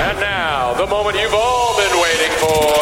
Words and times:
And 0.00 0.20
now, 0.20 0.74
the 0.74 0.86
moment 0.86 1.16
you've 1.18 1.34
all 1.34 1.76
been 1.76 2.00
waiting 2.00 2.30
for. 2.38 2.74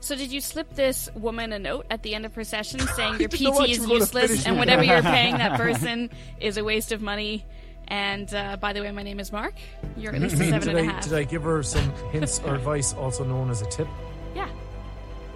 So 0.00 0.14
did 0.14 0.30
you 0.30 0.40
slip 0.40 0.72
this 0.74 1.08
woman 1.14 1.52
a 1.52 1.58
note 1.58 1.86
at 1.90 2.02
the 2.02 2.14
end 2.14 2.26
of 2.26 2.34
her 2.34 2.44
session 2.44 2.78
saying 2.94 3.18
your 3.18 3.28
didn't 3.28 3.42
know 3.42 3.50
what 3.52 3.68
PT 3.68 3.78
you 3.78 3.82
is 3.82 3.88
useless 3.88 4.46
and 4.46 4.58
whatever 4.58 4.84
you're 4.84 5.02
paying 5.02 5.38
that 5.38 5.56
person 5.60 6.10
is 6.40 6.58
a 6.58 6.64
waste 6.64 6.92
of 6.92 7.02
money? 7.02 7.44
And 7.88 8.32
uh, 8.34 8.56
by 8.58 8.72
the 8.72 8.82
way, 8.82 8.90
my 8.92 9.02
name 9.02 9.18
is 9.18 9.32
Mark. 9.32 9.54
You're 9.96 10.14
at 10.14 10.20
least 10.20 10.34
a 10.36 10.38
seven 10.38 10.60
did, 10.60 10.68
and 10.68 10.78
a 10.78 10.82
I, 10.82 10.94
half. 10.94 11.04
did 11.04 11.14
I 11.14 11.24
give 11.24 11.42
her 11.42 11.62
some 11.62 11.90
hints 12.12 12.40
or 12.44 12.54
advice, 12.54 12.92
also 12.92 13.24
known 13.24 13.50
as 13.50 13.62
a 13.62 13.66
tip? 13.66 13.88
Yeah. 14.34 14.48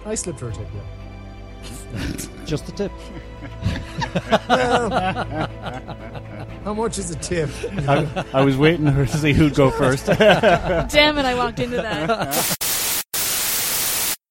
I 0.05 0.15
slipped 0.15 0.39
her 0.39 0.49
a 0.49 0.53
tip, 0.53 0.67
yeah. 0.73 2.45
Just 2.45 2.69
a 2.69 2.71
tip. 2.71 2.91
How 6.63 6.73
much 6.73 6.97
is 6.97 7.09
a 7.09 7.15
tip? 7.15 7.49
I, 7.87 8.25
I 8.33 8.43
was 8.43 8.57
waiting 8.57 8.85
for 8.85 8.91
her 8.91 9.05
to 9.05 9.17
see 9.17 9.31
who'd 9.31 9.55
go 9.55 9.71
first. 9.71 10.05
Damn 10.07 11.17
it! 11.17 11.25
I 11.25 11.33
walked 11.33 11.59
into 11.59 11.77
that. 11.77 12.55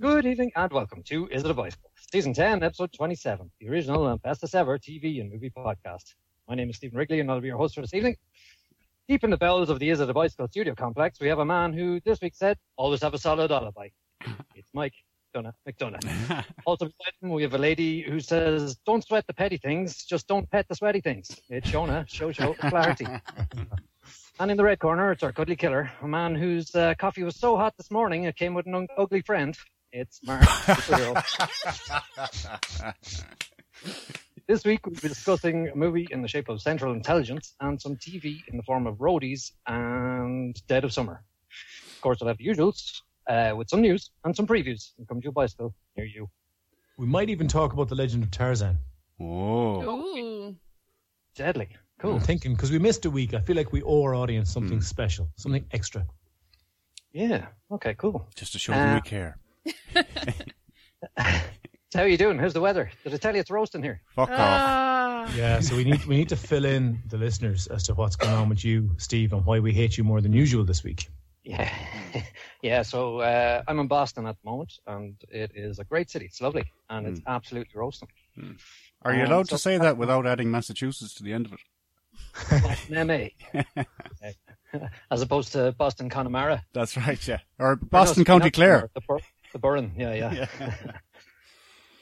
Good 0.01 0.27
evening 0.27 0.53
and 0.55 0.71
welcome 0.71 1.03
to 1.05 1.27
Is 1.29 1.43
It 1.45 1.51
a 1.51 1.55
Bicycle? 1.55 1.91
Season 2.13 2.35
10, 2.35 2.63
episode 2.63 2.93
27, 2.93 3.51
the 3.61 3.69
original 3.69 4.07
and 4.09 4.21
bestest 4.23 4.55
ever 4.55 4.79
TV 4.79 5.21
and 5.21 5.33
movie 5.33 5.51
podcast. 5.51 6.15
My 6.49 6.55
name 6.55 6.69
is 6.71 6.77
Stephen 6.77 6.99
Wrigley 6.99 7.21
and 7.21 7.31
I'll 7.31 7.41
be 7.41 7.49
your 7.49 7.57
host 7.57 7.75
for 7.75 7.81
this 7.81 7.95
evening. 7.95 8.17
Deep 9.09 9.25
in 9.25 9.31
the 9.31 9.37
bells 9.39 9.71
of 9.71 9.79
the 9.79 9.89
Is 9.89 10.01
It 10.01 10.11
a 10.11 10.15
Bicycle 10.15 10.49
studio 10.49 10.75
complex, 10.75 11.21
we 11.21 11.29
have 11.29 11.39
a 11.39 11.45
man 11.45 11.73
who 11.73 11.99
this 12.05 12.21
week 12.21 12.35
said, 12.35 12.59
always 12.77 13.01
have 13.03 13.15
a 13.15 13.19
solid 13.19 13.51
alibi. 13.51 13.89
It's 14.55 14.69
Mike 14.75 14.95
Donut 15.35 15.53
McDonough. 15.69 16.45
also 16.67 16.87
beside 16.87 17.13
him, 17.21 17.31
we 17.31 17.43
have 17.43 17.55
a 17.55 17.59
lady 17.59 18.03
who 18.03 18.21
says, 18.21 18.77
don't 18.87 19.05
sweat 19.05 19.27
the 19.27 19.35
petty 19.35 19.57
things, 19.59 20.05
just 20.05 20.27
don't 20.27 20.51
pet 20.51 20.67
the 20.69 20.75
sweaty 20.75 21.01
things. 21.01 21.31
It's 21.49 21.71
Shona, 21.71 22.09
show 22.09 22.33
show 22.33 22.55
clarity. 22.55 23.07
And 24.41 24.53
in 24.53 24.57
the 24.57 24.63
red 24.63 24.79
corner, 24.79 25.11
it's 25.11 25.25
our 25.25 25.33
cuddly 25.33 25.57
killer, 25.57 25.91
a 26.01 26.07
man 26.07 26.37
whose 26.37 26.73
uh, 26.73 26.95
coffee 26.97 27.25
was 27.25 27.35
so 27.35 27.57
hot 27.57 27.77
this 27.77 27.91
morning 27.91 28.23
it 28.23 28.37
came 28.37 28.55
with 28.55 28.67
an 28.67 28.75
un- 28.77 28.87
ugly 28.97 29.21
friend. 29.21 29.59
It's 29.93 30.21
Mark. 30.25 30.43
this 34.47 34.65
week 34.65 34.87
we'll 34.87 34.95
be 34.95 35.09
discussing 35.09 35.69
a 35.71 35.75
movie 35.75 36.07
in 36.13 36.23
the 36.23 36.29
shape 36.29 36.49
of 36.49 36.63
Central 36.63 36.93
Intelligence 36.93 37.57
and 37.61 37.83
some 37.83 37.97
TV 37.97 38.43
in 38.47 38.57
the 38.57 38.63
form 38.63 38.87
of 38.87 38.99
Roadies 38.99 39.51
and 39.67 40.55
Dead 40.69 40.85
of 40.85 40.93
Summer. 40.93 41.25
Of 41.97 42.01
course, 42.01 42.21
we'll 42.21 42.29
have 42.29 42.39
the 42.39 42.47
usuals 42.47 43.01
uh, 43.29 43.55
with 43.57 43.69
some 43.69 43.81
news 43.81 44.11
and 44.25 44.35
some 44.35 44.47
previews. 44.47 44.93
And 44.99 45.07
come 45.09 45.21
to 45.21 45.29
a 45.29 45.33
bicycle 45.33 45.75
near 45.97 46.07
you. 46.07 46.29
we 46.97 47.07
might 47.07 47.31
even 47.31 47.47
talk 47.49 47.73
about 47.73 47.89
the 47.89 47.95
legend 47.95 48.23
of 48.25 48.31
Tarzan. 48.31 48.79
oh. 49.21 49.83
Ooh. 49.83 50.57
Deadly. 51.35 51.69
Cool. 52.01 52.15
I'm 52.15 52.21
thinking, 52.21 52.55
because 52.55 52.71
we 52.73 52.79
missed 52.79 53.05
a 53.07 53.11
week, 53.11 53.35
I 53.35 53.41
feel 53.41 53.57
like 53.57 53.73
we 53.73 53.83
owe 53.83 54.03
our 54.03 54.15
audience 54.15 54.53
something 54.53 54.79
Hmm. 54.79 54.83
special, 54.83 55.29
something 55.37 55.65
extra. 55.73 56.07
Yeah. 57.13 57.47
Okay, 57.71 57.95
cool. 57.95 58.27
Just 58.37 58.53
to 58.53 58.59
show 58.59 58.73
them 58.73 58.91
Uh, 58.91 58.95
we 58.97 59.01
care. 59.03 59.39
So 59.95 60.03
how 61.95 62.03
are 62.03 62.09
you 62.09 62.17
doing? 62.19 62.39
How's 62.39 62.53
the 62.55 62.61
weather? 62.61 62.91
Did 63.05 63.15
I 63.15 63.17
tell 63.17 63.35
you 63.35 63.41
it's 63.41 63.51
roasting 63.51 63.83
here? 63.83 64.01
Fuck 64.15 64.31
off. 64.31 64.37
Ah. 64.39 65.35
Yeah, 65.37 65.61
so 65.61 65.77
we 65.77 65.85
need 65.85 66.05
we 66.07 66.17
need 66.17 66.29
to 66.31 66.37
fill 66.37 66.65
in 66.65 67.01
the 67.09 67.19
listeners 67.19 67.67
as 67.67 67.83
to 67.85 67.95
what's 67.95 68.17
going 68.17 68.33
on 68.35 68.49
with 68.49 68.65
you, 68.65 68.91
Steve, 68.99 69.33
and 69.33 69.45
why 69.45 69.59
we 69.61 69.73
hate 69.73 69.97
you 69.99 70.05
more 70.05 70.21
than 70.21 70.33
usual 70.33 70.65
this 70.65 70.83
week. 70.85 71.09
Yeah, 71.49 71.73
yeah. 72.63 72.83
So 72.83 73.21
uh, 73.21 73.63
I'm 73.67 73.79
in 73.79 73.89
Boston 73.89 74.27
at 74.27 74.37
the 74.43 74.51
moment, 74.51 74.75
and 74.87 75.15
it 75.31 75.53
is 75.55 75.79
a 75.79 75.85
great 75.85 76.11
city. 76.11 76.27
It's 76.27 76.43
lovely, 76.43 76.71
and 76.91 77.07
it's 77.07 77.21
absolutely 77.27 77.73
roasting. 77.75 78.09
Are 79.03 79.15
you 79.15 79.23
um, 79.23 79.29
allowed 79.33 79.49
so- 79.49 79.57
to 79.57 79.63
say 79.63 79.79
that 79.79 79.97
without 79.97 80.27
adding 80.27 80.51
Massachusetts 80.51 81.15
to 81.15 81.23
the 81.23 81.33
end 81.33 81.47
of 81.47 81.55
it? 81.55 81.61
Boston, 82.63 83.07
MA, 83.07 83.63
as 85.11 85.23
opposed 85.23 85.53
to 85.53 85.73
Boston 85.79 86.11
Connemara. 86.11 86.63
That's 86.75 86.97
right, 86.99 87.27
yeah. 87.27 87.39
Or 87.59 87.71
Or 87.71 87.77
no, 87.77 87.89
Boston 87.89 88.21
not 88.21 88.27
County 88.27 88.51
Clare. 88.51 88.91
The, 88.95 89.01
Bur- 89.01 89.19
the 89.55 89.59
Burren. 89.59 89.93
Yeah, 89.97 90.13
yeah. 90.13 90.47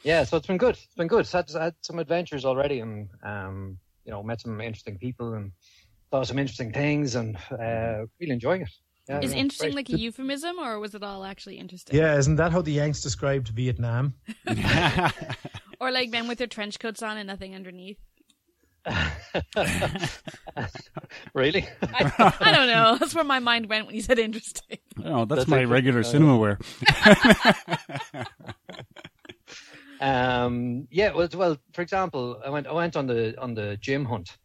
yeah, 0.03 0.25
so 0.25 0.38
it's 0.38 0.47
been 0.48 0.56
good. 0.59 0.75
It's 0.75 0.94
been 0.97 1.06
good. 1.06 1.28
Had, 1.28 1.48
had 1.50 1.75
some 1.82 2.00
adventures 2.00 2.44
already, 2.44 2.81
and 2.81 3.09
um, 3.22 3.78
you 4.04 4.10
know, 4.10 4.25
met 4.25 4.41
some 4.41 4.60
interesting 4.60 4.98
people 4.98 5.34
and 5.34 5.53
saw 6.10 6.25
some 6.25 6.38
interesting 6.38 6.72
things, 6.72 7.15
and 7.15 7.37
uh, 7.53 8.06
really 8.19 8.32
enjoying 8.32 8.62
it. 8.62 8.71
Yeah, 9.09 9.21
Is 9.21 9.33
interesting 9.33 9.69
great. 9.72 9.77
like 9.77 9.89
a 9.91 9.99
euphemism, 9.99 10.59
or 10.59 10.81
was 10.81 10.94
it 10.94 11.03
all 11.05 11.25
actually 11.25 11.59
interesting? 11.59 11.97
Yeah, 11.97 12.17
isn't 12.19 12.37
that 12.37 12.50
how 12.53 12.61
the 12.62 12.72
Yanks 12.72 13.00
described 13.03 13.49
Vietnam? 13.49 14.15
Or 15.78 15.91
like 15.91 16.09
men 16.09 16.27
with 16.27 16.39
their 16.39 16.47
trench 16.47 16.78
coats 16.78 17.03
on 17.03 17.19
and 17.19 17.27
nothing 17.27 17.55
underneath? 17.55 17.99
really? 21.34 21.69
I, 21.83 22.34
I 22.41 22.50
don't 22.53 22.69
know. 22.69 22.97
That's 22.99 23.15
where 23.15 23.25
my 23.25 23.41
mind 23.41 23.69
went 23.69 23.84
when 23.87 23.95
you 23.95 24.00
said 24.00 24.19
interesting. 24.19 24.78
Oh, 25.05 25.27
that's, 25.27 25.41
That's 25.41 25.49
my 25.49 25.59
actually- 25.59 25.66
regular 25.72 26.00
uh, 26.00 26.05
cinema 26.05 26.39
wear. 26.39 26.59
Um, 30.00 30.89
yeah, 30.91 31.12
well, 31.15 31.28
well, 31.34 31.59
for 31.72 31.83
example, 31.83 32.41
I 32.45 32.50
went 32.50 32.66
I 32.66 32.72
went 32.72 32.97
on 32.97 33.06
the 33.06 33.34
on 33.41 33.55
the 33.55 33.77
gym 33.81 34.05
hunt. 34.05 34.37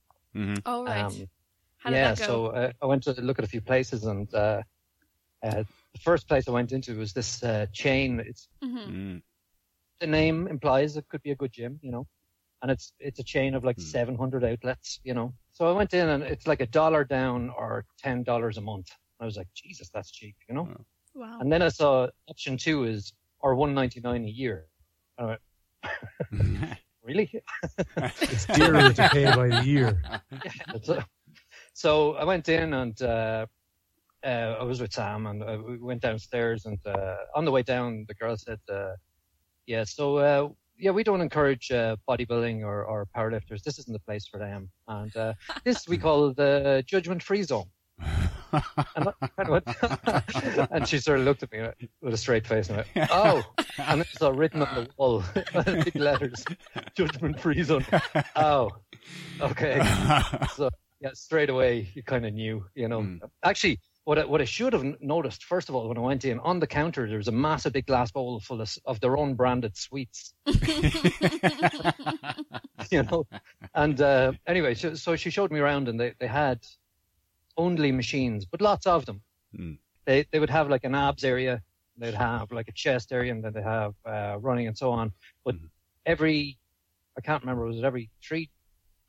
Oh 0.65 0.85
right. 0.85 1.03
Um, 1.03 1.27
How 1.81 1.89
did 1.91 1.97
yeah, 1.97 2.07
that 2.09 2.19
go? 2.19 2.25
so 2.25 2.45
uh, 2.47 2.71
I 2.81 2.85
went 2.85 3.03
to 3.03 3.11
look 3.21 3.39
at 3.39 3.45
a 3.45 3.47
few 3.47 3.61
places, 3.61 4.05
and 4.05 4.33
uh, 4.33 4.61
uh, 5.43 5.63
the 5.93 5.99
first 6.01 6.27
place 6.27 6.47
I 6.47 6.51
went 6.51 6.71
into 6.71 6.97
was 6.97 7.13
this 7.13 7.43
uh, 7.43 7.65
chain. 7.73 8.19
It's 8.19 8.47
Mhm. 8.63 8.87
Mm. 8.87 9.21
the 9.99 10.07
name 10.07 10.47
implies 10.47 10.97
it 10.97 11.07
could 11.09 11.21
be 11.23 11.31
a 11.31 11.35
good 11.35 11.51
gym, 11.51 11.79
you 11.81 11.91
know, 11.91 12.07
and 12.61 12.71
it's 12.71 12.93
it's 12.99 13.19
a 13.19 13.23
chain 13.23 13.55
of 13.55 13.63
like 13.63 13.77
Hmm. 13.77 13.83
700 13.83 14.43
outlets, 14.43 14.99
you 15.03 15.13
know. 15.13 15.33
So 15.51 15.67
I 15.67 15.73
went 15.73 15.93
in, 15.93 16.09
and 16.09 16.23
it's 16.23 16.47
like 16.47 16.61
a 16.61 16.67
dollar 16.67 17.03
down 17.03 17.49
or 17.57 17.85
ten 17.97 18.23
dollars 18.23 18.57
a 18.57 18.61
month. 18.61 18.89
I 19.19 19.25
was 19.25 19.37
like, 19.37 19.47
Jesus, 19.55 19.89
that's 19.89 20.11
cheap, 20.11 20.35
you 20.49 20.55
know. 20.55 20.67
Wow. 21.15 21.37
And 21.41 21.51
then 21.51 21.61
I 21.61 21.69
saw 21.69 22.07
option 22.29 22.57
two 22.57 22.83
is 22.85 23.13
or 23.39 23.55
199 23.55 24.25
a 24.25 24.29
year. 24.29 24.67
I 25.17 25.25
went, 25.25 25.41
really? 27.03 27.31
It's 28.29 28.45
dearer 28.47 28.93
to 28.93 29.03
pay 29.09 29.31
by 29.31 29.49
the 29.51 29.59
year. 29.59 29.99
so, 30.83 30.99
so 31.73 32.15
I 32.15 32.23
went 32.23 32.49
in 32.49 32.73
and 32.73 33.01
uh, 33.01 33.45
uh, 34.23 34.55
I 34.59 34.63
was 34.63 34.81
with 34.81 34.93
Sam 34.93 35.27
and 35.27 35.43
uh, 35.43 35.57
we 35.65 35.77
went 35.77 36.01
downstairs 36.01 36.65
and 36.65 36.79
uh, 36.85 37.15
on 37.35 37.45
the 37.45 37.51
way 37.51 37.63
down 37.63 38.05
the 38.07 38.13
girl 38.13 38.37
said, 38.37 38.59
uh, 38.71 38.93
"Yeah, 39.65 39.83
so 39.83 40.17
uh, 40.17 40.49
yeah, 40.77 40.91
we 40.91 41.03
don't 41.03 41.21
encourage 41.21 41.71
uh, 41.71 41.95
bodybuilding 42.09 42.63
or, 42.63 42.83
or 42.83 43.07
powerlifters. 43.15 43.63
This 43.63 43.79
isn't 43.79 43.93
the 43.93 43.99
place 43.99 44.27
for 44.27 44.39
them, 44.39 44.69
and 44.87 45.15
uh, 45.15 45.33
this 45.63 45.87
we 45.87 45.97
call 46.05 46.33
the 46.33 46.83
judgment-free 46.85 47.43
zone." 47.43 47.69
and, 48.95 49.07
I 49.21 49.27
kind 49.27 49.49
of 49.49 49.63
went, 49.65 50.67
and 50.71 50.87
she 50.87 50.97
sort 50.97 51.19
of 51.19 51.25
looked 51.25 51.43
at 51.43 51.51
me 51.51 51.69
with 52.01 52.13
a 52.13 52.17
straight 52.17 52.45
face 52.45 52.69
and 52.69 52.77
went, 52.77 53.09
"Oh," 53.11 53.43
and 53.77 54.01
it's 54.01 54.21
all 54.21 54.33
written 54.33 54.61
on 54.61 54.75
the 54.75 54.89
wall, 54.97 55.23
big 55.65 55.95
letters, 55.95 56.43
"judgment-free 56.95 57.63
zone." 57.63 57.85
Oh, 58.35 58.71
okay. 59.39 59.81
so 60.55 60.69
yeah, 61.01 61.09
straight 61.13 61.49
away 61.49 61.89
you 61.95 62.03
kind 62.03 62.25
of 62.25 62.33
knew, 62.33 62.65
you 62.75 62.87
know. 62.87 63.01
Mm. 63.01 63.19
Actually, 63.43 63.79
what 64.03 64.19
I, 64.19 64.25
what 64.25 64.39
I 64.41 64.45
should 64.45 64.73
have 64.73 64.83
noticed 65.01 65.43
first 65.43 65.67
of 65.67 65.75
all 65.75 65.87
when 65.87 65.97
I 65.97 66.01
went 66.01 66.25
in 66.25 66.39
on 66.39 66.59
the 66.59 66.67
counter, 66.67 67.07
there 67.07 67.17
was 67.17 67.27
a 67.27 67.31
massive 67.31 67.73
big 67.73 67.87
glass 67.87 68.11
bowl 68.11 68.39
full 68.39 68.61
of, 68.61 68.71
of 68.85 68.99
their 68.99 69.17
own 69.17 69.33
branded 69.33 69.75
sweets, 69.75 70.33
you 72.91 73.03
know. 73.03 73.25
And 73.73 73.99
uh, 73.99 74.33
anyway, 74.47 74.75
so, 74.75 74.93
so 74.93 75.15
she 75.15 75.29
showed 75.29 75.51
me 75.51 75.59
around, 75.59 75.87
and 75.87 75.99
they, 75.99 76.13
they 76.19 76.27
had 76.27 76.59
only 77.57 77.91
machines, 77.91 78.45
but 78.45 78.61
lots 78.61 78.85
of 78.85 79.05
them. 79.05 79.21
Mm. 79.57 79.77
They 80.05 80.25
they 80.31 80.39
would 80.39 80.49
have 80.49 80.69
like 80.69 80.83
an 80.83 80.95
abs 80.95 81.23
area, 81.23 81.61
they'd 81.97 82.13
have 82.13 82.51
like 82.51 82.67
a 82.67 82.73
chest 82.73 83.11
area, 83.11 83.31
and 83.31 83.43
then 83.43 83.53
they 83.53 83.61
have 83.63 83.93
uh, 84.05 84.37
running 84.39 84.67
and 84.67 84.77
so 84.77 84.91
on. 84.91 85.11
But 85.43 85.55
Mhm. 85.55 85.69
every 86.05 86.57
I 87.17 87.21
can't 87.21 87.43
remember 87.43 87.65
was 87.65 87.77
it 87.77 87.83
every 87.83 88.09
three 88.23 88.49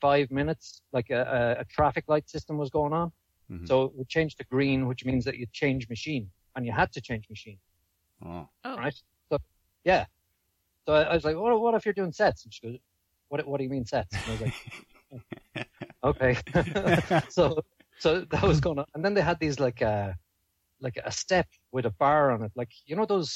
five 0.07 0.27
minutes 0.41 0.83
like 0.97 1.09
a, 1.11 1.23
a, 1.39 1.61
a 1.63 1.65
traffic 1.77 2.05
light 2.13 2.27
system 2.35 2.55
was 2.63 2.71
going 2.79 2.93
on. 2.93 3.09
Mhm. 3.51 3.67
So 3.69 3.75
it 3.87 3.93
would 3.97 4.09
change 4.17 4.33
to 4.37 4.45
green, 4.55 4.81
which 4.91 5.03
means 5.09 5.25
that 5.27 5.37
you 5.41 5.47
change 5.63 5.83
machine, 5.89 6.25
and 6.55 6.61
you 6.67 6.73
had 6.81 6.91
to 6.97 7.01
change 7.09 7.25
machine, 7.35 7.59
Oh. 8.25 8.45
oh. 8.65 8.77
right? 8.85 8.97
So 9.31 9.39
yeah. 9.85 10.05
So 10.85 10.95
I, 10.99 11.03
I 11.11 11.15
was 11.15 11.25
like, 11.25 11.37
what, 11.37 11.61
what 11.61 11.75
if 11.75 11.83
you're 11.87 11.99
doing 12.03 12.13
sets? 12.23 12.45
And 12.45 12.53
she 12.55 12.61
goes, 12.67 12.79
what, 13.29 13.47
what 13.49 13.59
do 13.59 13.65
you 13.65 13.71
mean 13.77 13.87
sets? 13.95 14.13
And 14.15 14.25
I 14.27 14.33
was 14.35 14.41
like, 14.47 15.67
okay. 16.11 16.33
so 17.37 17.45
so 18.05 18.09
that 18.33 18.43
was 18.43 18.61
going 18.61 18.79
on, 18.81 18.87
and 18.95 19.05
then 19.05 19.15
they 19.15 19.25
had 19.31 19.39
these 19.39 19.59
like 19.67 19.81
uh 19.83 20.13
like 20.87 20.99
a 21.05 21.13
step 21.13 21.47
with 21.75 21.87
a 21.87 21.95
bar 22.03 22.33
on 22.33 22.43
it, 22.47 22.53
like 22.61 22.73
you 22.87 22.97
know 22.97 23.07
those, 23.07 23.33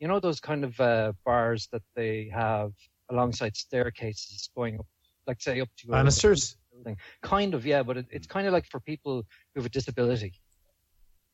you 0.00 0.06
know 0.10 0.20
those 0.20 0.40
kind 0.40 0.62
of 0.68 0.78
uh, 0.80 1.12
bars 1.24 1.68
that 1.72 1.82
they 1.98 2.30
have 2.32 2.70
alongside 3.10 3.56
staircases 3.56 4.48
going 4.54 4.78
up, 4.78 4.86
like 5.26 5.40
say 5.40 5.60
up 5.60 5.68
to 5.78 5.88
a- 5.88 5.92
Banisters, 5.92 6.56
building. 6.72 6.96
Kind 7.22 7.54
of, 7.54 7.64
yeah, 7.66 7.82
but 7.82 7.96
it, 7.98 8.06
it's 8.10 8.26
kind 8.26 8.46
of 8.46 8.52
like 8.52 8.66
for 8.66 8.80
people 8.80 9.24
who 9.54 9.60
have 9.60 9.66
a 9.66 9.70
disability. 9.70 10.32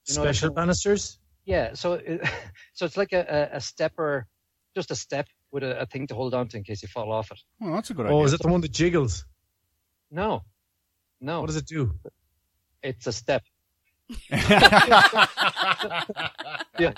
You 0.09 0.15
know, 0.17 0.23
special 0.23 0.49
like- 0.49 0.57
banisters. 0.57 1.19
Yeah, 1.45 1.75
so 1.75 1.95
it, 1.95 2.21
so 2.75 2.85
it's 2.87 2.97
like 2.97 3.13
a, 3.13 3.49
a, 3.53 3.57
a 3.57 3.61
stepper, 3.61 4.27
just 4.77 4.91
a 4.91 4.97
step 4.97 5.27
with 5.51 5.63
a, 5.65 5.81
a 5.81 5.87
thing 5.87 6.07
to 6.07 6.15
hold 6.15 6.35
on 6.35 6.49
to 6.49 6.57
in 6.57 6.63
case 6.65 6.83
you 6.83 6.89
fall 6.89 7.11
off 7.13 7.31
it. 7.33 7.41
Well, 7.61 7.75
that's 7.75 7.91
a 7.91 7.95
good 7.95 8.07
Oh, 8.07 8.19
idea. 8.19 8.25
is 8.27 8.33
it 8.35 8.41
the 8.43 8.49
one 8.49 8.61
that 8.61 8.71
jiggles? 8.73 9.25
No, 10.11 10.43
no, 11.21 11.41
What 11.41 11.47
does 11.49 11.57
it 11.57 11.67
do? 11.67 11.95
it's 12.83 13.07
a 13.07 13.13
step. 13.13 13.43
yeah, 16.79 16.93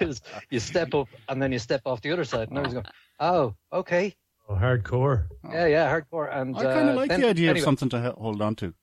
is 0.00 0.20
you 0.50 0.60
step 0.60 0.94
up 0.94 1.08
and 1.28 1.40
then 1.42 1.52
you 1.52 1.58
step 1.58 1.82
off 1.84 2.00
the 2.00 2.10
other 2.12 2.24
side. 2.24 2.48
And 2.48 2.58
I 2.58 2.62
was 2.62 2.72
going, 2.72 2.86
oh, 3.18 3.54
okay, 3.72 4.14
Oh, 4.50 4.54
hardcore. 4.56 5.28
yeah, 5.52 5.66
yeah, 5.66 5.88
hardcore. 6.00 6.34
And 6.36 6.56
I 6.56 6.62
kind 6.64 6.88
of 6.88 6.94
uh, 6.96 6.98
like 6.98 7.08
then- 7.08 7.20
the 7.20 7.28
idea 7.28 7.50
anyway, 7.50 7.60
of 7.60 7.64
something 7.64 7.88
to 7.90 8.14
hold 8.18 8.42
on 8.42 8.56
to. 8.56 8.74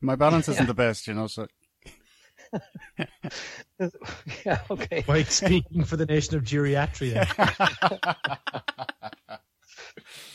My 0.00 0.16
balance 0.16 0.48
isn't 0.48 0.66
the 0.66 0.74
best, 0.74 1.06
you 1.06 1.12
know. 1.14 1.26
So 1.26 1.46
Yeah, 4.46 4.60
okay. 4.70 5.04
Mike 5.06 5.30
speaking 5.30 5.84
for 5.84 5.96
the 5.96 6.06
nation 6.06 6.36
of 6.36 6.44
geriatria. 6.44 7.26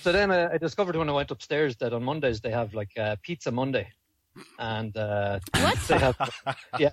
So 0.02 0.12
then 0.12 0.32
uh, 0.32 0.50
I 0.54 0.58
discovered 0.58 0.96
when 0.98 1.08
I 1.10 1.14
went 1.14 1.32
upstairs 1.32 1.78
that 1.78 1.94
on 1.94 2.04
Mondays 2.04 2.42
they 2.42 2.52
have 2.52 2.74
like 2.74 2.92
uh, 2.98 3.16
Pizza 3.22 3.52
Monday, 3.52 3.88
and 4.60 4.96
uh, 4.98 5.40
What? 5.56 5.78
they 5.88 5.98
have 5.98 6.18
yeah 6.80 6.90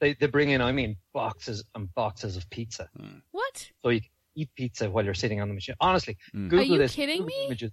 they 0.00 0.14
they 0.14 0.26
bring 0.26 0.50
in 0.50 0.62
I 0.62 0.72
mean 0.72 0.96
boxes 1.12 1.62
and 1.74 1.92
boxes 1.94 2.36
of 2.36 2.48
pizza, 2.48 2.88
What? 3.32 3.70
so 3.82 3.90
you 3.90 4.00
can 4.00 4.08
eat 4.36 4.50
pizza 4.54 4.88
while 4.90 5.04
you're 5.04 5.14
sitting 5.14 5.40
on 5.40 5.48
the 5.48 5.54
machine. 5.54 5.74
Honestly, 5.80 6.16
Mm. 6.34 6.48
Google 6.48 6.60
Are 6.60 6.62
you 6.62 6.78
this. 6.78 6.94
kidding 6.94 7.22
Google 7.22 7.26
me? 7.38 7.46
Images. 7.46 7.72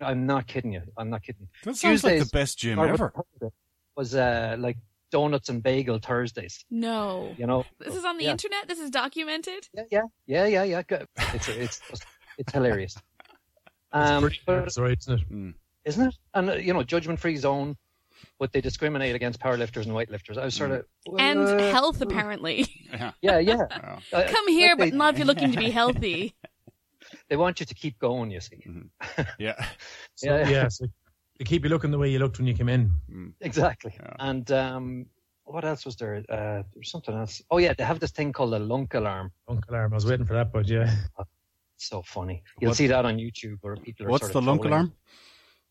I'm 0.00 0.26
not 0.26 0.46
kidding 0.46 0.72
you. 0.72 0.82
I'm 0.96 1.10
not 1.10 1.22
kidding. 1.22 1.42
you. 1.42 1.48
that 1.72 1.76
sounds 1.76 2.04
like 2.04 2.18
the 2.18 2.26
best 2.26 2.58
gym 2.58 2.78
ever. 2.78 3.12
Was 3.96 4.14
uh, 4.14 4.56
like 4.58 4.76
donuts 5.10 5.48
and 5.48 5.62
bagel 5.62 5.98
Thursdays. 5.98 6.64
No. 6.70 7.34
You 7.36 7.46
know. 7.46 7.64
This 7.78 7.94
is 7.94 8.04
on 8.04 8.16
the 8.18 8.24
Yeah. 8.24 8.30
internet. 8.32 8.66
This 8.68 8.78
is 8.78 8.90
documented. 8.90 9.68
Yeah, 9.74 9.82
yeah, 9.90 10.02
yeah, 10.26 10.46
yeah, 10.46 10.62
yeah. 10.64 10.82
Good. 10.82 11.06
It's 11.34 11.48
it's 11.48 11.80
just, 11.90 12.04
it's 12.38 12.52
hilarious. 12.52 12.96
Um, 13.92 14.30
but 14.46 14.62
That's 14.64 14.78
right, 14.78 14.96
isn't 14.98 15.20
it? 15.20 15.54
isn't 15.84 16.08
it? 16.08 16.14
And 16.34 16.50
uh, 16.50 16.54
you 16.54 16.72
know, 16.72 16.82
judgment-free 16.82 17.36
zone, 17.36 17.76
but 18.38 18.52
they 18.52 18.60
discriminate 18.60 19.14
against 19.14 19.40
powerlifters 19.40 19.86
and 19.86 19.92
weightlifters. 19.94 20.36
I 20.38 20.44
was 20.44 20.54
sort 20.54 20.70
of 20.72 20.84
And 21.18 21.40
uh, 21.40 21.70
health, 21.72 22.00
apparently. 22.00 22.66
Yeah. 22.92 23.12
Yeah, 23.22 23.38
yeah. 23.38 23.56
Yeah. 23.70 23.98
Uh, 24.12 24.28
Come 24.30 24.48
here, 24.48 24.76
but 24.76 24.90
they, 24.90 24.96
not 24.96 25.14
if 25.14 25.18
you're 25.18 25.26
looking 25.26 25.50
to 25.52 25.58
be 25.58 25.70
healthy. 25.80 26.34
they 27.30 27.36
want 27.36 27.58
you 27.60 27.66
to 27.66 27.74
keep 27.74 27.98
going. 27.98 28.30
You 28.30 28.40
see, 28.40 28.62
Yeah. 29.38 29.54
So, 30.14 30.26
Yeah. 30.26 30.48
yeah. 30.48 30.68
so 30.68 30.86
they 31.38 31.44
keep 31.44 31.64
you 31.64 31.70
looking 31.70 31.90
the 31.90 31.98
way 31.98 32.10
you 32.10 32.18
looked 32.18 32.38
when 32.38 32.46
you 32.46 32.54
came 32.54 32.68
in. 32.68 32.92
exactly. 33.40 33.94
Yeah. 33.98 34.12
And 34.18 34.50
um, 34.52 35.06
what 35.44 35.64
else 35.64 35.84
was 35.86 35.96
there? 35.96 36.16
Uh, 36.28 36.34
there 36.36 36.64
was 36.76 36.90
something 36.90 37.14
else. 37.14 37.40
Oh 37.50 37.58
yeah, 37.58 37.72
they 37.72 37.84
have 37.84 37.98
this 37.98 38.10
thing 38.12 38.32
called 38.32 38.52
a 38.54 38.58
lunk 38.58 38.92
alarm. 38.94 39.32
Lunk 39.48 39.64
alarm. 39.68 39.92
I 39.92 39.96
was 39.96 40.06
waiting 40.06 40.26
for 40.26 40.34
that, 40.34 40.52
but 40.52 40.68
yeah. 40.68 40.94
So 41.78 42.02
funny. 42.02 42.42
You'll 42.60 42.70
What- 42.70 42.76
see 42.76 42.86
that 42.88 43.04
on 43.04 43.16
YouTube 43.16 43.56
where 43.62 43.76
people 43.76 44.06
are. 44.06 44.10
What's 44.10 44.24
sort 44.24 44.34
the 44.34 44.38
of 44.40 44.44
lunk 44.44 44.64
alarm? 44.64 44.92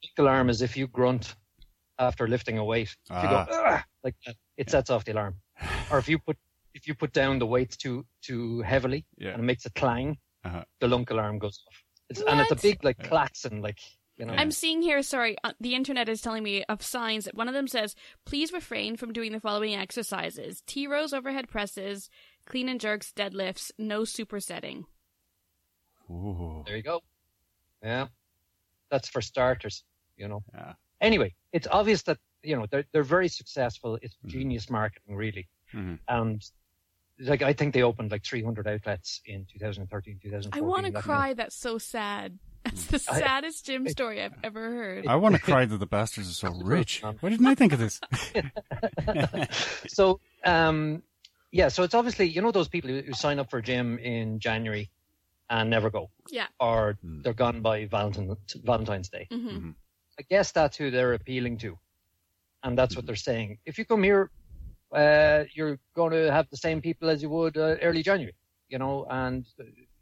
Lunk 0.04 0.18
alarm 0.18 0.50
is 0.50 0.62
if 0.62 0.76
you 0.76 0.88
grunt 0.88 1.36
after 2.00 2.28
lifting 2.28 2.58
a 2.58 2.64
weight. 2.66 2.96
If 3.10 3.24
you 3.24 3.30
go 3.30 3.46
Ah. 3.50 3.84
Like 4.04 4.16
that, 4.26 4.36
it 4.58 4.70
sets 4.70 4.90
off 4.90 5.06
the 5.06 5.12
alarm. 5.14 5.36
Or 5.92 6.00
if 6.00 6.08
you 6.10 6.18
put 6.20 6.38
if 6.74 6.88
you 6.88 6.96
put 6.96 7.12
down 7.14 7.38
the 7.40 7.46
weights 7.46 7.76
too 7.78 8.06
too 8.22 8.62
heavily 8.62 9.06
Yeah. 9.18 9.32
and 9.32 9.42
it 9.42 9.46
makes 9.46 9.66
a 9.66 9.72
clang, 9.72 10.18
Uh-huh. 10.44 10.64
the 10.80 10.88
lunk 10.88 11.10
alarm 11.12 11.38
goes 11.40 11.62
off. 11.68 11.84
It's, 12.10 12.22
and 12.22 12.40
it's 12.42 12.52
a 12.52 12.56
big 12.56 12.84
like 12.84 12.98
klaxon, 13.04 13.62
like 13.62 13.80
you 14.18 14.26
know. 14.26 14.34
I'm 14.34 14.52
seeing 14.52 14.82
here, 14.82 15.02
sorry, 15.04 15.36
uh, 15.44 15.54
the 15.60 15.76
internet 15.76 16.10
is 16.10 16.22
telling 16.22 16.44
me 16.44 16.64
of 16.66 16.82
signs. 16.82 17.28
One 17.34 17.48
of 17.48 17.54
them 17.54 17.68
says, 17.68 17.96
please 18.26 18.52
refrain 18.54 18.98
from 18.98 19.14
doing 19.14 19.32
the 19.32 19.40
following 19.40 19.76
exercises 19.76 20.62
T 20.66 20.88
rows, 20.88 21.14
overhead 21.14 21.48
presses, 21.50 22.10
clean 22.46 22.68
and 22.70 22.80
jerks, 22.80 23.12
deadlifts, 23.16 23.72
no 23.78 24.02
supersetting. 24.02 24.86
Ooh. 26.10 26.64
There 26.66 26.76
you 26.78 26.84
go. 26.84 27.02
Yeah, 27.84 28.08
that's 28.90 29.08
for 29.10 29.22
starters. 29.22 29.84
You 30.18 30.28
know. 30.28 30.44
Yeah. 30.54 30.74
Anyway, 31.02 31.34
it's 31.52 31.68
obvious 31.72 32.04
that 32.04 32.18
you 32.44 32.56
know 32.56 32.66
they're 32.70 32.86
they're 32.94 33.04
very 33.04 33.28
successful. 33.28 33.98
It's 34.02 34.16
Mm-hmm. 34.16 34.30
genius 34.30 34.70
marketing, 34.70 35.16
really, 35.16 35.50
Mhm. 35.74 36.00
and 36.08 36.42
like 37.20 37.42
I 37.42 37.54
think 37.54 37.74
they 37.74 37.84
opened 37.84 38.12
like 38.12 38.24
300 38.24 38.68
outlets 38.68 39.22
in 39.26 39.46
2013, 39.52 40.20
2014. 40.22 40.52
I 40.54 40.62
want 40.68 40.86
to 40.86 40.92
that 40.92 41.04
cry. 41.04 41.34
That's 41.34 41.56
so 41.56 41.78
sad. 41.78 42.40
That's 42.64 42.86
the 42.86 43.12
I- 43.12 43.20
saddest 43.20 43.66
gym 43.66 43.88
story 43.88 44.22
I've 44.22 44.34
ever 44.44 44.70
heard. 44.72 45.08
I 45.08 45.16
want 45.16 45.36
to 45.36 45.42
cry 45.50 45.66
that 45.66 45.78
the 45.78 45.86
bastards 45.88 46.30
are 46.30 46.34
so 46.34 46.54
rich. 46.64 47.02
true. 47.02 47.16
Why 47.20 47.30
didn't 47.30 47.48
I 47.48 47.56
think 47.56 47.74
of 47.74 47.80
this? 47.80 48.00
so 49.88 50.20
um 50.46 51.02
yeah 51.52 51.68
so 51.68 51.84
it's 51.84 51.94
obviously 51.94 52.28
you 52.28 52.42
know 52.42 52.52
those 52.52 52.68
people 52.68 52.90
who, 52.90 53.02
who 53.02 53.14
sign 53.14 53.40
up 53.40 53.50
for 53.50 53.58
a 53.60 53.62
gym 53.62 53.98
in 54.00 54.40
january 54.40 54.90
and 55.50 55.70
never 55.70 55.90
go 55.90 56.10
Yeah. 56.30 56.48
or 56.60 56.98
Hmm. 57.02 57.22
they're 57.22 57.34
gone 57.34 57.62
by 57.62 57.86
Valentine, 57.86 58.36
valentine's 58.64 59.10
day 59.10 59.28
hmm 59.32 59.72
i 60.22 60.24
guess 60.34 60.52
that's 60.52 60.78
who 60.78 60.88
they're 60.92 61.14
appealing 61.22 61.56
to 61.66 61.72
and 62.64 62.78
that's 62.78 62.96
what 62.96 63.06
they're 63.08 63.26
saying 63.32 63.50
if 63.66 63.78
you 63.80 63.86
come 63.94 64.04
here 64.12 64.24
uh, 65.02 65.44
you're 65.56 65.78
going 65.96 66.12
to 66.12 66.24
have 66.38 66.48
the 66.50 66.58
same 66.66 66.80
people 66.88 67.10
as 67.14 67.22
you 67.24 67.30
would 67.38 67.56
uh, 67.58 67.76
early 67.88 68.04
january 68.10 68.36
you 68.74 68.80
know 68.84 68.96
and 69.10 69.46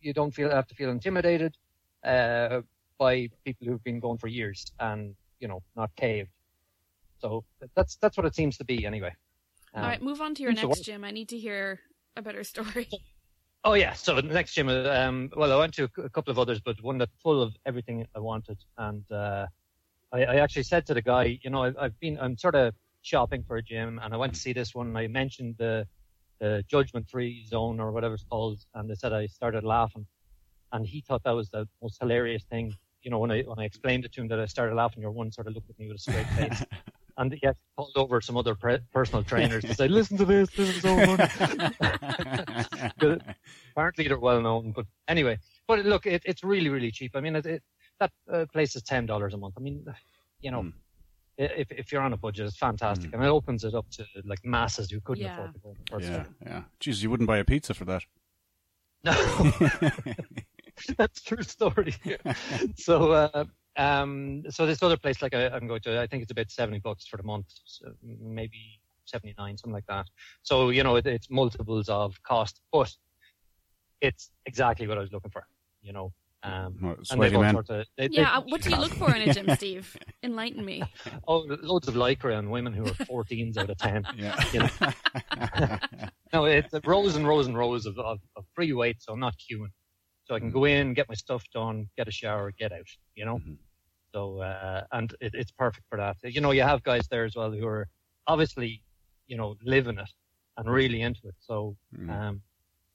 you 0.02 0.14
don't 0.20 0.34
feel 0.38 0.50
have 0.50 0.68
to 0.72 0.76
feel 0.76 0.90
intimidated 0.98 1.54
uh, 2.14 2.62
by 2.98 3.14
people 3.46 3.66
who've 3.68 3.84
been 3.90 4.00
going 4.00 4.18
for 4.24 4.28
years 4.28 4.60
and 4.80 5.16
you 5.42 5.48
know 5.52 5.62
not 5.76 5.92
caved 5.96 6.32
so 7.24 7.44
that's 7.76 7.94
that's 8.02 8.18
what 8.18 8.26
it 8.26 8.36
seems 8.36 8.58
to 8.58 8.66
be 8.74 8.78
anyway 8.86 9.14
All 9.76 9.84
Um, 9.84 9.90
right, 9.92 10.02
move 10.10 10.20
on 10.26 10.32
to 10.36 10.42
your 10.46 10.54
next 10.60 10.70
work. 10.70 10.86
gym. 10.88 11.02
I 11.10 11.12
need 11.12 11.30
to 11.30 11.38
hear 11.38 11.62
a 12.20 12.22
better 12.28 12.44
story. 12.44 12.88
Oh 13.66 13.76
yeah, 13.84 13.94
so 13.94 14.16
the 14.16 14.22
next 14.40 14.54
gym. 14.56 14.70
Um, 14.70 15.30
well, 15.36 15.52
I 15.52 15.58
went 15.64 15.74
to 15.80 15.84
a 16.08 16.10
couple 16.16 16.32
of 16.32 16.40
others, 16.40 16.62
but 16.68 16.82
one 16.82 16.98
that's 16.98 17.12
full 17.22 17.42
of 17.46 17.52
everything 17.66 17.98
I 18.16 18.20
wanted. 18.32 18.58
And 18.78 19.04
uh, 19.12 19.48
I, 20.12 20.24
I 20.24 20.36
actually 20.38 20.64
said 20.64 20.86
to 20.88 20.94
the 20.94 21.02
guy, 21.02 21.40
you 21.42 21.50
know, 21.50 21.64
I've, 21.64 21.78
I've 21.78 22.00
been, 22.00 22.18
I'm 22.20 22.38
sort 22.38 22.56
of 22.56 22.74
shopping 23.02 23.44
for 23.44 23.58
a 23.58 23.62
gym, 23.62 24.00
and 24.04 24.14
I 24.14 24.18
went 24.18 24.34
to 24.34 24.40
see 24.40 24.54
this 24.54 24.74
one. 24.74 24.88
And 24.88 24.98
I 24.98 25.08
mentioned 25.08 25.56
the, 25.58 25.88
the 26.40 26.64
judgment-free 26.68 27.46
zone 27.46 27.80
or 27.80 27.92
whatever 27.92 28.16
it's 28.16 28.24
called, 28.24 28.60
and 28.74 28.90
they 28.90 28.96
said 28.96 29.14
I 29.14 29.28
started 29.28 29.64
laughing, 29.64 30.06
and 30.72 30.86
he 30.86 31.02
thought 31.02 31.24
that 31.24 31.32
was 31.32 31.50
the 31.50 31.68
most 31.82 31.98
hilarious 32.00 32.44
thing. 32.44 32.74
You 33.02 33.12
know, 33.12 33.20
when 33.20 33.32
I 33.32 33.42
when 33.44 33.60
I 33.60 33.64
explained 33.64 34.06
it 34.06 34.12
to 34.14 34.22
him 34.22 34.28
that 34.30 34.40
I 34.40 34.46
started 34.46 34.76
laughing, 34.76 35.02
your 35.02 35.12
one 35.12 35.32
sort 35.32 35.48
of 35.48 35.54
looked 35.54 35.70
at 35.70 35.80
me 35.80 35.88
with 35.88 35.98
a 35.98 36.00
straight 36.00 36.28
face. 36.38 36.64
And 37.18 37.34
he 37.34 37.46
actually 37.46 37.62
called 37.76 37.92
over 37.96 38.22
some 38.22 38.38
other 38.38 38.56
pre- 38.56 38.80
personal 38.94 39.24
trainers 39.24 39.64
to 39.66 39.74
say, 39.74 39.88
"Listen 39.88 40.18
to 40.18 40.26
this. 40.26 40.50
This 40.52 40.76
is 40.76 40.82
so 40.82 40.96
funny." 41.06 41.24
Apparently 43.72 44.08
they're 44.08 44.20
well 44.20 44.42
known. 44.42 44.72
But 44.72 44.86
anyway, 45.08 45.38
but 45.68 45.86
look, 45.86 46.06
it, 46.06 46.24
it's 46.26 46.44
really 46.44 46.70
really 46.70 46.92
cheap. 46.92 47.12
I 47.16 47.22
mean, 47.22 47.36
it, 47.36 47.46
it, 47.46 47.64
that 48.00 48.12
uh, 48.32 48.46
place 48.54 48.76
is 48.76 48.84
ten 48.84 49.06
dollars 49.06 49.34
a 49.34 49.38
month. 49.38 49.56
I 49.58 49.62
mean, 49.62 49.86
you 50.42 50.52
know, 50.52 50.64
Mm. 50.64 50.74
if 51.38 51.72
if 51.72 51.92
you're 51.92 52.02
on 52.02 52.14
a 52.14 52.18
budget, 52.18 52.48
it's 52.48 52.58
fantastic, 52.58 53.12
Mm. 53.12 53.14
and 53.16 53.24
it 53.24 53.28
opens 53.30 53.64
it 53.64 53.74
up 53.74 53.90
to 53.92 54.06
like 54.26 54.44
masses 54.44 54.90
who 54.92 55.00
couldn't 55.02 55.24
Yeah. 55.24 55.34
afford 55.34 55.54
to 55.54 55.60
go. 55.60 55.70
in 55.70 55.78
the 55.78 55.92
first 55.92 56.10
yeah, 56.10 56.24
place. 56.24 56.36
yeah. 56.46 56.64
Jesus, 56.80 57.04
you 57.04 57.10
wouldn't 57.10 57.28
buy 57.28 57.38
a 57.38 57.46
pizza 57.46 57.74
for 57.74 57.86
that. 57.86 58.04
No, 59.04 59.14
that's 60.98 61.20
a 61.22 61.24
true 61.26 61.44
story. 61.44 61.96
so. 62.76 63.12
Uh, 63.12 63.46
um, 63.78 64.44
so 64.50 64.66
this 64.66 64.84
other 64.84 64.98
place, 64.98 65.22
like 65.22 65.34
I, 65.34 65.48
I'm 65.48 65.66
going 65.66 65.80
to, 65.82 66.02
I 66.02 66.08
think 66.08 66.24
it's 66.24 66.32
about 66.34 66.52
seventy 66.52 66.80
bucks 66.80 67.06
for 67.08 67.16
the 67.16 67.24
month, 67.24 67.46
so 67.64 67.94
maybe 68.04 68.82
seventy 69.06 69.34
nine, 69.38 69.58
something 69.58 69.74
like 69.74 69.86
that. 69.88 70.06
So 70.44 70.70
you 70.70 70.84
know, 70.84 70.98
it, 70.98 71.06
it's 71.06 71.30
multiples 71.30 71.88
of 71.88 72.22
cost, 72.24 72.60
but 72.74 72.94
it's 74.02 74.32
exactly 74.46 74.86
what 74.88 74.98
I 74.98 75.02
was 75.02 75.14
looking 75.14 75.32
for. 75.32 75.48
You 75.82 75.94
know, 75.94 76.12
um, 76.44 76.76
What, 76.80 76.98
and 76.98 77.08
sweaty 77.08 77.38
man. 77.38 77.54
sorts 77.54 77.70
of 77.70 77.86
they, 77.98 78.08
yeah, 78.12 78.40
they, 78.40 78.52
what 78.52 78.62
do 78.62 78.70
you 78.72 78.78
look 78.78 78.94
for 78.94 79.14
in 79.14 79.30
a 79.30 79.34
gym, 79.34 79.50
Steve? 79.56 79.98
Enlighten 80.24 80.64
me. 80.66 80.84
oh, 81.28 81.40
loads 81.62 81.88
of 81.88 81.96
lycra 81.96 82.38
and 82.38 82.50
women 82.50 82.74
who 82.74 82.86
are 82.86 82.94
14s 82.94 83.58
out 83.58 83.70
of 83.70 83.78
10. 83.78 84.06
Yeah. 84.18 84.36
You 84.54 84.60
know. 84.62 85.80
No, 86.34 86.46
it's 86.46 86.74
rows 86.86 87.16
and 87.16 87.28
rows 87.28 87.48
and 87.48 87.58
rows 87.58 87.86
of, 87.86 87.98
of, 87.98 88.20
of 88.36 88.46
free 88.54 88.74
weights, 88.74 89.06
so 89.06 89.14
I'm 89.14 89.20
not 89.20 89.36
queuing. 89.38 89.70
So 90.26 90.36
I 90.36 90.40
can 90.40 90.52
go 90.52 90.66
in, 90.66 90.94
get 90.94 91.10
my 91.10 91.16
stuff 91.16 91.44
done, 91.54 91.88
get 91.98 92.08
a 92.08 92.12
shower, 92.12 92.52
get 92.52 92.72
out, 92.72 92.88
you 93.16 93.26
know? 93.26 93.38
Mhm. 93.40 93.58
So, 94.14 94.40
uh, 94.42 94.84
and 94.92 95.14
it, 95.22 95.34
it's 95.34 95.52
perfect 95.52 95.86
for 95.90 95.98
that. 95.98 96.18
You 96.24 96.42
know, 96.42 96.52
you 96.52 96.62
have 96.62 96.84
guys 96.84 97.08
there 97.10 97.26
as 97.26 97.36
well 97.36 97.52
who 97.52 97.66
are 97.66 97.88
obviously, 98.28 98.84
you 99.28 99.38
know, 99.38 99.56
living 99.64 99.98
it 99.98 100.10
and 100.58 100.70
really 100.70 101.02
into 101.02 101.22
it. 101.28 101.36
So, 101.40 101.76
Mm. 101.98 102.10
um, 102.12 102.42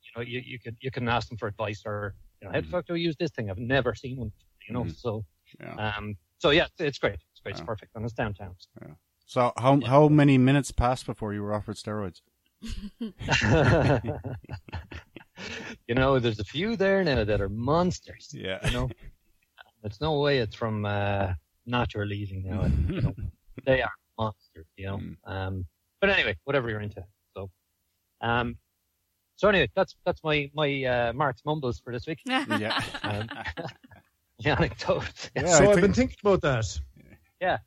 you 0.03 0.11
know, 0.17 0.23
you, 0.23 0.41
you 0.45 0.59
can, 0.61 0.77
you 0.81 0.91
can 0.93 1.09
ask 1.09 1.29
them 1.29 1.39
for 1.39 1.49
advice 1.49 1.83
or, 1.85 2.15
you 2.45 2.51
know, 2.51 2.55
how 2.55 2.61
the 2.61 2.67
Mhm. 2.67 2.71
fuck 2.71 2.87
do 2.87 2.95
I 2.95 2.99
use 2.99 3.17
this 3.19 3.31
thing? 3.31 3.51
I've 3.51 3.59
never 3.59 3.95
seen 3.95 4.17
one, 4.19 4.33
you 4.69 4.75
know? 4.75 4.85
Mhm. 4.85 4.95
So, 4.97 5.25
yeah. 5.61 5.75
um, 5.97 6.17
so 6.39 6.51
yeah, 6.51 6.67
it's 6.79 6.99
great. 6.99 7.19
It's 7.33 7.41
great. 7.41 7.53
It's 7.53 7.61
Yeah. 7.61 7.67
perfect. 7.67 7.95
And 7.95 8.05
it's 8.05 8.15
downtown. 8.15 8.57
So 9.27 9.53
how 9.57 9.81
how 9.81 10.09
many 10.09 10.37
minutes 10.37 10.71
passed 10.71 11.07
before 11.07 11.33
you 11.33 11.43
were 11.43 11.55
offered 11.55 11.77
steroids? 11.77 12.21
you 15.89 15.95
know, 15.95 16.19
there's 16.19 16.41
a 16.41 16.45
few 16.45 16.77
there 16.77 17.03
now 17.05 17.25
that 17.25 17.41
are 17.41 17.49
monsters. 17.49 18.33
Yeah. 18.35 18.65
You 18.67 18.73
know, 18.73 18.91
it's 19.83 20.01
no 20.01 20.21
way 20.21 20.39
it's 20.39 20.55
from 20.55 20.85
uh, 20.85 21.35
natural 21.67 22.07
leaving 22.07 22.45
now. 22.45 22.67
You 22.67 23.01
know, 23.01 23.15
they 23.65 23.83
are 23.83 23.93
monsters. 24.19 24.67
You 24.77 24.87
know, 24.87 24.99
Mm. 24.99 25.17
um, 25.25 25.67
but 26.01 26.11
anyway, 26.11 26.37
whatever 26.45 26.69
you're 26.69 26.81
into. 26.81 27.05
So, 27.35 27.51
um, 28.21 28.59
so 29.37 29.49
anyway, 29.49 29.71
that's 29.75 29.97
that's 30.05 30.23
my 30.23 30.51
my 30.55 30.85
uh, 30.85 31.13
Mark's 31.13 31.43
mumbles 31.45 31.81
for 31.81 31.93
this 31.93 32.07
week. 32.07 32.21
yeah. 32.27 32.81
Um, 33.03 33.29
the 34.43 34.51
anecdote. 34.51 35.31
Yeah, 35.37 35.47
so 35.47 35.65
I 35.65 35.69
I've 35.69 35.75
think- 35.75 35.81
been 35.81 35.93
thinking 35.93 36.17
about 36.23 36.41
that. 36.43 36.81
Yeah. 37.41 37.59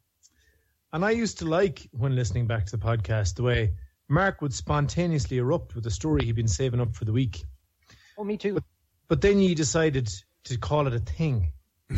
And 0.93 1.03
I 1.05 1.11
used 1.11 1.39
to 1.39 1.45
like 1.45 1.87
when 1.91 2.15
listening 2.15 2.47
back 2.47 2.65
to 2.67 2.77
the 2.77 2.83
podcast 2.83 3.35
the 3.35 3.43
way 3.43 3.73
Mark 4.09 4.41
would 4.41 4.53
spontaneously 4.53 5.37
erupt 5.37 5.75
with 5.75 5.85
a 5.85 5.91
story 5.91 6.25
he'd 6.25 6.35
been 6.35 6.47
saving 6.47 6.79
up 6.81 6.95
for 6.95 7.05
the 7.05 7.11
week. 7.13 7.43
Oh, 8.17 8.23
me 8.23 8.37
too. 8.37 8.59
But 9.07 9.21
then 9.21 9.39
you 9.39 9.53
decided 9.55 10.09
to 10.45 10.57
call 10.57 10.87
it 10.87 10.93
a 10.93 10.99
thing. 10.99 11.51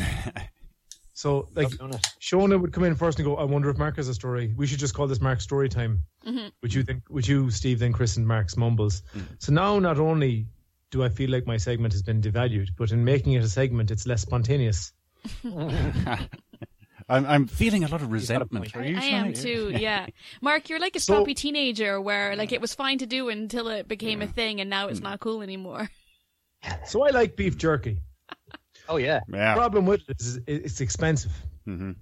so, 1.21 1.49
like, 1.53 1.65
I've 1.67 1.77
done 1.77 1.93
it. 1.93 2.07
Shona 2.21 2.57
would 2.61 2.71
come 2.71 2.85
in 2.85 2.95
first 2.95 3.19
and 3.19 3.25
go, 3.25 3.35
I 3.35 3.43
wonder 3.43 3.69
if 3.69 3.77
Mark 3.77 3.97
has 3.97 4.07
a 4.07 4.13
story. 4.13 4.53
We 4.55 4.65
should 4.67 4.79
just 4.79 4.93
call 4.93 5.05
this 5.05 5.19
Mark's 5.19 5.43
story 5.43 5.67
time. 5.67 6.03
Which 6.61 6.73
you 6.75 6.83
think, 6.83 7.03
which 7.09 7.27
you, 7.27 7.51
Steve, 7.51 7.79
then 7.79 7.91
Chris 7.91 8.15
and 8.17 8.25
Mark's 8.25 8.55
mumbles. 8.55 9.03
So 9.39 9.51
now 9.51 9.79
not 9.79 9.99
only 9.99 10.47
do 10.91 11.03
I 11.03 11.09
feel 11.09 11.29
like 11.29 11.45
my 11.45 11.57
segment 11.57 11.91
has 11.93 12.03
been 12.03 12.21
devalued, 12.21 12.69
but 12.77 12.91
in 12.91 13.03
making 13.03 13.33
it 13.33 13.43
a 13.43 13.49
segment, 13.49 13.91
it's 13.91 14.07
less 14.07 14.21
spontaneous. 14.21 14.93
I'm, 15.43 17.25
I'm 17.25 17.47
feeling 17.47 17.83
a 17.83 17.87
lot 17.87 18.01
of 18.01 18.11
resentment. 18.11 18.75
Are 18.75 18.83
you 18.85 18.97
I 18.97 19.03
am 19.05 19.33
too, 19.33 19.71
yeah. 19.75 20.05
Mark, 20.41 20.69
you're 20.69 20.79
like 20.79 20.95
a 20.95 20.99
So- 20.99 21.15
sloppy 21.15 21.33
teenager 21.33 21.99
where 21.99 22.35
like 22.35 22.51
it 22.51 22.61
was 22.61 22.73
fine 22.75 22.99
to 22.99 23.05
do 23.05 23.29
until 23.29 23.67
it 23.67 23.87
became 23.87 24.21
a 24.21 24.27
thing 24.27 24.61
and 24.61 24.69
now 24.69 24.87
Mm. 24.87 24.91
it's 24.91 24.99
not 25.01 25.19
cool 25.19 25.41
anymore. 25.41 25.89
So 26.85 27.03
I 27.05 27.09
like 27.09 27.35
beef 27.35 27.57
jerky. 27.57 27.99
Oh 28.89 28.97
yeah. 28.97 29.21
Yeah. 29.31 29.53
problem 29.55 29.85
with 29.85 30.01
it 30.09 30.19
is 30.19 30.39
it's 30.47 30.81
expensive. 30.81 31.31
Mhm. 31.67 31.95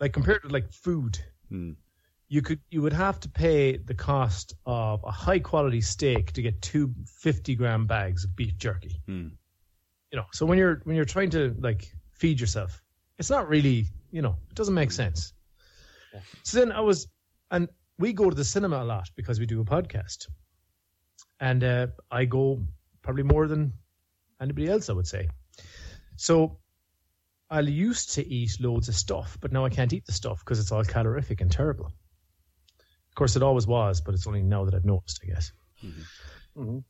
Like 0.00 0.12
compared 0.12 0.42
to 0.42 0.48
like 0.48 0.72
food, 0.72 1.18
Mm. 1.52 1.76
you 2.28 2.42
could 2.42 2.60
you 2.70 2.80
would 2.82 2.92
have 2.92 3.20
to 3.20 3.28
pay 3.28 3.76
the 3.76 3.94
cost 3.94 4.54
of 4.64 5.02
a 5.04 5.10
high 5.10 5.40
quality 5.40 5.80
steak 5.80 6.32
to 6.32 6.42
get 6.42 6.62
two 6.62 6.94
50 7.06 7.54
gram 7.56 7.86
bags 7.86 8.24
of 8.24 8.34
beef 8.36 8.56
jerky. 8.56 9.00
Mm. 9.08 9.32
You 10.12 10.16
know, 10.18 10.26
so 10.32 10.46
when 10.46 10.56
you're 10.58 10.80
when 10.84 10.96
you're 10.96 11.04
trying 11.16 11.30
to 11.30 11.54
like 11.58 11.92
feed 12.12 12.40
yourself, 12.40 12.82
it's 13.18 13.30
not 13.30 13.48
really 13.48 13.86
you 14.10 14.22
know 14.22 14.36
it 14.48 14.54
doesn't 14.54 14.74
make 14.74 14.92
sense. 14.92 15.34
So 16.42 16.58
then 16.58 16.72
I 16.72 16.80
was, 16.80 17.06
and 17.52 17.68
we 17.98 18.12
go 18.12 18.28
to 18.30 18.34
the 18.34 18.44
cinema 18.44 18.82
a 18.82 18.84
lot 18.84 19.08
because 19.14 19.38
we 19.38 19.46
do 19.46 19.60
a 19.60 19.64
podcast, 19.64 20.26
and 21.38 21.62
uh, 21.62 21.86
I 22.10 22.24
go 22.24 22.64
probably 23.02 23.22
more 23.22 23.46
than 23.46 23.72
anybody 24.40 24.68
else, 24.68 24.90
I 24.90 24.92
would 24.94 25.06
say. 25.06 25.28
So 26.20 26.58
I 27.48 27.60
used 27.60 28.12
to 28.16 28.28
eat 28.28 28.60
loads 28.60 28.88
of 28.90 28.94
stuff, 28.94 29.38
but 29.40 29.52
now 29.52 29.64
I 29.64 29.70
can't 29.70 29.90
eat 29.94 30.04
the 30.04 30.12
stuff 30.12 30.40
because 30.40 30.60
it's 30.60 30.70
all 30.70 30.84
calorific 30.84 31.40
and 31.40 31.50
terrible. 31.50 31.86
Of 31.86 33.14
course, 33.14 33.36
it 33.36 33.42
always 33.42 33.66
was, 33.66 34.02
but 34.02 34.12
it's 34.12 34.26
only 34.26 34.42
now 34.42 34.66
that 34.66 34.74
I've 34.74 34.84
noticed, 34.84 35.20
I 35.22 35.28
guess. 35.32 35.52
Mhm. 36.54 36.84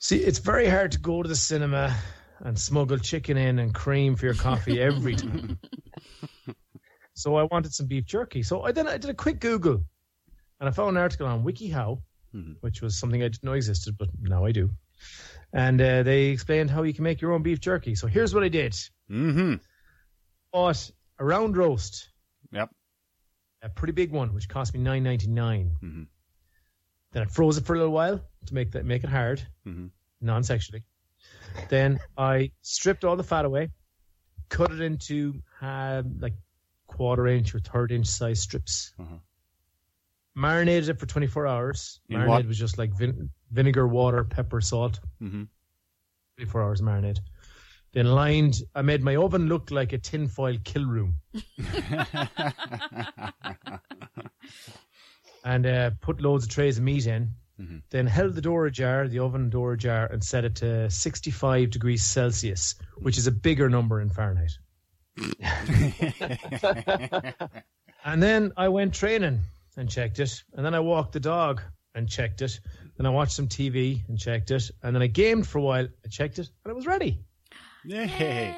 See, 0.00 0.18
it's 0.18 0.40
very 0.40 0.68
hard 0.68 0.90
to 0.92 0.98
go 0.98 1.22
to 1.22 1.28
the 1.28 1.36
cinema 1.36 1.96
and 2.40 2.58
smuggle 2.58 2.98
chicken 2.98 3.36
in 3.36 3.60
and 3.60 3.72
cream 3.72 4.16
for 4.16 4.26
your 4.26 4.34
coffee 4.34 4.80
every 4.90 5.14
time. 5.14 5.60
so 7.14 7.36
I 7.36 7.44
wanted 7.44 7.72
some 7.72 7.86
beef 7.86 8.04
jerky. 8.04 8.42
So 8.42 8.62
I 8.62 8.72
then 8.72 8.88
I 8.88 8.98
did 8.98 9.10
a 9.10 9.14
quick 9.14 9.38
Google, 9.38 9.84
and 10.58 10.68
I 10.68 10.72
found 10.72 10.96
an 10.96 11.02
article 11.02 11.28
on 11.28 11.44
WikiHow, 11.44 12.02
Mhm. 12.34 12.56
which 12.62 12.82
was 12.82 12.98
something 12.98 13.22
I 13.22 13.28
didn't 13.28 13.44
know 13.44 13.52
existed, 13.52 13.96
but 13.96 14.08
now 14.20 14.44
I 14.44 14.50
do. 14.50 14.70
And 15.56 15.80
uh, 15.80 16.02
they 16.02 16.26
explained 16.26 16.70
how 16.70 16.82
you 16.82 16.92
can 16.92 17.02
make 17.02 17.22
your 17.22 17.32
own 17.32 17.42
beef 17.42 17.60
jerky. 17.60 17.94
So 17.94 18.06
here's 18.06 18.34
what 18.34 18.44
I 18.44 18.48
did: 18.48 18.72
Mm-hmm. 19.10 19.54
bought 20.52 20.90
a 21.18 21.24
round 21.24 21.56
roast, 21.56 22.10
Yep. 22.52 22.68
a 23.62 23.70
pretty 23.70 23.92
big 23.94 24.10
one, 24.12 24.34
which 24.34 24.50
cost 24.50 24.74
me 24.74 24.80
nine 24.80 25.02
ninety 25.02 25.28
nine. 25.28 25.76
Mhm. 25.82 26.06
Then 27.12 27.22
I 27.22 27.26
froze 27.26 27.56
it 27.56 27.64
for 27.64 27.74
a 27.74 27.78
little 27.78 27.92
while 27.94 28.20
to 28.46 28.54
make 28.54 28.72
that 28.72 28.84
make 28.84 29.02
it 29.02 29.08
hard, 29.08 29.40
Mhm. 29.66 29.92
non-sexually. 30.20 30.84
Then 31.70 32.00
I 32.18 32.52
stripped 32.60 33.04
all 33.04 33.16
the 33.16 33.24
fat 33.24 33.46
away, 33.46 33.70
cut 34.50 34.70
it 34.72 34.80
into 34.82 35.40
uh, 35.62 36.02
like 36.18 36.34
quarter 36.86 37.26
inch 37.28 37.54
or 37.54 37.60
third 37.60 37.92
inch 37.92 38.08
size 38.08 38.42
strips. 38.42 38.92
Uh-huh. 38.98 39.16
Marinated 40.36 40.90
it 40.90 41.00
for 41.00 41.06
twenty 41.06 41.26
four 41.26 41.46
hours. 41.46 41.98
In 42.10 42.20
Marinade 42.20 42.28
what? 42.28 42.46
was 42.46 42.58
just 42.58 42.76
like 42.78 42.92
vin- 42.92 43.30
vinegar, 43.50 43.88
water, 43.88 44.22
pepper, 44.22 44.60
salt. 44.60 45.00
Mm-hmm. 45.22 45.44
24 46.36 46.62
hours 46.62 46.82
marinade. 46.82 47.18
Then 47.94 48.04
lined, 48.06 48.60
I 48.74 48.82
made 48.82 49.02
my 49.02 49.16
oven 49.16 49.48
look 49.48 49.70
like 49.70 49.94
a 49.94 49.98
tinfoil 49.98 50.58
kill 50.64 50.84
room. 50.84 51.14
and 55.44 55.66
uh, 55.66 55.90
put 56.02 56.20
loads 56.20 56.44
of 56.44 56.50
trays 56.50 56.76
of 56.76 56.84
meat 56.84 57.06
in. 57.06 57.30
Mhm. 57.58 57.80
Then 57.88 58.06
held 58.06 58.34
the 58.34 58.42
door 58.42 58.66
ajar, 58.66 59.08
the 59.08 59.20
oven 59.20 59.48
door 59.48 59.72
ajar, 59.72 60.04
and 60.12 60.22
set 60.22 60.44
it 60.44 60.54
to 60.56 60.90
65 60.90 61.70
degrees 61.70 62.04
Celsius, 62.04 62.74
which 62.98 63.16
is 63.16 63.26
a 63.26 63.32
bigger 63.32 63.70
number 63.70 64.02
in 64.02 64.10
Fahrenheit. 64.10 64.52
and 68.04 68.22
then 68.22 68.52
I 68.58 68.68
went 68.68 68.92
training 68.92 69.40
and 69.76 69.88
checked 69.90 70.18
it. 70.18 70.42
And 70.54 70.64
then 70.64 70.74
I 70.74 70.80
walked 70.80 71.12
the 71.12 71.20
dog 71.20 71.62
and 71.94 72.08
checked 72.08 72.42
it. 72.42 72.58
Then 72.96 73.06
I 73.06 73.10
watched 73.10 73.32
some 73.32 73.48
TV 73.48 74.06
and 74.08 74.18
checked 74.18 74.50
it. 74.50 74.70
And 74.82 74.94
then 74.94 75.02
I 75.02 75.06
gamed 75.06 75.46
for 75.46 75.58
a 75.58 75.62
while 75.62 75.86
and 76.02 76.12
checked 76.12 76.38
it. 76.38 76.48
And 76.64 76.70
it 76.72 76.74
was 76.74 76.86
ready. 76.86 77.20
Yay. 77.84 78.06
Yay. 78.06 78.56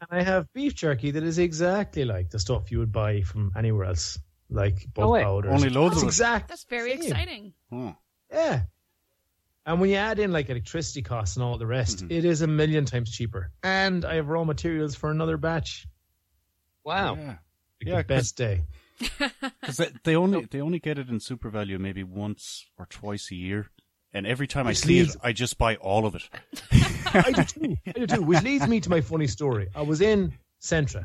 And 0.00 0.08
I 0.20 0.22
have 0.22 0.52
beef 0.52 0.74
jerky 0.74 1.12
that 1.12 1.22
is 1.22 1.38
exactly 1.38 2.04
like 2.04 2.30
the 2.30 2.38
stuff 2.38 2.70
you 2.70 2.78
would 2.80 2.92
buy 2.92 3.22
from 3.22 3.52
anywhere 3.56 3.84
else, 3.86 4.18
like 4.50 4.84
Oh, 4.88 4.90
bulk 4.94 5.12
wait. 5.14 5.22
powders. 5.24 5.52
Only 5.52 5.68
loads 5.68 5.94
That's 5.94 6.02
of 6.02 6.06
it. 6.06 6.10
exact. 6.10 6.48
That's 6.48 6.64
very 6.64 6.90
same. 6.92 7.00
exciting. 7.02 7.52
Oh. 7.70 7.94
Yeah. 8.32 8.62
And 9.64 9.80
when 9.80 9.90
you 9.90 9.96
add 9.96 10.18
in 10.18 10.32
like 10.32 10.50
electricity 10.50 11.02
costs 11.02 11.36
and 11.36 11.44
all 11.44 11.56
the 11.58 11.66
rest, 11.68 12.04
Mhm. 12.04 12.10
it 12.10 12.24
is 12.24 12.42
a 12.42 12.48
million 12.48 12.84
times 12.84 13.10
cheaper. 13.12 13.52
And 13.62 14.04
I 14.04 14.16
have 14.16 14.26
raw 14.28 14.42
materials 14.42 14.96
for 14.96 15.10
another 15.12 15.36
batch. 15.36 15.86
Wow. 16.84 17.14
Yeah. 17.14 17.26
Like 17.28 17.38
Yeah, 17.82 17.96
the 17.98 18.04
best 18.04 18.36
day. 18.36 18.62
Because 19.60 19.76
they, 19.76 19.90
they 20.04 20.16
only 20.16 20.46
they 20.50 20.60
only 20.60 20.78
get 20.78 20.98
it 20.98 21.08
in 21.08 21.18
SuperValu 21.18 21.78
maybe 21.78 22.02
once 22.02 22.66
or 22.78 22.86
twice 22.86 23.30
a 23.30 23.34
year, 23.34 23.70
and 24.12 24.26
every 24.26 24.46
time 24.46 24.66
I 24.66 24.70
Which 24.70 24.78
see 24.78 25.00
it, 25.00 25.16
I 25.22 25.32
just 25.32 25.58
buy 25.58 25.76
all 25.76 26.06
of 26.06 26.14
it. 26.14 26.28
I 27.14 27.32
do 27.32 27.44
too. 27.44 27.76
I 27.86 27.92
do 27.92 28.06
too. 28.06 28.22
Which 28.22 28.42
leads 28.42 28.66
me 28.66 28.80
to 28.80 28.90
my 28.90 29.00
funny 29.00 29.26
story. 29.26 29.68
I 29.74 29.82
was 29.82 30.00
in 30.00 30.32
Centra, 30.60 31.04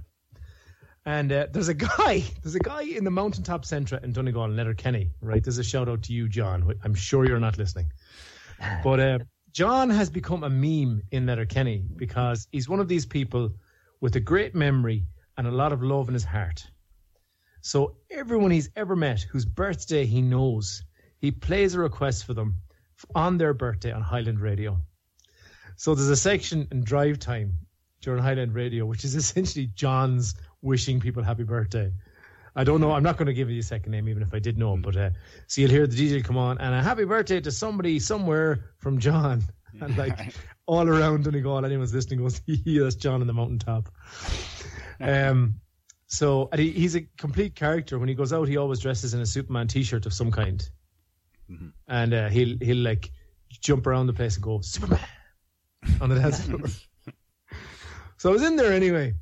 and 1.05 1.31
uh, 1.31 1.47
there's 1.51 1.69
a 1.69 1.73
guy. 1.73 2.23
There's 2.43 2.55
a 2.55 2.59
guy 2.59 2.83
in 2.83 3.03
the 3.03 3.11
mountaintop 3.11 3.63
Centra 3.63 4.03
in 4.03 4.11
Donegal 4.11 4.45
in 4.45 4.55
Letterkenny. 4.55 5.11
Right. 5.21 5.43
There's 5.43 5.57
a 5.57 5.63
shout 5.63 5.87
out 5.87 6.03
to 6.03 6.13
you, 6.13 6.27
John. 6.27 6.73
I'm 6.83 6.95
sure 6.95 7.25
you're 7.25 7.39
not 7.39 7.57
listening, 7.57 7.91
but 8.83 8.99
uh, 8.99 9.19
John 9.51 9.89
has 9.89 10.09
become 10.09 10.43
a 10.43 10.49
meme 10.49 11.01
in 11.11 11.25
Letterkenny 11.25 11.83
because 11.95 12.47
he's 12.51 12.69
one 12.69 12.79
of 12.79 12.87
these 12.87 13.05
people 13.05 13.51
with 14.01 14.15
a 14.15 14.19
great 14.19 14.53
memory 14.53 15.05
and 15.37 15.47
a 15.47 15.51
lot 15.51 15.71
of 15.71 15.81
love 15.81 16.07
in 16.07 16.13
his 16.13 16.23
heart. 16.23 16.69
So 17.61 17.97
everyone 18.09 18.51
he's 18.51 18.69
ever 18.75 18.95
met 18.95 19.21
whose 19.21 19.45
birthday 19.45 20.05
he 20.05 20.21
knows, 20.21 20.83
he 21.19 21.31
plays 21.31 21.75
a 21.75 21.79
request 21.79 22.25
for 22.25 22.33
them 22.33 22.61
on 23.15 23.37
their 23.37 23.53
birthday 23.53 23.91
on 23.91 24.01
Highland 24.01 24.39
Radio. 24.39 24.79
So 25.75 25.93
there's 25.93 26.09
a 26.09 26.15
section 26.15 26.67
in 26.71 26.83
drive 26.83 27.19
time 27.19 27.53
during 28.01 28.21
Highland 28.21 28.53
Radio, 28.53 28.85
which 28.85 29.03
is 29.03 29.15
essentially 29.23 29.67
John's 29.67 30.35
wishing 30.61 30.99
people 30.99 31.23
happy 31.23 31.43
birthday. 31.43 31.91
I 32.55 32.63
don't 32.63 32.81
know. 32.81 32.91
I'm 32.91 33.03
not 33.03 33.17
going 33.17 33.27
to 33.27 33.33
give 33.33 33.51
you 33.51 33.59
a 33.59 33.63
second 33.63 33.91
name, 33.91 34.09
even 34.09 34.23
if 34.23 34.33
I 34.33 34.39
did 34.39 34.57
know 34.57 34.73
him. 34.73 34.81
But 34.81 34.95
uh, 34.97 35.09
so 35.45 35.61
you'll 35.61 35.69
hear 35.69 35.85
the 35.85 35.95
DJ 35.95 36.23
come 36.23 36.37
on 36.37 36.57
and 36.57 36.73
a 36.73 36.81
happy 36.81 37.05
birthday 37.05 37.39
to 37.41 37.51
somebody 37.51 37.99
somewhere 37.99 38.71
from 38.79 38.97
John. 38.97 39.43
And 39.79 39.95
like 39.95 40.33
all 40.65 40.87
around 40.87 41.25
Donegal, 41.25 41.63
anyone's 41.63 41.93
listening 41.93 42.19
goes, 42.19 42.41
yeah, 42.47 42.83
that's 42.83 42.95
John 42.95 43.21
on 43.21 43.27
the 43.27 43.33
mountaintop. 43.33 43.89
Um, 44.99 45.61
so 46.07 46.49
and 46.51 46.59
he, 46.59 46.71
he's 46.71 46.95
a 46.95 47.01
complete 47.17 47.53
character. 47.55 47.99
When 47.99 48.09
he 48.09 48.15
goes 48.15 48.33
out, 48.33 48.47
he 48.47 48.57
always 48.57 48.79
dresses 48.79 49.13
in 49.13 49.21
a 49.21 49.25
Superman 49.25 49.67
T-shirt 49.67 50.05
of 50.05 50.13
some 50.13 50.31
kind, 50.31 50.67
Mhm. 51.49 51.71
and 51.87 52.13
uh, 52.13 52.29
he'll 52.29 52.57
he'll 52.59 52.77
like 52.83 53.11
jump 53.61 53.87
around 53.87 54.07
the 54.07 54.13
place 54.13 54.35
and 54.35 54.43
go 54.43 54.59
Superman 54.61 54.99
on 56.01 56.09
the 56.09 56.15
dance 56.19 56.41
floor. 56.45 56.61
so 58.17 58.29
I 58.29 58.33
was 58.33 58.43
in 58.43 58.55
there 58.55 58.73
anyway, 58.73 59.15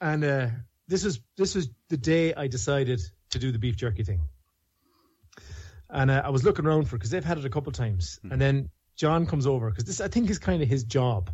and 0.00 0.24
uh, 0.24 0.48
this 0.88 1.04
was 1.04 1.20
this 1.36 1.54
was 1.54 1.68
the 1.88 1.96
day 1.96 2.34
I 2.34 2.46
decided 2.48 3.00
to 3.30 3.38
do 3.38 3.52
the 3.52 3.58
beef 3.58 3.76
jerky 3.76 4.02
thing. 4.04 4.28
And 5.90 6.10
uh, 6.10 6.22
I 6.24 6.30
was 6.30 6.44
looking 6.44 6.66
around 6.66 6.88
for 6.88 6.96
because 6.96 7.10
they've 7.10 7.24
had 7.24 7.38
it 7.38 7.44
a 7.44 7.50
couple 7.50 7.70
times, 7.72 8.18
and 8.30 8.40
then 8.40 8.70
John 8.96 9.26
comes 9.26 9.46
over 9.46 9.70
because 9.70 9.84
this 9.84 10.00
I 10.00 10.08
think 10.08 10.30
is 10.30 10.38
kind 10.38 10.62
of 10.62 10.68
his 10.68 10.84
job, 10.84 11.30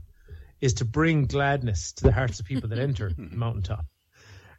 is 0.60 0.74
to 0.74 0.84
bring 0.84 1.26
gladness 1.26 1.92
to 1.94 2.04
the 2.04 2.12
hearts 2.12 2.40
of 2.40 2.46
people 2.46 2.68
that 2.68 2.78
enter 2.88 3.10
the 3.16 3.36
mountaintop. 3.36 3.86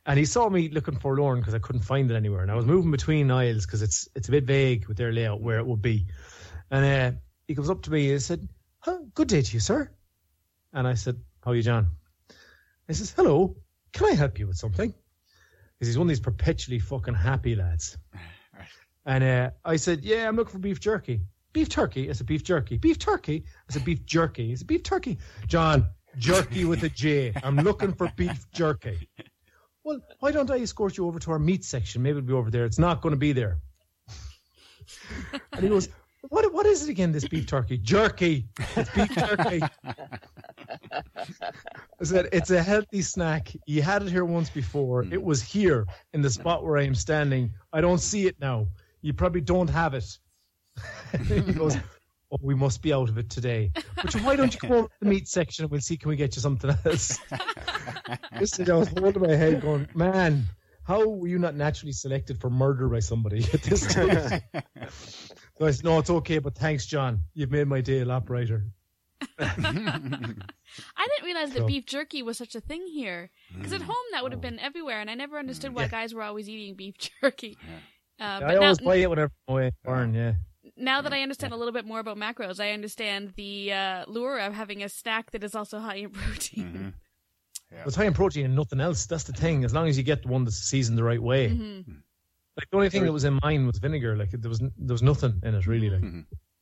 And 0.05 0.17
he 0.17 0.25
saw 0.25 0.49
me 0.49 0.69
looking 0.69 0.97
forlorn 0.97 1.39
because 1.39 1.53
I 1.53 1.59
couldn't 1.59 1.83
find 1.83 2.09
it 2.09 2.15
anywhere, 2.15 2.41
and 2.41 2.51
I 2.51 2.55
was 2.55 2.65
moving 2.65 2.91
between 2.91 3.29
aisles 3.29 3.65
because 3.65 3.81
it's 3.81 4.07
it's 4.15 4.29
a 4.29 4.31
bit 4.31 4.45
vague 4.45 4.87
with 4.87 4.97
their 4.97 5.11
layout 5.11 5.41
where 5.41 5.59
it 5.59 5.65
would 5.65 5.81
be. 5.81 6.07
And 6.71 6.85
uh, 6.85 7.19
he 7.47 7.55
comes 7.55 7.69
up 7.69 7.83
to 7.83 7.91
me 7.91 8.11
and 8.11 8.21
said, 8.21 8.47
huh, 8.79 8.97
"Good 9.13 9.27
day 9.27 9.41
to 9.41 9.53
you, 9.53 9.59
sir." 9.59 9.91
And 10.73 10.87
I 10.87 10.95
said, 10.95 11.21
"How 11.43 11.51
are 11.51 11.55
you, 11.55 11.61
John?" 11.61 11.91
He 12.87 12.93
says, 12.95 13.11
"Hello, 13.11 13.55
can 13.93 14.07
I 14.07 14.13
help 14.13 14.39
you 14.39 14.47
with 14.47 14.57
something?" 14.57 14.91
Because 15.77 15.87
he's 15.87 15.97
one 15.97 16.07
of 16.07 16.09
these 16.09 16.19
perpetually 16.19 16.79
fucking 16.79 17.15
happy 17.15 17.55
lads. 17.55 17.97
And 19.03 19.23
uh, 19.23 19.49
I 19.65 19.77
said, 19.77 20.03
"Yeah, 20.03 20.27
I'm 20.27 20.35
looking 20.35 20.51
for 20.51 20.59
beef 20.59 20.79
jerky." 20.79 21.21
Beef 21.53 21.69
turkey? 21.69 22.09
I 22.09 22.13
said, 22.13 22.27
beef 22.27 22.43
jerky. 22.43 22.77
Beef 22.77 22.97
turkey? 22.97 23.43
I 23.69 23.73
said, 23.73 23.83
beef 23.83 24.05
jerky. 24.05 24.51
I 24.51 24.55
said, 24.55 24.67
beef 24.67 24.83
turkey. 24.83 25.17
John, 25.47 25.89
jerky 26.17 26.65
with 26.65 26.83
a 26.83 26.89
J. 26.89 27.33
I'm 27.43 27.57
looking 27.57 27.93
for 27.93 28.11
beef 28.15 28.45
jerky. 28.53 29.09
Well, 29.83 29.99
why 30.19 30.31
don't 30.31 30.51
I 30.51 30.59
escort 30.59 30.97
you 30.97 31.07
over 31.07 31.19
to 31.19 31.31
our 31.31 31.39
meat 31.39 31.63
section? 31.63 32.01
Maybe 32.03 32.17
it'll 32.17 32.27
be 32.27 32.33
over 32.33 32.51
there. 32.51 32.65
It's 32.65 32.79
not 32.79 33.01
going 33.01 33.13
to 33.13 33.17
be 33.17 33.33
there. 33.33 33.57
and 35.53 35.63
he 35.63 35.69
goes, 35.69 35.89
what 36.29 36.53
what 36.53 36.65
is 36.65 36.83
it 36.83 36.89
again? 36.89 37.11
This 37.11 37.27
beef 37.27 37.47
turkey 37.47 37.77
jerky. 37.77 38.47
It's 38.75 38.89
beef 38.91 39.09
jerky. 39.15 39.61
I 41.99 42.03
said 42.03 42.29
it's 42.31 42.51
a 42.51 42.61
healthy 42.61 43.01
snack. 43.01 43.51
You 43.65 43.81
had 43.81 44.03
it 44.03 44.09
here 44.09 44.25
once 44.25 44.49
before. 44.49 45.03
Hmm. 45.03 45.13
It 45.13 45.23
was 45.23 45.41
here 45.41 45.87
in 46.13 46.21
the 46.21 46.29
spot 46.29 46.63
where 46.63 46.77
I 46.77 46.83
am 46.83 46.95
standing. 46.95 47.51
I 47.73 47.81
don't 47.81 47.99
see 47.99 48.27
it 48.27 48.35
now. 48.39 48.67
You 49.01 49.13
probably 49.13 49.41
don't 49.41 49.69
have 49.69 49.95
it. 49.95 50.19
he 51.27 51.41
goes, 51.53 51.75
"Oh, 52.31 52.37
we 52.41 52.55
must 52.55 52.81
be 52.81 52.93
out 52.93 53.09
of 53.09 53.17
it 53.17 53.29
today." 53.29 53.71
But 53.95 54.13
why 54.21 54.35
don't 54.35 54.53
you 54.53 54.59
come 54.59 54.71
over 54.71 54.87
to 54.87 54.93
the 55.01 55.05
meat 55.09 55.27
section 55.27 55.63
and 55.65 55.71
we'll 55.71 55.81
see 55.81 55.97
can 55.97 56.09
we 56.09 56.15
get 56.15 56.35
you 56.35 56.41
something 56.41 56.71
else? 56.85 57.19
Listen, 58.39 58.69
I 58.71 58.75
was 58.75 58.87
holding 58.89 59.21
my 59.21 59.35
head, 59.35 59.61
going, 59.61 59.87
"Man, 59.95 60.45
how 60.83 61.07
were 61.07 61.27
you 61.27 61.39
not 61.39 61.55
naturally 61.55 61.91
selected 61.93 62.39
for 62.39 62.49
murder 62.49 62.87
by 62.89 62.99
somebody 62.99 63.43
at 63.53 63.61
this 63.63 63.85
time? 63.93 64.41
So 65.59 65.65
I 65.67 65.71
said, 65.71 65.85
"No, 65.85 65.99
it's 65.99 66.09
okay, 66.09 66.39
but 66.39 66.55
thanks, 66.55 66.85
John. 66.85 67.21
You've 67.33 67.51
made 67.51 67.67
my 67.67 67.81
day 67.81 67.99
a 68.01 68.05
lot 68.05 68.25
brighter." 68.25 68.65
I 69.39 71.07
didn't 71.07 71.25
realize 71.25 71.51
that 71.51 71.59
So- 71.59 71.67
beef 71.67 71.85
jerky 71.85 72.23
was 72.23 72.37
such 72.37 72.55
a 72.55 72.61
thing 72.61 72.87
here. 72.87 73.29
Because 73.55 73.73
at 73.73 73.81
home 73.81 73.95
that 74.13 74.23
would 74.23 74.31
have 74.31 74.41
been 74.41 74.59
everywhere, 74.59 74.99
and 74.99 75.09
I 75.09 75.15
never 75.15 75.37
understood 75.37 75.73
why 75.75 75.83
Yeah. 75.83 75.87
guys 75.89 76.13
were 76.13 76.23
always 76.23 76.49
eating 76.49 76.75
beef 76.75 76.95
jerky. 77.21 77.57
Uh, 78.19 78.23
I 78.23 78.39
but 78.39 78.47
now, 78.55 78.61
always 78.61 78.79
buy 78.79 78.95
it 78.97 79.09
whenever 79.09 79.31
I'm 79.47 79.53
away. 79.53 79.71
Burn, 79.83 80.13
yeah. 80.13 80.33
Now 80.81 81.01
that 81.01 81.13
I 81.13 81.21
understand 81.21 81.53
a 81.53 81.55
little 81.55 81.71
bit 81.71 81.85
more 81.85 81.99
about 81.99 82.17
macros, 82.17 82.59
I 82.59 82.71
understand 82.71 83.33
the 83.35 83.73
uh, 83.73 84.05
lure 84.07 84.39
of 84.39 84.53
having 84.53 84.83
a 84.83 84.89
snack 84.89 85.31
that 85.31 85.43
is 85.43 85.55
also 85.55 85.79
high 85.79 85.95
in 85.95 86.09
protein. 86.11 86.93
It's 87.85 87.95
high 87.95 88.05
in 88.05 88.13
protein 88.13 88.45
and 88.45 88.55
nothing 88.55 88.81
else. 88.81 89.05
That's 89.05 89.23
the 89.23 89.33
thing. 89.33 89.63
As 89.63 89.73
long 89.73 89.87
as 89.87 89.97
you 89.97 90.03
get 90.03 90.23
the 90.23 90.27
one 90.27 90.43
that's 90.43 90.57
seasoned 90.57 90.97
the 90.97 91.03
right 91.03 91.21
way. 91.21 91.49
Mm-hmm. 91.49 91.91
Like 92.57 92.69
the 92.69 92.75
only 92.75 92.89
thing 92.89 93.05
that 93.05 93.13
was 93.13 93.23
in 93.23 93.39
mine 93.41 93.65
was 93.65 93.77
vinegar. 93.79 94.17
Like 94.17 94.31
there 94.31 94.49
was 94.49 94.59
there 94.59 94.93
was 94.93 95.01
nothing 95.01 95.39
in 95.43 95.55
it 95.55 95.67
really. 95.67 95.89
Like 95.89 96.03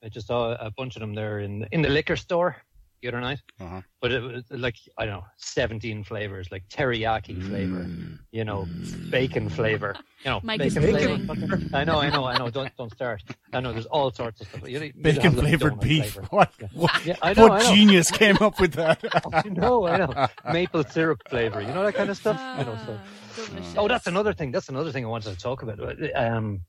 I 0.04 0.10
just 0.10 0.28
saw 0.28 0.54
a 0.54 0.72
bunch 0.72 0.96
of 0.96 1.00
them 1.00 1.16
there 1.16 1.40
in 1.40 1.68
in 1.72 1.82
the 1.82 1.90
liquor 1.90 2.16
store 2.16 2.58
the 3.02 3.08
other 3.08 3.22
night. 3.22 3.40
Uh-huh. 3.60 3.82
But 4.02 4.12
it 4.12 4.22
was 4.22 4.44
like 4.52 4.76
I 4.98 5.06
don't 5.06 5.16
know, 5.20 5.26
seventeen 5.38 6.04
flavors, 6.04 6.48
like 6.52 6.68
teriyaki 6.70 7.42
flavor, 7.48 7.88
you 8.32 8.44
know, 8.46 8.68
bacon 9.10 9.50
flavor, 9.50 9.96
you 10.24 10.32
know, 10.32 10.40
Mike 10.44 10.60
bacon 10.60 10.82
Bacon. 10.84 11.26
flavor. 11.28 11.60
I 11.74 11.84
know, 11.84 12.00
I 12.00 12.10
know, 12.10 12.26
I 12.26 12.38
know. 12.38 12.50
Don't 12.50 12.76
don't 12.78 12.92
start. 12.92 13.24
I 13.54 13.60
know. 13.60 13.72
There's 13.74 13.86
all 13.88 14.12
sorts 14.12 14.42
of 14.42 14.48
stuff. 14.48 14.68
You, 14.68 14.80
you 14.80 14.86
have, 14.88 15.02
Bacon 15.02 15.36
like, 15.36 15.42
flavored 15.46 15.74
donut 15.74 15.82
beef. 15.82 16.12
flavor. 16.14 16.28
What? 16.32 16.52
What, 16.74 17.06
Yeah, 17.06 17.16
I 17.22 17.34
know, 17.34 17.48
what 17.48 17.62
I 17.62 17.64
know. 17.70 17.74
genius 17.76 18.12
came 18.12 18.38
up 18.38 18.60
with 18.60 18.74
that? 18.74 19.04
I 19.34 19.48
know, 19.50 19.88
I 19.88 19.98
know. 19.98 20.28
Maple 20.54 20.84
syrup 20.84 21.22
flavor. 21.30 21.62
You 21.62 21.68
know 21.74 21.84
that 21.84 21.96
kind 21.96 22.10
of 22.10 22.18
stuff. 22.18 22.40
you 22.60 22.66
know. 22.66 22.78
So. 22.86 23.00
Ah, 23.00 23.46
delicious. 23.48 23.74
Oh, 23.78 23.88
that's 23.88 24.08
another 24.08 24.34
thing. 24.34 24.52
That's 24.52 24.70
another 24.70 24.92
thing 24.92 25.06
I 25.06 25.08
wanted 25.10 25.34
to 25.34 25.38
talk 25.40 25.62
about. 25.64 25.80
Um, 26.16 26.62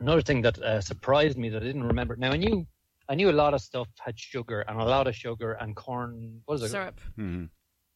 another 0.00 0.22
thing 0.22 0.42
that 0.42 0.58
uh, 0.58 0.80
surprised 0.80 1.36
me 1.38 1.48
that 1.50 1.62
I 1.62 1.66
didn't 1.66 1.84
remember. 1.84 2.16
Now 2.16 2.30
I 2.32 2.36
knew, 2.36 2.66
I 3.08 3.14
knew 3.14 3.30
a 3.30 3.32
lot 3.32 3.52
of 3.54 3.60
stuff 3.60 3.88
had 4.00 4.18
sugar 4.18 4.60
and 4.62 4.80
a 4.80 4.84
lot 4.84 5.06
of 5.06 5.14
sugar 5.14 5.52
and 5.52 5.76
corn. 5.76 6.40
What 6.46 6.56
is 6.56 6.62
it? 6.64 6.68
syrup. 6.70 7.00
Mhm. 7.18 7.50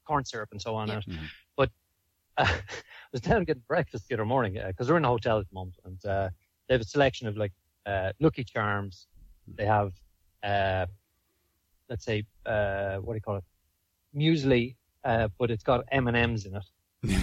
Corn 0.06 0.24
syrup 0.24 0.48
and 0.52 0.60
so 0.60 0.74
on. 0.74 0.88
Yep. 0.88 1.02
in 1.06 1.14
it. 1.14 1.20
But 1.56 1.70
uh, 2.36 2.44
I 2.46 2.60
was 3.12 3.20
down 3.22 3.44
getting 3.44 3.62
breakfast 3.66 4.08
the 4.08 4.14
other 4.14 4.24
morning 4.26 4.58
because 4.66 4.90
we're 4.90 4.98
in 4.98 5.04
a 5.04 5.08
hotel 5.08 5.38
at 5.38 5.48
the 5.48 5.54
moment, 5.54 5.76
and 5.84 6.04
uh, 6.04 6.28
they 6.68 6.74
have 6.74 6.80
a 6.82 6.84
selection 6.84 7.26
of 7.26 7.36
like 7.36 7.52
uh, 7.86 8.12
Lucky 8.20 8.44
Charms. 8.44 9.06
They 9.56 9.64
have, 9.64 9.92
uh, 10.42 10.86
let's 11.88 12.04
say, 12.04 12.24
uh, 12.44 12.96
what 12.96 13.14
do 13.14 13.16
you 13.16 13.22
call 13.22 13.36
it? 13.36 13.44
Muesli, 14.14 14.76
uh, 15.04 15.28
but 15.38 15.50
it's 15.50 15.62
got 15.62 15.84
M 15.90 16.06
and 16.06 16.16
M's 16.16 16.44
in 16.44 16.54
it. 16.54 16.64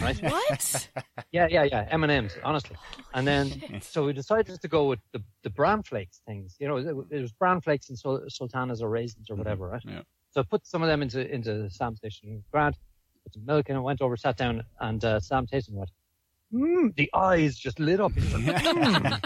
Right? 0.01 0.21
What? 0.31 0.89
Yeah, 1.31 1.47
yeah, 1.49 1.63
yeah. 1.63 1.87
M 1.89 2.03
and 2.03 2.11
M's, 2.11 2.37
honestly. 2.43 2.77
And 3.13 3.27
then, 3.27 3.81
so 3.81 4.05
we 4.05 4.13
decided 4.13 4.61
to 4.61 4.67
go 4.67 4.87
with 4.87 4.99
the 5.11 5.21
the 5.43 5.49
bran 5.49 5.83
flakes 5.83 6.21
things. 6.25 6.55
You 6.59 6.67
know, 6.67 6.77
it, 6.77 6.95
it 7.17 7.21
was 7.21 7.31
bran 7.33 7.59
flakes 7.61 7.89
and 7.89 7.97
sul- 7.99 8.23
sultanas 8.29 8.81
or 8.81 8.89
raisins 8.89 9.29
or 9.29 9.35
whatever, 9.35 9.67
right? 9.67 9.81
Yeah. 9.85 10.01
So 10.31 10.41
I 10.41 10.43
put 10.43 10.65
some 10.65 10.81
of 10.81 10.87
them 10.87 11.01
into 11.01 11.29
into 11.29 11.69
Sam's 11.69 11.99
dish 11.99 12.21
and 12.23 12.41
Grant 12.51 12.77
put 13.23 13.33
some 13.33 13.45
milk 13.45 13.69
in 13.69 13.75
it. 13.75 13.81
Went 13.81 14.01
over, 14.01 14.15
sat 14.15 14.37
down, 14.37 14.63
and 14.79 15.03
uh, 15.03 15.19
Sam 15.19 15.45
tasted 15.45 15.71
and 15.71 15.79
went. 15.79 15.91
Mm, 16.53 16.95
the 16.95 17.09
eyes 17.13 17.57
just 17.57 17.79
lit 17.79 17.99
up. 17.99 18.15
Like, 18.15 18.25
"Mm." 18.25 19.19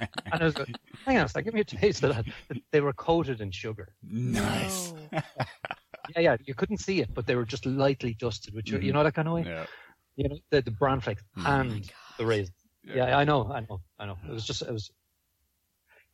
and 0.32 0.42
I 0.42 0.44
was 0.44 0.58
like, 0.58 0.74
hang 1.04 1.18
on 1.18 1.26
a 1.26 1.28
second, 1.28 1.44
give 1.44 1.54
me 1.54 1.60
a 1.60 1.64
taste 1.64 2.02
of 2.02 2.14
that. 2.14 2.24
They 2.72 2.80
were 2.80 2.94
coated 2.94 3.40
in 3.40 3.50
sugar. 3.52 3.92
nice. 4.02 4.92
No. 5.12 5.20
Yeah, 6.14 6.20
yeah, 6.20 6.36
you 6.44 6.54
couldn't 6.54 6.78
see 6.78 7.00
it, 7.00 7.12
but 7.14 7.26
they 7.26 7.36
were 7.36 7.44
just 7.44 7.66
lightly 7.66 8.14
dusted 8.14 8.54
with 8.54 8.68
sugar. 8.68 8.84
You 8.84 8.92
know 8.92 9.04
that 9.04 9.14
kind 9.14 9.28
of 9.28 9.34
way? 9.34 9.44
Yeah. 9.46 9.66
You 10.16 10.28
know, 10.28 10.36
the, 10.50 10.62
the 10.62 10.70
bran 10.70 11.00
flakes 11.00 11.22
and 11.36 11.90
the 12.18 12.26
raisins. 12.26 12.56
Yeah. 12.82 12.94
Yeah, 13.08 13.18
I 13.18 13.24
know, 13.24 13.50
I 13.52 13.60
know, 13.60 13.80
I 13.98 14.06
know. 14.06 14.18
It 14.28 14.32
was 14.32 14.44
just, 14.44 14.62
it 14.62 14.72
was, 14.72 14.90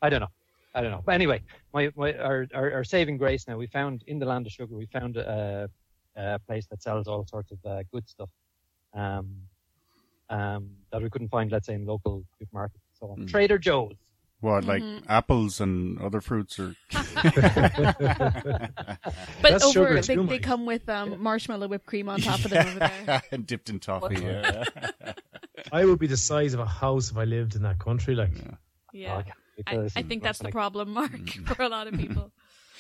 I 0.02 0.08
don't 0.10 0.20
know. 0.20 0.28
I 0.74 0.82
don't 0.82 0.90
know. 0.90 1.02
But 1.04 1.14
anyway, 1.14 1.40
my, 1.72 1.90
my 1.96 2.12
our, 2.18 2.46
our, 2.54 2.72
our 2.72 2.84
saving 2.84 3.16
grace 3.16 3.48
now, 3.48 3.56
we 3.56 3.66
found 3.66 4.04
in 4.06 4.18
the 4.18 4.26
land 4.26 4.46
of 4.46 4.52
sugar, 4.52 4.74
we 4.74 4.86
found 4.86 5.16
a, 5.16 5.70
a 6.16 6.38
place 6.40 6.66
that 6.66 6.82
sells 6.82 7.08
all 7.08 7.24
sorts 7.26 7.50
of 7.50 7.58
uh, 7.64 7.82
good 7.92 8.06
stuff 8.08 8.28
um, 8.92 9.30
um, 10.28 10.68
that 10.92 11.02
we 11.02 11.08
couldn't 11.08 11.28
find, 11.28 11.50
let's 11.50 11.66
say, 11.66 11.74
in 11.74 11.86
local 11.86 12.24
supermarkets 12.40 12.74
and 12.74 12.94
so 13.00 13.10
on. 13.10 13.26
Trader 13.26 13.58
Joe's. 13.58 13.96
What, 14.40 14.64
like 14.64 14.82
apples 15.08 15.60
and 15.60 15.98
other 15.98 16.20
fruits, 16.20 16.58
or 16.58 16.74
But 16.92 17.00
That's 19.42 19.64
over, 19.64 19.72
sugar 19.72 20.00
they, 20.02 20.14
too, 20.14 20.26
they 20.26 20.38
come 20.38 20.66
with 20.66 20.88
um, 20.90 21.22
marshmallow 21.22 21.68
whipped 21.68 21.86
cream 21.86 22.08
on 22.10 22.20
top 22.20 22.44
of 22.44 22.50
them 22.50 22.66
over 22.66 22.78
there. 22.78 23.22
and 23.32 23.46
dipped 23.46 23.70
in 23.70 23.80
toffee? 23.80 24.22
Yeah. 24.22 24.64
I 25.72 25.86
would 25.86 25.98
be 25.98 26.06
the 26.06 26.18
size 26.18 26.52
of 26.52 26.60
a 26.60 26.66
house 26.66 27.10
if 27.10 27.16
I 27.16 27.24
lived 27.24 27.56
in 27.56 27.62
that 27.62 27.78
country. 27.78 28.14
Like 28.14 28.32
Yeah. 28.92 29.16
Okay, 29.18 29.32
I, 29.66 29.88
I 29.96 30.02
think 30.02 30.22
that's 30.22 30.40
the 30.40 30.50
problem, 30.50 30.90
Mark, 30.90 31.28
for 31.46 31.62
a 31.62 31.68
lot 31.68 31.86
of 31.86 31.94
people. 31.94 32.30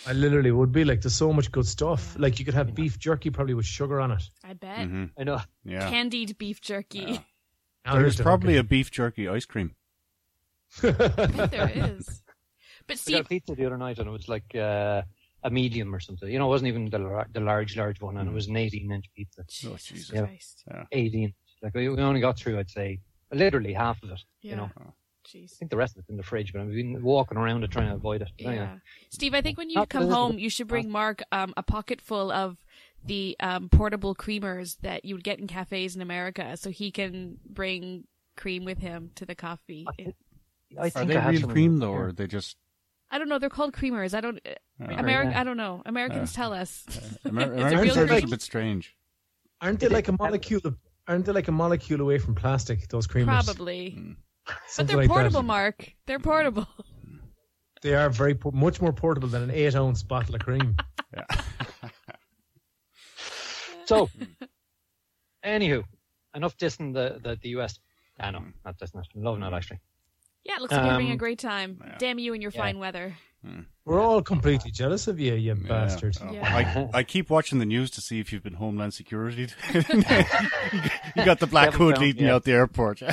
I 0.06 0.12
literally 0.12 0.50
would 0.50 0.72
be. 0.72 0.84
Like 0.84 1.00
there's 1.00 1.14
so 1.14 1.32
much 1.32 1.50
good 1.50 1.66
stuff. 1.66 2.16
Like 2.18 2.38
you 2.38 2.44
could 2.44 2.54
have 2.54 2.74
beef 2.74 2.98
jerky 2.98 3.30
probably 3.30 3.54
with 3.54 3.66
sugar 3.66 4.00
on 4.00 4.12
it. 4.12 4.22
I 4.44 4.52
bet. 4.52 4.80
Mm-hmm. 4.80 5.04
I 5.18 5.24
know. 5.24 5.40
Yeah. 5.64 5.88
Candied 5.88 6.36
beef 6.36 6.60
jerky. 6.60 7.20
There's 7.90 8.20
probably 8.20 8.56
a 8.56 8.62
beef 8.62 8.90
jerky 8.90 9.26
ice 9.28 9.46
cream. 9.46 9.74
I 10.82 11.26
think 11.26 11.50
there 11.50 11.72
is. 11.74 12.22
But 12.86 13.02
I 13.06 13.10
got 13.10 13.20
a 13.22 13.24
pizza 13.24 13.54
the 13.54 13.66
other 13.66 13.78
night 13.78 13.98
and 13.98 14.06
it 14.08 14.10
was 14.10 14.28
like 14.28 14.54
uh, 14.54 15.02
a 15.42 15.50
medium 15.50 15.94
or 15.94 16.00
something. 16.00 16.28
You 16.28 16.38
know, 16.38 16.46
it 16.46 16.50
wasn't 16.50 16.68
even 16.68 16.88
the, 16.90 16.98
lar- 16.98 17.28
the 17.32 17.40
large, 17.40 17.76
large 17.76 18.00
one, 18.00 18.16
and 18.16 18.28
it 18.28 18.32
was 18.32 18.46
an 18.46 18.56
18 18.56 18.90
inch 18.92 19.06
pizza. 19.14 19.44
Jesus 19.48 19.84
Jesus. 19.84 20.10
Yeah. 20.14 20.26
Christ. 20.26 20.64
18. 20.92 21.34
Like 21.62 21.74
we 21.74 21.88
we 21.88 22.00
only 22.00 22.20
got 22.20 22.38
through, 22.38 22.58
I'd 22.58 22.70
say, 22.70 23.00
literally 23.32 23.72
half 23.72 24.02
of 24.02 24.10
it. 24.10 24.22
Yeah. 24.42 24.50
You 24.50 24.56
know, 24.56 24.70
Jeez. 25.26 25.54
I 25.54 25.56
think 25.56 25.70
the 25.70 25.76
rest 25.76 25.96
of 25.96 26.00
it's 26.00 26.08
in 26.08 26.16
the 26.16 26.22
fridge, 26.22 26.52
but 26.52 26.62
I've 26.62 26.70
been 26.70 27.02
walking 27.02 27.36
around 27.36 27.64
it 27.64 27.70
trying 27.72 27.88
to 27.88 27.94
avoid 27.94 28.22
it. 28.22 28.30
Yeah. 28.38 28.48
anyway. 28.48 28.70
Steve, 29.10 29.34
I 29.34 29.40
think 29.40 29.58
when 29.58 29.68
you 29.70 29.76
Not 29.76 29.88
come 29.88 30.02
that 30.02 30.08
it 30.08 30.10
is, 30.10 30.14
home, 30.14 30.38
you 30.38 30.50
should 30.50 30.68
bring 30.68 30.88
Mark 30.88 31.22
um, 31.32 31.52
a 31.56 31.62
pocket 31.62 32.00
full 32.00 32.30
of 32.30 32.58
the 33.04 33.36
um, 33.40 33.68
portable 33.68 34.14
creamers 34.14 34.76
that 34.82 35.04
you 35.04 35.14
would 35.14 35.24
get 35.24 35.38
in 35.38 35.46
cafes 35.46 35.96
in 35.96 36.02
America, 36.02 36.56
so 36.56 36.70
he 36.70 36.90
can 36.90 37.38
bring 37.48 38.04
cream 38.36 38.64
with 38.64 38.78
him 38.78 39.10
to 39.16 39.24
the 39.24 39.34
coffee. 39.34 39.86
I 39.98 40.14
Are 40.76 40.90
think 40.90 41.08
they 41.08 41.16
I 41.16 41.20
have 41.20 41.32
real 41.32 41.48
cream 41.48 41.78
though, 41.78 41.92
here. 41.92 42.00
or 42.00 42.06
are 42.08 42.12
they 42.12 42.26
just 42.26 42.56
I 43.10 43.18
don't 43.18 43.28
know. 43.28 43.38
They're 43.38 43.50
called 43.50 43.72
creamers. 43.72 44.14
I 44.14 44.20
don't. 44.20 44.40
Oh, 44.44 44.50
uh, 44.84 44.88
right, 44.88 44.98
America. 44.98 45.30
yeah. 45.30 45.40
I 45.40 45.44
don't 45.44 45.56
know. 45.56 45.82
Americans 45.86 46.32
tell 46.32 46.52
us. 46.52 46.84
Amer- 47.24 47.52
Americans 47.52 47.96
are 47.96 48.06
just 48.06 48.24
a 48.24 48.28
bit 48.28 48.42
strange. 48.42 48.96
Aren't 49.60 49.80
they 49.80 49.88
like 49.88 50.08
a 50.08 50.12
molecule? 50.12 50.60
Of, 50.64 50.76
aren't 51.06 51.24
they 51.24 51.32
like 51.32 51.48
a 51.48 51.52
molecule 51.52 52.00
away 52.00 52.18
from 52.18 52.34
plastic? 52.34 52.88
Those 52.88 53.06
creamers. 53.06 53.44
Probably. 53.44 53.90
Hmm. 53.90 54.12
But 54.76 54.86
they're 54.86 54.96
like 54.96 55.08
that. 55.08 55.14
portable, 55.14 55.42
Mark. 55.42 55.92
They're 56.06 56.18
portable. 56.18 56.66
They 57.82 57.94
are 57.94 58.10
very 58.10 58.34
po- 58.34 58.52
much 58.52 58.80
more 58.80 58.92
portable 58.92 59.28
than 59.28 59.42
an 59.42 59.50
eight 59.50 59.74
ounce 59.74 60.02
bottle 60.02 60.34
of 60.34 60.40
cream. 60.40 60.76
So, 63.86 64.10
anywho, 65.44 65.84
enough 66.34 66.56
dissing 66.56 66.92
the, 66.92 67.20
the, 67.22 67.38
the 67.40 67.50
US. 67.50 67.78
I 68.18 68.26
ah, 68.26 68.30
know, 68.32 68.40
hmm. 68.40 68.50
not 68.64 68.76
dissing 68.78 68.98
it. 68.98 69.06
I'm 69.14 69.22
loving 69.22 69.44
it, 69.44 69.52
actually. 69.52 69.78
Yeah, 70.46 70.56
it 70.56 70.60
looks 70.62 70.72
like 70.72 70.82
you're 70.82 70.92
having 70.92 71.08
a 71.08 71.12
Um, 71.12 71.18
great 71.18 71.38
time. 71.38 71.82
Damn 71.98 72.18
you 72.18 72.32
and 72.34 72.42
your 72.42 72.52
yeah. 72.54 72.60
fine 72.60 72.78
weather. 72.78 73.16
We're 73.84 74.00
all 74.00 74.22
completely 74.22 74.72
jealous 74.72 75.06
of 75.06 75.20
you, 75.20 75.34
you 75.34 75.54
bastard. 75.54 76.16
Oh, 76.20 76.32
Yeah. 76.32 76.88
I, 76.92 76.98
I 76.98 77.02
keep 77.04 77.30
watching 77.30 77.60
the 77.60 77.64
news 77.66 77.92
to 77.92 78.00
see 78.00 78.18
if 78.18 78.32
you've 78.32 78.42
been 78.42 78.54
Homeland 78.54 78.92
Security. 78.94 79.46
you 79.72 81.24
got 81.24 81.38
the 81.38 81.46
black 81.48 81.66
Haven't 81.66 81.80
hood 81.80 81.94
found 81.94 82.06
leading 82.06 82.22
yet. 82.22 82.28
you 82.28 82.34
out 82.34 82.44
the 82.44 82.52
airport. 82.52 83.02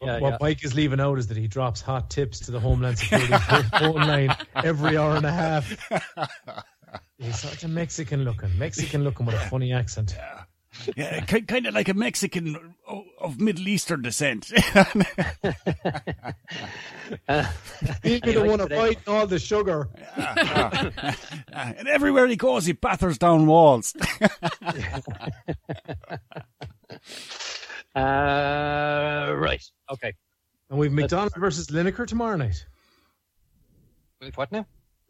Yeah, 0.00 0.20
what 0.20 0.30
yeah. 0.34 0.38
Mike 0.40 0.64
is 0.64 0.74
leaving 0.76 1.00
out 1.00 1.18
is 1.18 1.26
that 1.26 1.36
he 1.36 1.48
drops 1.48 1.80
hot 1.80 2.08
tips 2.08 2.38
to 2.46 2.52
the 2.52 2.60
Homeland 2.60 2.98
Security 3.00 3.34
phone 3.78 3.96
line 3.96 4.34
every 4.54 4.96
hour 4.96 5.16
and 5.16 5.26
a 5.26 5.32
half. 5.32 5.76
He's 7.18 7.40
such 7.40 7.64
a 7.64 7.68
Mexican 7.68 8.22
looking, 8.24 8.56
Mexican 8.58 9.02
looking 9.02 9.26
with 9.26 9.34
a 9.34 9.40
funny 9.50 9.72
accent. 9.72 10.14
yeah, 10.16 10.42
kind 11.46 11.66
of 11.66 11.74
like 11.74 11.88
a 11.88 11.94
Mexican 11.94 12.74
of 13.20 13.40
Middle 13.40 13.68
Eastern 13.68 14.02
descent. 14.02 14.46
He'll 14.46 14.84
be 18.20 18.32
the 18.32 18.44
one 18.44 18.60
avoiding 18.60 18.98
all 19.06 19.26
the 19.26 19.38
sugar. 19.38 19.88
and 21.52 21.88
everywhere 21.88 22.26
he 22.26 22.36
goes, 22.36 22.66
he 22.66 22.72
batters 22.72 23.18
down 23.18 23.46
walls. 23.46 23.94
Uh, 27.94 29.34
right. 29.36 29.64
Okay. 29.90 30.14
And 30.70 30.78
we've 30.78 30.92
McDonald 30.92 31.32
versus 31.36 31.68
Lineker 31.68 32.06
tomorrow 32.06 32.36
night. 32.36 32.64
What 34.34 34.52
now? 34.52 34.66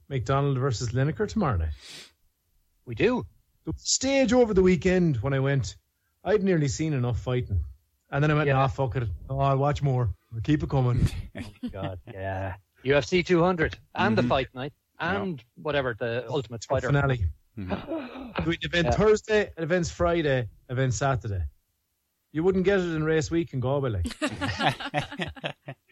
McDonald 0.09 0.59
versus 0.59 0.91
Lineker 0.91 1.29
tomorrow 1.29 1.57
night. 1.57 1.75
We 2.87 2.95
do. 2.95 3.27
The 3.69 3.75
stage 3.77 4.33
over 4.33 4.55
the 4.55 4.63
weekend 4.63 5.19
when 5.19 5.35
I 5.35 5.41
went, 5.41 5.77
I'd 6.25 6.43
nearly 6.43 6.69
seen 6.69 6.95
enough 6.95 7.19
fighting. 7.21 7.63
And 8.11 8.25
then 8.25 8.31
I 8.31 8.35
went, 8.35 8.47
Yeah. 8.47 8.55
nah, 8.55 8.67
fuck 8.69 8.97
it. 8.97 9.07
Oh, 9.29 9.39
I'll 9.41 9.59
watch 9.59 9.83
more. 9.83 10.09
I'll 10.35 10.41
keep 10.41 10.63
it 10.63 10.71
coming. 10.71 11.07
God, 11.73 11.99
yeah. 12.11 12.55
UFC 12.83 13.23
200 13.25 13.77
and 13.95 14.17
the 14.17 14.23
Mhm. 14.23 14.29
fight 14.29 14.49
night 14.55 14.73
and 15.01 15.45
whatever 15.57 15.95
the 15.99 16.25
Ultimate 16.31 16.65
Fighter 16.65 16.87
Finale. 16.87 17.27
Mhm. 17.59 18.47
We 18.47 18.57
event 18.63 18.87
Yeah. 18.87 18.91
Thursday, 18.93 19.53
events 19.59 19.91
Friday, 19.91 20.49
events 20.71 20.97
Saturday. 20.97 21.43
You 22.33 22.45
wouldn't 22.45 22.65
get 22.65 22.79
it 22.79 22.95
in 22.95 23.05
race 23.05 23.31
week 23.31 23.53
in 23.53 23.61
Galway, 23.61 23.91
like. 23.91 24.07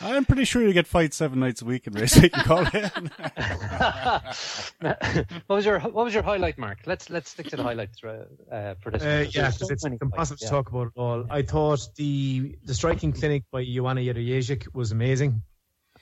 I'm 0.00 0.24
pretty 0.24 0.44
sure 0.44 0.62
you 0.62 0.72
get 0.72 0.86
fights 0.86 1.16
seven 1.16 1.40
nights 1.40 1.62
a 1.62 1.64
week 1.64 1.86
in 1.86 1.92
racing. 1.94 2.30
Call 2.44 2.66
it. 2.72 2.92
what 4.80 5.56
was 5.56 5.64
your 5.64 5.80
What 5.80 6.04
was 6.04 6.14
your 6.14 6.22
highlight, 6.22 6.58
Mark? 6.58 6.78
Let's 6.86 7.10
let's 7.10 7.30
stick 7.30 7.48
to 7.50 7.56
the 7.56 7.62
highlights 7.62 8.02
uh, 8.04 8.74
for 8.80 8.90
this. 8.90 9.02
one, 9.02 9.10
Uh, 9.10 9.24
'cause 9.24 9.34
yeah, 9.34 9.50
because 9.50 9.58
so 9.68 9.72
it's 9.72 9.84
impossible 9.84 10.16
fights, 10.16 10.40
to 10.40 10.44
yeah. 10.46 10.50
talk 10.50 10.68
about 10.70 10.86
it 10.88 10.92
all. 10.96 11.26
I 11.30 11.42
thought 11.42 11.80
the 11.96 12.56
the 12.64 12.74
striking 12.74 13.12
clinic 13.12 13.44
by 13.50 13.64
Joanna 13.64 14.00
Jedrzejczyk 14.00 14.74
was 14.74 14.92
amazing. 14.92 15.42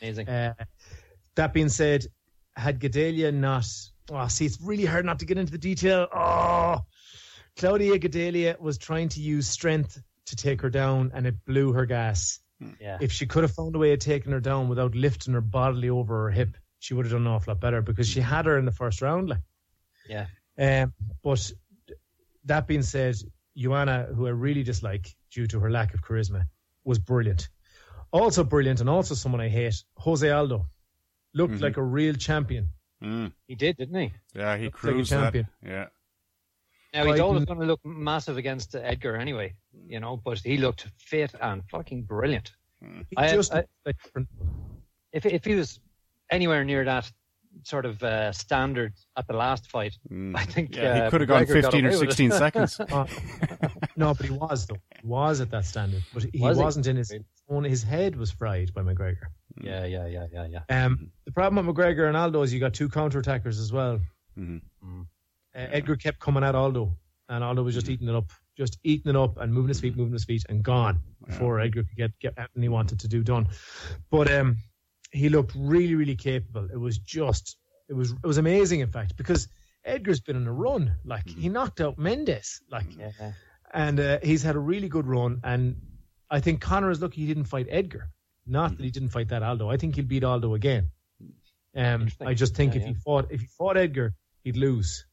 Amazing. 0.00 0.28
Uh, 0.28 0.54
that 1.34 1.52
being 1.52 1.68
said, 1.68 2.06
had 2.56 2.80
Gadelha 2.80 3.32
not, 3.34 3.66
oh, 4.10 4.28
see, 4.28 4.46
it's 4.46 4.60
really 4.60 4.84
hard 4.84 5.04
not 5.04 5.18
to 5.20 5.24
get 5.26 5.38
into 5.38 5.52
the 5.52 5.58
detail. 5.58 6.06
Oh, 6.14 6.84
Claudia 7.56 7.98
Gadelha 7.98 8.58
was 8.60 8.78
trying 8.78 9.08
to 9.10 9.20
use 9.20 9.48
strength 9.48 10.00
to 10.26 10.36
take 10.36 10.60
her 10.62 10.70
down, 10.70 11.10
and 11.14 11.26
it 11.26 11.34
blew 11.46 11.72
her 11.72 11.86
gas. 11.86 12.40
Yeah. 12.80 12.98
If 13.00 13.12
she 13.12 13.26
could 13.26 13.42
have 13.44 13.52
found 13.52 13.74
a 13.74 13.78
way 13.78 13.92
of 13.92 13.98
taking 14.00 14.32
her 14.32 14.40
down 14.40 14.68
without 14.68 14.94
lifting 14.94 15.34
her 15.34 15.40
bodily 15.40 15.90
over 15.90 16.24
her 16.24 16.30
hip, 16.30 16.56
she 16.80 16.94
would 16.94 17.04
have 17.06 17.12
done 17.12 17.22
an 17.22 17.28
awful 17.28 17.52
lot 17.52 17.60
better 17.60 17.82
because 17.82 18.08
she 18.08 18.20
had 18.20 18.46
her 18.46 18.58
in 18.58 18.64
the 18.64 18.72
first 18.72 19.00
round. 19.02 19.28
Like. 19.28 19.40
Yeah. 20.08 20.26
Um, 20.58 20.92
but 21.22 21.52
that 22.44 22.66
being 22.66 22.82
said, 22.82 23.16
Joanna, 23.56 24.04
who 24.14 24.26
I 24.26 24.30
really 24.30 24.62
dislike 24.62 25.14
due 25.30 25.46
to 25.48 25.60
her 25.60 25.70
lack 25.70 25.94
of 25.94 26.02
charisma, 26.02 26.46
was 26.84 26.98
brilliant. 26.98 27.48
Also 28.12 28.42
brilliant, 28.44 28.80
and 28.80 28.88
also 28.88 29.14
someone 29.14 29.40
I 29.40 29.48
hate, 29.48 29.82
Jose 29.98 30.28
Aldo, 30.28 30.66
looked 31.34 31.54
Mhm. 31.54 31.60
like 31.60 31.76
a 31.76 31.82
real 31.82 32.14
champion. 32.14 32.70
Mm. 33.02 33.32
He 33.46 33.54
did, 33.54 33.76
didn't 33.76 34.00
he? 34.00 34.12
Yeah, 34.34 34.56
he 34.56 34.64
Looks 34.64 34.82
like 34.82 34.90
a 34.90 34.94
cruised 34.94 35.12
that. 35.12 35.16
champion. 35.22 35.48
Yeah. 35.64 35.86
Now 36.94 37.04
he's 37.04 37.20
always 37.20 37.44
going 37.44 37.60
to 37.60 37.66
look 37.66 37.80
massive 37.84 38.36
against 38.38 38.74
uh, 38.74 38.78
Edgar 38.80 39.16
anyway, 39.16 39.54
you 39.86 40.00
know. 40.00 40.16
But 40.16 40.38
he 40.38 40.56
looked 40.56 40.86
fit 40.98 41.34
and 41.40 41.62
fucking 41.70 42.02
brilliant. 42.04 42.52
He 43.10 43.16
I- 43.16 43.34
just 43.34 43.52
I- 43.52 43.56
looked 43.58 43.68
like 43.86 44.02
different. 44.02 44.28
If 45.12 45.26
if 45.26 45.44
he 45.44 45.54
was 45.54 45.80
anywhere 46.30 46.64
near 46.64 46.84
that 46.84 47.10
sort 47.64 47.86
of 47.86 48.02
uh, 48.02 48.30
standard 48.32 48.92
at 49.16 49.26
the 49.26 49.32
last 49.34 49.70
fight, 49.70 49.96
Mm. 50.10 50.36
I 50.36 50.44
think 50.44 50.76
Yeah, 50.76 50.82
uh, 50.82 51.04
he 51.04 51.10
could 51.10 51.20
have 51.22 51.28
gone 51.28 51.46
15 51.46 51.84
or 51.84 51.88
away 51.88 51.96
with 51.98 52.08
it. 52.08 52.12
16 52.12 52.30
seconds. 52.32 52.80
Uh, 52.92 53.06
no, 53.96 54.14
but 54.14 54.26
he 54.26 54.32
was 54.32 54.66
though. 54.66 54.76
He 55.00 55.06
was 55.06 55.40
at 55.40 55.50
that 55.50 55.64
standard, 55.64 56.02
but 56.14 56.24
he 56.32 56.40
was 56.40 56.56
wasn't 56.58 56.86
in 56.86 56.96
his 56.96 57.12
own. 57.48 57.64
His 57.64 57.82
head 57.82 58.14
was 58.16 58.30
fried 58.30 58.72
by 58.74 58.82
McGregor. 58.82 59.26
yeah, 59.60 59.84
yeah, 59.86 60.06
yeah, 60.06 60.26
yeah, 60.32 60.46
yeah. 60.68 60.84
Um, 60.84 61.10
the 61.24 61.32
problem 61.32 61.66
with 61.66 61.74
McGregor 61.74 62.06
and 62.06 62.16
Aldo 62.16 62.42
is 62.42 62.52
you 62.54 62.60
got 62.60 62.74
two 62.74 62.88
counter 62.88 63.18
attackers 63.18 63.58
as 63.58 63.72
well. 63.72 63.98
Mhm. 64.38 64.60
Uh, 65.54 65.66
Edgar 65.70 65.96
kept 65.96 66.18
coming 66.20 66.44
at 66.44 66.54
Aldo, 66.54 66.96
and 67.28 67.42
Aldo 67.42 67.62
was 67.62 67.74
just 67.74 67.88
eating 67.88 68.08
it 68.08 68.14
up, 68.14 68.30
just 68.56 68.78
eating 68.84 69.10
it 69.10 69.16
up 69.16 69.38
and 69.38 69.52
moving 69.52 69.68
his 69.68 69.80
feet, 69.80 69.96
moving 69.96 70.12
his 70.12 70.24
feet, 70.24 70.44
and 70.48 70.62
gone 70.62 71.00
before 71.26 71.60
Edgar 71.60 71.82
could 71.82 71.96
get 71.96 72.18
get 72.18 72.34
anything 72.38 72.62
he 72.62 72.68
wanted 72.68 73.00
to 73.00 73.08
do 73.08 73.22
done. 73.22 73.48
But 74.10 74.30
um, 74.30 74.58
he 75.10 75.28
looked 75.28 75.54
really, 75.56 75.94
really 75.94 76.16
capable. 76.16 76.68
It 76.72 76.78
was 76.78 76.98
just, 76.98 77.56
it 77.88 77.94
was, 77.94 78.12
it 78.12 78.26
was 78.26 78.38
amazing, 78.38 78.80
in 78.80 78.90
fact, 78.90 79.16
because 79.16 79.48
Edgar's 79.84 80.20
been 80.20 80.36
on 80.36 80.46
a 80.46 80.52
run. 80.52 80.96
Like 81.04 81.28
he 81.28 81.48
knocked 81.48 81.80
out 81.80 81.98
Mendes, 81.98 82.60
like, 82.70 82.86
yeah. 82.98 83.32
and 83.72 83.98
uh, 83.98 84.18
he's 84.22 84.42
had 84.42 84.56
a 84.56 84.60
really 84.60 84.88
good 84.88 85.06
run. 85.06 85.40
And 85.42 85.76
I 86.30 86.40
think 86.40 86.60
Conor 86.60 86.90
is 86.90 87.00
lucky 87.00 87.22
he 87.22 87.26
didn't 87.26 87.44
fight 87.44 87.66
Edgar. 87.70 88.10
Not 88.46 88.76
that 88.76 88.82
he 88.82 88.90
didn't 88.90 89.10
fight 89.10 89.28
that 89.28 89.42
Aldo. 89.42 89.68
I 89.68 89.76
think 89.76 89.96
he'll 89.96 90.06
beat 90.06 90.24
Aldo 90.24 90.54
again. 90.54 90.90
Um, 91.76 92.08
I 92.20 92.34
just 92.34 92.54
think 92.54 92.74
Yeah, 92.74 92.80
if 92.80 92.86
he 92.86 92.94
fought 92.94 93.30
if 93.30 93.40
he 93.40 93.46
fought 93.46 93.76
Edgar, 93.76 94.14
he'd 94.42 94.56
lose. 94.56 95.06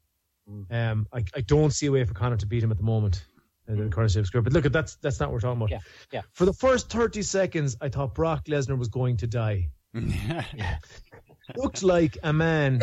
Mm. 0.49 0.91
Um, 0.91 1.07
I, 1.13 1.23
I 1.35 1.41
don't 1.41 1.71
see 1.71 1.87
a 1.87 1.91
way 1.91 2.03
for 2.03 2.13
Conor 2.13 2.37
to 2.37 2.45
beat 2.45 2.63
him 2.63 2.71
at 2.71 2.77
the 2.77 2.83
moment. 2.83 3.25
Uh, 3.69 3.75
the 3.75 3.89
current 3.89 4.11
script. 4.11 4.43
But 4.43 4.53
look, 4.53 4.63
that's 4.71 4.95
that's 4.97 5.19
not 5.19 5.29
what 5.29 5.33
we're 5.33 5.39
talking 5.39 5.57
about. 5.57 5.71
Yeah, 5.71 5.79
yeah. 6.11 6.21
For 6.33 6.45
the 6.45 6.53
first 6.53 6.89
thirty 6.89 7.23
seconds, 7.23 7.75
I 7.81 7.89
thought 7.89 8.13
Brock 8.13 8.45
Lesnar 8.45 8.77
was 8.77 8.89
going 8.89 9.17
to 9.17 9.27
die. 9.27 9.69
Looked 11.55 11.81
like 11.83 12.17
a 12.21 12.31
man 12.31 12.81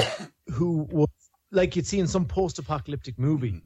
who 0.49 0.89
was 0.91 1.09
like 1.53 1.77
you'd 1.77 1.87
see 1.87 2.01
in 2.01 2.09
some 2.09 2.25
post-apocalyptic 2.25 3.19
movie, 3.19 3.63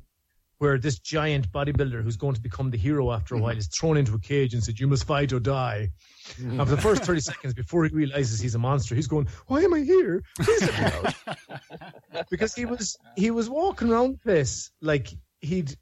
where 0.59 0.79
this 0.79 0.99
giant 0.99 1.51
bodybuilder 1.53 2.03
who's 2.03 2.17
going 2.17 2.35
to 2.35 2.41
become 2.41 2.71
the 2.71 2.79
hero 2.79 3.13
after 3.13 3.35
a 3.35 3.37
mm-hmm. 3.37 3.45
while 3.45 3.57
is 3.57 3.69
thrown 3.69 3.97
into 3.97 4.15
a 4.15 4.19
cage 4.19 4.55
and 4.55 4.63
said, 4.63 4.79
"You 4.79 4.87
must 4.87 5.05
fight 5.05 5.33
or 5.33 5.41
die." 5.41 5.91
Mm-hmm. 6.29 6.61
And 6.61 6.69
for 6.69 6.77
the 6.77 6.83
first 6.83 7.05
thirty 7.05 7.21
seconds, 7.21 7.55
before 7.55 7.85
he 7.85 7.95
realizes 7.95 8.41
he's 8.41 8.55
a 8.55 8.59
monster, 8.59 8.95
he's 8.95 9.07
going, 9.07 9.29
"Why 9.47 9.63
am 9.63 9.75
I 9.75 9.81
here? 9.81 10.23
Please 10.39 10.63
let 10.63 11.05
me 11.05 11.35
because 12.31 12.55
he 12.55 12.65
was 12.65 12.97
he 13.17 13.31
was 13.31 13.51
walking 13.51 13.91
around 13.91 14.19
this 14.25 14.71
like 14.81 15.09
he'd 15.41 15.77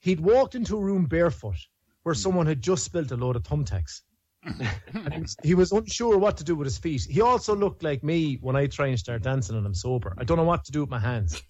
he'd 0.00 0.20
walked 0.20 0.54
into 0.54 0.76
a 0.76 0.80
room 0.80 1.06
barefoot 1.06 1.56
where 2.02 2.14
mm. 2.14 2.18
someone 2.18 2.46
had 2.46 2.62
just 2.62 2.84
spilt 2.84 3.10
a 3.10 3.16
load 3.16 3.36
of 3.36 3.42
thumbtacks. 3.42 4.02
and 4.44 5.12
he 5.14 5.20
was, 5.20 5.36
he 5.42 5.54
was 5.54 5.72
unsure 5.72 6.18
what 6.18 6.36
to 6.36 6.44
do 6.44 6.54
with 6.54 6.66
his 6.66 6.76
feet. 6.76 7.06
He 7.08 7.22
also 7.22 7.56
looked 7.56 7.82
like 7.82 8.04
me 8.04 8.36
when 8.42 8.56
I 8.56 8.66
try 8.66 8.88
and 8.88 8.98
start 8.98 9.22
dancing 9.22 9.56
and 9.56 9.66
I'm 9.66 9.74
sober. 9.74 10.14
I 10.18 10.24
don't 10.24 10.36
know 10.36 10.44
what 10.44 10.64
to 10.64 10.72
do 10.72 10.80
with 10.80 10.90
my 10.90 10.98
hands. 10.98 11.42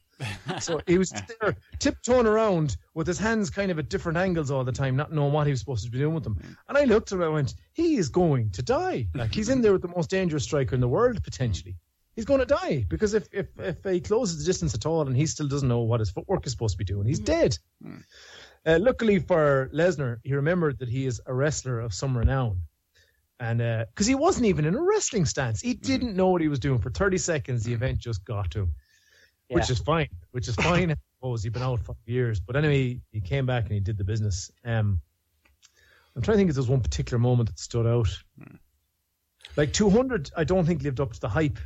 So 0.60 0.80
he 0.86 0.98
was 0.98 1.10
there 1.40 1.56
tiptoeing 1.78 2.26
around 2.26 2.76
with 2.94 3.06
his 3.06 3.18
hands 3.18 3.50
kind 3.50 3.70
of 3.70 3.78
at 3.78 3.88
different 3.88 4.18
angles 4.18 4.50
all 4.50 4.64
the 4.64 4.72
time, 4.72 4.96
not 4.96 5.12
knowing 5.12 5.32
what 5.32 5.46
he 5.46 5.52
was 5.52 5.60
supposed 5.60 5.84
to 5.84 5.90
be 5.90 5.98
doing 5.98 6.14
with 6.14 6.24
them. 6.24 6.38
And 6.68 6.78
I 6.78 6.84
looked 6.84 7.12
at 7.12 7.16
him 7.16 7.22
and 7.22 7.30
I 7.30 7.32
went, 7.32 7.54
he 7.72 7.96
is 7.96 8.08
going 8.08 8.50
to 8.50 8.62
die. 8.62 9.08
Like 9.14 9.34
he's 9.34 9.48
in 9.48 9.60
there 9.60 9.72
with 9.72 9.82
the 9.82 9.88
most 9.88 10.10
dangerous 10.10 10.44
striker 10.44 10.74
in 10.74 10.80
the 10.80 10.88
world 10.88 11.22
potentially. 11.22 11.76
He's 12.14 12.24
going 12.24 12.40
to 12.40 12.46
die 12.46 12.86
because 12.88 13.14
if, 13.14 13.26
if, 13.32 13.46
if 13.58 13.82
he 13.82 14.00
closes 14.00 14.38
the 14.38 14.44
distance 14.44 14.74
at 14.74 14.86
all 14.86 15.06
and 15.06 15.16
he 15.16 15.26
still 15.26 15.48
doesn't 15.48 15.68
know 15.68 15.80
what 15.80 16.00
his 16.00 16.10
footwork 16.10 16.46
is 16.46 16.52
supposed 16.52 16.74
to 16.74 16.78
be 16.78 16.84
doing, 16.84 17.06
he's 17.06 17.18
hmm. 17.18 17.24
dead. 17.24 17.58
Hmm. 17.82 17.96
Uh, 18.66 18.78
luckily 18.80 19.18
for 19.18 19.68
Lesnar, 19.74 20.18
he 20.22 20.34
remembered 20.34 20.78
that 20.78 20.88
he 20.88 21.06
is 21.06 21.20
a 21.26 21.34
wrestler 21.34 21.80
of 21.80 21.92
some 21.92 22.16
renown. 22.16 22.62
And 23.40 23.60
uh, 23.60 23.84
because 23.88 24.06
he 24.06 24.14
wasn't 24.14 24.46
even 24.46 24.64
in 24.64 24.76
a 24.76 24.82
wrestling 24.82 25.26
stance, 25.26 25.60
he 25.60 25.72
hmm. 25.72 25.80
didn't 25.80 26.16
know 26.16 26.28
what 26.28 26.40
he 26.40 26.48
was 26.48 26.60
doing. 26.60 26.78
For 26.78 26.90
30 26.90 27.18
seconds, 27.18 27.64
the 27.64 27.72
event 27.72 27.98
just 27.98 28.24
got 28.24 28.50
to 28.52 28.60
him, 28.60 28.74
which 29.48 29.70
is 29.70 29.78
fine, 29.78 30.08
which 30.32 30.48
is 30.48 30.54
fine. 30.56 30.90
I 30.90 30.96
suppose 31.16 31.42
he'd 31.42 31.52
been 31.52 31.62
out 31.62 31.80
five 31.80 31.96
years. 32.06 32.40
But 32.40 32.56
anyway, 32.56 33.00
he 33.12 33.20
came 33.20 33.46
back 33.46 33.64
and 33.64 33.72
he 33.72 33.80
did 33.80 33.98
the 33.98 34.04
business. 34.04 34.50
Um, 34.64 35.00
I'm 36.16 36.22
trying 36.22 36.36
to 36.36 36.38
think 36.38 36.50
if 36.50 36.56
there's 36.56 36.68
one 36.68 36.80
particular 36.80 37.18
moment 37.18 37.48
that 37.48 37.58
stood 37.58 37.86
out. 37.86 38.08
Like 39.56 39.72
200, 39.72 40.30
I 40.36 40.44
don't 40.44 40.64
think 40.64 40.82
lived 40.82 41.00
up 41.00 41.12
to 41.12 41.20
the 41.20 41.28
hype 41.28 41.58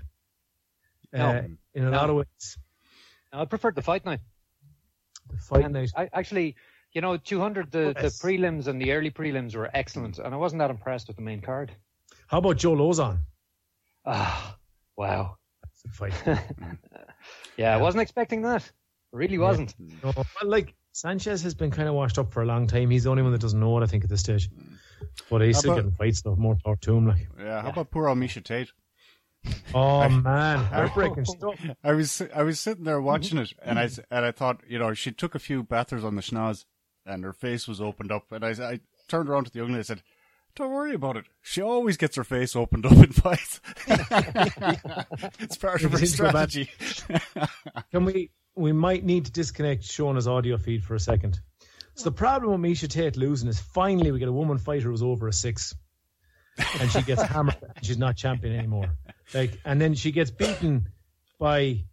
uh, 1.15 1.43
in 1.75 1.85
a 1.85 1.91
No. 1.91 1.97
lot 1.97 2.11
of 2.11 2.17
ways. 2.17 2.59
I 3.33 3.45
preferred 3.45 3.75
the 3.75 3.83
fight 3.83 4.05
night. 4.05 4.21
The 5.31 5.37
fight 5.39 5.65
And 5.65 5.75
night. 5.75 5.91
I, 5.97 6.09
actually, 6.13 6.57
you 6.93 7.01
know, 7.03 7.17
200, 7.19 7.71
the, 7.71 7.95
the 7.95 8.09
prelims 8.09 8.67
and 8.67 8.81
the 8.81 8.93
early 8.93 9.11
prelims 9.11 9.55
were 9.55 9.71
excellent, 9.73 10.19
and 10.19 10.35
I 10.35 10.37
wasn't 10.39 10.61
that 10.61 10.71
impressed 10.71 11.09
with 11.09 11.17
the 11.17 11.23
main 11.23 11.41
card. 11.41 11.73
How 12.27 12.39
about 12.39 12.57
Joe 12.57 12.73
Lauzon? 12.75 13.19
Ah, 14.07 14.57
wow. 14.97 15.37
That's 15.63 15.85
a 15.85 15.89
fight. 15.89 16.15
Yeah, 17.59 17.75
I 17.75 17.79
wasn't 17.79 18.03
expecting 18.03 18.43
that. 18.43 18.71
Really 19.13 19.37
wasn't. 19.39 19.75
Mm. 19.79 20.03
No, 20.05 20.13
well, 20.17 20.27
like 20.51 20.75
Sanchez 20.93 21.43
has 21.43 21.55
been 21.55 21.71
kind 21.71 21.89
of 21.89 21.95
washed 21.95 22.19
up 22.19 22.33
for 22.33 22.43
a 22.43 22.47
long 22.47 22.67
time. 22.67 22.91
He's 22.91 23.05
the 23.05 23.11
only 23.11 23.23
one 23.23 23.33
that 23.33 23.41
doesn't 23.41 23.59
know 23.61 23.79
it, 23.79 23.83
I 23.83 23.87
think, 23.87 24.05
at 24.05 24.11
this 24.11 24.21
stage. 24.21 24.49
Mm. 24.51 24.77
But 25.31 25.43
he's 25.43 25.57
How 25.57 25.61
still 25.61 25.73
about- 25.73 25.83
getting 25.83 25.97
fights, 25.97 26.23
though. 26.23 26.37
More 26.37 26.57
power 26.65 26.77
to 26.77 26.97
him. 26.97 27.07
Like, 27.09 27.29
Yeah, 27.39 27.63
how 27.63 27.71
about 27.71 27.91
poor 27.91 28.09
old 28.09 28.19
Miesha 28.19 28.43
Tate? 28.43 28.73
oh 29.75 30.09
man, 30.09 30.59
heartbreaking 30.73 31.25
stuff. 31.25 31.59
I 31.85 31.93
was 31.93 32.23
I 32.35 32.43
was 32.43 32.59
sitting 32.61 32.85
there 32.85 32.97
mm-hmm. 32.97 33.07
watching 33.07 33.39
it, 33.39 33.53
and 33.63 33.79
I 33.79 33.85
s- 33.85 34.01
and 34.11 34.25
I 34.25 34.33
thought, 34.33 34.63
you 34.69 34.79
know, 34.79 34.95
she 34.95 35.13
took 35.13 35.35
a 35.35 35.39
few 35.39 35.63
batters 35.63 36.05
on 36.05 36.17
the 36.17 36.23
schnoz, 36.23 36.65
and 37.07 37.25
her 37.25 37.33
face 37.33 37.67
was 37.69 37.81
opened 37.81 38.11
up, 38.13 38.31
and 38.33 38.45
I 38.45 38.51
I 38.51 38.81
turned 39.09 39.29
around 39.29 39.45
to 39.45 39.51
the 39.53 39.61
young 39.61 39.69
lady 39.69 39.79
and 39.79 39.87
said, 39.87 40.03
"Don't 40.57 40.73
worry 40.73 40.95
about 40.95 41.17
it. 41.17 41.25
She 41.43 41.63
always 41.63 41.97
gets 41.97 42.17
her 42.17 42.25
face 42.25 42.57
opened 42.57 42.85
up 42.87 42.93
in 42.93 43.13
fights. 43.13 43.61
it's 45.41 45.57
part 45.57 45.83
of 45.85 45.93
her 45.93 45.99
It's 46.01 46.13
into 46.19 46.29
a 46.29 46.33
bad- 46.33 46.51
strategy." 46.51 46.71
Can 47.93 48.05
we? 48.05 48.31
We 48.57 48.73
might 48.73 49.05
need 49.05 49.27
to 49.27 49.33
disconnect 49.33 49.85
Shona's 49.85 50.27
audio 50.27 50.57
feed 50.59 50.83
for 50.85 50.95
a 50.97 51.01
second. 51.01 51.39
So 51.95 52.05
the 52.05 52.13
problem 52.13 52.61
with 52.61 52.71
Miesha 52.71 52.89
Tate 52.89 53.17
losing 53.17 53.49
is 53.49 53.61
finally 53.61 54.11
we 54.11 54.19
get 54.19 54.29
a 54.29 54.33
woman 54.33 54.59
fighter 54.59 54.89
who's 54.91 55.03
over 55.03 55.29
a 55.29 55.33
six, 55.33 55.75
and 56.81 56.91
she 56.91 57.03
gets 57.03 57.23
hammered. 57.35 57.57
and 57.63 57.85
She's 57.85 57.99
not 57.99 58.17
champion 58.17 58.57
anymore. 58.57 58.97
Like, 59.35 59.61
and 59.65 59.81
then 59.81 59.95
she 59.95 60.11
gets 60.13 60.31
beaten 60.31 60.89
by. 61.39 61.85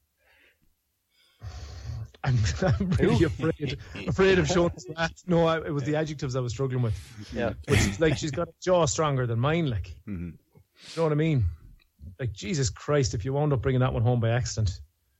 I'm, 2.25 2.37
I'm 2.79 2.89
really 2.91 3.23
afraid 3.25 3.77
afraid 4.07 4.39
of 4.39 4.47
Shona's 4.47 4.85
last. 4.95 5.27
No, 5.27 5.45
I, 5.47 5.57
it 5.57 5.73
was 5.73 5.83
the 5.83 5.95
adjectives 5.95 6.35
I 6.35 6.39
was 6.39 6.51
struggling 6.53 6.81
with. 6.81 7.29
Yeah. 7.33 7.53
But 7.67 7.77
she's 7.77 7.99
like 7.99 8.17
she's 8.17 8.31
got 8.31 8.47
a 8.49 8.53
jaw 8.61 8.85
stronger 8.85 9.25
than 9.27 9.39
mine. 9.39 9.69
Like, 9.69 9.95
Mhm. 10.07 10.33
you 10.33 10.97
know 10.97 11.03
what 11.03 11.11
I 11.11 11.15
mean? 11.15 11.45
like 12.19 12.31
Jesus 12.33 12.69
Christ, 12.69 13.13
if 13.13 13.25
you 13.25 13.33
wound 13.33 13.51
up 13.51 13.61
bringing 13.61 13.81
that 13.81 13.91
one 13.93 14.01
home 14.03 14.19
by 14.19 14.29
accident, 14.29 14.79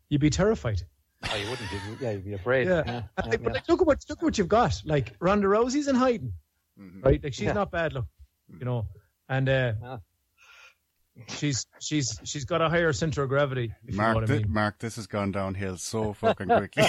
you'd 0.09 0.21
be 0.21 0.29
terrified. 0.29 0.81
Oh, 1.23 1.35
you 1.35 1.49
wouldn't. 1.49 1.71
You'd, 1.71 1.99
yeah, 2.01 2.11
you'd 2.11 2.25
be 2.25 2.33
afraid. 2.33 2.67
Yeah. 2.67 2.83
Yeah. 2.85 3.01
And, 3.17 3.31
yeah, 3.33 3.37
but, 3.43 3.53
like, 3.53 3.67
look 3.69 3.81
at 3.81 3.87
what 3.87 4.05
look 4.09 4.19
at 4.19 4.23
what 4.23 4.37
you've 4.37 4.47
got. 4.47 4.81
Like 4.85 5.13
Ronda 5.19 5.47
Rousey's 5.47 5.87
in 5.87 5.95
hiding, 5.95 6.33
right? 7.01 7.21
Like 7.23 7.33
she's 7.33 7.45
Yeah. 7.45 7.53
not 7.53 7.71
bad. 7.71 7.93
Look, 7.93 8.05
you 8.59 8.65
know, 8.65 8.87
and 9.29 9.49
uh. 9.49 9.73
She's 11.29 11.65
she's 11.79 12.19
she's 12.25 12.43
got 12.43 12.61
a 12.61 12.67
higher 12.67 12.91
center 12.91 13.23
of 13.23 13.29
gravity. 13.29 13.73
If 13.87 13.91
you 13.91 13.97
know 13.97 14.03
Mark, 14.03 14.15
what 14.15 14.29
I 14.29 14.33
mean. 14.33 14.45
Mark, 14.51 14.79
this 14.79 14.97
has 14.97 15.07
gone 15.07 15.31
downhill 15.31 15.77
so 15.77 16.11
fucking 16.21 16.47
quickly. 16.47 16.83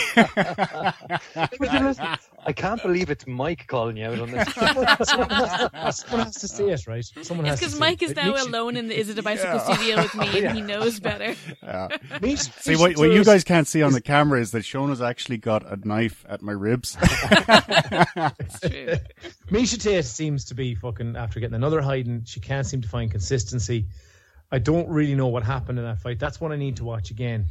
Would 1.61 1.73
you 1.73 1.79
listen? 1.81 2.07
I 2.45 2.53
can't 2.53 2.83
believe 2.83 3.09
it's 3.09 3.25
Mike 3.27 3.67
calling 3.69 3.97
you 3.97 4.07
out 4.07 4.19
on 4.19 4.31
this. 4.33 4.53
Someone 5.09 6.27
has 6.27 6.35
to 6.41 6.49
say 6.49 6.71
it, 6.71 6.87
right? 6.89 7.05
Someone 7.23 7.47
It's 7.47 7.61
has 7.61 7.61
to 7.61 7.67
because 7.67 7.79
Mike 7.81 8.03
it. 8.03 8.07
is 8.07 8.11
It 8.13 8.17
now 8.17 8.33
makes 8.33 8.45
you- 8.45 8.51
alone 8.51 8.77
in 8.77 8.89
the 8.89 8.99
Is 8.99 9.09
It 9.11 9.19
a 9.19 9.23
Bicycle 9.23 9.55
Yeah. 9.57 9.75
studio 9.75 10.03
with 10.03 10.15
me, 10.17 10.45
and 10.45 10.57
he 10.57 10.63
knows 10.73 10.99
better. 10.99 11.35
Yeah. 11.63 11.89
See, 12.37 12.75
what, 12.77 12.97
what 12.97 13.11
you 13.13 13.25
guys 13.25 13.45
can't 13.45 13.67
see 13.69 13.83
on 13.83 13.93
the 13.93 14.01
camera 14.01 14.41
is 14.41 14.51
that 14.53 14.65
Shona's 14.65 15.01
actually 15.01 15.39
got 15.39 15.65
a 15.71 15.77
knife 15.87 16.25
at 16.29 16.43
my 16.43 16.53
ribs. 16.53 16.97
It's 17.01 18.61
true. 18.61 18.95
Miesha 19.51 19.81
Tate 19.81 20.05
seems 20.05 20.47
to 20.47 20.55
be 20.55 20.75
fucking 20.75 21.17
after 21.17 21.39
getting 21.41 21.55
another 21.55 21.81
hiding. 21.81 22.25
She 22.25 22.41
can't 22.41 22.67
seem 22.67 22.83
to 22.83 22.89
find 22.89 23.11
consistency. 23.11 23.87
I 24.51 24.59
don't 24.59 24.89
really 24.89 25.15
know 25.15 25.27
what 25.29 25.43
happened 25.43 25.79
in 25.79 25.85
that 25.85 25.99
fight. 25.99 26.19
That's 26.19 26.41
one 26.41 26.53
I 26.53 26.57
need 26.57 26.77
to 26.77 26.85
watch 26.85 27.11
again, 27.11 27.47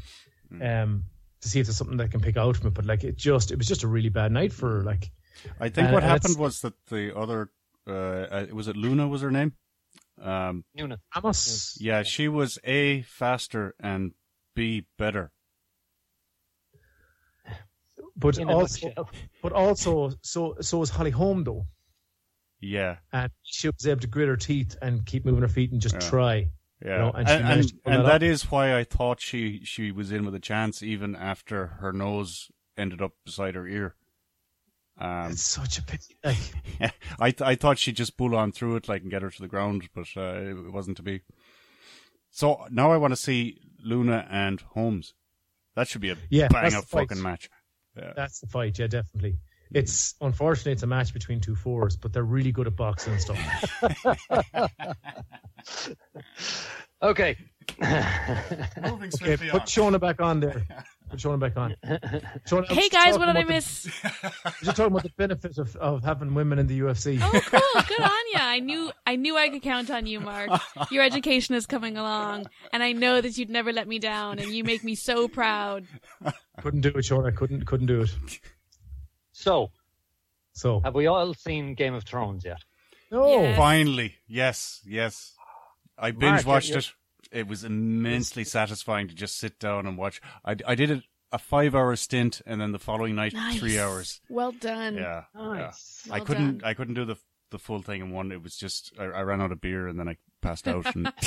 um, 0.61 1.03
to 1.41 1.49
see 1.49 1.59
if 1.59 1.67
there's 1.67 1.77
something 1.77 1.97
that 1.97 2.05
I 2.05 2.07
can 2.07 2.21
pick 2.21 2.37
out 2.37 2.55
from 2.57 2.67
it. 2.67 2.73
But 2.73 2.85
like, 2.85 3.03
it 3.03 3.17
just 3.17 3.51
it 3.51 3.57
was 3.57 3.67
just 3.67 3.83
a 3.83 3.87
really 3.87 4.09
bad 4.09 4.31
night 4.31 4.53
for 4.53 4.77
her. 4.77 4.83
Like, 4.83 5.11
I 5.59 5.69
think 5.69 5.89
Uh, 5.89 5.91
what 5.91 6.03
and 6.03 6.11
happened 6.11 6.37
was 6.37 6.61
that 6.61 6.73
the 6.87 7.15
other, 7.15 7.49
uh, 7.87 7.91
uh, 7.91 8.45
was 8.53 8.67
it 8.67 8.77
Luna 8.77 9.07
was 9.07 9.21
her 9.21 9.31
name? 9.31 9.53
Um, 10.21 10.63
Noonan. 10.73 10.99
Amos. 11.15 11.77
yeah, 11.81 12.03
she 12.03 12.29
was 12.29 12.57
A, 12.63 13.01
faster, 13.01 13.75
and 13.79 14.13
B, 14.55 14.85
better. 14.97 15.31
but 18.15 18.37
In 18.37 18.49
also, 18.49 18.93
but 19.41 19.51
also, 19.51 20.13
so 20.21 20.55
so 20.61 20.77
was 20.77 20.89
Holly 20.89 21.11
Holm 21.11 21.43
though, 21.43 21.65
Yeah. 22.61 22.97
and 23.11 23.29
she 23.43 23.67
was 23.67 23.85
able 23.85 23.99
to 24.01 24.07
grit 24.07 24.29
her 24.29 24.37
teeth 24.37 24.77
and 24.81 25.05
keep 25.05 25.25
moving 25.25 25.41
her 25.41 25.49
feet 25.49 25.71
and 25.73 25.81
just 25.81 25.95
Yeah. 25.95 26.09
try. 26.09 26.49
Yeah, 26.83 26.97
know, 26.97 27.11
and 27.11 27.27
and 27.27 27.29
and, 27.29 27.43
managed 27.43 27.69
to 27.69 27.75
pull 27.75 27.93
and 27.93 28.05
that 28.05 28.19
that 28.19 28.23
is 28.23 28.51
why 28.51 28.77
I 28.77 28.83
thought 28.83 29.21
she 29.21 29.61
she 29.63 29.91
was 29.91 30.11
in 30.11 30.25
with 30.25 30.35
a 30.35 30.39
chance, 30.39 30.83
even 30.83 31.15
after 31.15 31.67
her 31.67 31.93
nose 31.93 32.51
ended 32.77 33.01
up 33.01 33.13
beside 33.25 33.55
her 33.55 33.67
ear. 33.67 33.95
Um, 34.97 35.31
It's 35.31 35.43
such 35.43 35.77
a 35.77 35.83
pity. 35.83 36.15
Like, 36.23 36.37
I 37.19 37.31
th- 37.31 37.41
I 37.41 37.55
thought 37.55 37.77
she'd 37.79 37.95
just 37.97 38.17
pull 38.17 38.35
on 38.35 38.51
through 38.51 38.75
it, 38.77 38.87
like 38.89 39.01
and 39.01 39.11
get 39.11 39.21
her 39.21 39.29
to 39.29 39.41
the 39.41 39.47
ground, 39.47 39.89
but 39.93 40.07
uh, 40.17 40.35
it 40.35 40.71
wasn't 40.71 40.97
to 40.97 41.03
be. 41.03 41.21
So 42.31 42.65
now 42.69 42.91
I 42.91 42.97
want 42.97 43.11
to 43.11 43.17
see 43.17 43.59
Luna 43.83 44.27
and 44.29 44.59
Holmes. 44.61 45.13
That 45.75 45.87
should 45.87 46.01
be 46.01 46.09
a 46.11 46.17
Yeah, 46.29 46.47
bang 46.49 46.63
that's 46.63 46.75
up 46.75 46.85
fucking 46.85 47.21
match. 47.21 47.49
Yeah. 47.97 48.13
that's 48.15 48.39
the 48.39 48.47
fight. 48.47 48.77
Yeah, 48.79 48.87
definitely. 48.87 49.37
It's 49.71 50.15
unfortunately 50.21 50.73
it's 50.73 50.83
a 50.83 50.87
match 50.87 51.13
between 51.13 51.41
two 51.41 51.55
fours, 51.55 51.95
but 51.97 52.13
they're 52.13 52.23
really 52.23 52.51
good 52.51 52.67
at 52.67 52.75
boxing 52.75 53.13
and 53.13 53.21
stuff. 53.21 53.39
Okay. 57.01 57.37
Moving 58.81 59.11
Okay, 59.21 59.37
put 59.49 59.63
Shona 59.63 59.99
back 59.99 60.21
on 60.21 60.39
there. 60.39 60.63
Put 61.09 61.19
Shona 61.19 61.39
back 61.39 61.57
on. 61.57 61.75
Shona, 62.47 62.67
Hey 62.71 62.89
guys, 62.89 63.17
what 63.17 63.25
did 63.25 63.35
I 63.35 63.41
about 63.41 63.47
the- 63.47 63.53
miss? 63.53 63.85
You're 64.61 64.73
talking 64.73 64.85
about 64.93 65.03
the 65.03 65.11
benefits 65.17 65.57
of, 65.57 65.75
of 65.75 66.03
having 66.03 66.33
women 66.33 66.57
in 66.57 66.67
the 66.67 66.79
UFC. 66.79 67.19
Oh, 67.21 67.29
cool. 67.41 67.83
Good 67.83 68.01
on 68.01 68.11
ya. 68.33 68.39
I 68.41 68.59
knew 68.59 68.91
I 69.05 69.17
knew 69.17 69.37
I 69.37 69.49
could 69.49 69.61
count 69.61 69.91
on 69.91 70.05
you, 70.07 70.19
Mark. 70.19 70.49
Your 70.89 71.03
education 71.03 71.53
is 71.53 71.65
coming 71.65 71.97
along, 71.97 72.47
and 72.71 72.81
I 72.81 72.93
know 72.93 73.19
that 73.19 73.37
you'd 73.37 73.49
never 73.49 73.73
let 73.73 73.87
me 73.87 73.99
down, 73.99 74.39
and 74.39 74.51
you 74.51 74.63
make 74.63 74.83
me 74.83 74.95
so 74.95 75.27
proud. 75.27 75.85
Couldn't 76.61 76.81
do 76.81 76.89
it, 76.89 76.95
Shona. 76.97 77.35
Couldn't 77.35 77.65
couldn't 77.65 77.87
do 77.87 78.01
it. 78.01 78.09
So, 79.45 79.69
So 80.53 80.79
have 80.79 80.95
we 80.95 81.05
all 81.05 81.35
seen 81.35 81.75
Game 81.75 81.93
of 81.93 82.03
Thrones 82.03 82.43
yet? 82.43 82.57
no. 83.11 83.43
Yeah. 83.43 83.55
Finally, 83.55 84.15
yes, 84.27 84.81
yes. 84.83 85.33
I 85.99 86.09
binge 86.09 86.43
watched 86.45 86.71
it. 86.75 86.91
It 87.31 87.47
was 87.47 87.63
immensely 87.63 88.43
satisfying 88.43 89.07
to 89.07 89.13
just 89.13 89.37
sit 89.37 89.59
down 89.59 89.85
and 89.85 89.99
watch. 89.99 90.19
I, 90.43 90.55
I 90.65 90.73
did 90.73 90.89
it 90.89 91.03
a 91.31 91.37
five 91.37 91.75
hour 91.75 91.95
stint, 91.95 92.41
and 92.47 92.59
then 92.59 92.71
the 92.71 92.79
following 92.79 93.13
night 93.15 93.33
Nice. 93.33 93.59
three 93.59 93.77
hours. 93.79 94.19
Well 94.29 94.51
done. 94.51 94.95
Yeah, 94.95 95.25
Nice. 95.35 96.05
yeah. 96.07 96.13
I 96.15 96.19
couldn't. 96.21 96.57
done. 96.59 96.67
I 96.69 96.73
couldn't 96.73 96.95
do 96.95 97.05
the 97.05 97.17
the 97.51 97.59
full 97.59 97.83
thing 97.83 98.01
in 98.01 98.09
one. 98.11 98.31
It 98.31 98.41
was 98.41 98.57
just 98.57 98.93
I, 98.99 99.03
I 99.03 99.21
ran 99.21 99.41
out 99.41 99.51
of 99.51 99.61
beer 99.61 99.87
and 99.87 99.99
then 99.99 100.09
I 100.09 100.17
passed 100.41 100.67
out. 100.67 100.87
And 100.95 101.05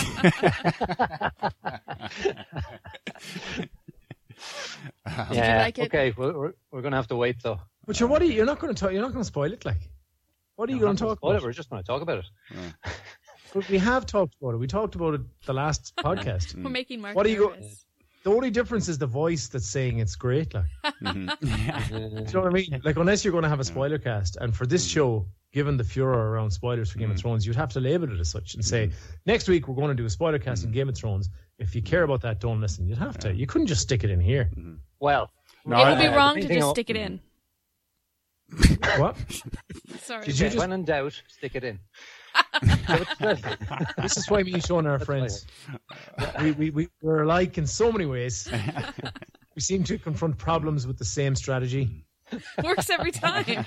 Yeah. 5.32 5.62
like 5.62 5.78
it? 5.78 5.86
Okay. 5.86 6.12
Well, 6.16 6.32
we're 6.32 6.52
we're 6.72 6.82
gonna 6.82 6.96
have 6.96 7.08
to 7.08 7.16
wait 7.16 7.36
though. 7.42 7.60
But 7.88 7.96
sure, 7.96 8.06
what 8.06 8.20
are 8.20 8.26
you? 8.26 8.34
You're 8.34 8.44
not 8.44 8.58
going 8.58 8.74
to 8.74 8.78
talk. 8.78 8.92
You're 8.92 9.00
not 9.00 9.12
going 9.12 9.22
to 9.22 9.26
spoil 9.26 9.50
it. 9.50 9.64
Like, 9.64 9.88
what 10.56 10.68
are 10.68 10.72
you 10.74 10.78
going 10.78 10.94
to 10.94 11.02
talk 11.02 11.16
spoil 11.16 11.30
it, 11.30 11.34
about? 11.36 11.46
We're 11.46 11.52
just 11.52 11.70
going 11.70 11.82
to 11.82 11.86
talk 11.86 12.02
about 12.02 12.18
it. 12.18 12.26
But 13.54 13.66
we 13.70 13.78
have 13.78 14.04
talked 14.04 14.34
about 14.38 14.50
it. 14.50 14.58
We 14.58 14.66
talked 14.66 14.94
about 14.94 15.14
it 15.14 15.22
the 15.46 15.54
last 15.54 15.94
mm-hmm. 15.98 16.06
podcast. 16.06 16.62
We're 16.62 16.68
making 16.68 17.00
Mark 17.00 17.16
What 17.16 17.22
do 17.24 17.30
you 17.32 17.38
go- 17.38 17.56
The 18.24 18.30
only 18.30 18.50
difference 18.50 18.88
is 18.88 18.98
the 18.98 19.06
voice 19.06 19.48
that's 19.48 19.66
saying 19.66 20.00
it's 20.00 20.16
great. 20.16 20.52
Like, 20.52 20.66
Mhm. 21.02 21.40
do 21.40 21.46
you 21.48 22.32
know 22.34 22.40
what 22.40 22.46
I 22.46 22.50
mean? 22.50 22.82
Like, 22.84 22.98
unless 22.98 23.24
you're 23.24 23.32
going 23.32 23.44
to 23.44 23.48
have 23.48 23.58
a 23.58 23.64
spoiler 23.64 23.96
cast, 23.96 24.36
and 24.36 24.54
for 24.54 24.66
this 24.66 24.84
mm-hmm. 24.84 24.94
show, 24.94 25.26
given 25.54 25.78
the 25.78 25.84
furor 25.84 26.32
around 26.32 26.50
spoilers 26.50 26.90
for 26.90 26.98
Game 26.98 27.10
of 27.10 27.16
mm-hmm. 27.16 27.22
Thrones, 27.22 27.46
you'd 27.46 27.56
have 27.56 27.72
to 27.72 27.80
label 27.80 28.12
it 28.12 28.20
as 28.20 28.28
such 28.30 28.52
and 28.52 28.62
say, 28.62 28.90
next 29.24 29.48
week 29.48 29.66
we're 29.66 29.76
going 29.76 29.88
to 29.88 29.94
do 29.94 30.04
a 30.04 30.10
spoiler 30.10 30.38
cast 30.38 30.62
in 30.62 30.72
Game 30.72 30.90
of 30.90 30.94
Thrones. 30.94 31.30
If 31.58 31.74
you 31.74 31.80
care 31.80 32.02
about 32.02 32.20
that, 32.20 32.38
don't 32.38 32.60
listen. 32.60 32.86
You'd 32.86 32.98
have 32.98 33.16
to. 33.20 33.34
You 33.34 33.46
couldn't 33.46 33.68
just 33.68 33.80
stick 33.80 34.04
it 34.04 34.10
in 34.10 34.20
here. 34.20 34.50
Well, 35.00 35.30
No, 35.64 35.80
It 35.80 35.88
would 35.88 35.98
be 35.98 36.06
I- 36.08 36.14
wrong 36.14 36.34
to 36.38 36.46
just 36.46 36.70
stick 36.70 36.90
it 36.90 36.96
in. 36.96 37.20
What? 38.96 39.16
Sorry. 40.00 40.24
Did 40.24 40.38
you 40.38 40.46
just- 40.46 40.56
when 40.58 40.72
in 40.72 40.84
doubt, 40.84 41.20
stick 41.28 41.54
it 41.54 41.64
in. 41.64 41.78
This 43.98 44.16
is 44.16 44.30
why 44.30 44.42
me 44.42 44.52
and 44.54 44.64
Shaun 44.64 44.86
are 44.86 44.98
friends. 44.98 45.44
We, 46.40 46.52
we, 46.52 46.70
we, 46.70 46.88
we're 47.02 47.22
alike 47.22 47.58
in 47.58 47.66
so 47.66 47.90
many 47.92 48.06
ways. 48.06 48.48
we 49.54 49.60
seem 49.60 49.84
to 49.84 49.98
confront 49.98 50.38
problems 50.38 50.86
with 50.86 50.98
the 50.98 51.04
same 51.04 51.34
strategy. 51.34 52.04
Works 52.62 52.90
every 52.90 53.10
time. 53.12 53.66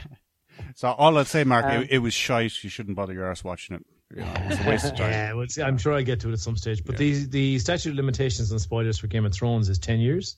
So 0.76 0.90
all 0.92 1.18
I'd 1.18 1.28
say, 1.28 1.44
Mark, 1.44 1.66
Um, 1.66 1.84
it, 1.84 1.92
it 1.92 1.98
was 2.00 2.14
shite. 2.14 2.64
You 2.64 2.70
shouldn't 2.70 2.96
bother 2.96 3.14
your 3.14 3.30
ass 3.30 3.44
watching 3.44 3.76
it. 3.78 3.86
You 4.16 4.22
know, 4.22 4.34
it's 4.38 4.66
a 4.66 4.70
waste 4.70 4.86
of 4.86 4.96
time. 4.98 5.12
Yeah, 5.12 5.34
well, 5.34 5.48
see, 5.48 5.62
I'm 5.64 5.78
sure 5.78 5.94
I'll 5.94 6.04
get 6.04 6.20
to 6.22 6.30
it 6.30 6.34
at 6.34 6.40
some 6.40 6.58
stage. 6.58 6.84
But 6.84 6.98
the 6.98 7.26
the 7.26 7.60
statute 7.60 7.92
of 7.92 7.96
limitations 7.96 8.52
on 8.52 8.60
spoilers 8.60 8.98
for 9.00 9.08
Game 9.08 9.26
of 9.26 9.34
Thrones 9.34 9.70
is 9.70 9.80
10 9.80 10.00
years. 10.00 10.36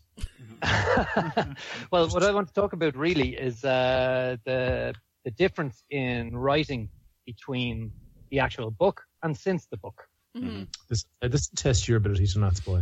well, 1.92 2.08
what 2.10 2.24
I 2.24 2.32
want 2.32 2.48
to 2.48 2.54
talk 2.54 2.74
about 2.74 2.96
really 2.96 3.36
is 3.36 3.64
uh, 3.64 4.38
the 4.46 4.94
the 5.26 5.32
difference 5.32 5.84
in 5.90 6.36
writing 6.36 6.90
between 7.26 7.92
the 8.30 8.40
actual 8.40 8.72
book 8.72 9.04
and 9.22 9.38
since 9.38 9.66
the 9.68 9.78
book. 9.78 10.08
Mhm. 10.36 10.68
This, 10.90 11.06
uh, 11.22 11.28
this 11.28 11.48
tests 11.50 11.88
your 11.88 11.98
ability 11.98 12.28
to 12.28 12.40
not 12.40 12.58
spoil. 12.58 12.82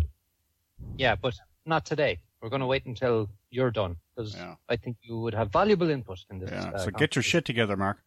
Yeah, 0.98 1.16
but 1.16 1.36
not 1.66 1.86
today. 1.86 2.20
We're 2.42 2.50
going 2.50 2.62
to 2.62 2.66
wait 2.66 2.86
until 2.86 3.30
you're 3.52 3.72
done 3.72 3.98
because 4.16 4.34
Yeah. 4.36 4.56
I 4.70 4.78
think 4.78 4.98
you 5.02 5.20
would 5.20 5.34
have 5.36 5.52
valuable 5.52 5.90
input 5.90 6.20
in 6.32 6.40
this. 6.40 6.50
Yeah. 6.52 6.72
uh, 6.72 6.80
So 6.80 6.92
get 6.92 7.16
your 7.16 7.22
shit 7.24 7.46
together, 7.46 7.78
Mark. 7.78 7.98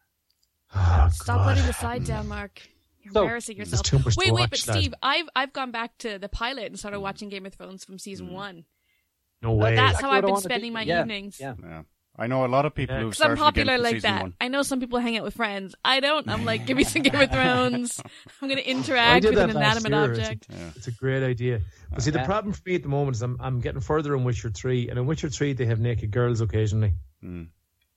Oh, 0.74 1.08
Stop 1.12 1.38
God. 1.38 1.46
letting 1.48 1.66
the 1.66 1.72
side 1.74 2.04
down, 2.04 2.26
Mark. 2.26 2.60
You're 3.02 3.12
So, 3.12 3.20
embarrassing 3.22 3.56
yourself. 3.58 3.82
too 3.84 3.98
much 3.98 4.14
to 4.14 4.18
wait, 4.18 4.32
wait, 4.32 4.50
but 4.50 4.66
lad. 4.66 4.76
Steve, 4.78 4.94
I've 5.02 5.28
I've 5.36 5.52
gone 5.52 5.70
back 5.70 5.96
to 5.98 6.18
the 6.18 6.28
pilot 6.28 6.64
and 6.66 6.78
started 6.78 6.98
watching 7.00 7.28
Game 7.28 7.44
of 7.46 7.52
Thrones 7.54 7.84
from 7.84 7.98
season 7.98 8.32
one. 8.32 8.64
No 9.42 9.52
way. 9.54 9.74
That's 9.74 10.00
how 10.00 10.10
I've 10.10 10.24
been 10.24 10.36
spending 10.36 10.72
my 10.72 10.82
Yeah, 10.82 11.00
evenings. 11.00 11.38
Yeah. 11.40 11.54
Yeah. 11.62 11.82
I 12.16 12.28
know 12.28 12.44
a 12.44 12.46
lot 12.46 12.64
of 12.64 12.74
people 12.76 12.94
Yeah. 12.94 13.02
who 13.02 13.10
Because 13.10 13.22
I'm 13.22 13.36
popular 13.36 13.76
like 13.76 13.96
season 13.96 14.10
that. 14.12 14.22
One. 14.22 14.34
I 14.40 14.46
know 14.46 14.62
some 14.62 14.78
people 14.78 15.00
hang 15.00 15.18
out 15.18 15.24
with 15.24 15.34
friends. 15.34 15.74
I 15.84 15.98
don't. 15.98 16.28
I'm 16.28 16.44
like, 16.44 16.64
give 16.64 16.76
me 16.76 16.84
some 16.84 17.02
Game 17.02 17.20
of 17.20 17.28
Thrones. 17.30 18.00
I'm 18.40 18.48
going 18.48 18.60
to 18.62 18.70
interact 18.70 19.22
did 19.22 19.34
with 19.34 19.42
an 19.42 19.50
inanimate 19.50 19.90
year. 19.90 20.04
object. 20.12 20.46
It's, 20.48 20.58
a, 20.60 20.72
it's 20.76 20.86
a 20.86 20.92
great 20.92 21.24
idea. 21.24 21.60
But 21.90 22.02
see, 22.04 22.12
the 22.12 22.20
Yeah. 22.20 22.26
problem 22.26 22.52
for 22.54 22.62
me 22.66 22.76
at 22.76 22.82
the 22.84 22.88
moment 22.88 23.16
is 23.16 23.22
I'm, 23.22 23.36
I'm 23.40 23.58
getting 23.60 23.80
further 23.80 24.14
in 24.14 24.22
Witcher 24.22 24.50
3. 24.50 24.90
And 24.90 24.98
in 24.98 25.06
Witcher 25.06 25.28
3, 25.28 25.54
they 25.54 25.66
have 25.66 25.80
naked 25.80 26.12
girls 26.12 26.40
occasionally. 26.40 26.92
Hmm. 27.20 27.44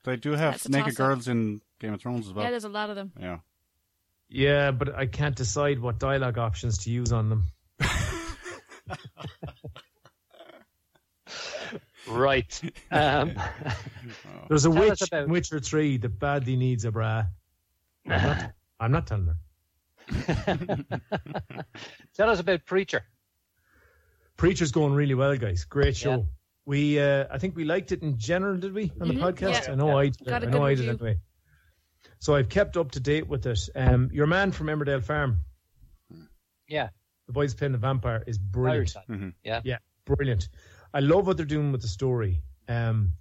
They 0.04 0.16
do 0.16 0.32
have 0.32 0.54
That's 0.54 0.70
naked 0.70 0.96
girls 0.96 1.28
in 1.28 1.62
Game 1.80 1.94
of 1.94 2.02
Thrones 2.02 2.26
as 2.28 2.34
well. 2.34 2.42
Yeah, 2.42 2.48
well. 2.48 2.52
there's 2.54 2.64
a 2.64 2.70
lot 2.70 2.90
of 2.90 2.96
them. 2.96 3.12
Yeah. 3.20 3.38
Yeah, 4.30 4.72
but 4.72 4.96
I 4.96 5.06
can't 5.06 5.36
decide 5.36 5.80
what 5.80 6.00
dialogue 6.00 6.40
options 6.40 6.80
to 6.80 6.90
use 6.90 7.12
on 7.14 7.30
them. 7.30 7.44
Right. 12.10 12.62
Um, 12.92 13.34
There's 14.50 14.66
a 14.66 14.72
Tell 14.72 14.80
witch 14.80 14.92
us 14.94 15.08
about- 15.08 15.24
in 15.26 15.30
Witcher 15.32 15.60
3 15.60 15.98
that 15.98 16.20
badly 16.20 16.56
needs 16.56 16.86
a 16.86 16.92
bra. 16.92 17.26
I'm 18.08 18.22
not, 18.24 18.52
I'm 18.80 18.92
not 18.92 19.08
telling 19.08 19.28
her. 19.28 19.38
tell 22.16 22.30
us 22.30 22.40
about 22.40 22.66
Preacher. 22.66 23.04
Preacher's 24.38 24.72
going 24.72 24.94
really 24.94 25.16
well, 25.16 25.36
guys. 25.36 25.66
Great 25.66 25.96
show. 25.98 26.12
Yeah. 26.12 26.24
We, 26.66 27.00
uh, 27.00 27.26
I 27.32 27.38
think 27.38 27.56
we 27.56 27.64
liked 27.66 27.92
it 27.92 28.02
in 28.04 28.18
general, 28.18 28.58
did 28.58 28.74
we, 28.74 28.92
on 29.02 29.08
the 29.08 29.14
Mhm, 29.16 29.20
podcast? 29.34 29.66
yeah. 29.68 29.72
I 29.72 29.76
know 29.76 29.88
Yeah. 29.90 29.96
I 29.96 30.04
did. 30.10 30.28
Got 30.28 30.44
a 30.44 30.48
I 30.48 30.50
know 30.50 30.66
I 30.66 30.76
did 30.76 30.80
review. 30.88 30.92
anyway. 31.08 31.20
So 32.20 32.36
I've 32.36 32.50
kept 32.50 32.78
up 32.78 32.92
to 32.92 33.00
date 33.00 33.28
with 33.28 33.46
it. 33.46 33.70
Um, 33.76 34.10
your 34.12 34.28
man 34.28 34.52
from 34.52 34.68
Emmerdale 34.68 35.04
Farm. 35.04 35.44
Yeah. 36.68 36.90
the 37.28 37.34
boys 37.34 37.54
playing 37.54 37.72
the 37.74 37.78
vampire 37.78 38.24
is 38.28 38.38
brilliant. 38.38 38.90
side. 38.92 39.04
Mhm. 39.10 39.34
Yeah. 39.44 39.62
Yeah, 39.66 39.78
brilliant. 40.06 40.48
I 40.94 41.00
love 41.00 41.28
what 41.28 41.38
they're 41.38 41.46
doing 41.46 41.72
with 41.72 41.82
the 41.82 41.88
story. 41.88 42.42
Um, 42.68 43.14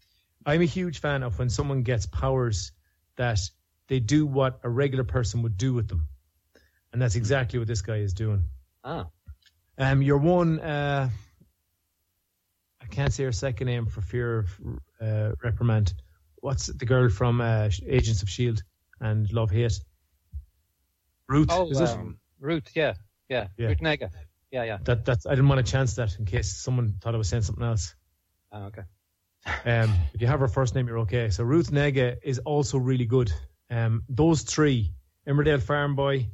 I'm 0.45 0.63
a 0.63 0.67
huge 0.67 1.01
fan 1.01 1.23
of 1.23 1.39
when 1.39 1.51
someone 1.51 1.83
gets 1.83 2.07
powers 2.07 2.73
that 3.17 3.39
they 3.89 4.01
do 4.01 4.27
what 4.27 4.61
a 4.63 4.69
regular 4.69 5.05
person 5.05 5.43
would 5.43 5.57
do 5.57 5.75
with 5.75 5.89
them, 5.89 6.09
and 6.93 7.01
that's 7.03 7.17
exactly 7.17 7.59
what 7.59 7.69
this 7.69 7.83
guy 7.83 7.97
is 7.97 8.15
doing. 8.15 8.45
Ah. 8.85 9.07
Um, 9.79 10.03
your 10.03 10.19
one, 10.19 10.61
uh, 10.61 11.11
I 12.81 12.87
can't 12.87 13.13
say 13.13 13.25
her 13.25 13.33
second 13.33 13.67
name 13.67 13.87
for 13.87 14.01
fear 14.01 14.39
of 14.39 14.61
uh, 15.01 15.33
reprimand. 15.43 15.95
What's 16.41 16.67
the 16.67 16.87
girl 16.87 17.09
from 17.09 17.41
uh, 17.41 17.69
Agents 17.87 18.23
of 18.23 18.29
Shield 18.29 18.63
and 19.01 19.31
Love 19.33 19.51
Hate? 19.51 19.81
Ruth, 21.29 21.49
Oh, 21.51 21.69
is 21.71 21.81
it? 21.81 21.89
um, 21.89 22.19
Ruth. 22.39 22.71
Yeah. 22.75 22.95
Yeah. 23.29 23.49
Yeah. 23.59 23.69
Ruth 23.69 23.81
Negga. 23.81 24.11
Yeah. 24.57 24.65
Yeah. 24.65 24.79
That 24.85 25.05
that's 25.05 25.27
I 25.27 25.31
didn't 25.31 25.49
want 25.49 25.65
to 25.65 25.71
chance 25.71 25.95
that 25.95 26.19
in 26.19 26.25
case 26.25 26.57
someone 26.57 26.95
thought 27.01 27.15
I 27.15 27.19
was 27.19 27.29
saying 27.29 27.43
something 27.43 27.65
else. 27.65 27.95
Ah, 28.51 28.67
okay. 28.67 28.83
Um, 29.65 29.93
if 30.15 30.21
you 30.21 30.27
have 30.27 30.41
her 30.41 30.49
first 30.49 30.75
name, 30.75 30.87
you're 30.89 31.01
okay. 31.01 31.31
So 31.31 31.45
Ruth 31.45 31.71
Negga 31.71 32.17
is 32.23 32.39
also 32.39 32.79
really 32.79 33.05
good. 33.05 33.31
Um, 33.71 34.03
those 34.09 34.43
three, 34.43 34.93
Emmerdale 35.27 35.63
Farm 35.63 35.95
Boy, 35.95 36.29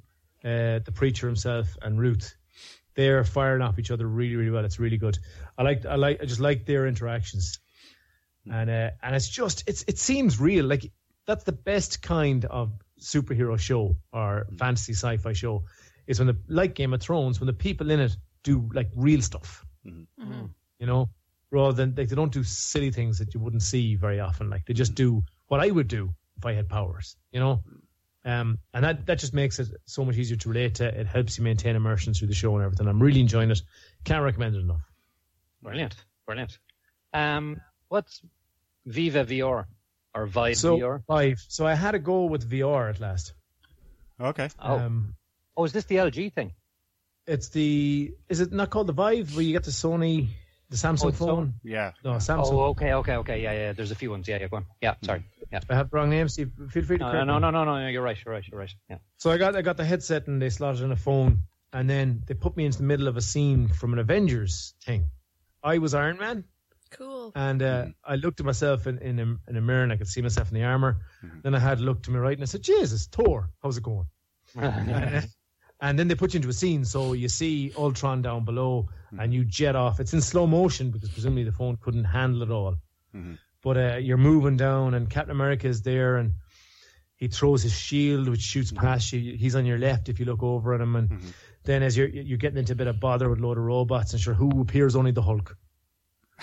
uh, 0.45 0.79
the 0.85 0.93
preacher 0.95 1.27
himself, 1.27 1.77
and 1.83 1.99
Ruth, 1.99 2.35
they're 2.95 3.25
firing 3.25 3.61
off 3.61 3.79
each 3.79 3.91
other 3.91 4.07
really, 4.07 4.37
really 4.37 4.51
well. 4.51 4.65
It's 4.65 4.79
really 4.79 4.99
good. 4.99 5.19
I 5.59 5.63
like, 5.63 5.85
I 5.85 5.97
like, 5.97 6.23
I 6.23 6.27
just 6.27 6.41
like 6.41 6.65
their 6.65 6.87
interactions, 6.87 7.59
and 8.51 8.71
uh, 8.71 8.91
and 9.03 9.17
it's 9.17 9.29
just, 9.29 9.65
it's 9.67 9.85
it 9.89 9.99
seems 9.99 10.41
real. 10.41 10.65
Like 10.65 10.91
that's 11.27 11.45
the 11.45 11.53
best 11.53 12.03
kind 12.03 12.45
of 12.45 12.73
superhero 13.01 13.59
show 13.59 13.97
or 14.13 14.47
fantasy 14.59 14.95
sci-fi 14.95 15.33
show 15.33 15.65
is 16.07 16.19
when 16.19 16.27
the 16.29 16.37
like 16.49 16.75
Game 16.75 16.93
of 16.95 17.01
Thrones 17.01 17.41
when 17.41 17.47
the 17.47 17.53
people 17.53 17.91
in 17.91 18.01
it 18.01 18.17
do 18.43 18.69
like 18.75 18.91
real 18.97 19.23
stuff 19.23 19.65
Mhm. 19.87 20.51
you 20.79 20.87
know, 20.87 21.11
rather 21.51 21.73
than 21.73 21.95
like 21.97 22.09
they 22.09 22.17
don't 22.17 22.33
do 22.33 22.43
silly 22.45 22.91
things 22.91 23.19
that 23.19 23.35
you 23.35 23.41
wouldn't 23.41 23.63
see 23.63 23.95
very 23.97 24.21
often. 24.21 24.49
Like 24.51 24.65
they 24.67 24.75
just 24.75 24.95
do 24.95 25.23
what 25.49 25.61
I 25.61 25.71
would 25.71 25.89
do 25.89 26.15
if 26.37 26.47
I 26.47 26.53
had 26.55 26.69
powers, 26.69 27.17
you 27.33 27.41
know. 27.41 27.63
Um, 28.25 28.59
and 28.73 28.85
that 28.85 29.07
that 29.07 29.19
just 29.19 29.35
makes 29.35 29.59
it 29.59 29.69
so 29.85 30.05
much 30.05 30.17
easier 30.17 30.37
to 30.37 30.49
relate 30.49 30.77
to. 30.77 30.87
It 31.01 31.07
helps 31.07 31.37
you 31.39 31.45
maintain 31.45 31.75
immersion 31.77 32.15
through 32.15 32.29
the 32.29 32.35
show 32.35 32.55
and 32.57 32.65
everything. 32.65 32.87
I'm 32.89 33.03
really 33.03 33.21
enjoying 33.21 33.51
it. 33.51 33.61
Can't 34.05 34.23
recommend 34.23 34.55
it 34.55 34.61
enough. 34.61 34.83
Brilliant. 35.63 35.97
Brilliant. 36.27 36.59
Um, 37.13 37.61
what's 37.89 38.23
Viva 38.87 39.25
VR 39.25 39.67
or 40.15 40.27
Vive 40.27 40.57
So 40.57 40.79
VR? 40.79 41.03
five. 41.07 41.39
So 41.49 41.67
I 41.67 41.75
had 41.75 41.95
a 41.95 41.99
go 41.99 42.25
with 42.27 42.49
VR 42.49 42.89
at 42.91 43.01
last. 43.01 43.35
Okay. 44.21 44.49
Oh. 44.61 44.79
Um, 44.79 45.15
oh, 45.57 45.65
is 45.65 45.73
this 45.73 45.85
the 45.85 45.97
LG 45.97 46.33
thing? 46.33 46.53
it's 47.25 47.51
the 47.51 48.13
is 48.29 48.41
it 48.41 48.53
not 48.53 48.69
called 48.71 48.89
the 48.89 48.93
Vive 48.93 49.37
where 49.37 49.45
you 49.45 49.53
get 49.53 49.63
the 49.63 49.71
Sony, 49.71 50.27
the 50.71 50.77
Samsung 50.77 51.05
Oh, 51.05 51.09
it's 51.09 51.19
phone? 51.19 51.55
Yeah. 51.63 51.93
No, 52.05 52.15
Samsung. 52.15 52.53
Oh, 52.53 52.61
okay, 52.71 52.95
okay, 52.95 53.15
okay. 53.17 53.43
Yeah, 53.43 53.53
yeah. 53.53 53.73
There's 53.73 53.93
a 53.93 53.95
few 53.95 54.11
ones. 54.11 54.27
Yeah, 54.27 54.39
yeah. 54.41 54.49
Go 54.49 54.57
on. 54.57 54.67
Yeah, 54.81 54.95
sorry. 55.03 55.25
Yeah. 55.53 55.61
I 55.71 55.77
have 55.77 55.91
the 55.91 55.97
wrong 55.97 56.11
name, 56.11 56.29
Steve. 56.29 56.51
Feel 56.71 56.83
free 56.83 56.99
to 56.99 57.05
No, 57.05 57.11
correct 57.13 57.27
no, 57.29 57.39
no, 57.39 57.51
no, 57.51 57.65
no, 57.65 57.79
no. 57.81 57.87
You're 57.89 58.03
right. 58.03 58.17
You're 58.25 58.35
right. 58.35 58.45
You're 58.51 58.59
right. 58.59 58.75
Yeah. 58.91 58.97
So 59.19 59.31
I 59.31 59.39
got 59.39 59.55
I 59.55 59.63
got 59.63 59.77
the 59.77 59.85
headset 59.85 60.27
and 60.27 60.43
they 60.43 60.51
slotted 60.51 60.83
in 60.83 60.91
a 60.91 60.97
phone, 60.97 61.45
and 61.73 61.89
then 61.89 62.23
they 62.27 62.35
put 62.35 62.57
me 62.57 62.65
into 62.65 62.79
the 62.79 62.85
middle 62.85 63.07
of 63.07 63.17
a 63.17 63.21
scene 63.23 63.69
from 63.69 63.93
an 63.93 64.01
Avengers 64.01 64.75
thing. 64.85 65.11
I 65.63 65.79
was 65.79 65.95
Iron 65.95 66.19
Man, 66.19 66.43
Cool. 66.91 67.31
and 67.37 67.63
uh, 67.63 67.87
I 68.05 68.17
looked 68.17 68.41
at 68.41 68.47
myself 68.47 68.89
in, 68.89 68.99
in, 68.99 69.21
a, 69.21 69.37
in 69.49 69.57
a 69.57 69.61
mirror, 69.61 69.85
and 69.85 69.93
I 69.93 69.97
could 69.97 70.09
see 70.09 70.23
myself 70.23 70.49
in 70.49 70.55
the 70.55 70.65
armor. 70.65 71.03
Then 71.45 71.55
I 71.55 71.61
had 71.61 71.79
to 71.79 71.85
look 71.85 72.03
to 72.05 72.11
my 72.11 72.19
right, 72.19 72.37
and 72.37 72.43
I 72.43 72.47
said, 72.47 72.63
"Jesus, 72.63 73.07
Thor, 73.07 73.51
how's 73.63 73.77
it 73.77 73.85
going?" 73.85 74.07
and, 75.83 75.99
then 75.99 76.09
they 76.09 76.15
put 76.15 76.33
you 76.33 76.39
into 76.39 76.49
a 76.49 76.53
scene, 76.55 76.85
so 76.85 77.13
you 77.13 77.29
see 77.29 77.73
Ultron 77.77 78.23
down 78.23 78.45
below, 78.45 78.89
and 79.19 79.35
you 79.35 79.45
jet 79.45 79.77
off. 79.77 80.01
It's 80.01 80.15
in 80.15 80.21
slow 80.23 80.47
motion 80.47 80.91
because 80.91 81.11
presumably 81.11 81.45
the 81.45 81.53
phone 81.53 81.77
couldn't 81.77 82.05
handle 82.05 82.43
it 82.43 82.51
all. 82.51 82.77
But 83.63 83.77
uh, 83.77 83.97
you're 83.97 84.17
moving 84.17 84.57
down, 84.57 84.95
and 84.95 85.11
Captain 85.11 85.33
America 85.33 85.69
is 85.69 85.83
there, 85.83 86.17
and 86.17 86.33
he 87.17 87.29
throws 87.29 87.63
his 87.63 87.73
shield, 87.73 88.29
which 88.29 88.41
shoots 88.41 88.73
past 88.73 89.13
you. 89.13 89.37
He's 89.37 89.55
on 89.55 89.67
your 89.67 89.79
left 89.79 90.09
if 90.09 90.19
you 90.19 90.25
look 90.27 90.43
over 90.43 90.75
at 90.75 90.81
him, 90.81 90.97
and 90.97 91.11
then 91.65 91.83
as 91.83 91.97
you're 91.97 92.09
you're 92.09 92.39
getting 92.39 92.59
into 92.59 92.73
a 92.73 92.77
bit 92.77 92.89
of 92.89 92.99
bother 92.99 93.29
with 93.29 93.39
a 93.39 93.43
load 93.43 93.59
of 93.59 93.65
robots, 93.65 94.13
and 94.13 94.21
sure, 94.21 94.35
who 94.35 94.61
appears? 94.61 94.97
Only 94.97 95.13
the 95.13 95.23
Hulk, 95.23 95.57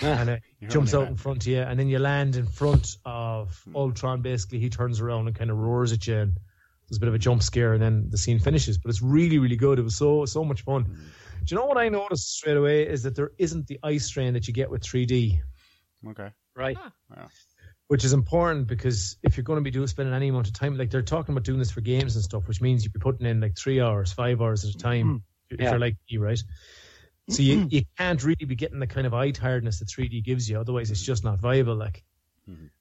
and 0.00 0.30
uh, 0.30 0.36
You're 0.60 0.70
jumps 0.70 0.94
out 0.94 1.08
in 1.08 1.16
front 1.16 1.42
of 1.42 1.46
you, 1.48 1.60
and 1.60 1.78
then 1.78 1.88
you 1.88 1.98
land 1.98 2.36
in 2.36 2.46
front 2.46 2.96
of 3.04 3.62
Ultron. 3.74 4.22
Basically, 4.22 4.60
he 4.60 4.70
turns 4.70 5.00
around 5.00 5.26
and 5.26 5.36
kind 5.36 5.50
of 5.50 5.58
roars 5.58 5.92
at 5.92 6.06
you, 6.06 6.16
and 6.16 6.38
there's 6.90 6.98
a 6.98 7.00
bit 7.00 7.08
of 7.08 7.14
a 7.14 7.18
jump 7.18 7.42
scare, 7.42 7.72
and 7.72 7.82
then 7.82 8.06
the 8.10 8.18
scene 8.18 8.40
finishes. 8.40 8.78
But 8.78 8.90
it's 8.90 9.00
really, 9.00 9.38
really 9.38 9.56
good. 9.56 9.78
It 9.78 9.82
was 9.82 9.96
so 9.96 10.24
so 10.26 10.44
much 10.44 10.62
fun. 10.62 10.84
Mm. 10.84 10.96
Do 11.44 11.54
you 11.54 11.56
know 11.60 11.66
what 11.66 11.78
I 11.78 11.88
noticed 11.88 12.36
straight 12.36 12.56
away 12.56 12.86
is 12.86 13.04
that 13.04 13.14
there 13.14 13.30
isn't 13.38 13.66
the 13.66 13.78
eye 13.82 13.98
strain 13.98 14.34
that 14.34 14.46
you 14.46 14.52
get 14.52 14.70
with 14.70 14.82
3D, 14.82 15.40
Okay. 16.08 16.30
right. 16.54 16.76
which 17.86 18.04
is 18.04 18.12
important 18.12 18.66
because 18.66 19.16
if 19.22 19.36
you're 19.36 19.44
going 19.44 19.58
to 19.58 19.62
be 19.62 19.70
doing 19.70 19.86
spending 19.86 20.14
any 20.14 20.28
amount 20.28 20.48
of 20.48 20.52
time, 20.52 20.76
like 20.76 20.90
they're 20.90 21.00
talking 21.00 21.32
about 21.32 21.44
doing 21.44 21.58
this 21.58 21.70
for 21.70 21.80
games 21.80 22.14
and 22.14 22.22
stuff, 22.24 22.46
which 22.46 22.60
means 22.60 22.84
you'd 22.84 22.92
be 22.92 22.98
putting 23.00 23.26
in 23.26 23.40
like 23.40 23.56
three 23.56 23.80
hours, 23.80 24.12
five 24.12 24.42
hours 24.42 24.64
at 24.64 24.74
a 24.74 24.78
time 24.78 25.06
mm. 25.08 25.22
if 25.48 25.60
Yeah. 25.60 25.70
you're 25.70 25.78
like 25.78 25.96
me, 26.10 26.18
right? 26.18 26.42
So 27.30 27.42
you, 27.42 27.58
mm-hmm. 27.58 27.68
you 27.70 27.82
can't 27.96 28.22
really 28.22 28.44
be 28.44 28.56
getting 28.56 28.80
the 28.80 28.86
kind 28.86 29.06
of 29.06 29.14
eye 29.14 29.30
tiredness 29.30 29.78
that 29.78 29.88
3D 29.88 30.24
gives 30.24 30.50
you. 30.50 30.58
Otherwise, 30.60 30.90
it's 30.90 31.02
just 31.02 31.24
not 31.24 31.38
viable. 31.38 31.76
Like, 31.76 32.02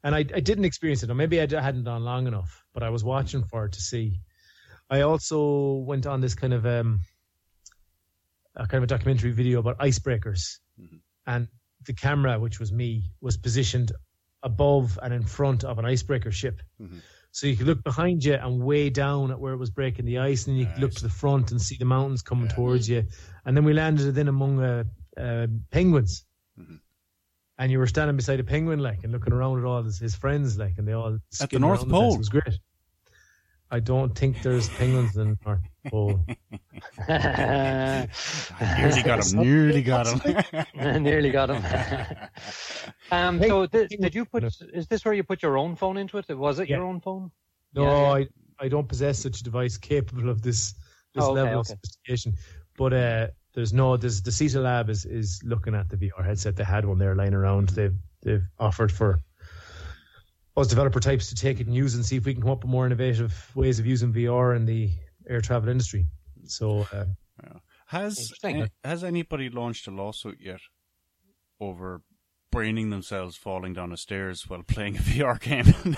and 0.03 0.15
I, 0.15 0.19
I 0.19 0.39
didn't 0.39 0.65
experience 0.65 1.03
it, 1.03 1.09
or 1.09 1.15
maybe 1.15 1.39
I 1.41 1.47
hadn't 1.61 1.83
done 1.83 2.03
long 2.03 2.27
enough, 2.27 2.63
but 2.73 2.83
I 2.83 2.89
was 2.89 3.03
watching 3.03 3.43
for 3.43 3.65
it 3.65 3.73
to 3.73 3.81
see. 3.81 4.19
I 4.89 5.01
also 5.01 5.83
went 5.85 6.05
on 6.05 6.21
this 6.21 6.35
kind 6.35 6.53
of 6.53 6.65
um, 6.65 7.01
a 8.55 8.65
kind 8.67 8.83
of 8.83 8.83
a 8.83 8.87
documentary 8.87 9.31
video 9.31 9.59
about 9.59 9.77
icebreakers, 9.79 10.59
and 11.25 11.47
the 11.85 11.93
camera, 11.93 12.39
which 12.39 12.59
was 12.59 12.71
me, 12.71 13.03
was 13.21 13.37
positioned 13.37 13.91
above 14.43 14.97
and 15.03 15.13
in 15.13 15.23
front 15.23 15.63
of 15.63 15.79
an 15.79 15.85
icebreaker 15.85 16.31
ship. 16.31 16.61
So 17.31 17.45
you 17.45 17.55
could 17.55 17.67
look 17.67 17.83
behind 17.83 18.23
you 18.25 18.33
and 18.33 18.59
way 18.63 18.89
down 18.89 19.29
at 19.31 19.39
where 19.39 19.53
it 19.53 19.57
was 19.57 19.69
breaking 19.69 20.05
the 20.05 20.17
ice, 20.17 20.47
and 20.47 20.57
you 20.57 20.65
could 20.65 20.79
look 20.81 20.93
to 20.95 21.03
the 21.03 21.09
front 21.09 21.51
and 21.51 21.61
see 21.61 21.77
the 21.77 21.85
mountains 21.85 22.21
coming 22.23 22.47
towards 22.49 22.89
you. 22.89 23.03
And 23.45 23.55
then 23.55 23.65
we 23.65 23.73
landed 23.73 24.07
it 24.07 24.17
in 24.17 24.27
among 24.27 24.59
uh, 24.59 24.83
uh, 25.15 25.47
penguins, 25.69 26.25
and 27.59 27.71
you 27.71 27.77
were 27.77 27.85
standing 27.87 28.15
beside 28.15 28.39
a 28.39 28.43
penguin, 28.43 28.79
like, 28.79 29.03
and 29.03 29.11
looking 29.11 29.33
around 29.33 29.59
at 29.59 29.65
all 29.65 29.83
his, 29.83 29.99
his 29.99 30.15
friends, 30.15 30.57
like, 30.57 30.77
and 30.77 30.87
they 30.87 30.93
all 30.93 31.19
At 31.41 31.49
the 31.51 31.59
North 31.59 31.81
around 31.81 31.89
the. 31.89 31.93
Pole. 31.93 32.13
It 32.15 32.17
was 32.17 32.29
great. 32.29 32.59
I 33.71 33.79
don't 33.79 34.17
think 34.17 34.41
there's 34.41 34.67
penguins 34.69 35.15
in 35.15 35.37
the 35.37 35.37
North 35.45 35.61
Pole. 35.89 36.25
Nearly 37.07 39.03
got 39.03 39.27
him. 39.31 39.39
Nearly 39.39 39.81
got 39.83 40.07
him. 40.07 41.03
Nearly 41.03 41.29
got 41.29 41.49
him. 41.51 41.63
um, 43.11 43.39
so 43.43 43.65
th- 43.67 43.89
did 43.89 44.15
you 44.15 44.25
put? 44.25 44.43
Is 44.73 44.87
this 44.87 45.05
where 45.05 45.13
you 45.13 45.23
put 45.23 45.43
your 45.43 45.57
own 45.57 45.75
phone 45.75 45.97
into 45.97 46.17
it? 46.17 46.27
Was 46.35 46.59
it 46.59 46.67
Yeah. 46.69 46.77
your 46.77 46.85
own 46.85 46.99
phone? 46.99 47.29
No, 47.75 47.83
Yeah, 47.83 48.11
I, 48.13 48.27
I 48.59 48.67
don't 48.69 48.87
possess 48.87 49.19
such 49.19 49.41
a 49.41 49.43
device 49.43 49.77
capable 49.77 50.29
of 50.29 50.41
this 50.41 50.73
this 51.13 51.23
Oh, 51.23 51.31
okay, 51.31 51.41
level 51.43 51.59
of 51.59 51.67
sophistication. 51.67 52.33
But 52.77 52.93
uh, 52.93 53.27
there's 53.53 53.73
no 53.73 53.97
there's 53.97 54.21
the 54.21 54.31
SITA 54.31 54.59
lab 54.61 54.89
is, 54.89 55.05
is 55.05 55.41
looking 55.43 55.75
at 55.75 55.89
the 55.89 55.97
VR 55.97 56.23
headset. 56.25 56.55
They 56.55 56.63
had 56.63 56.85
one 56.85 56.97
there 56.99 57.15
lying 57.15 57.33
around. 57.33 57.69
They've 57.69 57.95
they've 58.21 58.43
offered 58.59 58.91
for 58.91 59.19
us 60.57 60.67
developer 60.67 60.99
types 60.99 61.29
to 61.29 61.35
take 61.35 61.59
it 61.59 61.67
and 61.67 61.75
use 61.75 61.93
it 61.93 61.97
and 61.97 62.05
see 62.05 62.17
if 62.17 62.25
we 62.25 62.33
can 62.33 62.41
come 62.43 62.51
up 62.51 62.63
with 62.63 62.69
more 62.71 62.85
innovative 62.85 63.51
ways 63.55 63.79
of 63.79 63.85
using 63.85 64.13
VR 64.13 64.55
in 64.55 64.65
the 64.65 64.89
air 65.27 65.41
travel 65.41 65.69
industry. 65.69 66.05
So 66.45 66.85
uh, 66.93 67.05
Has 67.87 68.31
has 68.83 69.03
anybody 69.03 69.49
launched 69.49 69.87
a 69.87 69.91
lawsuit 69.91 70.37
yet 70.41 70.59
over 71.59 72.01
braining 72.51 72.89
themselves 72.89 73.35
falling 73.37 73.73
down 73.73 73.89
the 73.91 73.97
stairs 73.97 74.49
while 74.49 74.63
playing 74.63 74.97
a 74.97 74.99
VR 75.11 75.39
game? 75.39 75.95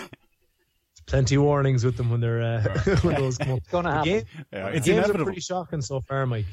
plenty 1.08 1.36
of 1.36 1.42
warnings 1.44 1.84
with 1.84 1.98
them 1.98 2.10
when 2.10 2.22
they're 2.22 2.42
uh, 2.42 2.98
when 3.02 3.16
those 3.16 3.38
come 3.38 3.52
up. 3.54 3.58
It's 3.60 3.68
going 3.72 3.86
to 3.86 3.92
happen. 3.92 4.10
game- 4.12 4.24
yeah, 4.54 4.68
it's 4.68 4.86
games 4.86 4.90
are 4.90 4.92
inevitable. 5.00 5.26
pretty 5.26 5.42
shocking 5.42 5.82
so 5.82 6.02
far, 6.02 6.26
Mike. 6.26 6.46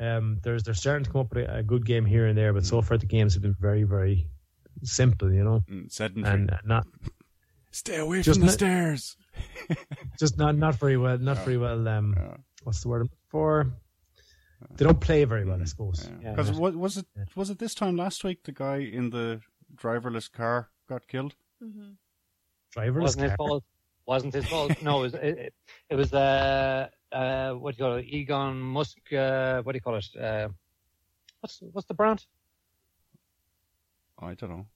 Um, 0.00 0.38
there's 0.42 0.62
they're 0.62 0.74
starting 0.74 1.04
to 1.04 1.10
come 1.10 1.20
up 1.22 1.34
with 1.34 1.48
a, 1.48 1.56
a 1.58 1.62
good 1.62 1.84
game 1.84 2.04
here 2.04 2.26
and 2.26 2.36
there, 2.36 2.52
but 2.52 2.64
so 2.64 2.80
far 2.82 2.96
the 2.98 3.06
games 3.06 3.34
have 3.34 3.42
been 3.42 3.56
very 3.60 3.82
very 3.84 4.28
simple, 4.82 5.32
you 5.32 5.44
know, 5.44 5.60
Mm, 5.70 5.90
sedentary. 5.90 6.34
and 6.34 6.50
uh, 6.50 6.58
not 6.64 6.86
Stay 7.72 7.96
away 7.96 8.22
Just 8.22 8.38
from 8.40 8.46
the 8.46 8.46
not- 8.46 8.52
stairs. 8.54 9.16
just 10.18 10.38
not 10.38 10.56
not 10.56 10.76
very 10.76 10.96
well, 10.96 11.18
not 11.18 11.38
very 11.44 11.58
well. 11.58 11.86
Um, 11.88 12.16
what's 12.64 12.80
the 12.82 12.88
word 12.88 13.02
I'm 13.02 13.10
for? 13.28 13.66
They 14.76 14.84
don't 14.86 15.00
play 15.00 15.24
very 15.24 15.44
well, 15.44 15.60
I 15.60 15.64
suppose. 15.66 16.08
Yeah. 16.22 16.30
Because 16.30 16.50
was, 16.52 16.74
was 16.74 16.96
it 16.96 17.06
was 17.34 17.50
it 17.50 17.58
this 17.58 17.74
time 17.74 17.96
last 17.96 18.24
week 18.24 18.44
the 18.44 18.52
guy 18.52 18.76
in 18.78 19.10
the 19.10 19.40
driverless 19.74 20.32
car 20.32 20.70
got 20.88 21.06
killed? 21.06 21.34
Driverless 22.74 23.00
wasn't 23.02 23.24
his 23.24 23.32
fault. 23.36 23.64
Wasn't 24.06 24.34
his 24.34 24.46
fault. 24.46 24.80
No, 24.82 25.00
it 25.00 25.02
was. 25.02 25.14
It, 25.14 25.54
it 25.90 25.94
was. 25.96 26.12
Uh, 26.14 26.88
uh, 27.12 27.52
what 27.52 27.76
do 27.76 27.84
you 27.84 27.88
call 27.88 27.96
it? 27.98 28.30
Elon 28.30 28.58
Musk. 28.60 28.98
Uh, 29.12 29.62
what 29.62 29.72
do 29.72 29.76
you 29.76 29.80
call 29.80 29.96
it? 29.96 30.06
Uh, 30.20 30.48
what's 31.40 31.60
what's 31.72 31.86
the 31.86 31.94
brand? 31.94 32.24
I 34.18 34.34
don't 34.34 34.50
know. 34.50 34.66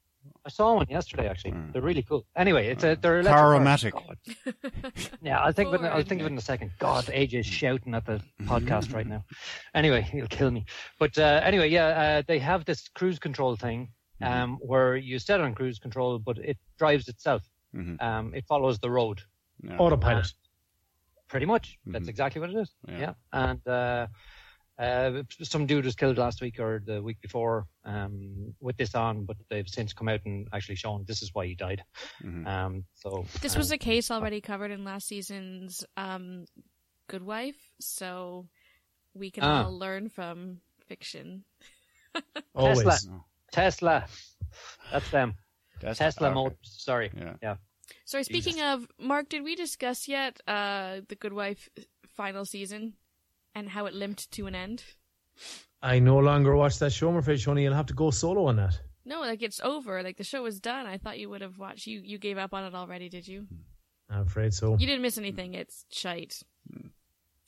I 0.45 0.51
saw 0.51 0.75
one 0.75 0.87
yesterday. 0.91 1.29
Actually, 1.29 1.55
they're 1.73 1.81
really 1.81 2.03
cool. 2.03 2.27
Anyway, 2.37 2.67
it's 2.69 2.85
a 2.85 2.95
they're 2.95 3.21
electric 3.21 3.41
Caromatic. 3.41 3.95
cars. 3.95 4.19
God. 4.45 4.93
Yeah, 5.23 5.39
I'll 5.39 5.53
think 5.53 5.73
of 5.73 5.83
it. 5.83 5.87
I'll 5.87 6.03
think 6.03 6.21
of 6.21 6.27
it 6.27 6.33
in 6.33 6.39
a 6.39 6.43
second. 6.43 6.73
God, 6.79 7.07
AJ's 7.07 7.47
shouting 7.47 7.95
at 7.95 8.05
the 8.05 8.21
podcast 8.43 8.93
right 8.93 9.07
now. 9.07 9.25
Anyway, 9.75 10.03
he'll 10.13 10.27
kill 10.27 10.51
me. 10.51 10.67
But 10.99 11.17
uh, 11.17 11.41
anyway, 11.43 11.71
yeah, 11.71 11.87
uh, 11.87 12.23
they 12.27 12.39
have 12.39 12.67
this 12.67 12.89
cruise 12.89 13.19
control 13.19 13.57
thing 13.57 13.89
um, 14.21 14.59
where 14.61 14.95
you 14.97 15.19
set 15.19 15.41
on 15.41 15.55
cruise 15.55 15.79
control, 15.79 16.19
but 16.19 16.37
it 16.39 16.59
drives 16.79 17.09
itself. 17.09 17.43
Mhm. 17.75 18.01
Um, 18.03 18.35
it 18.35 18.45
follows 18.47 18.79
the 18.79 18.91
road. 18.91 19.23
Yeah. 19.63 19.79
Autopilot. 19.79 20.33
Pretty 21.31 21.47
much. 21.47 21.79
That's 21.87 22.07
Mhm. 22.07 22.09
exactly 22.09 22.41
what 22.41 22.51
it 22.51 22.57
is. 22.57 22.75
Yeah. 22.89 22.99
Yeah. 22.99 23.15
And 23.33 23.67
uh, 23.69 24.07
uh, 24.79 25.23
some 25.43 25.67
dude 25.67 25.85
was 25.85 25.95
killed 25.95 26.19
last 26.19 26.41
week 26.43 26.59
or 26.59 26.83
the 26.85 27.01
week 27.03 27.21
before 27.21 27.67
um, 27.85 28.55
with 28.61 28.77
this 28.77 28.95
on, 28.95 29.25
but 29.27 29.37
they've 29.49 29.69
since 29.69 29.93
come 29.93 30.09
out 30.09 30.21
and 30.25 30.49
actually 30.53 30.75
shown 30.77 31.05
this 31.07 31.23
is 31.23 31.31
why 31.35 31.47
he 31.47 31.55
died. 31.55 31.83
Mhm. 32.23 32.47
Um, 32.47 32.85
so 32.95 33.27
This 33.41 33.57
was 33.57 33.71
a 33.71 33.79
case 33.79 34.11
already 34.11 34.41
covered 34.41 34.71
in 34.71 34.85
last 34.85 35.07
season's 35.07 35.85
um, 35.97 36.47
Good 37.09 37.23
Wife, 37.23 37.61
so 37.81 38.49
we 39.15 39.31
can 39.31 39.45
Ah. 39.45 39.65
all 39.65 39.79
learn 39.79 40.09
from 40.09 40.61
fiction. 40.89 41.45
Always. 42.55 42.83
Tesla. 42.85 43.25
Tesla. 43.53 44.07
That's 44.91 45.11
them. 45.11 45.35
That's- 45.81 45.99
Tesla 45.99 46.29
okay. 46.29 46.35
Motors. 46.35 46.59
Sorry. 46.63 47.11
Yeah. 47.17 47.35
Yeah. 47.43 47.57
Sorry, 48.11 48.25
speaking 48.25 48.61
of 48.61 48.89
Mark, 48.99 49.29
did 49.29 49.45
we 49.45 49.55
discuss 49.55 50.09
yet 50.09 50.41
uh, 50.49 51.03
the 51.07 51.15
Good 51.15 51.33
Wife 51.33 51.69
final 52.09 52.45
season 52.45 52.95
and 53.55 53.69
how 53.69 53.87
it 53.87 53.95
limped 53.95 54.33
to 54.33 54.49
an 54.49 54.55
end? 54.57 54.83
I 55.81 56.01
no 56.01 56.19
longer 56.19 56.57
watch 56.57 56.81
that 56.81 56.93
show, 56.93 57.09
I'm 57.09 57.19
afraid, 57.19 57.39
Shoni. 57.39 57.63
You'll 57.63 57.73
have 57.73 57.87
to 57.87 57.95
go 57.95 58.11
solo 58.11 58.47
on 58.47 58.57
that. 58.57 58.81
No, 59.05 59.21
like 59.21 59.43
it's 59.43 59.61
over. 59.61 60.03
Like 60.03 60.17
the 60.17 60.25
show 60.25 60.45
is 60.47 60.59
done. 60.59 60.87
I 60.87 60.99
thought 60.99 61.21
you 61.21 61.31
would 61.31 61.41
have 61.41 61.57
watched. 61.57 61.87
You 61.87 62.01
you 62.03 62.19
gave 62.19 62.37
up 62.37 62.53
on 62.53 62.65
it 62.65 62.75
already, 62.75 63.09
did 63.09 63.29
you? 63.29 63.43
Hmm. 63.43 64.17
I'm 64.17 64.27
afraid 64.27 64.55
so. 64.55 64.73
You 64.77 64.89
didn't 64.89 65.03
miss 65.03 65.17
anything. 65.17 65.55
It's 65.55 65.87
shite. 65.93 66.43
Hmm. 66.69 66.89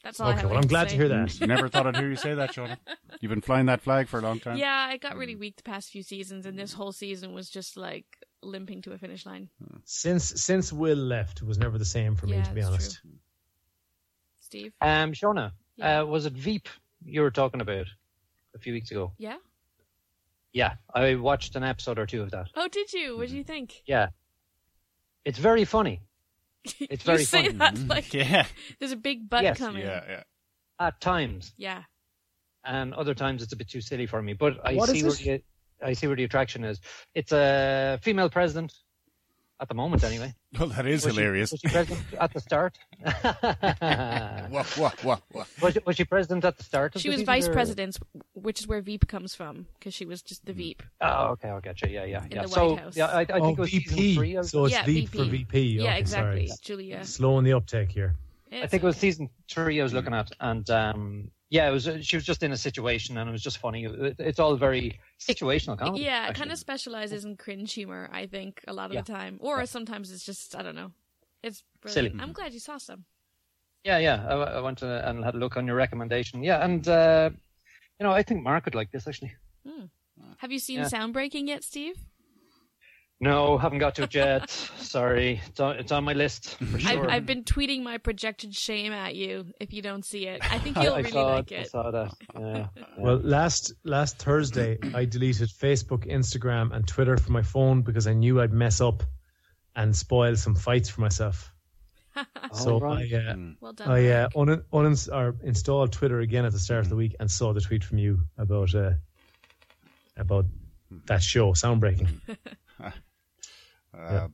That's 0.05 0.21
all 0.21 0.29
I 0.29 0.31
Okay, 0.31 0.41
have. 0.43 0.51
well, 0.51 0.61
I'm 0.61 0.69
glad 0.69 0.91
to 0.91 0.95
hear 0.95 1.09
that. 1.09 1.41
Never 1.41 1.69
thought 1.69 1.89
I'd 1.89 1.97
hear 1.97 2.09
you 2.09 2.15
say 2.15 2.35
that, 2.35 2.55
Shaun. 2.55 2.77
You've 3.21 3.31
been 3.31 3.41
flying 3.41 3.67
that 3.67 3.81
flag 3.81 4.07
for 4.07 4.21
a 4.21 4.23
long 4.23 4.39
time. 4.39 4.57
Yeah, 4.59 4.93
it 4.93 5.01
got 5.01 5.17
really 5.17 5.35
hmm. 5.35 5.41
weak 5.41 5.57
the 5.57 5.65
past 5.65 5.91
few 5.91 6.05
seasons, 6.05 6.47
and 6.47 6.57
this 6.57 6.73
whole 6.73 6.93
season 6.93 7.35
was 7.35 7.51
just 7.51 7.77
like 7.77 8.07
limping 8.43 8.83
to 8.83 8.93
a 8.93 8.99
finish 8.99 9.25
line. 9.27 9.49
Since 9.85 10.43
since 10.43 10.73
Will 10.73 10.97
left, 10.99 11.41
it 11.43 11.47
was 11.47 11.59
never 11.59 11.79
the 11.79 11.85
same 11.85 12.15
for 12.17 12.27
me, 12.27 12.37
Yeah, 12.37 12.43
to 12.45 12.53
be 12.55 12.61
it's 12.61 12.69
honest. 12.69 13.01
true. 13.01 13.11
Steve, 14.41 14.73
Um, 14.81 15.13
Shona, 15.13 15.53
Yeah. 15.77 16.01
uh, 16.01 16.05
was 16.07 16.27
it 16.27 16.33
Veep 16.35 16.69
you 17.05 17.23
were 17.23 17.31
talking 17.31 17.61
about 17.61 17.87
a 18.55 18.59
few 18.59 18.73
weeks 18.73 18.91
ago? 18.91 19.13
yeah. 19.19 19.37
Yeah, 20.55 20.75
I 20.95 21.15
watched 21.15 21.57
an 21.57 21.63
episode 21.65 21.99
or 21.99 22.05
two 22.05 22.21
of 22.21 22.31
that. 22.33 22.49
Oh, 22.55 22.69
did 22.69 22.93
you? 22.93 23.17
What 23.17 23.31
do 23.31 23.37
you 23.39 23.43
think? 23.45 23.83
Yeah, 23.87 24.09
it's 25.25 25.39
very 25.39 25.65
funny 25.65 26.03
It's 26.79 27.05
very 27.05 27.21
you 27.21 27.25
say 27.25 27.47
funny. 27.47 27.57
that 27.59 27.79
like 27.89 28.13
Yeah. 28.15 28.47
there's 28.79 28.93
a 28.93 28.97
big 28.97 29.31
butt 29.31 29.45
Yes. 29.45 29.57
coming. 29.59 29.81
Yeah, 29.83 30.05
yeah. 30.07 30.23
at 30.79 31.01
times, 31.01 31.55
Yeah. 31.57 31.85
and 32.65 32.93
other 32.93 33.15
times 33.15 33.43
it's 33.43 33.53
a 33.55 33.57
bit 33.57 33.69
too 33.71 33.81
silly 33.81 34.05
for 34.07 34.21
me. 34.21 34.35
But 34.35 34.61
I 34.67 34.75
What 34.75 34.91
see 34.91 34.99
is 34.99 35.05
where 35.05 35.13
it? 35.13 35.19
the 35.19 35.43
I 35.85 35.93
see 35.95 36.07
where 36.07 36.17
the 36.17 36.25
attraction 36.25 36.65
is. 36.65 36.81
It's 37.15 37.33
a 37.33 37.99
female 38.03 38.29
president 38.31 38.73
at 39.61 39.69
the 39.69 39.75
moment, 39.75 40.03
anyway. 40.05 40.35
Well, 40.59 40.69
that 40.69 40.87
is 40.87 41.05
Was 41.07 41.15
she- 41.15 41.21
hilarious. 41.21 41.53
was 41.53 41.61
she 41.61 41.69
president 41.69 42.05
at 42.21 42.33
the 42.35 42.41
start? 42.41 42.79
Wha- 43.03 44.65
wha- 44.79 44.91
wha- 45.05 45.19
wha. 45.33 45.45
was, 45.63 45.73
she, 45.75 45.81
was 45.87 45.97
she 45.97 46.05
president 46.05 46.45
at 46.45 46.59
the 46.59 46.65
start? 46.65 46.95
Of 46.95 47.01
She 47.03 47.09
the 47.09 47.13
was 47.13 47.21
season, 47.21 47.27
vice 47.27 47.49
or- 47.49 47.53
president, 47.53 47.99
which 48.35 48.61
is 48.61 48.67
where 48.69 48.81
Veep 48.83 49.07
comes 49.09 49.35
from, 49.35 49.67
because 49.79 49.95
she 49.95 50.05
was 50.05 50.21
just 50.23 50.45
the 50.45 50.53
Veep. 50.53 50.83
Oh, 51.01 51.29
okay, 51.33 51.49
I 51.49 51.61
get 51.61 51.81
you. 51.83 51.89
Yeah, 51.89 52.05
yeah, 52.05 52.25
In 52.25 52.31
yeah. 52.33 52.43
the 52.43 52.49
so, 52.49 52.71
White 52.73 52.81
House. 52.81 52.97
yeah, 52.97 53.07
I, 53.07 53.21
I 53.21 53.25
think 53.25 53.43
oh, 53.45 53.49
it 53.53 53.59
was 53.59 53.71
season 53.71 53.97
VP. 53.97 54.15
three. 54.17 54.35
Of, 54.37 54.47
so 54.47 54.65
it's 54.67 54.75
Yeah, 54.75 54.85
Veep 54.85 55.09
for 55.09 55.25
VP. 55.25 55.31
VP. 55.31 55.61
yeah, 55.61 55.83
Okay, 55.91 55.99
exactly. 55.99 56.47
Sorry. 56.49 56.59
Julia. 56.63 57.05
Slowing 57.05 57.45
the 57.45 57.53
uptake 57.55 57.91
here. 57.91 58.15
I 58.53 58.67
think 58.67 58.83
it 58.83 58.87
was 58.87 58.99
season 58.99 59.31
three 59.49 59.81
I 59.81 59.83
was 59.83 59.95
looking 59.95 60.13
at, 60.13 60.31
and 60.41 60.69
um, 60.69 61.31
yeah, 61.53 61.69
it 61.69 61.73
was. 61.73 61.87
Uh, 61.87 61.99
she 62.01 62.17
was 62.17 62.25
just 62.25 62.43
in 62.43 62.51
a 62.53 62.57
situation, 62.57 63.19
and 63.19 63.29
it 63.29 63.33
was 63.33 63.43
just 63.43 63.59
funny. 63.59 63.85
It, 63.85 64.17
it's 64.19 64.41
all 64.41 64.57
very 64.57 64.99
situational 65.21 65.77
comedy. 65.79 66.03
Yeah, 66.05 66.29
it 66.31 66.35
kind 66.35 66.51
of 66.51 66.57
specializes 66.59 67.27
in 67.27 67.37
cringe 67.37 67.75
humor, 67.75 68.09
I 68.11 68.25
think, 68.27 68.65
a 68.67 68.73
lot 68.73 68.87
of 68.87 68.95
Yeah. 68.95 69.03
the 69.03 69.13
time. 69.13 69.37
Or 69.41 69.67
sometimes 69.67 70.11
it's 70.11 70.25
just, 70.25 70.57
I 70.57 70.63
don't 70.63 70.75
know. 70.75 70.93
It's 71.43 71.63
Silly. 71.87 72.11
I'm 72.19 72.33
glad 72.33 72.55
you 72.55 72.59
saw 72.61 72.79
some. 72.79 73.05
Yeah, 73.85 73.99
yeah. 73.99 74.25
I, 74.27 74.35
I 74.35 74.61
went 74.61 74.79
to, 74.79 74.89
and 75.09 75.23
had 75.23 75.35
a 75.35 75.39
look 75.39 75.59
on 75.59 75.67
your 75.67 75.77
recommendation. 75.77 76.43
Yeah, 76.43 76.65
and 76.65 76.89
uh, 76.89 77.29
you 78.01 78.05
know, 78.07 78.13
I 78.13 78.23
think 78.23 78.43
Mark 78.43 78.65
would 78.65 78.75
like 78.75 78.91
this 78.91 79.07
actually. 79.07 79.35
Hmm. 79.69 79.87
Have 80.39 80.53
you 80.53 80.59
seen 80.59 80.79
Yeah. 80.79 80.87
Soundbreaking 80.87 81.49
yet, 81.49 81.65
Steve? 81.65 81.99
No, 83.23 83.57
haven't 83.57 83.79
got 83.79 83.95
to 83.95 84.03
it 84.03 84.15
yet. 84.15 84.51
Sorry, 84.51 85.41
it's 85.47 85.61
on, 85.61 85.77
it's 85.77 85.93
on 85.93 86.03
my 86.03 86.13
list 86.13 86.57
for 86.59 86.81
sure. 86.81 87.05
I've, 87.05 87.09
I've 87.09 87.27
been 87.27 87.45
tweeting 87.45 87.85
my 87.85 87.99
projected 87.99 88.53
shame 88.53 88.93
at 88.93 89.15
you 89.15 89.47
if 89.61 89.73
you 89.73 89.81
don't 89.81 90.05
see 90.05 90.27
it. 90.27 90.41
I 90.53 90.59
think 90.59 90.77
you'll 90.83 90.93
I 90.95 90.99
really 90.99 91.11
saw 91.13 91.27
like 91.35 91.53
I 91.53 91.55
it. 91.55 91.71
saw 91.71 91.91
that. 91.93 92.13
Yeah. 92.37 92.67
Well, 92.99 93.21
last 93.23 93.75
last 93.85 94.19
Thursday, 94.19 94.77
I 94.93 95.05
deleted 95.05 95.51
Facebook, 95.51 96.05
Instagram, 96.11 96.75
and 96.75 96.85
Twitter 96.87 97.17
from 97.17 97.33
my 97.35 97.43
phone 97.43 97.83
because 97.83 98.09
I 98.09 98.13
knew 98.13 98.41
I'd 98.41 98.53
mess 98.53 98.81
up 98.81 99.05
and 99.77 99.95
spoil 99.95 100.35
some 100.35 100.57
fights 100.57 100.91
for 100.91 101.01
myself. 101.01 101.53
so 102.53 102.75
Oh, 102.75 102.81
right. 102.81 103.07
I 103.13 103.17
uh, 103.17 103.37
Well 103.61 103.73
done. 103.73 103.89
I 103.89 104.09
uh, 104.11 104.29
Mark. 104.35 104.49
un- 104.49 104.65
uninst- 104.87 105.15
or 105.15 105.37
installed 105.45 105.93
Twitter 105.93 106.19
again 106.19 106.45
at 106.45 106.51
the 106.51 106.59
start 106.59 106.81
of 106.83 106.89
the 106.91 106.97
week 106.97 107.15
and 107.21 107.31
saw 107.31 107.53
the 107.53 107.61
tweet 107.61 107.85
from 107.85 107.99
you 107.99 108.23
about 108.37 108.75
uh, 108.75 108.95
about 110.17 110.47
that 111.07 111.23
show, 111.23 111.53
Soundbreaking. 111.53 112.09
Uh, 113.97 114.29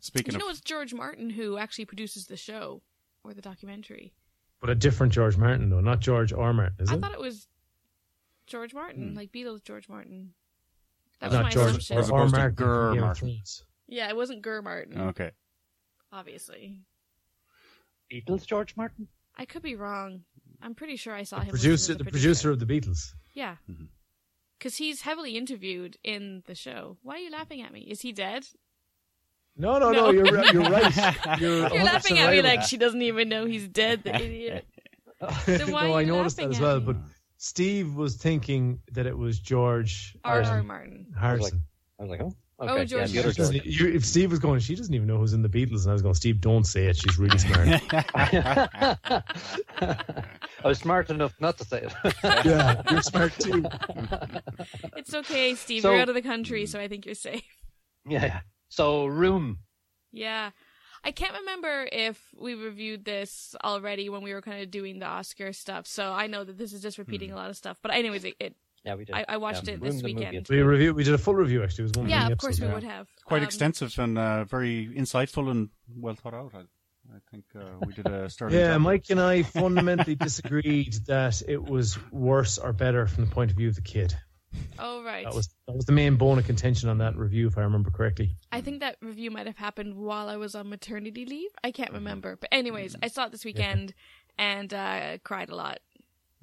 Speaking 0.00 0.32
you 0.32 0.38
of 0.38 0.42
know, 0.42 0.50
it's 0.50 0.60
George 0.60 0.92
Martin 0.92 1.30
who 1.30 1.58
actually 1.58 1.84
produces 1.84 2.26
the 2.26 2.36
show 2.36 2.82
or 3.24 3.34
the 3.34 3.42
documentary. 3.42 4.12
But 4.60 4.70
a 4.70 4.74
different 4.74 5.12
George 5.12 5.36
Martin, 5.36 5.70
though, 5.70 5.80
not 5.80 6.00
George 6.00 6.32
R. 6.32 6.52
Martin, 6.52 6.74
is 6.80 6.90
I 6.90 6.94
it? 6.94 7.00
thought 7.00 7.12
it 7.12 7.20
was 7.20 7.46
George 8.46 8.74
Martin, 8.74 9.14
like 9.14 9.32
Beatles 9.32 9.62
George 9.62 9.88
Martin. 9.88 10.34
That 11.20 11.26
was 11.30 11.34
not 11.34 11.42
my 11.44 11.50
George 11.50 11.66
assumption. 11.70 11.98
As 11.98 12.10
R. 12.10 12.18
opposed 12.18 12.34
to 12.34 12.40
Martin 12.40 12.56
Ger 12.56 12.94
Martin. 13.00 13.40
Yeah, 13.88 14.08
it 14.08 14.16
wasn't 14.16 14.44
Ger 14.44 14.62
Martin, 14.62 15.00
okay, 15.00 15.30
obviously. 16.12 16.78
Beatles, 18.12 18.46
George 18.46 18.76
Martin. 18.76 19.08
I 19.36 19.44
could 19.44 19.62
be 19.62 19.76
wrong. 19.76 20.22
I'm 20.60 20.74
pretty 20.74 20.96
sure 20.96 21.14
I 21.14 21.22
saw 21.24 21.40
him. 21.40 21.50
Producer, 21.50 21.92
as 21.92 22.00
a 22.00 22.04
the 22.04 22.10
producer 22.10 22.50
of 22.50 22.60
the 22.60 22.66
Beatles. 22.66 23.12
Yeah. 23.34 23.56
Mm-hmm. 23.70 23.84
Because 24.58 24.76
he's 24.76 25.00
heavily 25.00 25.36
interviewed 25.36 25.96
in 26.04 26.42
the 26.46 26.54
show. 26.54 26.98
Why 27.02 27.16
are 27.16 27.18
you 27.18 27.30
laughing 27.30 27.62
at 27.62 27.72
me? 27.72 27.80
Is 27.80 28.02
he 28.02 28.12
dead? 28.12 28.46
No, 29.56 29.78
no, 29.78 29.90
no, 29.90 30.10
No. 30.10 30.10
you're 30.10 30.24
right. 30.24 30.52
You're 30.52 30.62
right. 30.62 31.40
You're, 31.40 31.74
You're 31.74 31.84
laughing 31.84 32.18
at 32.18 32.30
me 32.30 32.38
about 32.38 32.48
like 32.58 32.62
she 32.66 32.76
doesn't 32.78 33.02
even 33.02 33.28
know 33.28 33.44
he's 33.44 33.68
dead, 33.68 34.02
the 34.04 34.14
idiot. 34.14 34.66
Oh. 35.24 35.42
Then 35.46 35.70
why 35.70 35.86
no, 35.86 35.92
are 35.94 35.98
I 36.00 36.04
noticed 36.04 36.36
that 36.38 36.50
as 36.50 36.58
well. 36.58 36.80
me? 36.80 36.86
But 36.86 36.96
Steve 37.36 37.94
was 37.94 38.16
thinking 38.16 38.80
that 38.90 39.06
it 39.06 39.16
was 39.16 39.38
George 39.38 40.16
R. 40.24 40.32
R. 40.38 40.42
Harrison. 40.42 40.66
Martin. 40.66 41.06
Harrison. 41.16 41.62
I 42.00 42.02
was 42.02 42.10
like, 42.10 42.20
oh, 42.22 42.32
Oh, 42.58 42.68
okay. 42.74 42.84
George 42.86 43.10
yeah, 43.12 43.22
the 43.22 43.32
doesn't- 43.32 43.54
George. 43.62 43.66
you- 43.80 43.88
if 43.92 44.04
Steve 44.04 44.30
was 44.32 44.40
going, 44.40 44.58
she 44.58 44.74
doesn't 44.74 44.92
even 44.92 45.06
know 45.06 45.18
who's 45.18 45.32
in 45.32 45.42
the 45.42 45.48
Beatles, 45.48 45.82
and 45.82 45.90
I 45.90 45.92
was 45.92 46.02
going, 46.02 46.14
Steve, 46.14 46.40
don't 46.40 46.64
say 46.64 46.86
it. 46.86 46.96
She's 46.96 47.18
really 47.18 47.38
smart. 47.38 47.68
I 49.80 50.02
was 50.64 50.78
smart 50.78 51.10
enough 51.10 51.34
not 51.40 51.58
to 51.58 51.64
say 51.64 51.82
it. 51.82 51.94
yeah, 52.44 52.82
you're 52.90 53.02
smart 53.02 53.32
too. 53.38 53.64
It's 54.96 55.12
okay, 55.14 55.54
Steve. 55.54 55.82
So- 55.82 55.92
you're 55.92 56.00
out 56.00 56.08
of 56.08 56.14
the 56.14 56.22
country, 56.22 56.66
so 56.66 56.78
I 56.80 56.88
think 56.88 57.06
you're 57.06 57.14
safe. 57.14 57.42
yeah, 58.08 58.24
yeah. 58.24 58.40
So, 58.72 59.06
Room. 59.06 59.58
Yeah. 60.12 60.50
I 61.04 61.10
can't 61.10 61.34
remember 61.40 61.88
if 61.92 62.18
we 62.38 62.54
reviewed 62.54 63.04
this 63.04 63.54
already 63.62 64.08
when 64.08 64.22
we 64.22 64.32
were 64.32 64.40
kind 64.40 64.62
of 64.62 64.70
doing 64.70 64.98
the 65.00 65.06
Oscar 65.06 65.52
stuff, 65.52 65.86
so 65.86 66.12
I 66.12 66.26
know 66.28 66.44
that 66.44 66.56
this 66.56 66.72
is 66.72 66.80
just 66.80 66.96
repeating 66.96 67.30
Hmm. 67.30 67.34
a 67.34 67.38
lot 67.38 67.50
of 67.50 67.56
stuff. 67.56 67.78
But 67.82 67.92
anyways, 67.92 68.24
it, 68.24 68.34
it 68.38 68.54
Yeah, 68.84 68.94
we 68.94 69.04
did. 69.04 69.14
I, 69.16 69.24
I 69.28 69.36
watched 69.38 69.66
Yeah, 69.66 69.74
it 69.74 69.80
this 69.82 70.02
weekend. 70.02 70.46
We 70.48 70.62
review. 70.62 70.94
We 70.94 71.04
did 71.04 71.14
a 71.14 71.18
full 71.18 71.34
review 71.34 71.62
actually. 71.64 71.82
It 71.84 71.96
was 71.96 72.00
one. 72.00 72.08
Yeah, 72.08 72.20
mini 72.20 72.32
of 72.32 72.38
course 72.38 72.60
we 72.60 72.66
episode, 72.66 72.74
would 72.84 72.90
have. 72.90 73.08
quite 73.24 73.42
Um, 73.42 73.46
extensive 73.46 73.98
and 73.98 74.16
uh, 74.16 74.44
very 74.44 74.88
insightful 74.96 75.50
and 75.50 75.68
well 75.96 76.14
thought 76.14 76.34
out. 76.34 76.52
I, 76.54 76.60
I 76.60 77.18
think 77.32 77.44
uh, 77.56 77.84
we 77.84 77.92
did 77.94 78.06
a 78.06 78.30
sterling 78.34 78.54
Yeah, 78.54 78.72
job. 78.74 78.80
Mike 78.82 79.06
and 79.10 79.20
I 79.20 79.42
fundamentally 79.42 80.14
disagreed 80.14 80.94
that 81.08 81.42
it 81.48 81.62
was 81.62 81.98
worse 82.12 82.58
or 82.58 82.72
better 82.72 83.06
from 83.08 83.24
the 83.24 83.30
point 83.30 83.50
of 83.50 83.56
view 83.56 83.68
of 83.68 83.74
the 83.74 83.82
kid. 83.82 84.16
Oh 84.78 85.02
right. 85.02 85.24
That 85.24 85.34
was 85.34 85.48
that 85.66 85.74
was 85.74 85.84
the 85.84 85.92
main 85.92 86.16
bone 86.16 86.38
of 86.38 86.46
contention 86.46 86.88
on 86.88 86.98
that 86.98 87.16
review, 87.16 87.46
if 87.46 87.58
I 87.58 87.62
remember 87.62 87.90
correctly. 87.90 88.36
I 88.50 88.60
think 88.60 88.80
that 88.80 88.96
review 89.00 89.30
might 89.30 89.46
have 89.46 89.58
happened 89.58 89.96
while 89.96 90.28
I 90.28 90.36
was 90.36 90.54
on 90.54 90.68
maternity 90.68 91.24
leave. 91.24 91.50
I 91.62 91.70
can't 91.70 91.88
mm-hmm. 91.88 91.96
remember. 91.96 92.36
But 92.36 92.48
anyways, 92.52 92.94
mm-hmm. 92.94 93.04
I 93.04 93.08
saw 93.08 93.26
it 93.26 93.32
this 93.32 93.44
weekend 93.44 93.94
and 94.38 94.72
uh, 94.72 95.18
cried 95.24 95.50
a 95.50 95.54
lot. 95.54 95.80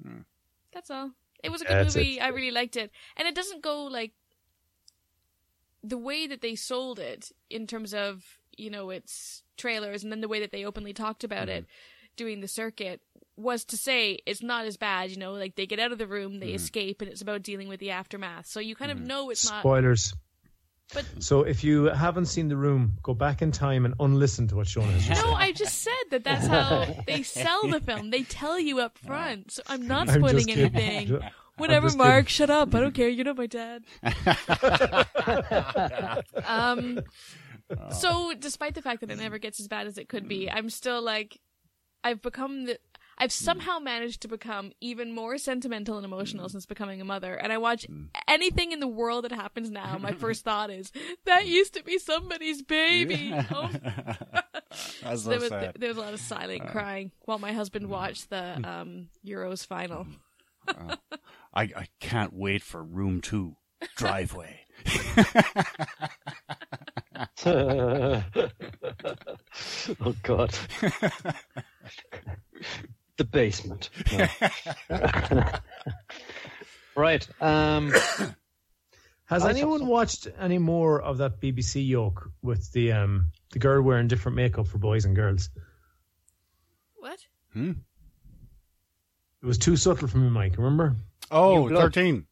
Hmm. 0.02 0.20
That's 0.72 0.90
all. 0.90 1.12
It 1.42 1.50
was 1.50 1.62
a 1.62 1.64
good 1.64 1.72
Yeah, 1.72 1.80
it's- 1.80 1.96
movie. 1.96 2.12
it's- 2.12 2.26
I 2.26 2.28
really 2.28 2.50
liked 2.50 2.76
it. 2.76 2.90
And 3.16 3.26
it 3.26 3.34
doesn't 3.34 3.62
go 3.62 3.84
like 3.84 4.12
the 5.82 5.98
way 5.98 6.26
that 6.26 6.42
they 6.42 6.54
sold 6.54 6.98
it 6.98 7.32
in 7.48 7.66
terms 7.66 7.94
of, 7.94 8.38
you 8.56 8.70
know, 8.70 8.90
its 8.90 9.42
trailers 9.56 10.02
and 10.02 10.12
then 10.12 10.20
the 10.20 10.28
way 10.28 10.40
that 10.40 10.52
they 10.52 10.64
openly 10.64 10.92
talked 10.92 11.24
about 11.24 11.48
mm-hmm. 11.48 11.58
it 11.58 11.66
doing 12.16 12.40
the 12.40 12.48
circuit 12.48 13.00
was 13.40 13.64
to 13.66 13.76
say 13.76 14.18
it's 14.26 14.42
not 14.42 14.66
as 14.66 14.76
bad, 14.76 15.10
you 15.10 15.16
know, 15.16 15.32
like 15.32 15.56
they 15.56 15.66
get 15.66 15.78
out 15.78 15.92
of 15.92 15.98
the 15.98 16.06
room, 16.06 16.40
they 16.40 16.48
mm-hmm. 16.48 16.56
escape 16.56 17.00
and 17.00 17.10
it's 17.10 17.22
about 17.22 17.42
dealing 17.42 17.68
with 17.68 17.80
the 17.80 17.90
aftermath. 17.90 18.46
So 18.46 18.60
you 18.60 18.74
kind 18.74 18.90
of 18.90 18.98
mm-hmm. 18.98 19.06
know 19.06 19.30
it's 19.30 19.48
not 19.48 19.60
Spoilers. 19.60 20.14
But 20.92 21.06
So 21.20 21.42
if 21.42 21.62
you 21.62 21.84
haven't 21.84 22.26
seen 22.26 22.48
The 22.48 22.56
Room, 22.56 22.98
go 23.02 23.14
back 23.14 23.42
in 23.42 23.52
time 23.52 23.84
and 23.84 23.94
unlisten 24.00 24.48
to 24.48 24.56
what 24.56 24.66
Shaun 24.66 24.88
has 24.88 25.06
just 25.06 25.24
no, 25.24 25.34
I 25.34 25.52
just 25.52 25.82
said 25.82 25.92
that 26.10 26.24
that's 26.24 26.48
how 26.48 26.96
they 27.06 27.22
sell 27.22 27.68
the 27.68 27.80
film. 27.80 28.10
They 28.10 28.24
tell 28.24 28.58
you 28.58 28.80
up 28.80 28.98
front. 28.98 29.52
So 29.52 29.62
I'm 29.68 29.86
not 29.86 30.08
I'm 30.08 30.20
spoiling 30.20 30.50
anything. 30.50 31.20
Whatever, 31.60 31.88
just 31.88 31.98
Mark. 31.98 32.28
Shut 32.28 32.50
up. 32.50 32.74
I 32.74 32.80
don't 32.80 32.94
care. 32.94 33.08
You're 33.08 33.26
not 33.26 33.36
my 33.36 33.46
dad. 33.46 33.84
um. 36.46 37.00
Oh. 37.70 37.92
So, 37.92 38.32
despite 38.36 38.74
the 38.74 38.82
fact 38.82 39.02
that 39.02 39.10
it 39.10 39.18
never 39.18 39.38
gets 39.38 39.60
as 39.60 39.68
bad 39.68 39.86
as 39.86 39.98
it 39.98 40.08
could 40.08 40.26
be, 40.26 40.46
mm. 40.46 40.52
I'm 40.52 40.70
still 40.70 41.02
like, 41.02 41.38
I've 42.02 42.22
become 42.22 42.64
the. 42.64 42.78
I've 43.20 43.30
hmm. 43.30 43.44
somehow 43.44 43.78
managed 43.78 44.22
to 44.22 44.28
become 44.28 44.72
even 44.80 45.12
more 45.12 45.36
sentimental 45.36 45.96
and 45.96 46.04
emotional 46.04 46.46
hmm. 46.46 46.52
since 46.52 46.66
becoming 46.66 47.00
a 47.00 47.04
mother. 47.04 47.34
And 47.34 47.52
I 47.52 47.58
watch 47.58 47.84
hmm. 47.84 48.04
anything 48.26 48.72
in 48.72 48.80
the 48.80 48.88
world 48.88 49.24
that 49.24 49.32
happens 49.32 49.70
now. 49.70 49.98
My 49.98 50.12
first 50.18 50.42
thought 50.42 50.70
is 50.70 50.90
that 51.26 51.46
used 51.46 51.74
to 51.74 51.84
be 51.84 51.98
somebody's 51.98 52.62
baby. 52.62 53.34
Oh, 53.52 53.70
That's 55.02 55.24
so 55.24 55.30
there 55.30 55.40
was 55.40 55.48
sad. 55.48 55.76
there 55.78 55.88
was 55.88 55.96
a 55.96 56.00
lot 56.00 56.14
of 56.14 56.20
silent 56.20 56.62
uh, 56.62 56.66
crying 56.66 57.10
while 57.24 57.38
my 57.38 57.52
husband 57.52 57.88
watched 57.88 58.30
the 58.30 58.60
um, 58.62 59.08
Euros 59.26 59.66
final. 59.66 60.06
Uh, 60.68 60.96
I, 61.52 61.62
I 61.62 61.88
can't 61.98 62.32
wait 62.32 62.62
for 62.62 62.82
room 62.82 63.20
two. 63.20 63.56
Driveway. 63.96 64.60
oh 70.00 70.14
God. 70.22 70.54
The 73.20 73.24
basement. 73.24 73.90
No. 74.16 74.26
right. 76.96 77.28
Um, 77.40 77.92
Has 79.26 79.44
I 79.44 79.50
anyone 79.50 79.80
so. 79.80 79.84
watched 79.84 80.26
any 80.38 80.56
more 80.56 81.02
of 81.02 81.18
that 81.18 81.38
BBC 81.38 81.86
yoke 81.86 82.30
with 82.42 82.72
the 82.72 82.92
um 82.92 83.32
the 83.52 83.58
girl 83.58 83.82
wearing 83.82 84.08
different 84.08 84.36
makeup 84.36 84.66
for 84.66 84.78
boys 84.78 85.04
and 85.04 85.14
girls? 85.14 85.50
What? 86.96 87.18
Hmm. 87.52 87.72
It 89.42 89.46
was 89.46 89.58
too 89.58 89.76
subtle 89.76 90.08
for 90.08 90.16
me, 90.18 90.30
Mike. 90.30 90.56
Remember? 90.56 90.96
Oh, 91.30 91.62
New 91.64 91.68
Blood. 91.70 91.82
13. 91.82 92.26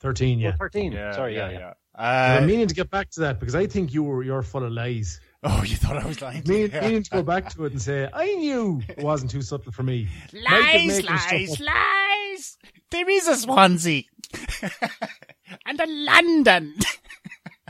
Thirteen, 0.00 0.38
yeah. 0.38 0.50
well, 0.50 0.58
13. 0.58 0.92
Sorry, 0.92 1.36
yeah, 1.36 1.50
yeah. 1.50 1.72
I'm 1.94 2.42
Uh, 2.42 2.46
meaning 2.46 2.66
to 2.66 2.74
get 2.74 2.90
back 2.90 3.10
to 3.10 3.20
that 3.20 3.38
because 3.40 3.54
I 3.54 3.66
think 3.66 3.94
you 3.94 4.02
were 4.02 4.22
you're 4.24 4.42
full 4.42 4.64
of 4.64 4.72
lies. 4.72 5.20
Oh, 5.44 5.62
you 5.64 5.76
thought 5.76 5.96
I 5.96 6.06
was 6.06 6.20
lying? 6.20 6.42
to 6.42 6.50
Meaning, 6.50 6.72
you? 6.74 6.80
meaning 6.80 7.02
to 7.02 7.10
go 7.10 7.22
back 7.22 7.50
to 7.54 7.64
it 7.64 7.72
and 7.72 7.80
say 7.80 8.08
I 8.12 8.26
knew 8.34 8.82
it 8.88 8.98
wasn't 8.98 9.30
too 9.30 9.42
subtle 9.42 9.72
for 9.72 9.82
me. 9.82 10.08
Lies, 10.32 10.98
is 10.98 11.08
making 11.08 11.46
stuff 11.46 11.60
up. 11.60 11.74
lies. 11.74 12.58
There 12.90 13.08
is 13.08 13.28
a 13.28 13.36
Swansea. 13.36 14.02
and 15.66 15.80
a 15.80 15.86
London. 15.86 16.74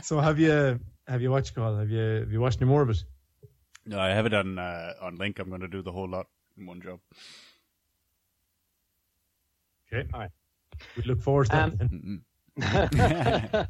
So 0.01 0.19
have 0.19 0.39
you 0.39 0.79
have 1.07 1.23
you 1.23 1.31
watched 1.31 1.55
Call? 1.55 1.77
Have 1.77 1.89
you 1.89 1.99
have 1.99 2.31
you 2.31 2.39
watched 2.39 2.61
any 2.61 2.69
more 2.69 2.83
of 2.83 2.91
it? 2.91 3.03
No, 3.87 3.99
I 3.99 4.09
have 4.09 4.27
it 4.27 4.35
on 4.35 4.59
uh, 4.59 4.93
on 5.01 5.15
link. 5.15 5.39
I'm 5.39 5.49
going 5.49 5.61
to 5.61 5.67
do 5.67 5.81
the 5.81 5.91
whole 5.91 6.07
lot 6.07 6.27
in 6.59 6.67
one 6.67 6.79
job. 6.79 6.99
Okay, 9.91 10.07
All 10.13 10.19
right. 10.19 10.29
We 10.95 11.01
look 11.03 11.21
forward 11.21 11.45
to 11.45 11.51
that. 11.51 11.81
Um, 11.81 12.21
then. 12.57 13.67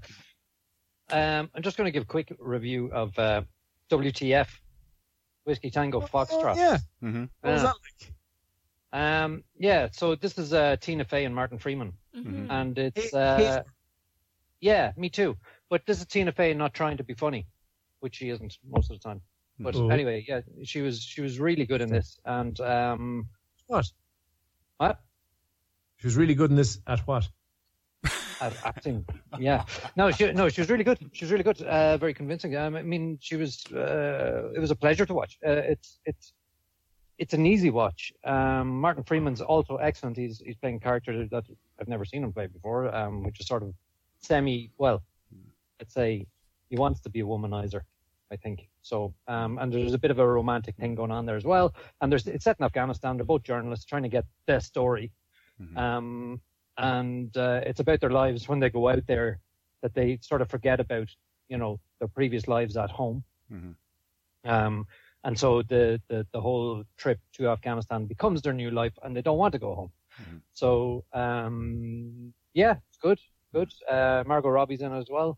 um, 1.10 1.50
I'm 1.56 1.64
just 1.64 1.78
going 1.78 1.88
to 1.88 1.92
give 1.92 2.04
a 2.04 2.06
quick 2.06 2.36
review 2.38 2.92
of 2.92 3.18
uh, 3.18 3.44
WTF, 3.92 4.50
Whiskey 5.46 5.70
Tango 5.72 6.02
Foxtrot. 6.02 6.56
Oh, 6.58 6.60
yeah. 6.60 6.78
hmm 7.02 7.26
What 7.42 7.54
was 7.54 7.62
Yeah. 7.64 7.68
that 7.68 7.76
like? 7.76 8.14
Um, 8.94 9.44
yeah, 9.58 9.90
so 9.92 10.16
this 10.16 10.38
is 10.38 10.54
uh, 10.54 10.78
Tina 10.78 11.04
Fey 11.04 11.26
and 11.26 11.36
Martin 11.36 11.58
Freeman, 11.60 11.98
Mhm. 12.16 12.48
and 12.50 12.78
it's 12.78 13.12
Hey, 13.12 13.48
uh, 13.48 13.64
yeah, 14.62 14.94
me 14.96 15.10
too. 15.10 15.38
But 15.70 15.86
this 15.86 16.00
is 16.00 16.06
Tina 16.06 16.32
Fey 16.32 16.54
not 16.54 16.74
trying 16.74 16.98
to 16.98 17.04
be 17.04 17.14
funny, 17.14 17.46
which 18.00 18.16
she 18.16 18.30
isn't 18.30 18.58
most 18.64 18.90
of 18.92 19.00
the 19.00 19.04
time. 19.04 19.22
But 19.60 19.76
Oh. 19.76 19.90
anyway, 19.90 20.24
yeah, 20.28 20.42
she 20.64 20.82
was 20.82 21.02
she 21.02 21.22
was 21.22 21.40
really 21.40 21.66
good 21.66 21.82
in 21.82 21.90
this, 21.90 22.20
and 22.26 22.58
um, 22.62 23.30
What? 23.68 23.92
what 24.78 25.00
She 25.98 26.08
was 26.08 26.16
really 26.16 26.36
good 26.36 26.52
in 26.52 26.56
this. 26.58 26.80
At 26.88 27.00
what? 27.08 27.30
At 28.42 28.54
acting, 28.66 29.06
yeah, 29.40 29.64
no, 29.96 30.12
she 30.12 30.32
no, 30.32 30.50
she 30.50 30.62
was 30.62 30.70
really 30.70 30.84
good. 30.84 31.00
She 31.14 31.26
was 31.26 31.32
really 31.32 31.44
good, 31.44 31.62
uh, 31.62 31.98
very 31.98 32.14
convincing. 32.14 32.56
Um, 32.56 32.76
I 32.76 32.84
mean, 32.84 33.18
she 33.22 33.36
was. 33.36 33.66
Uh, 33.72 34.52
it 34.56 34.60
was 34.60 34.72
a 34.72 34.76
pleasure 34.76 35.06
to 35.06 35.14
watch. 35.14 35.38
Uh, 35.46 35.52
it's 35.52 36.00
it's 36.06 36.34
it's 37.18 37.34
an 37.34 37.46
easy 37.46 37.70
watch. 37.70 38.12
Um, 38.24 38.80
Martin 38.82 39.04
Freeman's 39.04 39.42
also 39.42 39.78
excellent. 39.78 40.18
He's 40.18 40.40
he's 40.40 40.56
playing 40.56 40.78
a 40.78 40.80
character 40.80 41.28
that 41.28 41.46
I've 41.80 41.88
never 41.88 42.06
seen 42.06 42.24
him 42.24 42.34
play 42.34 42.48
before, 42.48 42.94
um, 42.94 43.24
which 43.24 43.40
is 43.40 43.48
sort 43.48 43.64
of 43.64 43.74
semi. 44.20 44.72
Well, 44.78 45.02
let's 45.80 45.94
say 45.94 46.26
he 46.70 46.78
wants 46.78 47.00
to 47.02 47.10
be 47.10 47.22
a 47.22 47.26
womanizer. 47.26 47.82
I 48.32 48.38
think 48.38 48.68
so. 48.82 49.14
Um, 49.28 49.60
and 49.60 49.72
there's 49.72 49.94
a 49.94 50.00
bit 50.00 50.12
of 50.12 50.20
a 50.20 50.28
romantic 50.28 50.76
thing 50.76 50.96
going 50.96 51.12
on 51.12 51.26
there 51.26 51.36
as 51.36 51.46
well. 51.46 51.76
And 52.02 52.12
there's 52.12 52.28
it's 52.28 52.44
set 52.44 52.58
in 52.60 52.66
Afghanistan. 52.66 53.18
They're 53.18 53.26
both 53.26 53.44
journalists 53.44 53.86
trying 53.86 54.04
to 54.04 54.10
get 54.10 54.26
their 54.48 54.60
story. 54.60 55.12
Mhm. 55.62 55.78
Um, 55.78 56.42
and 56.78 57.36
uh, 57.38 57.62
it's 57.66 57.80
about 57.80 58.00
their 58.02 58.10
lives 58.12 58.48
when 58.48 58.60
they 58.60 58.70
go 58.70 58.90
out 58.90 59.06
there 59.08 59.40
that 59.82 59.94
they 59.94 60.20
sort 60.22 60.42
of 60.42 60.50
forget 60.50 60.80
about, 60.80 61.10
you 61.50 61.58
know, 61.58 61.80
their 62.00 62.08
previous 62.08 62.48
lives 62.48 62.78
at 62.78 62.92
home. 62.92 63.24
Mhm. 63.52 63.76
Um, 64.46 64.86
and 65.24 65.38
so 65.38 65.62
the, 65.64 66.02
the, 66.08 66.26
the 66.32 66.42
whole 66.42 66.84
trip 66.98 67.20
to 67.34 67.48
Afghanistan 67.50 68.06
becomes 68.06 68.42
their 68.42 68.54
new 68.54 68.72
life 68.72 68.94
and 69.04 69.16
they 69.16 69.22
don't 69.22 69.38
want 69.38 69.54
to 69.54 69.60
go 69.60 69.76
home. 69.76 69.92
Mhm. 70.22 70.42
So, 70.54 71.04
um, 71.14 72.34
yeah, 72.54 72.76
it's 72.90 72.98
good, 72.98 73.20
good. 73.54 73.72
Uh, 73.90 74.24
Margot 74.26 74.50
Robbie's 74.50 74.82
in 74.82 74.92
it 74.92 75.00
as 75.00 75.10
well. 75.10 75.38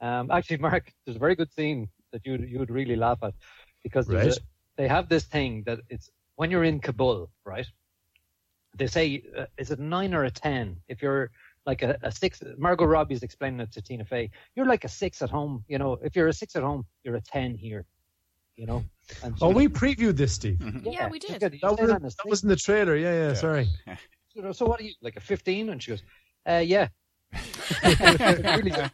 Um, 0.00 0.30
actually, 0.30 0.58
Mark, 0.68 0.92
there's 1.04 1.16
a 1.16 1.20
very 1.20 1.36
good 1.36 1.52
scene 1.52 1.88
that 2.12 2.26
you 2.26 2.36
you 2.36 2.58
would 2.58 2.70
really 2.70 2.96
laugh 2.96 3.18
at 3.22 3.34
because 3.82 4.08
Right. 4.08 4.26
a, 4.26 4.36
they 4.76 4.88
have 4.88 5.08
this 5.08 5.24
thing 5.24 5.62
that 5.66 5.80
it's 5.88 6.10
when 6.36 6.50
you're 6.50 6.64
in 6.64 6.80
Kabul, 6.80 7.30
right? 7.44 7.66
They 8.76 8.86
say, 8.86 9.22
uh, 9.36 9.46
is 9.58 9.70
it 9.70 9.78
nine 9.78 10.14
or 10.14 10.24
a 10.24 10.30
ten? 10.30 10.76
If 10.88 11.02
you're 11.02 11.30
like 11.66 11.82
a, 11.82 11.96
a 12.02 12.10
six, 12.10 12.42
Margot 12.58 12.86
Robbie's 12.86 13.22
explaining 13.22 13.60
it 13.60 13.70
to 13.72 13.82
Tina 13.82 14.04
Fey. 14.04 14.30
You're 14.56 14.66
like 14.66 14.84
a 14.84 14.88
six 14.88 15.22
at 15.22 15.30
home, 15.30 15.64
you 15.68 15.78
know. 15.78 15.98
If 16.02 16.16
you're 16.16 16.28
a 16.28 16.32
six 16.32 16.56
at 16.56 16.62
home, 16.62 16.86
you're 17.04 17.16
a 17.16 17.20
ten 17.20 17.54
here, 17.54 17.84
you 18.56 18.66
know. 18.66 18.84
And 19.22 19.36
Oh, 19.40 19.50
we 19.50 19.68
previewed 19.68 20.16
this, 20.16 20.32
Steve. 20.32 20.58
Yeah, 20.84 21.08
we 21.08 21.18
did. 21.18 21.38
good. 21.40 21.58
That 21.62 21.72
was, 21.78 21.90
on 21.90 22.02
the 22.02 22.08
that 22.08 22.26
was 22.26 22.42
in 22.42 22.48
the 22.48 22.56
trailer. 22.56 22.96
Yeah, 22.96 23.12
yeah. 23.12 23.28
Yeah. 23.28 23.34
Sorry. 23.34 23.68
you 24.34 24.42
know, 24.42 24.52
so 24.52 24.64
what 24.66 24.80
are 24.80 24.84
you 24.84 24.94
like 25.02 25.16
a 25.16 25.20
15 25.20 25.68
and 25.68 25.82
she 25.82 25.90
goes 25.90 26.02
uh 26.48 26.62
yeah 26.64 26.88
really 27.84 28.70
good 28.70 28.90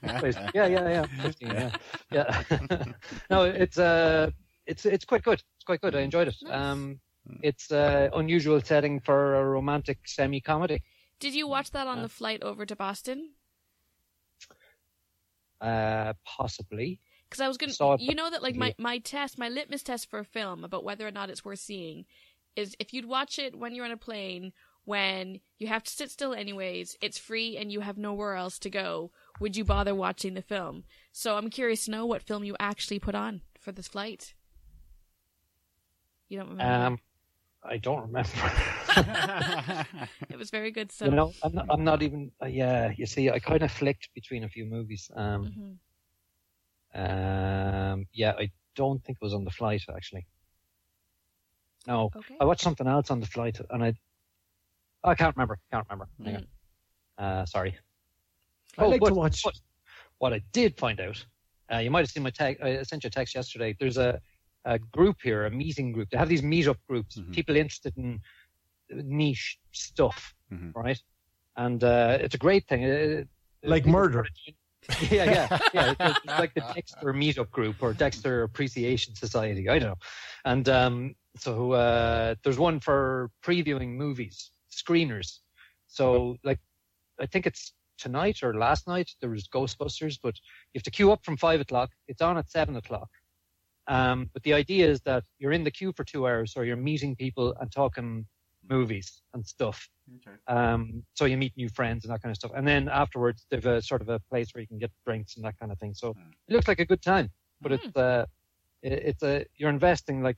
yeah 0.55 0.67
yeah 0.67 0.89
yeah 0.89 1.07
15 1.23 1.49
yeah 1.49 1.71
yeah 2.11 2.43
no 3.31 3.45
it's 3.45 3.79
uh 3.79 4.31
it's 4.67 4.85
it's 4.85 5.05
quite 5.05 5.23
good 5.23 5.43
it's 5.57 5.65
quite 5.65 5.81
good 5.81 5.95
i 5.95 6.01
enjoyed 6.01 6.29
it 6.29 6.37
Nice. 6.43 6.53
um 6.55 7.01
it's 7.43 7.71
uh 7.71 8.09
unusual 8.15 8.61
setting 8.61 9.01
for 9.01 9.35
a 9.37 9.45
romantic 9.45 9.99
semi 10.07 10.41
comedy 10.41 10.83
Did 11.21 11.35
you 11.35 11.47
watch 11.49 11.71
that 11.73 11.87
on 11.87 12.03
the 12.03 12.09
flight 12.09 12.43
over 12.43 12.65
to 12.67 12.77
Boston? 12.77 13.31
uh 15.61 16.13
possibly 16.25 17.01
Because 17.29 17.41
I 17.41 17.49
was 17.49 17.57
gonna, 17.57 17.73
you 17.99 18.15
know 18.15 18.31
that 18.31 18.43
like 18.43 18.55
my 18.57 18.75
my 18.79 18.99
test, 18.99 19.39
my 19.39 19.49
litmus 19.49 19.83
test 19.83 20.09
for 20.09 20.19
a 20.21 20.25
film 20.25 20.65
about 20.65 20.85
whether 20.85 21.07
or 21.07 21.11
not 21.11 21.31
it's 21.31 21.45
worth 21.45 21.59
seeing, 21.59 22.07
is 22.57 22.77
if 22.79 22.95
you'd 22.95 23.05
watch 23.07 23.39
it 23.39 23.59
when 23.59 23.75
you're 23.75 23.85
on 23.85 23.91
a 23.91 23.97
plane, 23.97 24.53
when 24.85 25.41
you 25.59 25.67
have 25.67 25.83
to 25.83 25.91
sit 25.91 26.11
still 26.11 26.33
anyways, 26.33 26.97
it's 27.01 27.19
free 27.19 27.57
and 27.57 27.73
you 27.73 27.81
have 27.81 27.99
nowhere 27.99 28.35
else 28.37 28.59
to 28.61 28.71
go. 28.71 29.11
Would 29.41 29.57
you 29.57 29.65
bother 29.65 29.95
watching 29.95 30.35
the 30.35 30.43
film? 30.43 30.85
So 31.13 31.37
I'm 31.37 31.51
curious 31.51 31.85
to 31.87 31.91
know 31.91 32.07
what 32.07 32.23
film 32.23 32.45
you 32.45 32.57
actually 32.61 33.01
put 33.01 33.15
on 33.15 33.43
for 33.61 33.73
this 33.73 33.89
flight. 33.89 34.35
You 36.29 36.39
don't 36.39 36.51
remember? 36.51 36.87
um 36.87 36.99
i 37.65 37.77
don't 37.77 38.03
remember 38.03 38.31
it 40.31 40.39
was 40.39 40.51
very 40.51 40.71
good. 40.71 40.91
So 40.93 41.05
you 41.07 41.11
know 41.13 41.33
i'm 41.43 41.53
not, 41.55 41.67
I'm 41.71 41.85
not 41.85 42.03
even 42.03 42.31
uh, 42.43 42.47
yeah 42.47 42.93
you 42.97 43.07
see 43.07 43.31
i 43.31 43.39
kind 43.39 43.63
of 43.63 43.71
flicked 43.71 44.09
between 44.15 44.45
a 44.45 44.49
few 44.49 44.65
movies 44.65 45.11
um 45.17 45.79
Mhm. 46.95 47.03
um 47.93 48.07
yeah 48.13 48.33
i 48.39 48.51
don't 48.75 49.03
think 49.05 49.19
it 49.21 49.25
was 49.25 49.35
on 49.35 49.45
the 49.45 49.51
flight 49.51 49.83
actually 49.95 50.27
no 51.87 52.11
okay. 52.17 52.37
I 52.41 52.45
watched 52.45 52.63
something 52.63 52.87
else 52.87 53.11
on 53.11 53.21
the 53.21 53.27
flight, 53.27 53.59
and 53.71 53.83
I 53.85 53.95
I 55.05 55.15
can't 55.15 55.35
remember. 55.37 55.59
Can't 55.73 55.87
remember. 55.89 56.09
Hang 56.23 56.35
Mm. 56.35 56.47
on. 57.19 57.25
Uh, 57.25 57.47
sorry. 57.47 57.79
I 58.77 58.85
Oh, 58.85 58.89
like 58.91 59.01
but- 59.01 59.09
to 59.09 59.15
watch. 59.15 59.43
but 59.43 59.59
what 60.19 60.33
I 60.35 60.41
did 60.53 60.77
find 60.77 61.01
out, 61.01 61.25
uh, 61.73 61.79
you 61.79 61.91
might 61.91 62.01
have 62.01 62.11
seen 62.11 62.25
my 62.25 62.31
text. 62.31 62.63
I 62.63 62.83
sent 62.83 63.05
you 63.05 63.09
a 63.09 63.11
text 63.11 63.35
yesterday. 63.35 63.75
There's 63.79 63.97
a, 63.97 64.21
a 64.65 64.79
group 64.79 65.17
here, 65.23 65.47
a 65.47 65.51
meeting 65.51 65.93
group. 65.93 66.11
They 66.11 66.19
have 66.19 66.29
these 66.29 66.43
meetup 66.43 66.79
groups, 66.89 67.17
Mhm. 67.17 67.33
people 67.35 67.57
interested 67.57 67.97
in 67.97 68.21
niche 68.91 69.59
stuff, 69.73 70.35
Mhm. 70.53 70.75
right? 70.75 71.01
And 71.57 71.83
uh, 71.83 72.19
it's 72.21 72.35
a 72.35 72.39
great 72.39 72.67
thing. 72.69 72.85
Uh, 72.85 73.25
Like 73.63 73.85
people 73.85 74.01
murder. 74.01 74.27
yeah, 75.11 75.25
yeah, 75.25 75.59
yeah. 75.75 75.95
It's, 75.99 76.19
it's 76.25 76.39
like 76.39 76.55
the 76.55 76.61
Dexter 76.75 77.13
meetup 77.13 77.51
group 77.51 77.83
or 77.83 77.93
Dexter 77.93 78.45
Appreciation 78.45 79.15
Society. 79.15 79.69
I 79.69 79.79
don't 79.79 79.91
know. 79.91 79.99
And 80.45 80.69
um, 80.69 81.15
so 81.37 81.73
uh, 81.73 82.37
there's 82.43 82.59
one 82.59 82.79
for 82.81 83.31
previewing 83.43 83.97
movies, 83.97 84.53
screeners. 84.71 85.41
So 85.89 86.37
like, 86.45 86.61
I 87.21 87.27
think 87.27 87.47
it's 87.47 87.73
tonight 87.99 88.43
or 88.45 88.55
last 88.57 88.87
night 88.87 89.11
there 89.21 89.31
was 89.31 89.49
Ghostbusters, 89.49 90.19
but 90.23 90.37
you 90.73 90.79
have 90.79 90.85
to 90.85 90.91
queue 90.91 91.11
up 91.11 91.25
from 91.25 91.37
five 91.37 91.61
o'clock. 91.61 91.91
It's 92.07 92.23
on 92.23 92.39
at 92.39 92.49
seven 92.51 92.77
o'clock. 92.77 93.09
Um, 93.89 94.31
but 94.33 94.43
the 94.43 94.53
idea 94.55 94.87
is 94.89 95.01
that 95.03 95.25
you're 95.39 95.53
in 95.53 95.65
the 95.65 95.71
queue 95.71 95.93
for 95.97 96.05
two 96.05 96.27
hours, 96.27 96.55
or 96.57 96.65
you're 96.65 96.77
meeting 96.77 97.17
people 97.17 97.55
and 97.61 97.73
talking 97.73 98.27
movies 98.69 99.23
and 99.33 99.45
stuff. 99.47 99.89
Okay. 100.17 100.37
Um, 100.47 101.03
so 101.15 101.25
you 101.25 101.37
meet 101.39 101.55
new 101.57 101.69
friends 101.71 102.05
and 102.05 102.13
that 102.13 102.21
kind 102.23 102.31
of 102.31 102.37
stuff. 102.37 102.53
And 102.55 102.67
then 102.69 102.89
afterwards, 102.89 103.47
they've 103.51 103.65
a 103.65 103.81
sort 103.83 104.03
of 104.03 104.09
a 104.11 104.21
place 104.31 104.49
where 104.53 104.61
you 104.61 104.67
can 104.69 104.79
get 104.79 104.91
drinks 105.07 105.37
and 105.37 105.45
that 105.45 105.59
kind 105.59 105.73
of 105.73 105.79
thing. 105.79 105.95
So 105.95 106.13
Hmm. 106.13 106.31
it 106.49 106.53
looks 106.55 106.69
like 106.69 106.81
a 106.81 106.85
good 106.85 107.03
time, 107.03 107.31
but 107.63 107.73
it's 107.73 107.97
uh, 107.97 108.27
it, 108.83 108.93
it's 108.93 109.23
a 109.23 109.47
you're 109.57 109.71
investing 109.71 110.23
like 110.23 110.37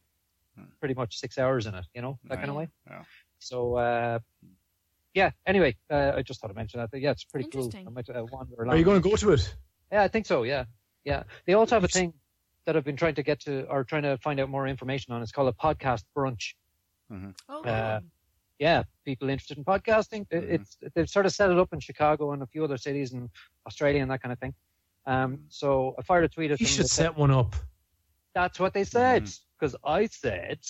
Hmm. 0.57 0.65
pretty 0.81 0.95
much 0.95 1.19
six 1.19 1.39
hours 1.39 1.67
in 1.67 1.75
it, 1.75 1.87
you 1.95 2.03
know, 2.03 2.19
that 2.25 2.37
kind 2.39 2.51
of 2.51 2.57
way. 2.57 2.69
Yeah. 2.87 3.05
So 3.39 3.77
uh, 3.77 4.19
yeah. 5.15 5.31
Anyway, 5.47 5.77
uh, 5.91 6.13
I 6.17 6.23
just 6.23 6.41
thought 6.41 6.51
I'd 6.51 6.57
mention 6.57 6.81
that. 6.81 6.91
But 6.91 7.01
yeah, 7.01 7.11
it's 7.11 7.25
pretty 7.25 7.49
cool. 7.51 7.65
Interesting. 7.65 7.87
I 7.87 7.91
might 7.91 8.09
uh, 8.09 8.25
wander 8.25 8.69
Are 8.69 8.77
you 8.77 8.85
going 8.85 9.03
to 9.03 9.09
go 9.09 9.17
to 9.17 9.33
it? 9.33 9.55
Yeah, 9.93 10.03
I 10.03 10.09
think 10.09 10.27
so. 10.27 10.45
Yeah, 10.45 10.65
yeah. 11.05 11.25
They 11.47 11.55
also 11.55 11.75
have 11.77 11.85
a 11.85 11.89
thing 11.89 12.15
that 12.71 12.77
I've 12.77 12.85
been 12.85 12.97
trying 12.97 13.17
to 13.17 13.25
get 13.25 13.41
to 13.41 13.65
or 13.69 13.83
trying 13.83 14.05
to 14.05 14.17
find 14.19 14.39
out 14.39 14.49
more 14.49 14.69
information 14.69 15.13
on. 15.13 15.23
It's 15.23 15.33
called 15.33 15.49
a 15.49 15.53
podcast 15.67 16.05
brunch. 16.17 16.55
Oh, 17.49 17.63
Uh, 17.65 17.99
yeah, 18.61 18.85
people 19.05 19.29
interested 19.29 19.59
in 19.59 19.65
podcasting. 19.65 20.25
It- 20.31 20.45
Mhm. 20.45 20.51
It's 20.61 20.79
they've 20.95 21.11
sort 21.11 21.27
of 21.27 21.33
set 21.33 21.51
it 21.51 21.59
up 21.59 21.73
in 21.73 21.81
Chicago 21.81 22.31
and 22.33 22.43
a 22.43 22.47
few 22.47 22.63
other 22.63 22.77
cities 22.77 23.13
in 23.13 23.29
Australia 23.67 24.03
and 24.03 24.11
that 24.13 24.23
kind 24.23 24.33
of 24.33 24.39
thing. 24.39 24.55
Um, 25.07 25.47
so 25.49 25.97
I 25.99 26.03
fired 26.03 26.23
a 26.25 26.29
tweet 26.29 26.53
at 26.53 26.61
You 26.61 26.67
them. 26.67 26.73
should 26.73 26.85
that 26.85 26.89
said- 26.91 27.05
set 27.07 27.17
one 27.17 27.33
up. 27.33 27.57
That's 28.35 28.61
what 28.61 28.73
they 28.73 28.85
said 28.85 29.29
because 29.59 29.75
I 29.83 30.07
said. 30.07 30.61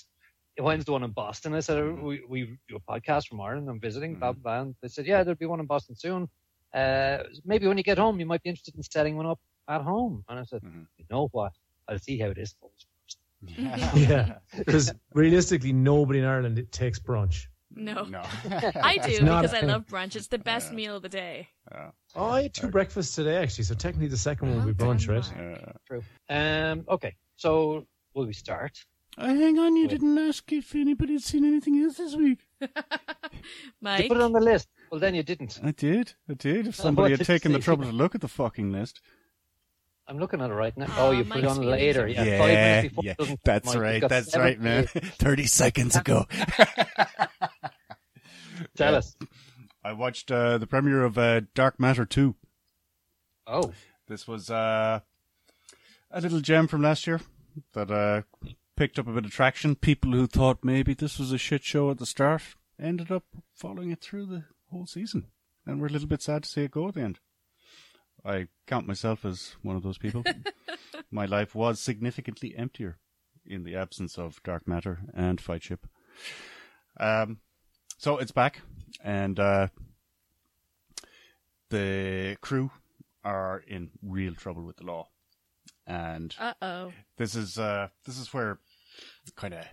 When's 0.57 0.85
the 0.87 0.93
one 0.93 1.05
in 1.05 1.13
Boston? 1.13 1.55
I 1.55 1.61
said 1.61 1.77
Mhm. 1.83 2.03
we, 2.03 2.25
we 2.27 2.59
do 2.69 2.77
a 2.77 2.81
podcast 2.81 3.29
from 3.29 3.41
Ireland. 3.43 3.69
I'm 3.69 3.81
visiting. 3.81 4.19
Blah 4.19 4.33
blah. 4.33 4.43
blah. 4.43 4.61
And 4.63 4.77
they 4.81 4.89
said, 4.89 5.07
yeah, 5.07 5.23
there'll 5.23 5.37
be 5.37 5.47
one 5.47 5.61
in 5.61 5.67
Boston 5.67 5.95
soon. 5.95 6.29
Uh, 6.75 7.19
maybe 7.45 7.67
when 7.67 7.77
you 7.79 7.83
get 7.85 7.99
home, 7.99 8.19
you 8.21 8.27
might 8.27 8.43
be 8.43 8.49
interested 8.51 8.75
in 8.77 8.83
setting 8.83 9.17
one 9.17 9.27
up 9.27 9.41
at 9.69 9.83
home. 9.83 10.25
And 10.29 10.39
I 10.39 10.45
said, 10.45 10.63
you 10.99 11.05
know 11.11 11.29
what? 11.33 11.53
I'll 11.91 11.99
see 11.99 12.19
how 12.19 12.29
it 12.29 12.39
is. 12.39 12.55
Yeah. 13.95 14.39
Because 14.57 14.93
realistically, 15.15 15.73
nobody 15.73 16.21
in 16.21 16.25
Ireland 16.25 16.65
takes 16.71 16.99
brunch. 16.99 17.47
no. 17.75 18.05
No. 18.05 18.23
I 18.83 18.99
do 18.99 19.23
not 19.23 19.43
because 19.43 19.55
I 19.63 19.67
love 19.67 19.87
brunch. 19.87 20.17
It's 20.17 20.27
the 20.29 20.39
best 20.39 20.71
Yeah. 20.71 20.77
meal 20.77 20.97
of 20.97 21.03
the 21.03 21.09
day. 21.09 21.49
Oh, 22.15 22.31
I 22.31 22.43
had 22.43 22.55
two 22.55 22.69
breakfasts 22.69 23.15
today, 23.15 23.37
actually. 23.37 23.65
So 23.65 23.75
technically, 23.75 24.09
the 24.09 24.17
second 24.17 24.49
one 24.51 24.59
will 24.67 24.73
be 24.73 24.85
brunch, 24.85 25.09
right? 25.09 25.37
Mark. 25.37 25.63
Uh, 25.69 25.73
True. 25.87 26.03
Um, 26.29 26.85
okay, 26.89 27.17
so 27.37 27.87
will 28.15 28.27
we 28.27 28.33
start? 28.33 28.85
Uh, 29.19 29.27
hang 29.29 29.59
on, 29.59 29.75
you 29.77 29.83
Wait. 29.85 29.91
didn't 29.91 30.19
ask 30.19 30.51
if 30.53 30.75
anybody 30.75 31.15
had 31.15 31.23
seen 31.23 31.45
anything 31.45 31.83
else 31.83 31.97
this 31.97 32.15
week. 32.15 32.41
You 33.83 34.09
put 34.09 34.17
it 34.19 34.23
on 34.23 34.33
the 34.33 34.41
list. 34.41 34.69
Well, 34.91 35.01
then 35.01 35.15
you 35.15 35.23
didn't. 35.23 35.61
I 35.63 35.71
did, 35.71 36.13
I 36.29 36.35
did. 36.35 36.67
If 36.67 36.79
Oh, 36.81 36.83
somebody 36.83 37.13
what 37.13 37.21
had 37.21 37.27
taken 37.27 37.53
the 37.53 37.59
trouble 37.59 37.85
to 37.85 37.93
look 37.93 38.15
at 38.15 38.21
the 38.21 38.29
fucking 38.29 38.71
list. 38.73 39.01
I'm 40.11 40.19
looking 40.19 40.41
at 40.41 40.51
it 40.51 40.55
right 40.55 40.77
now. 40.77 40.87
Oh, 40.97 41.07
Oh, 41.07 41.11
you 41.13 41.25
put 41.25 41.39
it 41.39 41.45
on 41.47 41.63
later. 41.63 42.03
are- 42.05 42.09
Yeah, 42.09 42.39
five 42.39 42.49
minutes 42.49 42.89
before. 42.89 43.05
yeah, 43.05 43.37
that's 43.45 43.77
right, 43.77 44.03
that's 44.09 44.37
right, 44.37 44.61
man. 44.61 44.89
days. 44.93 45.11
Thirty 45.19 45.47
seconds 45.47 45.95
ago. 45.97 46.27
Tell 48.77 48.93
Yeah. 48.93 48.99
us. 48.99 49.17
I 49.85 49.93
watched 49.93 50.31
uh, 50.31 50.59
the 50.59 50.67
premiere 50.67 51.05
of 51.05 51.17
uh, 51.17 51.43
Dark 51.55 51.79
Matter 51.81 52.05
Two. 52.05 52.35
Oh, 53.47 53.73
This 54.09 54.27
was 54.29 54.51
uh, 54.51 55.01
a 56.11 56.21
little 56.21 56.41
gem 56.41 56.67
from 56.67 56.83
last 56.83 57.07
year 57.07 57.21
that 57.73 57.91
uh, 57.91 58.23
picked 58.77 58.99
up 58.99 59.07
a 59.07 59.13
bit 59.13 59.25
of 59.25 59.31
traction. 59.31 59.75
People 59.77 60.13
who 60.13 60.27
thought 60.27 60.59
maybe 60.65 60.93
this 60.93 61.19
was 61.19 61.33
a 61.33 61.39
shit 61.39 61.63
show 61.65 61.91
at 61.91 61.99
the 61.99 62.07
start 62.07 62.43
ended 62.79 63.11
up 63.11 63.25
following 63.55 63.91
it 63.91 64.01
through 64.01 64.27
the 64.27 64.45
whole 64.71 64.87
season, 64.87 65.29
and 65.65 65.81
we're 65.81 65.87
a 65.87 65.91
little 65.91 66.09
bit 66.09 66.21
sad 66.23 66.43
to 66.43 66.49
see 66.49 66.63
it 66.63 66.71
go 66.73 66.89
at 66.89 66.95
the 66.95 67.01
end. 67.03 67.21
I 68.25 68.49
count 68.67 68.87
myself 68.87 69.25
as 69.25 69.57
one 69.63 69.77
of 69.77 69.83
those 69.83 69.99
people. 69.99 70.25
My 71.11 71.27
life 71.27 71.55
was 71.55 71.81
significantly 71.81 72.55
emptier 72.57 72.99
in 73.47 73.65
the 73.65 73.77
absence 73.77 74.19
of 74.19 74.43
Dark 74.43 74.69
Matter 74.69 75.01
and 75.15 75.41
Fight 75.41 75.63
Ship. 75.63 75.87
Um, 76.99 77.39
so 77.99 78.19
it's 78.19 78.33
back, 78.33 78.63
and 79.03 79.39
uh, 79.39 79.69
the 81.71 82.37
crew 82.41 82.71
are 83.25 83.63
in 83.67 83.91
real 84.03 84.35
trouble 84.35 84.65
with 84.65 84.77
the 84.77 84.85
law, 84.85 85.09
and 85.87 86.35
uh 86.39 86.55
oh. 86.63 86.93
this 87.17 87.35
is 87.35 87.59
uh, 87.59 87.89
this 88.05 88.19
is 88.19 88.33
where 88.33 88.59
kind 89.37 89.55
of 89.55 89.65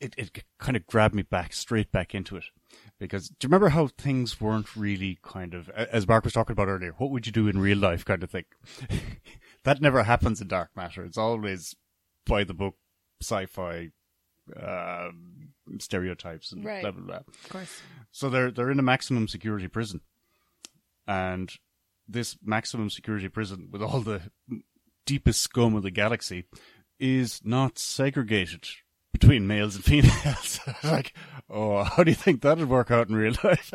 it 0.00 0.14
it 0.16 0.44
kind 0.58 0.76
of 0.76 0.86
grabbed 0.86 1.14
me 1.14 1.22
back 1.22 1.52
straight 1.52 1.92
back 1.92 2.14
into 2.14 2.36
it 2.36 2.44
because 2.98 3.28
do 3.28 3.34
you 3.44 3.48
remember 3.48 3.68
how 3.70 3.86
things 3.88 4.40
weren't 4.40 4.74
really 4.76 5.18
kind 5.22 5.54
of 5.54 5.68
as 5.70 6.06
Mark 6.08 6.24
was 6.24 6.32
talking 6.32 6.52
about 6.52 6.68
earlier? 6.68 6.94
What 6.98 7.10
would 7.10 7.26
you 7.26 7.32
do 7.32 7.48
in 7.48 7.58
real 7.60 7.78
life, 7.78 8.04
kind 8.04 8.22
of 8.22 8.30
thing? 8.30 8.44
that 9.64 9.80
never 9.80 10.02
happens 10.04 10.40
in 10.40 10.48
Dark 10.48 10.70
Matter. 10.76 11.04
It's 11.04 11.18
always 11.18 11.74
by 12.26 12.44
the 12.44 12.54
book, 12.54 12.74
sci-fi 13.22 13.90
um, 14.60 15.50
stereotypes 15.78 16.52
and 16.52 16.64
Right. 16.64 16.82
blah 16.82 16.90
blah 16.92 17.04
blah. 17.04 17.16
Of 17.16 17.48
course. 17.48 17.80
So 18.10 18.30
they're 18.30 18.50
they're 18.50 18.70
in 18.70 18.78
a 18.78 18.82
maximum 18.82 19.28
security 19.28 19.68
prison, 19.68 20.00
and 21.06 21.52
this 22.08 22.36
maximum 22.42 22.90
security 22.90 23.28
prison 23.28 23.68
with 23.70 23.82
all 23.82 24.00
the 24.00 24.22
deepest 25.06 25.40
scum 25.40 25.74
of 25.74 25.82
the 25.82 25.90
galaxy 25.90 26.44
is 26.98 27.40
not 27.44 27.78
segregated 27.78 28.66
between 29.12 29.46
males 29.46 29.76
and 29.76 29.84
females. 29.84 30.60
like, 30.84 31.12
oh, 31.48 31.84
how 31.84 32.04
do 32.04 32.10
you 32.10 32.14
think 32.14 32.42
that'd 32.42 32.68
work 32.68 32.90
out 32.90 33.08
in 33.08 33.16
real 33.16 33.34
life? 33.42 33.72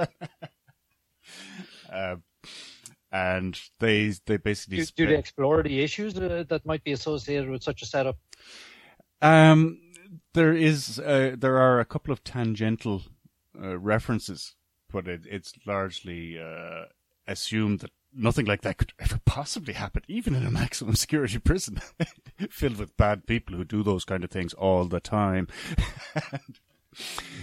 um, 1.92 2.24
and 3.12 3.60
they 3.80 4.14
they 4.26 4.38
basically 4.38 4.78
do, 4.78 4.86
do 4.98 5.08
they 5.08 5.18
explore 5.18 5.62
the 5.62 5.82
issues 5.82 6.18
uh, 6.18 6.44
that 6.50 6.66
might 6.66 6.84
be 6.84 6.92
associated 6.92 7.50
with 7.50 7.64
such 7.64 7.82
a 7.82 7.86
setup? 7.86 8.18
Um, 9.22 9.80
there 10.34 10.54
is 10.54 11.00
uh, 11.00 11.36
there 11.38 11.58
are 11.58 11.80
a 11.80 11.86
couple 11.86 12.12
of 12.12 12.24
tangential 12.24 13.04
uh, 13.62 13.78
references, 13.78 14.56
but 14.92 15.08
it, 15.08 15.22
it's 15.30 15.54
largely 15.66 16.40
uh, 16.40 16.86
assumed 17.28 17.82
that 17.82 17.92
nothing 18.16 18.46
like 18.46 18.62
that 18.62 18.78
could 18.78 18.94
ever 19.00 19.20
possibly 19.26 19.74
happen, 19.74 20.04
even 20.08 20.36
in 20.36 20.46
a 20.46 20.52
maximum 20.52 20.96
security 20.96 21.40
prison 21.40 21.80
filled 22.50 22.78
with 22.78 22.98
bad 22.98 23.26
people 23.26 23.56
who 23.56 23.64
do 23.64 23.84
those 23.84 24.06
kind 24.06 24.24
of 24.24 24.32
things 24.32 24.54
all 24.54 24.86
the 24.86 25.00
time. 25.00 25.48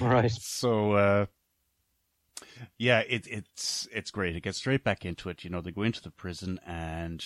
Right. 0.01 0.31
So 0.31 0.93
uh, 0.93 1.27
yeah, 2.79 3.01
it, 3.01 3.27
it's 3.27 3.89
it's 3.93 4.11
great. 4.11 4.37
It 4.37 4.43
gets 4.43 4.59
straight 4.59 4.85
back 4.85 5.05
into 5.05 5.29
it. 5.29 5.45
You 5.45 5.51
know, 5.51 5.61
they 5.61 5.73
go 5.73 5.83
into 5.83 6.03
the 6.03 6.11
prison, 6.11 6.61
and 6.66 7.25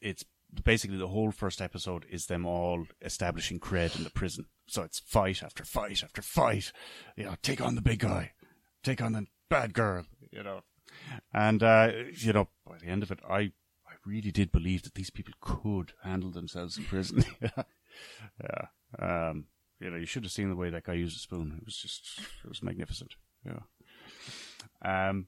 it's 0.00 0.24
basically 0.64 0.98
the 0.98 1.08
whole 1.08 1.30
first 1.30 1.60
episode 1.60 2.04
is 2.10 2.26
them 2.26 2.46
all 2.46 2.86
establishing 3.00 3.58
cred 3.58 3.96
in 3.96 4.04
the 4.04 4.10
prison. 4.10 4.46
So 4.66 4.82
it's 4.82 5.00
fight 5.00 5.42
after 5.42 5.64
fight 5.64 6.02
after 6.02 6.22
fight. 6.22 6.72
You 7.16 7.24
know, 7.24 7.34
take 7.42 7.60
on 7.60 7.74
the 7.74 7.82
big 7.82 8.00
guy, 8.00 8.32
take 8.82 9.02
on 9.02 9.12
the 9.12 9.26
bad 9.48 9.74
girl. 9.74 10.04
You 10.30 10.42
know, 10.42 10.60
and 11.32 11.62
uh, 11.62 11.90
you 12.14 12.32
know, 12.32 12.48
by 12.66 12.78
the 12.78 12.86
end 12.86 13.02
of 13.02 13.10
it, 13.10 13.20
I 13.28 13.38
I 13.38 13.94
really 14.04 14.30
did 14.30 14.52
believe 14.52 14.82
that 14.82 14.94
these 14.94 15.10
people 15.10 15.34
could 15.40 15.92
handle 16.02 16.30
themselves 16.30 16.78
in 16.78 16.84
prison. 16.84 17.24
yeah. 17.40 18.66
Um, 18.98 19.46
you 19.80 19.90
know, 19.90 19.96
you 19.96 20.06
should 20.06 20.22
have 20.24 20.32
seen 20.32 20.48
the 20.48 20.56
way 20.56 20.70
that 20.70 20.84
guy 20.84 20.94
used 20.94 21.16
a 21.16 21.20
spoon. 21.20 21.56
It 21.58 21.64
was 21.64 21.76
just, 21.76 22.20
it 22.44 22.48
was 22.48 22.62
magnificent. 22.62 23.14
Yeah. 23.44 25.08
Um. 25.08 25.26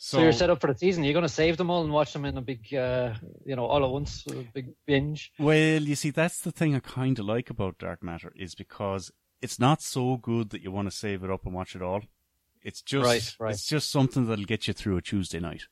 So, 0.00 0.18
So, 0.18 0.22
you're 0.22 0.32
set 0.32 0.48
up 0.48 0.60
for 0.60 0.72
the 0.72 0.78
season. 0.78 1.02
You're 1.02 1.12
going 1.12 1.24
to 1.24 1.28
save 1.28 1.56
them 1.56 1.70
all 1.70 1.82
and 1.82 1.92
watch 1.92 2.12
them 2.12 2.24
in 2.24 2.38
a 2.38 2.40
big, 2.40 2.72
uh, 2.72 3.14
you 3.44 3.56
know, 3.56 3.66
all 3.66 3.84
at 3.84 3.90
once, 3.90 4.24
a 4.30 4.46
big 4.54 4.68
binge. 4.86 5.32
well, 5.40 5.82
you 5.82 5.96
see, 5.96 6.10
that's 6.10 6.40
the 6.40 6.52
thing 6.52 6.76
I 6.76 6.78
kind 6.78 7.18
of 7.18 7.24
like 7.24 7.50
about 7.50 7.78
Dark 7.78 8.00
Matter 8.00 8.32
is 8.36 8.54
because 8.54 9.10
it's 9.42 9.58
not 9.58 9.82
so 9.82 10.16
good 10.16 10.50
that 10.50 10.62
you 10.62 10.70
want 10.70 10.88
to 10.88 10.96
save 10.96 11.24
it 11.24 11.30
up 11.30 11.44
and 11.46 11.54
watch 11.54 11.74
it 11.74 11.82
all. 11.82 12.02
It's 12.68 12.82
just, 12.82 13.04
Right, 13.04 13.36
right. 13.40 13.54
it's 13.54 13.66
just 13.66 13.90
something 13.90 14.26
that'll 14.26 14.44
get 14.44 14.68
you 14.68 14.74
through 14.74 14.98
a 14.98 15.02
Tuesday 15.02 15.40
night. 15.40 15.62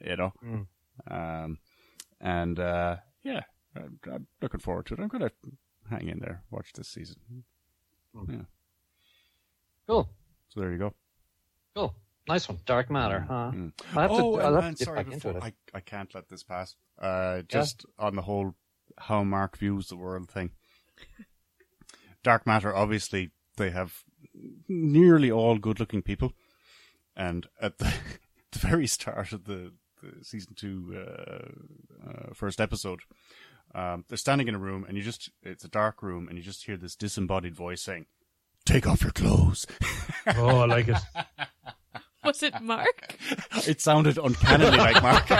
You 0.00 0.16
know. 0.16 0.32
Mm. 0.44 0.66
Um, 1.10 1.58
and 2.20 2.60
uh, 2.60 2.96
yeah, 3.24 3.40
I'm, 3.76 3.98
I'm 4.12 4.26
looking 4.40 4.60
forward 4.60 4.86
to 4.86 4.94
it. 4.94 5.00
I'm 5.00 5.08
gonna 5.08 5.32
hang 5.90 6.08
in 6.08 6.20
there, 6.20 6.44
watch 6.52 6.72
this 6.72 6.88
season. 6.88 7.16
Yeah. 8.28 8.42
Cool. 9.88 10.08
So 10.50 10.60
there 10.60 10.70
you 10.70 10.78
go. 10.78 10.94
Cool. 11.74 11.96
Nice 12.28 12.48
one. 12.48 12.60
Dark 12.64 12.88
Matter, 12.88 13.26
huh? 13.28 13.50
Mm. 13.52 13.72
I'll 13.94 14.02
have 14.02 14.10
oh, 14.12 14.36
to, 14.38 14.46
and, 14.46 14.54
have 14.54 14.64
and 14.64 14.76
to 14.76 14.84
sorry, 14.84 15.04
before. 15.04 15.42
I, 15.42 15.52
I 15.74 15.80
can't 15.80 16.14
let 16.14 16.28
this 16.28 16.44
pass. 16.44 16.76
Uh, 17.02 17.42
just 17.48 17.84
on 17.98 18.14
the 18.14 18.22
whole, 18.22 18.54
how 18.96 19.24
Mark 19.24 19.58
views 19.58 19.88
the 19.88 19.96
world 19.96 20.30
thing. 20.30 20.50
Dark 22.22 22.46
Matter, 22.46 22.74
obviously, 22.74 23.32
they 23.56 23.70
have 23.70 24.04
nearly 24.68 25.30
all 25.30 25.58
good-looking 25.58 26.02
people, 26.02 26.32
and 27.16 27.46
at 27.60 27.78
the, 27.78 27.92
the 28.52 28.58
very 28.58 28.86
start 28.86 29.32
of 29.32 29.44
the, 29.44 29.72
the 30.02 30.24
season 30.24 30.54
two 30.54 30.94
uh, 30.96 32.08
uh, 32.08 32.34
first 32.34 32.60
episode, 32.60 33.00
um, 33.74 34.04
they're 34.08 34.18
standing 34.18 34.48
in 34.48 34.54
a 34.54 34.58
room, 34.58 34.84
and 34.86 34.96
you 34.96 35.02
just—it's 35.02 35.64
a 35.64 35.68
dark 35.68 36.02
room, 36.02 36.28
and 36.28 36.38
you 36.38 36.44
just 36.44 36.64
hear 36.64 36.76
this 36.76 36.94
disembodied 36.94 37.54
voice 37.54 37.82
saying, 37.82 38.06
"Take 38.64 38.86
off 38.86 39.02
your 39.02 39.12
clothes." 39.12 39.66
Oh, 40.36 40.60
I 40.60 40.66
like 40.66 40.88
it. 40.88 40.96
Was 42.24 42.42
it 42.42 42.60
Mark? 42.62 43.18
It 43.66 43.80
sounded 43.80 44.18
uncannily 44.18 44.76
like 44.76 45.02
Mark. 45.02 45.30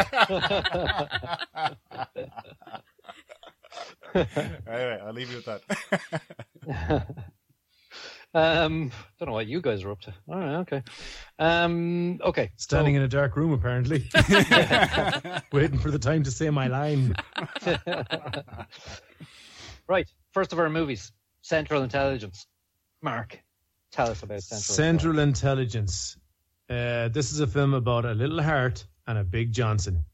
anyway, 4.15 5.01
I'll 5.05 5.13
leave 5.13 5.31
you 5.31 5.37
with 5.37 5.47
that. 5.47 7.07
Um, 8.35 8.91
don't 9.19 9.29
know 9.29 9.35
what 9.35 9.47
you 9.47 9.61
guys 9.61 9.85
are 9.85 9.93
up 9.93 10.01
to. 10.03 10.15
All 10.29 10.39
right, 10.39 10.55
okay. 10.57 10.83
Um, 11.39 12.21
okay. 12.23 12.51
Standing 12.57 12.97
in 12.97 13.03
a 13.03 13.09
dark 13.09 13.37
room, 13.37 13.53
apparently, 13.53 14.11
waiting 15.53 15.79
for 15.79 15.93
the 15.93 16.01
time 16.01 16.25
to 16.25 16.31
say 16.31 16.51
my 16.51 16.67
line. 16.67 17.15
Right. 19.87 20.09
First 20.33 20.53
of 20.53 20.59
our 20.59 20.71
movies, 20.71 21.13
Central 21.43 21.83
Intelligence. 21.83 22.47
Mark, 23.03 23.39
tell 23.93 24.09
us 24.09 24.23
about 24.23 24.43
Central. 24.43 24.75
Central 24.75 25.19
Intelligence. 25.19 26.17
Uh, 26.71 27.09
this 27.09 27.33
is 27.33 27.41
a 27.41 27.47
film 27.47 27.75
about 27.75 28.07
a 28.07 28.15
little 28.15 28.43
heart 28.43 28.87
and 29.07 29.19
a 29.19 29.25
big 29.25 29.53
Johnson. 29.53 30.05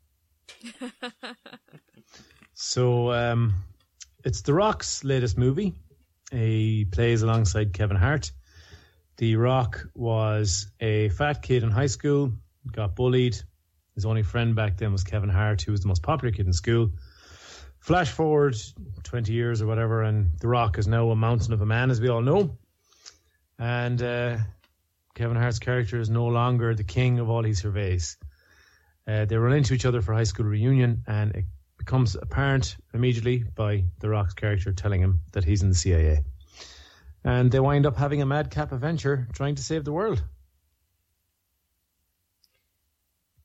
so 2.55 3.13
um, 3.13 3.55
it's 4.25 4.43
The 4.43 4.53
Rock's 4.53 5.05
latest 5.05 5.39
movie. 5.39 5.75
He 6.31 6.85
plays 6.85 7.23
alongside 7.23 7.73
Kevin 7.73 7.97
Hart. 7.97 8.31
The 9.17 9.37
Rock 9.37 9.87
was 9.95 10.71
a 10.81 11.09
fat 11.11 11.43
kid 11.43 11.63
in 11.63 11.71
high 11.71 11.87
school, 11.87 12.33
got 12.71 12.95
bullied. 12.95 13.37
His 13.95 14.07
only 14.07 14.23
friend 14.23 14.55
back 14.55 14.77
then 14.77 14.93
was 14.93 15.05
Kevin 15.05 15.29
Hart, 15.29 15.63
who 15.63 15.73
was 15.73 15.83
the 15.83 15.89
most 15.89 16.03
popular 16.03 16.33
kid 16.33 16.47
in 16.47 16.53
school. 16.53 16.93
Flash 17.81 18.11
forward 18.11 18.57
20 19.03 19.33
years 19.33 19.61
or 19.61 19.67
whatever, 19.67 20.03
and 20.03 20.39
The 20.39 20.49
Rock 20.49 20.79
is 20.79 20.87
now 20.87 21.11
a 21.11 21.17
mountain 21.17 21.53
of 21.53 21.61
a 21.61 21.67
man, 21.67 21.91
as 21.91 22.01
we 22.01 22.09
all 22.09 22.23
know. 22.23 22.57
And 23.59 24.01
uh, 24.01 24.39
Kevin 25.15 25.37
Hart's 25.37 25.59
character 25.59 25.99
is 25.99 26.09
no 26.09 26.27
longer 26.27 26.75
the 26.75 26.85
king 26.85 27.19
of 27.19 27.29
all 27.29 27.43
he 27.43 27.55
surveys. 27.55 28.17
Uh, 29.07 29.25
they 29.25 29.37
run 29.37 29.55
into 29.57 29.75
each 29.75 29.85
other 29.85 30.01
for 30.01 30.15
high 30.15 30.25
school 30.25 30.47
reunion, 30.47 31.03
and 31.07 31.33
it 31.35 31.45
becomes 31.81 32.15
apparent 32.15 32.77
immediately 32.93 33.39
by 33.55 33.83
The 34.01 34.11
Rock's 34.11 34.35
character 34.35 34.71
telling 34.71 35.01
him 35.01 35.23
that 35.33 35.45
he's 35.45 35.63
in 35.63 35.71
the 35.71 35.75
CIA. 35.75 36.23
And 37.25 37.51
they 37.51 37.59
wind 37.59 37.87
up 37.87 37.97
having 37.97 38.21
a 38.21 38.27
madcap 38.27 38.71
adventure 38.73 39.27
trying 39.33 39.55
to 39.55 39.63
save 39.63 39.85
the 39.85 39.93
world. 39.93 40.23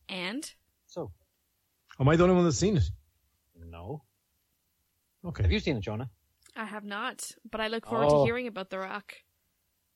And 0.09 0.43
So, 0.87 1.11
Am 1.99 2.09
I 2.09 2.17
the 2.17 2.23
only 2.23 2.35
one 2.35 2.43
that's 2.43 2.57
seen 2.57 2.77
it? 2.77 2.83
no. 3.55 4.03
Okay. 5.25 5.43
Have 5.43 5.51
you 5.51 5.59
seen 5.59 5.77
it, 5.77 5.81
Jonah? 5.81 6.09
I 6.55 6.65
have 6.65 6.83
not, 6.85 7.31
but 7.49 7.59
I 7.61 7.67
look 7.69 7.85
forward 7.87 8.07
Oh. 8.11 8.19
to 8.19 8.25
hearing 8.25 8.47
about 8.47 8.69
The 8.69 8.79
Rock. 8.79 9.15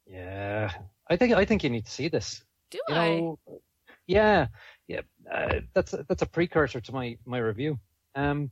Yeah. 0.08 0.74
I 1.10 1.18
think 1.18 1.34
I 1.34 1.46
think 1.46 1.64
you 1.64 1.70
need 1.70 1.86
to 1.86 1.92
see 1.92 2.08
this. 2.08 2.44
Do 2.72 2.80
You 2.88 2.96
I? 2.96 3.20
know, 3.20 3.40
yeah, 4.08 4.48
yeah. 4.88 5.02
Uh, 5.32 5.60
that's 5.74 5.94
a, 5.94 6.04
that's 6.08 6.24
a 6.24 6.26
precursor 6.26 6.82
to 6.82 6.92
my 6.92 7.18
my 7.26 7.38
review. 7.38 7.80
Um, 8.16 8.52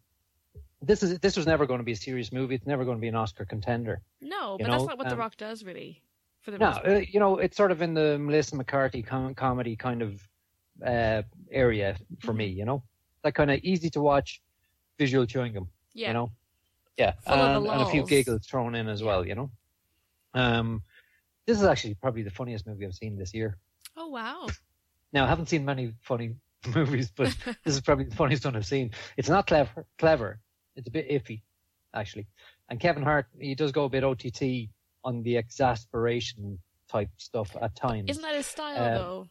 this 0.81 1.03
is 1.03 1.19
this 1.19 1.35
was 1.35 1.45
never 1.45 1.65
going 1.65 1.79
to 1.79 1.83
be 1.83 1.93
a 1.93 1.97
serious 1.97 2.31
movie. 2.31 2.55
It's 2.55 2.67
never 2.67 2.85
going 2.85 2.97
to 2.97 3.01
be 3.01 3.07
an 3.07 3.15
Oscar 3.15 3.45
contender. 3.45 4.01
no, 4.21 4.57
but 4.59 4.67
that's 4.67 4.83
not 4.83 4.97
what 4.97 5.07
The 5.07 5.13
um, 5.13 5.19
Rock 5.19 5.37
does, 5.37 5.63
really. 5.63 6.01
For 6.41 6.51
the 6.51 6.59
No, 6.59 6.67
uh, 6.67 7.01
you 7.09 7.19
know, 7.19 7.37
it's 7.37 7.57
sort 7.57 7.71
of 7.71 7.81
in 7.81 7.93
the 7.93 8.17
Melissa 8.19 8.55
McCarthy 8.55 9.01
com- 9.01 9.33
comedy 9.33 9.75
kind 9.75 10.01
of 10.01 10.27
uh, 10.85 11.23
area 11.51 11.97
for 12.19 12.33
me. 12.33 12.47
You 12.47 12.65
know, 12.65 12.83
that 13.23 13.33
kind 13.33 13.51
of 13.51 13.59
easy 13.63 13.89
to 13.91 14.01
watch 14.01 14.41
visual 14.97 15.25
chewing 15.25 15.53
gum. 15.53 15.67
yeah. 15.93 16.09
You 16.09 16.13
know, 16.13 16.31
yeah, 16.97 17.13
and, 17.25 17.67
and 17.67 17.81
a 17.81 17.85
few 17.85 18.05
giggles 18.05 18.45
thrown 18.45 18.75
in 18.75 18.87
as 18.87 19.03
well. 19.03 19.25
You 19.25 19.35
know, 19.35 19.51
um, 20.33 20.83
this 21.45 21.57
is 21.57 21.63
actually 21.63 21.95
probably 21.95 22.23
the 22.23 22.31
funniest 22.31 22.67
movie 22.67 22.85
I've 22.85 22.93
seen 22.93 23.17
this 23.17 23.33
year. 23.33 23.57
Oh 23.95 24.07
wow. 24.09 24.47
Now, 25.13 25.25
I 25.25 25.27
haven't 25.27 25.47
seen 25.49 25.65
many 25.65 25.93
funny 26.01 26.35
movies, 26.75 27.11
but 27.15 27.35
this 27.63 27.75
is 27.75 27.81
probably 27.81 28.05
the 28.05 28.15
funniest 28.15 28.45
one 28.45 28.55
I've 28.55 28.65
seen. 28.65 28.91
It's 29.15 29.29
not 29.29 29.47
clever, 29.47 29.85
clever. 29.97 30.39
It's 30.75 30.87
a 30.87 30.91
bit 30.91 31.09
iffy, 31.09 31.41
actually. 31.93 32.27
And 32.69 32.79
Kevin 32.79 33.03
Hart, 33.03 33.27
he 33.39 33.55
does 33.55 33.71
go 33.71 33.85
a 33.85 33.89
bit 33.89 34.03
OTT 34.03 34.69
on 35.03 35.23
the 35.23 35.37
exasperation 35.37 36.59
type 36.89 37.09
stuff 37.17 37.55
at 37.61 37.75
times. 37.75 38.09
Isn't 38.09 38.21
that 38.23 38.35
his 38.35 38.45
style 38.45 38.75
Uh, 38.77 38.97
though? 38.97 39.27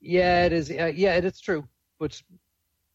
Yeah, 0.00 0.44
it 0.46 0.52
is. 0.52 0.70
Uh, 0.70 0.92
yeah, 0.94 1.16
it 1.16 1.24
is 1.24 1.40
true, 1.40 1.66
but 1.98 2.20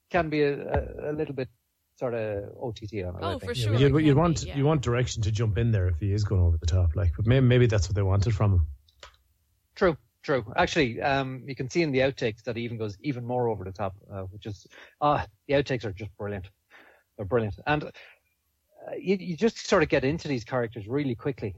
can 0.10 0.30
be 0.30 0.42
a, 0.42 0.54
a, 0.54 1.12
a 1.12 1.14
little 1.14 1.36
bit 1.36 1.50
sort 1.98 2.14
of 2.14 2.44
OTT 2.62 2.94
on 3.06 3.16
it. 3.16 3.24
I 3.24 3.34
Oh, 3.34 3.40
think. 3.40 3.44
for 3.52 3.56
sure. 3.56 3.72
but 3.74 3.82
you'd, 3.82 3.94
you'd 3.94 4.04
be, 4.04 4.14
want 4.14 4.44
yeah. 4.44 4.58
you 4.58 4.66
want 4.66 4.82
direction 4.82 5.22
to 5.24 5.32
jump 5.32 5.58
in 5.58 5.72
there 5.72 5.88
if 5.88 6.00
he 6.00 6.12
is 6.12 6.24
going 6.24 6.42
over 6.42 6.58
the 6.58 6.66
top, 6.66 6.96
like. 6.96 7.12
But 7.16 7.26
maybe, 7.28 7.46
maybe 7.46 7.68
that's 7.68 7.88
what 7.88 7.96
they 7.96 8.02
wanted 8.04 8.34
from 8.36 8.54
him. 8.54 8.68
True, 9.76 9.98
true. 10.26 10.44
Actually, 10.58 11.02
um, 11.02 11.44
you 11.48 11.56
can 11.56 11.70
see 11.70 11.84
in 11.84 11.92
the 11.92 12.00
outtakes 12.00 12.44
that 12.44 12.56
he 12.58 12.64
even 12.64 12.78
goes 12.78 12.98
even 13.02 13.26
more 13.26 13.48
over 13.50 13.64
the 13.64 13.72
top, 13.72 13.96
uh, 14.12 14.24
which 14.24 14.46
is 14.48 14.68
ah, 15.02 15.26
the 15.48 15.54
outtakes 15.54 15.86
are 15.86 15.94
just 15.94 16.16
brilliant. 16.18 16.50
They're 17.18 17.26
brilliant, 17.26 17.56
and 17.68 17.86
uh, 17.86 17.90
you 19.00 19.16
you 19.20 19.38
just 19.38 19.68
sort 19.68 19.84
of 19.84 19.90
get 19.90 20.04
into 20.04 20.28
these 20.28 20.44
characters 20.44 20.88
really 20.88 21.16
quickly. 21.16 21.56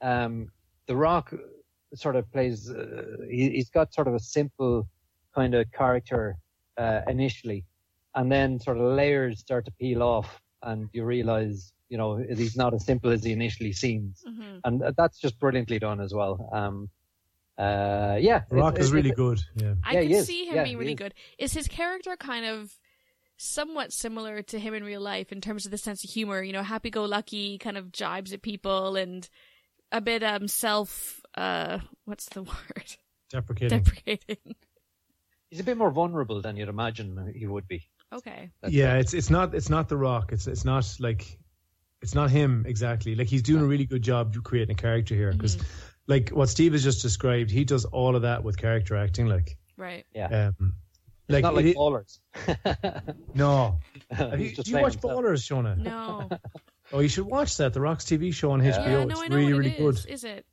Um, 0.00 0.50
the 0.86 0.96
Rock 0.96 1.34
sort 1.94 2.16
of 2.16 2.30
plays. 2.32 2.70
Uh, 2.70 3.16
he, 3.30 3.50
he's 3.50 3.70
got 3.70 3.94
sort 3.94 4.08
of 4.08 4.14
a 4.14 4.20
simple 4.20 4.88
kind 5.34 5.54
of 5.54 5.70
character 5.72 6.38
uh, 6.78 7.02
initially, 7.08 7.64
and 8.14 8.32
then 8.32 8.58
sort 8.58 8.78
of 8.78 8.84
layers 8.94 9.40
start 9.40 9.66
to 9.66 9.72
peel 9.72 10.02
off, 10.02 10.40
and 10.62 10.88
you 10.92 11.04
realize, 11.04 11.72
you 11.90 11.98
know, 11.98 12.16
he's 12.16 12.56
not 12.56 12.74
as 12.74 12.84
simple 12.86 13.10
as 13.10 13.22
he 13.24 13.32
initially 13.32 13.72
seems 13.72 14.24
Mhm. 14.26 14.60
and 14.64 14.82
that's 14.96 15.18
just 15.20 15.38
brilliantly 15.38 15.78
done 15.78 16.00
as 16.00 16.12
well. 16.14 16.48
Um, 16.52 16.88
uh, 17.58 18.16
yeah, 18.20 18.44
Rock 18.50 18.74
it's- 18.74 18.86
is 18.86 18.92
really 18.92 19.10
it's- 19.10 19.16
good. 19.16 19.40
Yeah. 19.62 19.74
I 19.84 19.92
Yeah, 19.94 20.00
could 20.00 20.08
he 20.10 20.14
is. 20.16 20.26
see 20.26 20.46
him 20.46 20.54
Yeah, 20.56 20.64
being 20.64 20.78
really 20.78 20.92
is. 20.92 20.98
good. 20.98 21.14
Is 21.38 21.52
his 21.52 21.68
character 21.68 22.16
kind 22.16 22.46
of 22.46 22.72
somewhat 23.36 23.92
similar 23.92 24.42
to 24.42 24.58
him 24.58 24.74
in 24.74 24.84
real 24.84 25.00
life 25.00 25.30
in 25.32 25.40
terms 25.40 25.64
of 25.64 25.70
the 25.70 25.78
sense 25.78 26.04
of 26.04 26.10
humor? 26.10 26.42
You 26.42 26.52
know, 26.52 26.62
happy-go-lucky, 26.62 27.58
kind 27.58 27.76
of 27.76 27.92
jibes 27.92 28.32
at 28.32 28.42
people, 28.42 28.96
and 28.96 29.28
a 29.92 30.00
bit 30.00 30.22
um 30.22 30.48
self. 30.48 31.20
Uh, 31.34 31.78
what's 32.04 32.26
the 32.30 32.42
word? 32.52 32.96
Deprecating. 33.30 33.78
Deprecating. 33.82 34.54
He's 35.50 35.60
a 35.60 35.64
bit 35.64 35.76
more 35.78 35.90
vulnerable 35.90 36.42
than 36.42 36.56
you'd 36.56 36.68
imagine 36.68 37.32
he 37.34 37.46
would 37.46 37.66
be. 37.66 37.88
Okay. 38.12 38.50
That's 38.60 38.72
yeah, 38.72 38.96
it. 38.96 39.00
it's 39.00 39.14
it's 39.14 39.30
not 39.30 39.54
it's 39.54 39.68
not 39.70 39.88
the 39.88 39.96
Rock. 39.96 40.32
It's 40.32 40.46
it's 40.46 40.64
not 40.64 40.86
like 41.00 41.38
it's 42.02 42.14
not 42.14 42.30
him 42.30 42.64
exactly. 42.66 43.14
Like 43.14 43.28
he's 43.28 43.42
doing 43.42 43.62
a 43.62 43.66
really 43.66 43.84
good 43.86 44.02
job 44.02 44.34
creating 44.44 44.72
a 44.76 44.78
character 44.78 45.14
here 45.14 45.32
because, 45.32 45.58
like 46.08 46.30
what 46.30 46.48
Steve 46.48 46.72
has 46.72 46.82
just 46.82 47.02
described, 47.02 47.50
he 47.50 47.64
does 47.64 47.84
all 47.84 48.16
of 48.16 48.22
that 48.22 48.42
with 48.42 48.56
character 48.56 48.96
acting. 48.96 49.28
Like, 49.28 49.56
Right. 49.76 50.04
yeah. 50.12 50.48
um, 50.58 50.74
It's 51.28 51.34
like, 51.34 51.42
not 51.42 51.54
like 51.54 51.66
it- 51.66 51.76
ballers. 51.76 52.18
no. 53.34 53.78
Have 54.10 54.40
you, 54.40 54.46
He's 54.48 54.56
just 54.56 54.66
do 54.66 54.72
you 54.72 54.82
watch 54.82 54.94
himself. 54.94 55.22
Ballers, 55.22 55.42
Shona? 55.46 55.76
No. 55.78 56.28
Oh, 56.90 57.00
you 57.00 57.08
should 57.10 57.26
watch 57.26 57.58
that. 57.58 57.74
The 57.74 57.82
Rock's 57.82 58.06
TV 58.06 58.32
show 58.32 58.50
on 58.52 58.62
HBO. 58.62 58.64
yeah, 58.64 59.04
no, 59.04 59.10
it's 59.10 59.20
I 59.20 59.28
know 59.28 59.36
really 59.36 59.52
what 59.52 59.58
really 59.58 59.70
it 59.72 59.76
good. 59.78 59.94
is. 59.96 60.06
Is 60.06 60.24
it? 60.24 60.46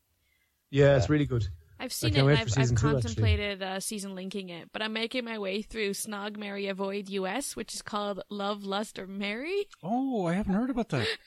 Yeah, 0.69 0.97
it's 0.97 1.07
really 1.09 1.25
good. 1.25 1.47
I've 1.85 1.93
seen 1.93 2.15
it 2.15 2.19
and 2.19 2.29
I've, 2.31 2.39
I've 2.41 2.51
season 2.51 2.75
two, 2.75 2.91
contemplated 2.91 3.61
uh, 3.63 3.79
season 3.79 4.15
linking 4.15 4.49
it, 4.49 4.69
but 4.73 4.81
I'm 4.81 4.93
making 4.93 5.23
my 5.25 5.37
way 5.39 5.61
through 5.61 5.91
Snog, 5.91 6.35
Marry, 6.37 6.67
Avoid 6.67 7.09
US, 7.09 7.55
which 7.55 7.73
is 7.73 7.81
called 7.81 8.21
Love, 8.29 8.63
Lust, 8.63 8.99
or 8.99 9.07
Marry. 9.07 9.67
Oh, 9.83 10.25
I 10.25 10.33
haven't 10.33 10.53
heard 10.53 10.69
about 10.69 10.89
that. 10.89 11.07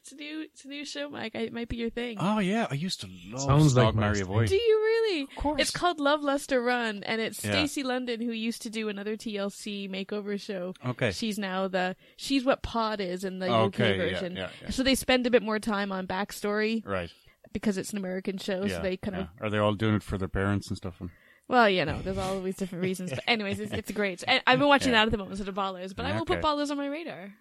It's 0.00 0.12
a 0.12 0.14
new, 0.16 0.42
it's 0.42 0.64
a 0.64 0.68
new 0.68 0.84
show, 0.84 1.08
Mike. 1.10 1.34
It 1.34 1.52
might 1.52 1.68
be 1.68 1.76
your 1.76 1.90
thing. 1.90 2.16
Oh 2.20 2.38
yeah, 2.38 2.66
I 2.70 2.74
used 2.74 3.00
to 3.00 3.08
love 3.30 3.40
Sounds 3.42 3.76
like 3.76 3.88
Snog, 3.88 3.94
Marry, 3.96 4.20
Avoid. 4.20 4.48
Do 4.48 4.54
you 4.54 4.80
really? 4.80 5.22
Of 5.22 5.28
course. 5.36 5.60
It's 5.60 5.70
called 5.70 5.98
Love, 5.98 6.22
Lust, 6.22 6.52
or 6.52 6.62
Run, 6.62 7.02
and 7.04 7.20
it's 7.20 7.44
Yeah. 7.44 7.50
Stacey 7.52 7.82
London 7.82 8.20
who 8.20 8.30
used 8.32 8.62
to 8.62 8.70
do 8.70 8.88
another 8.88 9.16
TLC 9.16 9.90
makeover 9.90 10.40
show. 10.40 10.74
Okay. 10.86 11.10
She's 11.12 11.38
now 11.38 11.66
the 11.68 11.96
she's 12.16 12.44
what 12.44 12.62
Pod 12.62 13.00
is 13.00 13.24
in 13.24 13.38
the 13.40 13.46
Okay, 13.52 13.92
UK 13.92 13.96
yeah, 13.96 14.02
version. 14.04 14.36
yeah, 14.36 14.48
yeah. 14.62 14.70
So 14.70 14.82
they 14.82 14.94
spend 14.94 15.26
a 15.26 15.30
bit 15.30 15.42
more 15.42 15.58
time 15.58 15.90
on 15.90 16.06
backstory 16.06 16.84
Right. 16.86 17.10
Because 17.52 17.78
it's 17.78 17.92
an 17.92 17.98
American 17.98 18.38
show. 18.38 18.64
yeah. 18.64 18.76
so 18.76 18.82
they 18.82 18.96
kind 18.96 19.16
yeah. 19.16 19.22
of 19.22 19.28
Are 19.40 19.50
they 19.50 19.58
all 19.58 19.74
doing 19.74 19.94
it 19.94 20.02
for 20.02 20.18
their 20.18 20.28
parents 20.28 20.68
and 20.68 20.76
stuff? 20.76 21.00
And... 21.00 21.10
well, 21.48 21.68
you 21.68 21.84
know, 21.84 22.00
there's 22.02 22.18
always 22.18 22.56
different 22.56 22.82
reasons. 22.82 23.10
But 23.10 23.24
anyways, 23.26 23.60
it's, 23.60 23.72
it's 23.72 23.90
great. 23.92 24.22
And 24.26 24.42
I've 24.46 24.58
been 24.58 24.68
watching 24.68 24.92
Yeah. 24.92 25.00
that 25.00 25.06
at 25.06 25.10
the 25.12 25.18
moment 25.18 25.38
instead 25.38 25.48
of 25.48 25.54
Ballers, 25.54 25.94
but 25.94 26.06
I 26.06 26.16
will 26.16 26.24
put 26.24 26.38
Okay. 26.38 26.46
Ballers 26.46 26.70
on 26.70 26.76
my 26.76 26.86
radar. 26.86 27.34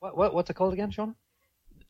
What, 0.00 0.16
what, 0.16 0.34
what's 0.34 0.50
it 0.50 0.54
called 0.54 0.72
again, 0.72 0.90
Shaun? 0.90 1.14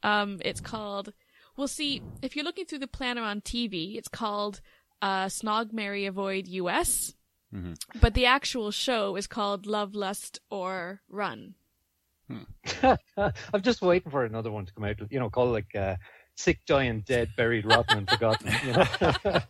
Um, 0.03 0.39
it's 0.45 0.61
called. 0.61 1.13
Well, 1.57 1.69
see, 1.69 2.03
if 2.23 2.37
you're 2.37 2.45
looking 2.45 2.67
through 2.67 2.79
the 2.79 2.87
planner 2.87 3.23
on 3.23 3.41
TV, 3.41 3.97
it's 3.97 4.09
called 4.09 4.61
uh, 5.03 5.27
Snog, 5.27 5.73
Marry, 5.73 6.07
Avoid 6.07 6.47
US. 6.47 7.15
Mm-hmm. 7.55 7.99
But 8.01 8.15
the 8.15 8.27
actual 8.27 8.71
show 8.71 9.17
is 9.17 9.27
called 9.27 9.67
Love, 9.67 9.95
Lust, 9.95 10.39
or 10.51 11.01
Run. 11.09 11.55
I'm 12.83 13.63
just 13.63 13.81
waiting 13.81 14.11
for 14.11 14.25
another 14.25 14.51
one 14.51 14.67
to 14.67 14.73
come 14.75 14.85
out. 14.85 14.97
You 15.11 15.19
know, 15.19 15.31
called 15.31 15.53
like 15.53 15.75
uh, 15.75 15.97
"Sick, 16.39 16.61
dying, 16.67 17.01
Dead, 17.01 17.31
Buried, 17.37 17.67
Rotten, 17.67 17.99
and 17.99 18.09
Forgotten." 18.09 18.53
You 18.65 18.73
know, 18.73 19.41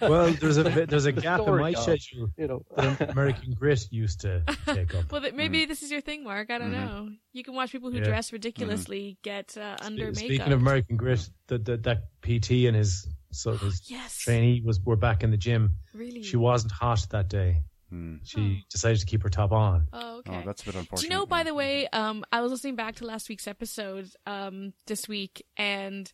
Well, 0.00 0.30
there's 0.32 0.58
a 0.58 0.64
there's 0.64 1.06
a 1.06 1.12
gap 1.12 1.40
in 1.40 1.56
my 1.56 1.72
dog. 1.72 1.82
schedule 1.82 2.28
you 2.36 2.46
know. 2.46 2.62
that 2.76 3.10
American 3.10 3.54
Grit 3.54 3.88
used 3.90 4.20
to 4.20 4.42
take 4.66 4.94
up. 4.94 5.04
Well, 5.10 5.22
th- 5.22 5.34
maybe 5.34 5.64
mm. 5.64 5.68
this 5.68 5.82
is 5.82 5.90
your 5.90 6.02
thing, 6.02 6.24
Mark. 6.24 6.50
I 6.50 6.58
don't 6.58 6.72
mm-hmm. 6.72 6.86
know. 6.86 7.08
You 7.32 7.42
can 7.42 7.54
watch 7.54 7.72
people 7.72 7.90
who 7.90 7.98
Yeah. 7.98 8.04
dress 8.04 8.28
mm-hmm. 8.28 8.36
ridiculously 8.36 9.18
get 9.22 9.56
uh, 9.56 9.76
under 9.80 10.12
Speaking 10.14 10.38
makeup. 10.38 10.48
of 10.48 10.60
American 10.60 10.96
Grit, 10.96 11.28
that 11.46 11.64
that 11.64 11.82
that 11.84 11.98
PT 12.22 12.66
and 12.68 12.76
his 12.76 13.08
So 13.30 13.52
oh, 13.52 13.56
his 13.56 13.90
Yes. 13.90 14.18
trainee 14.18 14.60
was 14.64 14.78
were 14.80 14.96
back 14.96 15.22
in 15.22 15.30
the 15.30 15.36
gym. 15.36 15.76
Really? 15.94 16.22
She 16.22 16.36
wasn't 16.36 16.72
hot 16.72 17.06
that 17.10 17.28
day. 17.28 17.62
Hmm. 17.90 18.16
She 18.24 18.64
decided 18.70 18.98
to 19.00 19.06
keep 19.06 19.22
her 19.22 19.28
top 19.28 19.52
on. 19.52 19.88
Oh, 19.92 20.18
okay. 20.18 20.40
Oh, 20.40 20.42
that's 20.44 20.62
a 20.62 20.66
bit 20.66 20.74
unfortunate. 20.74 21.08
Do 21.08 21.14
you 21.14 21.18
know, 21.20 21.26
by 21.26 21.44
the 21.44 21.54
way, 21.54 21.86
um, 21.88 22.24
I 22.32 22.40
was 22.40 22.50
listening 22.50 22.76
back 22.76 22.96
to 22.96 23.06
last 23.06 23.28
week's 23.28 23.46
episode 23.46 24.08
um, 24.26 24.72
this 24.86 25.08
week, 25.08 25.46
and 25.56 26.12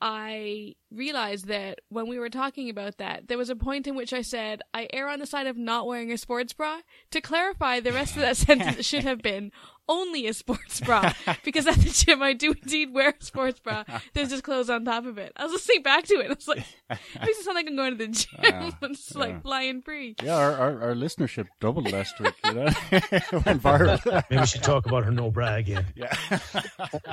I 0.00 0.76
realized 0.90 1.48
that 1.48 1.80
when 1.90 2.08
we 2.08 2.18
were 2.18 2.30
talking 2.30 2.70
about 2.70 2.96
that, 2.98 3.28
there 3.28 3.36
was 3.36 3.50
a 3.50 3.56
point 3.56 3.86
in 3.86 3.96
which 3.96 4.14
I 4.14 4.22
said, 4.22 4.62
I 4.72 4.88
err 4.92 5.08
on 5.08 5.18
the 5.18 5.26
side 5.26 5.46
of 5.46 5.58
not 5.58 5.86
wearing 5.86 6.10
a 6.10 6.16
sports 6.16 6.54
bra. 6.54 6.78
To 7.10 7.20
clarify, 7.20 7.80
the 7.80 7.92
rest 7.92 8.16
of 8.16 8.22
that 8.22 8.36
sentence 8.38 8.86
should 8.86 9.04
have 9.04 9.20
been 9.20 9.52
only 9.90 10.26
a 10.26 10.32
sports 10.32 10.80
bra, 10.80 11.12
because 11.44 11.66
at 11.66 11.74
the 11.74 11.90
gym 11.90 12.22
I 12.22 12.32
do 12.32 12.52
indeed 12.52 12.94
wear 12.94 13.10
a 13.20 13.24
sports 13.24 13.60
bra. 13.60 13.84
There's 14.14 14.30
just 14.30 14.44
clothes 14.44 14.70
on 14.70 14.84
top 14.86 15.04
of 15.04 15.18
it. 15.18 15.32
I 15.36 15.44
was 15.44 15.52
listening 15.52 15.82
back 15.82 16.04
to 16.04 16.14
it. 16.14 16.30
I 16.30 16.34
was 16.34 16.48
like, 16.48 16.58
it 16.58 16.98
makes 17.20 17.38
it 17.40 17.44
sound 17.44 17.56
like 17.56 17.66
I'm 17.66 17.76
going 17.76 17.98
to 17.98 18.06
the 18.06 18.08
gym. 18.08 18.72
I'm 18.82 18.94
just 18.94 19.16
like 19.16 19.42
flying 19.42 19.82
free. 19.82 20.14
Yeah, 20.22 20.36
our, 20.36 20.52
our, 20.52 20.82
our 20.82 20.94
listenership 20.94 21.48
doubled 21.60 21.90
last 21.92 22.18
week. 22.20 22.34
You 22.44 22.54
know, 22.54 22.64
went 22.64 23.62
viral. 23.62 24.24
Maybe 24.30 24.40
we 24.40 24.46
should 24.46 24.62
talk 24.62 24.86
about 24.86 25.04
her 25.04 25.10
no 25.10 25.30
bra 25.30 25.56
again. 25.56 25.86
yeah. 25.96 26.14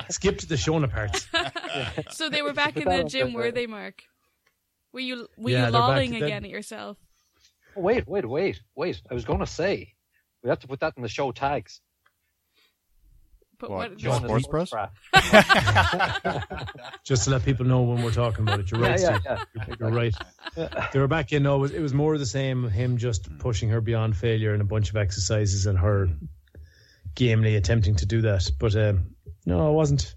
Skip 0.08 0.38
to 0.38 0.46
the 0.46 0.54
Shona 0.54 0.90
parts. 0.90 1.26
So 2.16 2.30
they 2.30 2.42
were 2.42 2.54
back 2.54 2.76
in 2.76 2.88
the 2.88 3.04
gym, 3.04 3.32
were 3.32 3.50
they, 3.50 3.66
Mark? 3.66 4.04
Were 4.92 5.00
you 5.00 5.28
were 5.36 5.50
Yeah, 5.50 5.66
you 5.66 5.72
lolling 5.72 6.14
again 6.14 6.44
at 6.44 6.50
yourself? 6.50 6.96
Oh, 7.76 7.80
wait, 7.82 8.08
wait, 8.08 8.24
wait, 8.26 8.60
wait. 8.74 9.02
I 9.10 9.14
was 9.14 9.24
going 9.24 9.40
to 9.40 9.46
say 9.46 9.92
we 10.42 10.48
have 10.48 10.60
to 10.60 10.68
put 10.68 10.80
that 10.80 10.94
in 10.96 11.02
the 11.02 11.08
show 11.08 11.30
tags. 11.32 11.80
But 13.60 13.70
What, 13.70 13.90
what? 13.90 13.96
John 13.98 14.20
Jonas 14.22 14.44
Sports 14.44 14.70
Bras? 14.70 14.90
Bra. 16.22 16.42
Just 17.04 17.24
to 17.24 17.30
let 17.30 17.44
people 17.44 17.66
know 17.66 17.82
when 17.82 18.02
we're 18.02 18.12
talking 18.12 18.42
about 18.46 18.60
it. 18.60 18.70
You're 18.70 18.80
right, 18.80 19.00
Yeah, 19.00 19.18
Steve. 19.18 19.20
yeah, 19.24 19.44
You're, 19.66 19.76
you're 19.80 19.90
right. 19.98 20.14
They 20.92 20.98
were 20.98 21.08
back 21.08 21.32
in. 21.32 21.42
No, 21.42 21.56
it 21.56 21.58
was, 21.58 21.70
it 21.72 21.80
was 21.80 21.92
more 21.94 22.14
of 22.14 22.20
the 22.20 22.26
same. 22.26 22.68
Him 22.68 22.98
just 22.98 23.36
pushing 23.38 23.68
her 23.70 23.80
beyond 23.80 24.16
failure 24.16 24.54
in 24.54 24.60
a 24.60 24.64
bunch 24.64 24.90
of 24.90 24.96
exercises, 24.96 25.66
and 25.66 25.78
her 25.78 26.08
gamely 27.14 27.56
attempting 27.56 27.96
to 27.96 28.06
do 28.06 28.20
that. 28.22 28.48
But 28.58 28.76
um, 28.76 29.14
no, 29.44 29.70
it 29.70 29.74
wasn't. 29.74 30.14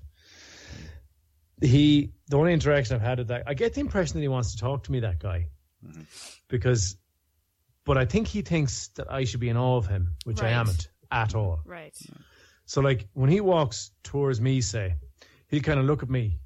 He. 1.62 2.12
The 2.28 2.38
only 2.38 2.54
interaction 2.54 2.96
I've 2.96 3.02
had 3.02 3.18
with 3.18 3.28
that, 3.28 3.44
I 3.46 3.54
get 3.56 3.74
the 3.74 3.82
impression 3.82 4.14
that 4.16 4.22
he 4.22 4.28
wants 4.30 4.54
to 4.54 4.58
talk 4.60 4.84
to 4.86 4.92
me. 4.92 5.02
That 5.02 5.20
guy, 5.20 5.48
because, 6.48 6.96
but 7.86 7.98
I 7.98 8.06
think 8.06 8.28
he 8.28 8.42
thinks 8.42 8.88
that 8.96 9.12
I 9.12 9.26
should 9.26 9.42
be 9.42 9.50
in 9.50 9.58
awe 9.58 9.76
of 9.78 9.86
him, 9.88 10.16
which 10.24 10.42
I 10.42 10.50
amn't 10.52 10.88
at 11.12 11.36
all. 11.36 11.60
Right. 11.66 11.94
So 12.72 12.80
like 12.80 13.10
when 13.12 13.30
he 13.30 13.42
walks 13.42 13.92
towards 14.02 14.40
me, 14.40 14.62
say, 14.62 14.96
he'll 15.50 15.60
kind 15.60 15.78
of 15.78 15.86
look 15.86 16.04
at 16.04 16.10
me. 16.10 16.40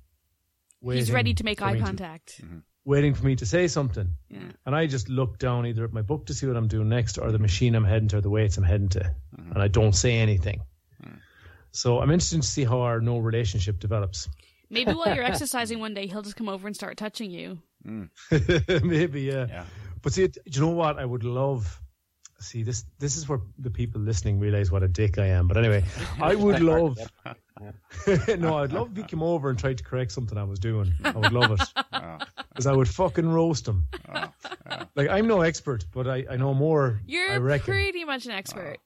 He's 0.81 1.11
ready 1.11 1.35
to 1.35 1.43
make 1.43 1.59
for 1.59 1.65
eye 1.65 1.73
me 1.73 1.79
contact. 1.79 2.41
Mm-hmm. 2.43 2.57
waiting 2.83 3.13
for 3.13 3.27
me 3.27 3.35
to 3.35 3.45
say 3.45 3.67
something. 3.67 4.09
Yeah. 4.31 4.39
And 4.65 4.75
I 4.75 4.87
just 4.87 5.07
look 5.07 5.37
down 5.37 5.67
either 5.67 5.83
at 5.83 5.93
my 5.93 6.01
book 6.01 6.25
to 6.25 6.33
see 6.33 6.47
what 6.47 6.57
I'm 6.57 6.67
doing 6.67 6.89
next 6.89 7.19
or 7.19 7.31
the 7.31 7.37
machine 7.37 7.75
I'm 7.75 7.85
heading 7.85 8.07
to 8.07 8.17
or 8.17 8.21
the 8.21 8.31
weights 8.31 8.57
I'm 8.57 8.63
heading 8.63 8.89
to. 8.89 9.01
Mm-hmm. 9.01 9.51
And 9.51 9.61
I 9.61 9.67
don't 9.67 9.93
say 9.93 10.17
anything. 10.17 10.61
Mm. 11.05 11.19
So 11.69 11.99
I'm 11.99 12.09
interested 12.09 12.41
to 12.41 12.47
see 12.47 12.63
how 12.63 12.81
our 12.81 12.99
no 12.99 13.19
relationship 13.19 13.79
develops. 13.79 14.27
Maybe 14.71 14.93
while 14.93 15.13
you're 15.13 15.23
exercising 15.33 15.79
one 15.79 15.93
day, 15.93 16.07
he'll 16.07 16.23
just 16.23 16.37
come 16.37 16.49
over 16.49 16.65
and 16.65 16.75
start 16.75 16.97
touching 16.97 17.29
you. 17.29 17.59
Mm. 17.85 18.09
Maybe, 18.83 19.21
yeah. 19.21 19.45
Yeah. 19.47 19.65
But 20.01 20.13
see, 20.13 20.25
do 20.25 20.41
you 20.49 20.61
know 20.61 20.71
what? 20.71 20.97
I 20.97 21.05
would 21.05 21.23
love. 21.23 21.79
See, 22.45 22.61
this 22.61 22.85
this 22.99 23.17
is 23.17 23.27
where 23.27 23.39
the 23.57 23.71
people 23.71 23.99
listening 24.01 24.39
realize 24.39 24.71
what 24.71 24.83
a 24.83 24.87
dick 24.87 25.17
I 25.17 25.27
am. 25.27 25.47
But 25.47 25.57
anyway, 25.57 25.83
I 26.21 26.35
would 26.35 26.59
love. 26.73 26.99
no, 28.37 28.59
I'd 28.59 28.71
love 28.71 28.91
if 28.91 28.97
he 28.97 29.03
came 29.03 29.23
over 29.23 29.49
and 29.49 29.57
tried 29.57 29.79
to 29.79 29.83
correct 29.83 30.11
something 30.11 30.37
I 30.37 30.43
was 30.43 30.59
doing. 30.59 30.93
I 31.03 31.11
would 31.11 31.33
love 31.33 31.51
it. 31.51 31.61
Oh. 31.95 32.17
Because 32.49 32.67
I 32.67 32.73
would 32.73 32.87
fucking 32.87 33.27
roast 33.27 33.67
him. 33.67 33.87
Oh, 34.13 34.29
like, 34.95 35.09
I'm 35.09 35.27
no 35.27 35.41
expert, 35.41 35.85
but 35.93 36.07
I, 36.07 36.25
I 36.29 36.37
know 36.37 36.53
more. 36.53 37.01
You're 37.05 37.31
I 37.31 37.37
reckon. 37.37 37.73
pretty 37.73 38.05
much 38.05 38.25
an 38.25 38.31
expert. 38.31 38.77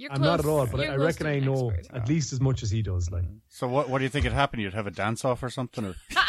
You're 0.00 0.12
I'm 0.12 0.18
close, 0.18 0.26
not 0.26 0.40
at 0.40 0.46
all, 0.46 0.66
but 0.66 0.80
you're 0.80 0.92
I 0.92 0.96
reckon 0.96 1.26
I 1.26 1.40
know 1.40 1.70
expert. 1.70 1.94
at 1.94 2.08
least 2.08 2.32
as 2.32 2.40
much 2.40 2.62
as 2.62 2.70
he 2.70 2.80
does. 2.80 3.10
Like, 3.10 3.24
mm-hmm. 3.24 3.36
So 3.50 3.68
what 3.68 3.90
what 3.90 3.98
do 3.98 4.04
you 4.04 4.08
think 4.08 4.24
would 4.24 4.32
happen? 4.32 4.58
You'd 4.58 4.72
have 4.72 4.86
a 4.86 4.90
dance 4.90 5.26
off 5.26 5.42
or 5.42 5.50
something, 5.50 5.84
or 5.84 5.94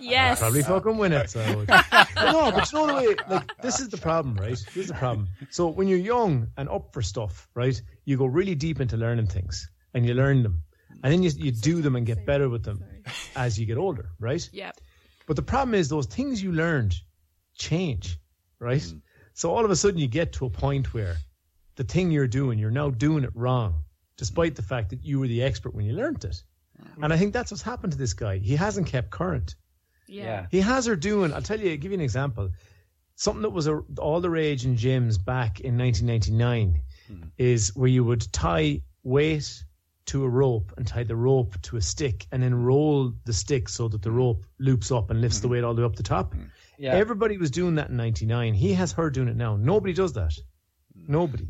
Yes. 0.00 0.38
probably 0.38 0.62
fucking 0.62 0.96
win 0.96 1.12
it. 1.12 1.30
So. 1.30 1.44
no, 1.66 2.52
but 2.52 2.70
you 2.70 2.78
know 2.78 2.86
the 2.86 2.94
way, 2.94 3.16
like, 3.28 3.50
this 3.60 3.80
is 3.80 3.88
the 3.88 3.96
problem, 3.96 4.36
right? 4.36 4.50
This 4.50 4.76
is 4.76 4.86
the 4.88 4.94
problem. 4.94 5.26
So 5.50 5.66
when 5.66 5.88
you're 5.88 5.98
young 5.98 6.46
and 6.56 6.68
up 6.68 6.92
for 6.92 7.02
stuff, 7.02 7.48
right, 7.56 7.80
you 8.04 8.16
go 8.16 8.26
really 8.26 8.54
deep 8.54 8.80
into 8.80 8.96
learning 8.96 9.26
things 9.26 9.68
and 9.94 10.06
you 10.06 10.14
learn 10.14 10.44
them. 10.44 10.62
And 11.02 11.12
then 11.12 11.22
you, 11.24 11.30
you 11.36 11.50
do 11.50 11.82
them 11.82 11.96
and 11.96 12.06
get 12.06 12.24
better 12.24 12.48
with 12.48 12.62
them 12.64 12.84
as 13.34 13.58
you 13.58 13.66
get 13.66 13.78
older, 13.78 14.10
right? 14.20 14.48
Yep. 14.52 14.76
But 15.26 15.36
the 15.36 15.42
problem 15.42 15.74
is 15.74 15.88
those 15.88 16.06
things 16.06 16.40
you 16.42 16.52
learned 16.52 16.94
change, 17.56 18.16
right? 18.60 18.80
Mm. 18.80 19.02
So 19.34 19.50
all 19.54 19.64
of 19.64 19.70
a 19.70 19.76
sudden 19.76 19.98
you 19.98 20.08
get 20.08 20.32
to 20.34 20.46
a 20.46 20.50
point 20.50 20.92
where 20.92 21.16
the 21.78 21.84
thing 21.84 22.10
you're 22.10 22.26
doing, 22.26 22.58
you're 22.58 22.72
now 22.72 22.90
doing 22.90 23.22
it 23.22 23.30
wrong, 23.34 23.84
despite 24.16 24.56
the 24.56 24.62
fact 24.62 24.90
that 24.90 25.04
you 25.04 25.20
were 25.20 25.28
the 25.28 25.44
expert 25.44 25.74
when 25.74 25.86
you 25.86 25.92
learned 25.92 26.24
it. 26.24 26.42
And 27.00 27.12
I 27.12 27.16
think 27.16 27.32
that's 27.32 27.52
what's 27.52 27.62
happened 27.62 27.92
to 27.92 27.98
this 27.98 28.14
guy. 28.14 28.38
He 28.38 28.56
hasn't 28.56 28.88
kept 28.88 29.10
current. 29.10 29.54
Yeah. 30.08 30.24
Yeah. 30.24 30.46
He 30.50 30.60
has 30.60 30.86
her 30.86 30.96
doing, 30.96 31.32
I'll 31.32 31.42
tell 31.42 31.60
you, 31.60 31.70
I'll 31.70 31.76
give 31.76 31.92
you 31.92 31.98
an 31.98 32.04
example. 32.04 32.50
Something 33.14 33.42
that 33.42 33.50
was 33.50 33.68
a, 33.68 33.80
all 33.98 34.20
the 34.20 34.30
rage 34.30 34.64
in 34.64 34.76
gyms 34.76 35.24
back 35.24 35.60
in 35.60 35.78
1999 35.78 36.82
hmm. 37.06 37.28
is 37.36 37.76
where 37.76 37.88
you 37.88 38.02
would 38.02 38.32
tie 38.32 38.82
weight 39.04 39.62
to 40.06 40.24
a 40.24 40.28
rope 40.28 40.72
and 40.76 40.86
tie 40.86 41.04
the 41.04 41.14
rope 41.14 41.60
to 41.62 41.76
a 41.76 41.80
stick 41.80 42.26
and 42.32 42.42
then 42.42 42.54
roll 42.54 43.12
the 43.24 43.32
stick 43.32 43.68
so 43.68 43.86
that 43.86 44.02
the 44.02 44.10
rope 44.10 44.44
loops 44.58 44.90
up 44.90 45.10
and 45.10 45.20
lifts 45.20 45.38
the 45.40 45.46
hmm. 45.46 45.54
weight 45.54 45.64
all 45.64 45.74
the 45.74 45.82
way 45.82 45.86
up 45.86 45.94
the 45.94 46.02
top. 46.02 46.34
Hmm. 46.34 46.44
Yeah. 46.76 46.94
Everybody 46.94 47.38
was 47.38 47.52
doing 47.52 47.76
that 47.76 47.90
in 47.90 47.96
99. 47.96 48.54
He 48.54 48.72
has 48.74 48.92
her 48.92 49.10
doing 49.10 49.28
it 49.28 49.36
now. 49.36 49.56
Nobody 49.56 49.92
does 49.92 50.14
that. 50.14 50.34
Nobody. 51.06 51.46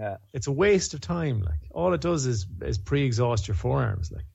Yeah. 0.00 0.16
It's 0.32 0.46
a 0.46 0.52
waste 0.52 0.94
of 0.94 1.00
time. 1.00 1.42
Like 1.42 1.60
all 1.70 1.92
it 1.92 2.00
does 2.00 2.26
is 2.26 2.46
is 2.62 2.78
pre-exhaust 2.78 3.48
your 3.48 3.54
forearms. 3.54 4.10
Like, 4.10 4.26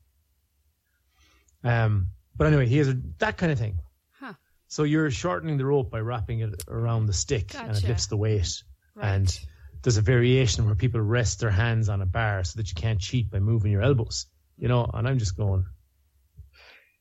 um. 1.64 2.08
But 2.38 2.48
anyway, 2.48 2.68
he 2.68 2.78
has 2.80 2.90
a, 2.90 2.98
that 3.20 3.38
kind 3.38 3.52
of 3.52 3.58
thing. 3.58 3.80
Huh. 4.20 4.34
So 4.68 4.84
you're 4.84 5.10
shortening 5.10 5.58
the 5.58 5.66
rope 5.66 5.90
by 5.90 6.00
wrapping 6.00 6.42
it 6.42 6.64
around 6.68 7.06
the 7.06 7.14
stick, 7.14 7.56
and 7.56 7.76
it 7.76 7.88
lifts 7.88 8.08
the 8.08 8.18
weight. 8.18 8.62
Right. 8.94 9.08
And 9.08 9.40
there's 9.82 9.98
a 9.98 10.02
variation 10.02 10.66
where 10.66 10.76
people 10.76 11.00
rest 11.00 11.40
their 11.40 11.52
hands 11.52 11.88
on 11.90 12.02
a 12.02 12.06
bar 12.06 12.44
so 12.44 12.58
that 12.58 12.68
you 12.68 12.76
can't 12.76 13.00
cheat 13.00 13.32
by 13.32 13.40
moving 13.40 13.72
your 13.72 13.84
elbows. 13.84 14.26
You 14.58 14.68
know, 14.68 14.90
and 14.94 15.08
I'm 15.08 15.18
just 15.18 15.38
going, 15.38 15.66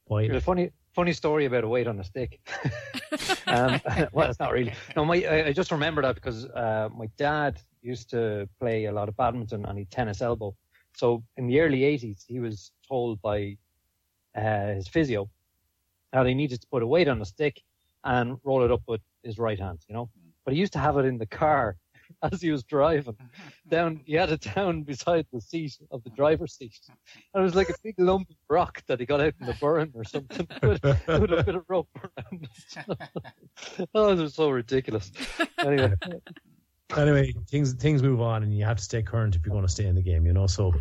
why? 0.07 0.29
There's 0.29 0.43
a 0.43 0.45
funny, 0.45 0.71
funny 0.95 1.13
story 1.13 1.47
about 1.47 1.65
a 1.65 1.69
weight 1.69 1.87
on 1.87 1.99
a 1.99 2.05
stick. 2.05 2.41
um, 3.47 3.81
well, 4.13 4.31
it's 4.31 4.39
not 4.39 4.53
really. 4.53 4.75
No, 4.97 5.05
my 5.05 5.25
I, 5.25 5.47
I 5.47 5.53
just 5.53 5.73
remember 5.73 6.03
that 6.03 6.15
because 6.15 6.45
uh, 6.45 6.89
my 6.95 7.07
dad 7.17 7.61
used 7.85 8.11
to 8.11 8.49
play 8.61 8.87
a 8.87 8.93
lot 8.93 9.09
of 9.09 9.17
badminton 9.17 9.65
and 9.67 9.79
he 9.79 9.85
tennis 9.85 10.23
elbow. 10.23 10.55
So 10.97 11.23
in 11.37 11.47
the 11.47 11.61
early 11.61 11.81
'80s, 11.81 12.25
he 12.27 12.41
was 12.41 12.73
told 12.89 13.21
by 13.21 13.57
uh, 14.37 14.75
his 14.75 14.89
physio 14.89 15.29
that 16.13 16.27
he 16.27 16.35
needed 16.35 16.61
to 16.61 16.67
put 16.69 16.83
a 16.83 16.87
weight 16.87 17.09
on 17.09 17.21
a 17.21 17.25
stick 17.25 17.61
and 18.05 18.37
roll 18.45 18.65
it 18.65 18.71
up 18.71 18.83
with 18.87 19.01
his 19.23 19.39
right 19.39 19.59
hand. 19.59 19.81
You 19.89 19.95
know, 19.95 20.11
but 20.45 20.55
he 20.55 20.61
used 20.61 20.73
to 20.75 20.79
have 20.79 20.97
it 20.99 21.05
in 21.05 21.19
the 21.19 21.27
car 21.27 21.77
as 22.23 22.41
he 22.41 22.51
was 22.51 22.63
driving 22.63 23.17
down. 23.69 24.01
He 24.05 24.15
had 24.15 24.31
it 24.31 24.41
down 24.55 24.83
beside 24.83 25.27
the 25.33 25.41
seat 25.41 25.77
of 25.91 26.03
the 26.05 26.11
driver's 26.11 26.55
seat, 26.55 26.79
and 27.35 27.41
it 27.41 27.45
was 27.45 27.55
like 27.55 27.71
a 27.71 27.75
big 27.83 27.95
lump 27.99 28.31
of 28.31 28.37
rock 28.49 28.83
that 28.87 29.01
he 29.01 29.07
got 29.07 29.21
out 29.21 29.35
in 29.41 29.47
the 29.47 29.55
burn 29.55 29.93
or 29.95 30.05
something 30.05 30.47
with, 30.63 30.83
with 30.83 31.33
a 31.33 31.43
bit 31.45 31.55
of 31.57 31.65
rope 31.69 31.89
around 31.97 32.49
it. 32.49 33.89
oh, 33.95 34.13
it 34.13 34.19
was 34.19 34.35
so 34.35 34.51
ridiculous. 34.51 35.11
Anyway, 35.59 35.95
anyway, 36.97 37.33
things 37.49 37.73
things 37.75 38.03
move 38.03 38.21
on, 38.21 38.43
and 38.43 38.57
you 38.57 38.65
have 38.65 38.79
to 38.79 38.83
stay 38.83 39.03
current 39.03 39.37
if 39.37 39.45
you're 39.45 39.53
going 39.53 39.67
to 39.67 39.73
stay 39.73 39.87
in 39.87 39.95
the 39.95 40.03
game. 40.03 40.27
You 40.27 40.33
know, 40.33 40.47
so 40.47 40.75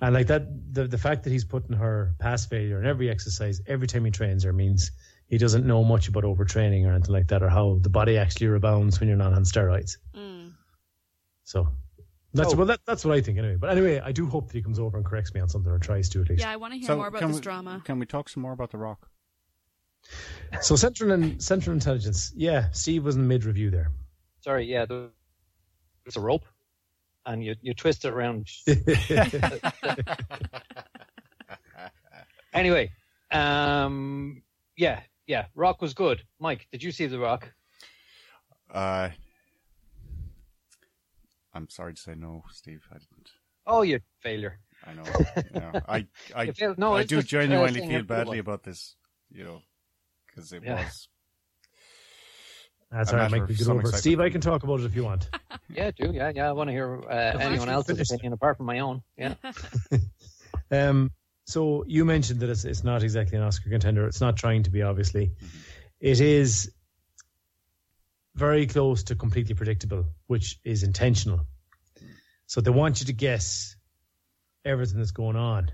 and 0.00 0.14
like 0.14 0.28
that, 0.28 0.46
the 0.72 0.86
the 0.86 0.98
fact 0.98 1.24
that 1.24 1.30
he's 1.30 1.44
putting 1.44 1.76
her 1.76 2.14
past 2.18 2.48
failure 2.48 2.78
in 2.80 2.86
every 2.86 3.10
exercise, 3.10 3.60
every 3.66 3.86
time 3.86 4.04
he 4.04 4.10
trains 4.10 4.44
her, 4.44 4.52
means 4.52 4.90
he 5.26 5.38
doesn't 5.38 5.66
know 5.66 5.84
much 5.84 6.08
about 6.08 6.24
overtraining 6.24 6.86
or 6.86 6.92
anything 6.92 7.12
like 7.12 7.28
that, 7.28 7.42
or 7.42 7.48
how 7.48 7.78
the 7.80 7.90
body 7.90 8.16
actually 8.18 8.48
rebounds 8.48 8.98
when 8.98 9.08
you're 9.08 9.18
not 9.18 9.32
on 9.32 9.44
steroids. 9.44 9.98
Mm. 10.14 10.52
So 11.44 11.68
that's 12.32 12.54
Oh. 12.54 12.56
well, 12.56 12.66
that, 12.66 12.80
that's 12.86 13.04
what 13.04 13.16
I 13.16 13.20
think 13.20 13.38
anyway. 13.38 13.56
But 13.56 13.70
anyway, 13.70 14.00
I 14.00 14.12
do 14.12 14.26
hope 14.26 14.48
that 14.48 14.54
he 14.54 14.62
comes 14.62 14.78
over 14.78 14.96
and 14.96 15.04
corrects 15.04 15.34
me 15.34 15.40
on 15.40 15.48
something 15.48 15.70
or 15.70 15.78
tries 15.78 16.08
to 16.10 16.22
at 16.22 16.30
least. 16.30 16.42
Yeah, 16.42 16.50
I 16.50 16.56
want 16.56 16.72
to 16.72 16.78
hear 16.78 16.86
so 16.86 16.96
more 16.96 17.08
about 17.08 17.20
can 17.20 17.28
this 17.28 17.36
we, 17.38 17.42
drama. 17.42 17.82
Can 17.84 17.98
we 17.98 18.06
talk 18.06 18.28
some 18.28 18.42
more 18.42 18.52
about 18.52 18.70
the 18.70 18.78
Rock? 18.78 19.08
So 20.62 20.76
central 20.76 21.12
and 21.12 21.42
central 21.42 21.74
intelligence, 21.74 22.32
yeah. 22.34 22.70
Steve 22.70 23.04
was 23.04 23.16
in 23.16 23.28
mid 23.28 23.44
review 23.44 23.70
there. 23.70 23.90
Sorry, 24.40 24.64
yeah, 24.66 24.84
there- 24.86 25.10
there's 26.04 26.16
a 26.16 26.20
rope, 26.20 26.44
and 27.26 27.44
you 27.44 27.54
you 27.62 27.74
twist 27.74 28.04
it 28.04 28.12
around. 28.12 28.48
Anyway, 32.52 32.90
um, 33.30 34.42
yeah, 34.76 35.00
yeah, 35.28 35.46
Rock 35.54 35.80
was 35.80 35.94
good. 35.94 36.24
Mike, 36.40 36.66
did 36.72 36.82
you 36.82 36.90
see 36.90 37.06
the 37.06 37.18
Rock? 37.18 37.48
Uh, 38.72 39.10
I'm 41.54 41.68
sorry 41.68 41.94
to 41.94 42.00
say 42.00 42.14
no, 42.16 42.42
Steve. 42.52 42.84
I 42.90 42.94
didn't. 42.98 43.30
Oh, 43.66 43.82
you 43.82 44.00
failure. 44.20 44.58
I 44.84 44.94
know. 44.94 45.04
Yeah, 45.54 45.80
I 45.88 46.06
I 46.34 46.52
no, 46.76 46.94
I 46.94 47.04
do 47.04 47.22
genuinely 47.22 47.86
feel 47.86 48.02
badly 48.02 48.38
about 48.38 48.64
this 48.64 48.96
you 49.30 49.44
know, 49.44 49.62
because 50.26 50.52
it 50.52 50.64
Yeah. 50.64 50.82
was. 50.82 51.08
That's 52.90 53.10
A 53.10 53.14
all 53.14 53.20
right, 53.20 53.30
matter 53.30 53.42
Mike. 53.42 53.48
We 53.48 53.54
get 53.54 53.68
over 53.68 53.92
Steve, 53.92 54.20
I 54.20 54.30
can 54.30 54.40
talk 54.40 54.64
about 54.64 54.80
it 54.80 54.86
if 54.86 54.96
you 54.96 55.04
want. 55.04 55.28
Yeah, 55.72 55.92
do 55.92 56.10
yeah, 56.12 56.32
yeah. 56.34 56.48
I 56.48 56.52
want 56.52 56.66
to 56.66 56.72
hear 56.72 57.00
uh, 57.00 57.14
anyone 57.14 57.52
actually 57.52 57.68
else's 57.70 57.96
finished 57.96 58.12
opinion 58.12 58.32
apart 58.32 58.56
from 58.56 58.66
my 58.66 58.80
own. 58.80 59.02
Yeah, 59.16 59.34
Um, 60.72 61.12
so 61.46 61.84
you 61.86 62.04
mentioned 62.04 62.40
that 62.40 62.50
it's, 62.50 62.64
it's 62.64 62.82
not 62.82 63.04
exactly 63.04 63.38
an 63.38 63.44
Oscar 63.44 63.70
contender. 63.70 64.06
It's 64.06 64.20
not 64.20 64.36
trying 64.36 64.64
to 64.64 64.70
be, 64.70 64.82
obviously. 64.82 65.30
It 66.00 66.20
is 66.20 66.72
very 68.34 68.66
close 68.66 69.04
to 69.04 69.14
completely 69.14 69.54
predictable, 69.54 70.06
which 70.26 70.58
is 70.64 70.82
intentional. 70.82 71.46
So 72.46 72.60
they 72.60 72.70
want 72.70 73.00
you 73.00 73.06
to 73.06 73.12
guess 73.12 73.76
everything 74.64 74.98
that's 74.98 75.12
going 75.12 75.36
on, 75.36 75.70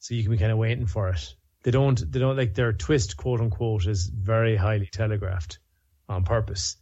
so 0.00 0.14
you 0.14 0.22
can 0.22 0.32
be 0.32 0.38
kind 0.38 0.52
of 0.52 0.58
waiting 0.58 0.86
for 0.86 1.08
it. 1.08 1.34
They 1.62 1.70
don't. 1.70 2.12
They 2.12 2.18
don't 2.18 2.36
like 2.36 2.52
their 2.52 2.74
twist, 2.74 3.16
quote 3.16 3.40
unquote, 3.40 3.86
is 3.86 4.06
very 4.06 4.54
highly 4.54 4.86
telegraphed 4.86 5.60
on 6.08 6.24
purpose. 6.24 6.76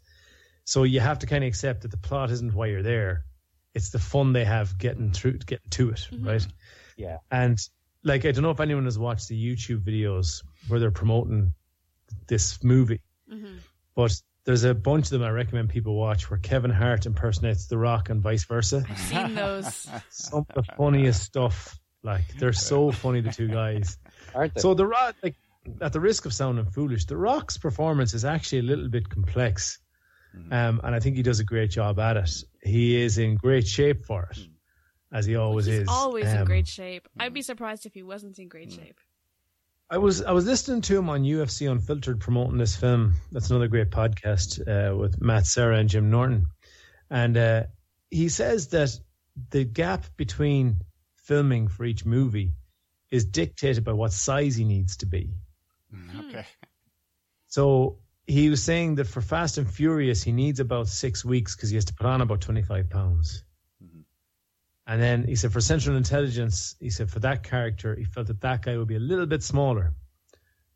So 0.64 0.84
you 0.84 1.00
have 1.00 1.18
to 1.20 1.26
kind 1.26 1.42
of 1.44 1.48
accept 1.48 1.82
that 1.82 1.90
the 1.90 1.96
plot 1.96 2.30
isn't 2.30 2.54
why 2.54 2.66
you're 2.66 2.82
there. 2.82 3.24
It's 3.74 3.90
the 3.90 3.98
fun 3.98 4.32
they 4.32 4.44
have 4.44 4.78
getting 4.78 5.12
through, 5.12 5.38
getting 5.38 5.70
to 5.70 5.90
it, 5.90 6.08
right? 6.20 6.46
yeah. 6.96 7.18
And 7.30 7.58
like, 8.04 8.24
I 8.26 8.32
don't 8.32 8.42
know 8.42 8.50
if 8.50 8.60
anyone 8.60 8.84
has 8.84 8.98
watched 8.98 9.28
the 9.28 9.36
YouTube 9.56 9.80
videos 9.84 10.42
where 10.68 10.78
they're 10.80 10.90
promoting 10.90 11.54
this 12.26 12.62
movie, 12.62 13.00
Mhm. 13.32 13.58
but 13.94 14.12
there's 14.44 14.64
a 14.64 14.74
bunch 14.74 15.06
of 15.06 15.10
them 15.10 15.22
I 15.22 15.30
recommend 15.30 15.68
people 15.70 15.94
watch 15.94 16.28
where 16.28 16.38
Kevin 16.38 16.70
Hart 16.70 17.06
impersonates 17.06 17.66
The 17.68 17.78
Rock 17.78 18.10
and 18.10 18.20
vice 18.20 18.44
versa. 18.44 18.84
I've 18.88 18.98
seen 18.98 19.34
those. 19.34 19.88
Some 20.10 20.44
of 20.48 20.54
the 20.54 20.72
funniest 20.76 21.22
stuff. 21.22 21.78
Like, 22.02 22.26
they're 22.38 22.52
so 22.52 22.90
funny, 22.90 23.20
the 23.20 23.30
two 23.30 23.46
guys. 23.48 23.96
Aren't 24.34 24.54
they? 24.56 24.60
So 24.60 24.74
The 24.74 24.86
Rock, 24.86 25.14
like, 25.22 25.36
at 25.80 25.92
the 25.92 26.00
risk 26.00 26.26
of 26.26 26.32
sounding 26.34 26.66
foolish, 26.66 27.06
The 27.06 27.16
Rock's 27.16 27.56
performance 27.58 28.14
is 28.14 28.24
actually 28.24 28.60
a 28.60 28.62
little 28.62 28.88
bit 28.88 29.08
complex. 29.08 29.78
Um, 30.50 30.80
and 30.82 30.94
I 30.94 30.98
think 31.00 31.16
he 31.16 31.22
does 31.22 31.40
a 31.40 31.44
great 31.44 31.70
job 31.70 31.98
at 31.98 32.16
it. 32.16 32.30
He 32.62 33.00
is 33.00 33.18
in 33.18 33.34
great 33.36 33.66
shape 33.66 34.06
for 34.06 34.28
it, 34.30 34.38
as 35.12 35.26
he 35.26 35.36
always 35.36 35.66
He's 35.66 35.80
is. 35.80 35.88
always 35.88 36.24
in 36.32 36.38
Um, 36.38 36.44
great 36.46 36.66
shape. 36.66 37.06
I'd 37.20 37.34
be 37.34 37.42
surprised 37.42 37.84
if 37.84 37.92
he 37.92 38.02
wasn't 38.02 38.38
in 38.38 38.48
great 38.48 38.72
shape. 38.72 38.98
I 39.90 39.98
was 39.98 40.22
I 40.22 40.32
was 40.32 40.46
listening 40.46 40.80
to 40.82 40.96
him 40.96 41.10
on 41.10 41.22
UFC 41.24 41.70
Unfiltered 41.70 42.18
promoting 42.18 42.56
this 42.56 42.74
film. 42.76 43.12
That's 43.30 43.50
another 43.50 43.68
great 43.68 43.90
podcast 43.90 44.58
uh, 44.66 44.96
with 44.96 45.20
Matt 45.20 45.44
Serra 45.44 45.76
and 45.78 45.90
Jim 45.90 46.08
Norton, 46.10 46.46
and 47.10 47.36
uh, 47.36 47.62
he 48.10 48.30
says 48.30 48.68
that 48.68 48.98
the 49.50 49.64
gap 49.64 50.06
between 50.16 50.76
filming 51.24 51.68
for 51.68 51.84
each 51.84 52.06
movie 52.06 52.54
is 53.10 53.26
dictated 53.26 53.84
by 53.84 53.92
what 53.92 54.12
size 54.14 54.56
he 54.56 54.64
needs 54.64 54.96
to 54.98 55.06
be. 55.06 55.34
Mm, 55.94 56.10
hmm. 56.10 56.20
Okay. 56.28 56.46
So 57.48 57.98
he 58.26 58.48
was 58.48 58.62
saying 58.62 58.96
that 58.96 59.06
for 59.06 59.20
Fast 59.20 59.58
and 59.58 59.70
Furious 59.70 60.22
he 60.22 60.32
needs 60.32 60.60
about 60.60 60.88
six 60.88 61.24
weeks 61.24 61.54
because 61.54 61.70
he 61.70 61.76
has 61.76 61.86
to 61.86 61.94
put 61.94 62.06
on 62.06 62.20
about 62.20 62.40
twenty 62.40 62.62
five 62.62 62.88
pounds. 62.88 63.44
Mm-hmm. 63.82 64.00
And 64.86 65.02
then 65.02 65.24
he 65.24 65.34
said 65.36 65.52
for 65.52 65.60
Central 65.60 65.96
Intelligence, 65.96 66.76
he 66.80 66.90
said 66.90 67.10
for 67.10 67.20
that 67.20 67.42
character, 67.42 67.94
he 67.94 68.04
felt 68.04 68.28
that 68.28 68.40
that 68.40 68.62
guy 68.62 68.76
would 68.76 68.88
be 68.88 68.96
a 68.96 69.00
little 69.00 69.26
bit 69.26 69.42
smaller. 69.42 69.92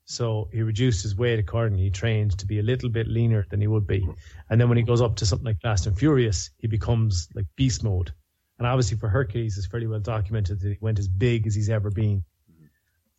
So 0.09 0.49
he 0.53 0.62
reduced 0.62 1.03
his 1.03 1.17
weight 1.17 1.41
accordingly. 1.41 1.85
He 1.85 1.91
trained 1.91 2.39
to 2.39 2.47
be 2.47 2.61
a 2.61 2.62
little 2.62 2.91
bit 2.91 3.09
leaner 3.09 3.45
than 3.51 3.61
he 3.61 3.67
would 3.67 3.89
be. 3.89 4.09
And 4.49 4.61
then 4.61 4.69
when 4.69 4.79
he 4.79 4.85
goes 4.85 5.03
up 5.03 5.17
to 5.17 5.27
something 5.27 5.45
like 5.45 5.61
Fast 5.61 5.89
and 5.89 5.99
Furious, 5.99 6.51
he 6.59 6.69
becomes 6.69 7.29
like 7.35 7.47
beast 7.57 7.83
mode. 7.83 8.12
And 8.59 8.69
obviously 8.69 8.99
for 8.99 9.09
Hercules, 9.09 9.59
it's 9.59 9.67
fairly 9.67 9.89
well 9.89 9.99
documented 9.99 10.61
that 10.61 10.69
he 10.69 10.79
went 10.81 11.01
as 11.01 11.09
big 11.09 11.49
as 11.49 11.57
he's 11.57 11.71
ever 11.71 11.91
been. 11.91 12.23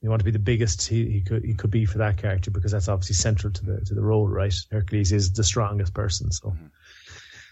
You 0.08 0.10
want 0.10 0.22
to 0.22 0.26
be 0.26 0.32
the 0.32 0.40
biggest 0.40 0.88
he, 0.88 1.10
he 1.12 1.20
could 1.20 1.44
he 1.44 1.54
could 1.54 1.70
be 1.70 1.84
for 1.84 1.98
that 1.98 2.16
character 2.16 2.50
because 2.50 2.72
that's 2.72 2.88
obviously 2.88 3.16
central 3.16 3.52
to 3.52 3.66
the 3.66 3.82
to 3.82 3.94
the 3.94 4.02
role, 4.02 4.26
right? 4.26 4.56
Hercules 4.72 5.12
is 5.12 5.34
the 5.34 5.44
strongest 5.44 5.94
person, 5.94 6.32
so 6.32 6.56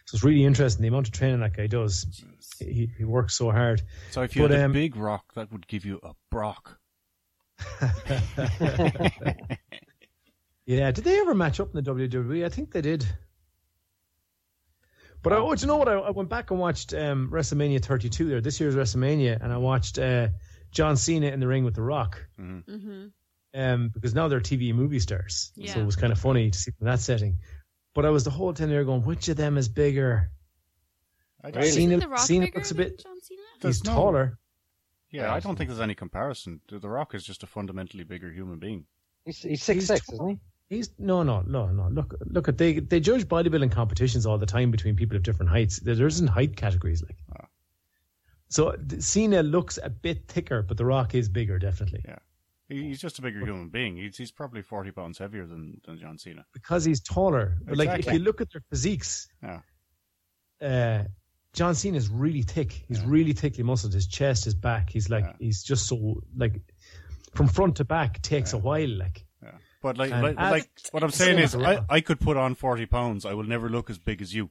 so 0.05 0.15
it's 0.15 0.23
really 0.23 0.45
interesting 0.45 0.81
the 0.81 0.87
amount 0.87 1.07
of 1.07 1.13
training 1.13 1.41
that 1.41 1.57
guy 1.57 1.67
does. 1.67 2.23
He, 2.59 2.89
he 2.97 3.03
works 3.03 3.35
so 3.37 3.51
hard. 3.51 3.81
So 4.11 4.21
if 4.21 4.37
you 4.37 4.43
But, 4.43 4.51
had 4.51 4.61
a 4.61 4.65
um, 4.65 4.71
big 4.71 4.95
rock, 4.95 5.33
that 5.33 5.51
would 5.51 5.67
give 5.67 5.83
you 5.83 5.99
a 6.01 6.13
Brock. 6.31 6.79
Yeah, 10.65 10.91
did 10.91 11.03
they 11.03 11.19
ever 11.19 11.35
match 11.35 11.59
up 11.59 11.75
in 11.75 11.83
the 11.83 11.91
WWE? 11.91 12.43
I 12.43 12.49
think 12.49 12.71
they 12.71 12.81
did. 12.81 13.05
But 15.21 15.33
I, 15.33 15.37
oh, 15.37 15.53
do 15.53 15.61
you 15.61 15.67
know 15.67 15.77
what? 15.77 15.87
I, 15.87 15.93
I 15.93 16.09
went 16.11 16.29
back 16.29 16.51
and 16.51 16.59
watched 16.59 16.93
um, 16.93 17.29
WrestleMania 17.31 17.83
32 17.83 18.29
there, 18.29 18.41
this 18.41 18.59
year's 18.59 18.75
WrestleMania, 18.75 19.43
and 19.43 19.53
I 19.53 19.57
watched 19.57 19.99
uh, 19.99 20.29
John 20.71 20.97
Cena 20.97 21.27
in 21.27 21.39
the 21.39 21.47
ring 21.47 21.63
with 21.63 21.75
The 21.75 21.81
Rock. 21.81 22.25
hmm 22.37 23.07
um, 23.53 23.87
because 23.93 24.13
now 24.13 24.27
they're 24.27 24.41
TV 24.41 24.73
movie 24.75 24.99
stars. 24.99 25.53
So 25.65 25.79
it 25.79 25.85
was 25.85 25.95
kind 25.95 26.11
of 26.11 26.19
funny 26.19 26.51
to 26.51 26.57
see 26.59 26.71
them 26.71 26.77
in 26.81 26.87
that 26.87 26.99
setting. 26.99 27.37
But 27.93 28.05
I 28.05 28.09
was 28.09 28.25
the 28.25 28.29
whole 28.29 28.53
time 28.53 28.69
there 28.69 28.83
going, 28.83 29.05
which 29.05 29.29
of 29.29 29.37
them 29.37 29.57
is 29.57 29.69
bigger? 29.69 30.29
I 31.41 31.51
don't 31.51 31.61
Really? 31.61 31.71
think- 31.71 31.89
Cena, 31.91 31.97
The 32.01 32.07
Rock 32.09 32.19
Cena 32.19 32.45
bigger 32.47 32.57
looks 32.59 32.71
a 32.71 32.75
bit. 32.75 32.99
John 33.01 33.21
Cena? 33.21 33.41
He's 33.61 33.81
no- 33.85 33.93
taller. 33.93 34.37
Yeah, 35.09 35.33
I 35.33 35.39
don't 35.39 35.55
think 35.55 35.69
there's 35.69 35.79
any 35.79 35.95
comparison. 35.95 36.59
The 36.67 36.79
The 36.79 36.89
Rock 36.89 37.15
is 37.15 37.23
just 37.23 37.43
a 37.43 37.47
fundamentally 37.47 38.03
bigger 38.03 38.29
human 38.29 38.59
being. 38.59 38.85
He's, 39.23 39.41
he's 39.41 39.63
six 39.63 39.79
He's 39.79 39.87
six, 39.87 40.05
tall. 40.07 40.15
isn't 40.15 40.29
he? 40.67 40.75
He's 40.75 40.89
no, 40.99 41.23
no, 41.23 41.39
no, 41.41 41.67
no. 41.69 41.87
Look, 41.87 42.15
look 42.25 42.49
at 42.49 42.57
they 42.57 42.79
they 42.79 42.99
judge 42.99 43.25
bodybuilding 43.25 43.71
competitions 43.71 44.25
all 44.25 44.37
the 44.37 44.45
time 44.47 44.71
between 44.71 44.97
people 44.97 45.15
of 45.15 45.23
different 45.23 45.49
heights. 45.51 45.79
There 45.79 45.95
there 45.95 46.07
isn't 46.07 46.27
height 46.27 46.57
categories 46.57 47.01
like. 47.03 47.15
Ah. 47.39 47.45
So 48.55 48.73
Cena 48.99 49.43
looks 49.43 49.77
a 49.83 49.89
bit 49.89 50.27
thicker, 50.29 50.61
but 50.61 50.77
The 50.77 50.85
Rock 50.85 51.13
is 51.13 51.27
bigger, 51.27 51.59
definitely, 51.59 52.01
Yeah. 52.07 52.19
He's 52.69 52.99
just 53.01 53.19
a 53.19 53.21
bigger 53.21 53.41
human 53.45 53.67
being. 53.69 53.97
He's, 53.97 54.15
he's 54.17 54.31
probably 54.31 54.61
40 54.61 54.91
pounds 54.91 55.17
heavier 55.19 55.45
than, 55.45 55.81
than 55.85 55.99
John 55.99 56.17
Cena. 56.17 56.45
because 56.53 56.85
he's 56.85 57.01
taller. 57.01 57.57
But 57.65 57.75
like, 57.77 57.99
if 57.99 58.11
you 58.13 58.19
look 58.19 58.39
at 58.41 58.51
their 58.53 58.63
physiques, 58.69 59.27
Yeah. 59.43 59.59
uh, 60.61 61.03
John 61.53 61.75
Cena 61.75 61.97
is 61.97 62.09
really 62.09 62.41
thick. 62.43 62.71
He's 62.87 62.99
Yeah. 63.01 63.05
really 63.09 63.33
thickly 63.33 63.63
muscled. 63.63 63.93
His 63.93 64.07
chest, 64.07 64.45
his 64.45 64.55
back. 64.55 64.89
He's 64.89 65.09
like 65.09 65.25
Yeah. 65.25 65.33
he's 65.39 65.61
just 65.63 65.85
so 65.87 66.21
like 66.35 66.61
from 67.33 67.47
front 67.47 67.75
to 67.77 67.83
back 67.85 68.21
takes 68.21 68.53
a 68.53 68.57
while. 68.57 68.89
Like 68.89 69.25
Yeah. 69.43 69.51
But 69.81 69.97
like, 69.97 70.11
And 70.11 70.23
like, 70.23 70.37
like 70.37 70.69
what 70.91 71.03
I'm 71.03 71.11
saying 71.11 71.39
is, 71.39 71.55
I, 71.55 71.83
I 71.89 72.01
could 72.01 72.19
put 72.19 72.35
on 72.37 72.55
40 72.55 72.85
pounds. 72.87 73.25
I 73.25 73.33
will 73.33 73.43
never 73.55 73.69
look 73.69 73.89
as 73.89 73.99
big 73.99 74.21
as 74.21 74.33
you. 74.33 74.49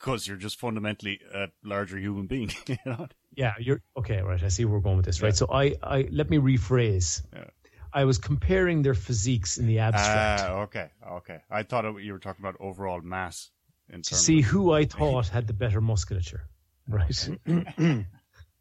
Because 0.00 0.26
you're 0.26 0.38
just 0.38 0.58
fundamentally 0.58 1.20
a 1.32 1.48
larger 1.62 1.98
human 1.98 2.26
being. 2.26 2.50
you 2.66 2.76
know? 2.86 3.06
yeah, 3.34 3.54
you're 3.60 3.82
okay. 3.96 4.22
Right, 4.22 4.42
I 4.42 4.48
see 4.48 4.64
where 4.64 4.74
we're 4.74 4.80
going 4.80 4.96
with 4.96 5.06
this. 5.06 5.20
Right, 5.20 5.36
so 5.36 5.46
I, 5.52 5.76
I 5.82 6.08
let 6.10 6.30
me 6.30 6.38
rephrase. 6.38 7.22
Yeah. 7.32 7.44
I 7.92 8.04
was 8.04 8.18
comparing 8.18 8.82
their 8.82 8.94
physiques 8.94 9.58
in 9.58 9.66
the 9.66 9.80
abstract 9.80 10.42
Ah, 10.44 10.60
okay, 10.62 10.90
okay. 11.12 11.38
I 11.50 11.64
thought 11.64 11.84
it, 11.84 12.02
you 12.02 12.12
were 12.12 12.20
talking 12.20 12.44
about 12.44 12.56
overall 12.60 13.00
mass. 13.00 13.50
In 13.92 14.02
to 14.02 14.14
see 14.14 14.40
who 14.40 14.72
I 14.72 14.84
thought 14.84 15.26
had 15.28 15.48
the 15.48 15.52
better 15.52 15.80
musculature. 15.80 16.42
Right, 16.88 17.28
and 17.46 18.06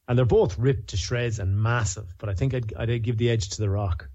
they're 0.08 0.26
both 0.26 0.58
ripped 0.58 0.90
to 0.90 0.98
shreds 0.98 1.40
and 1.40 1.56
massive. 1.62 2.16
But 2.18 2.30
I 2.30 2.34
think 2.34 2.54
I'd, 2.54 2.74
I'd 2.76 3.04
give 3.04 3.18
the 3.18 3.30
edge 3.30 3.50
to 3.50 3.62
the 3.62 3.70
Rock. 3.70 4.10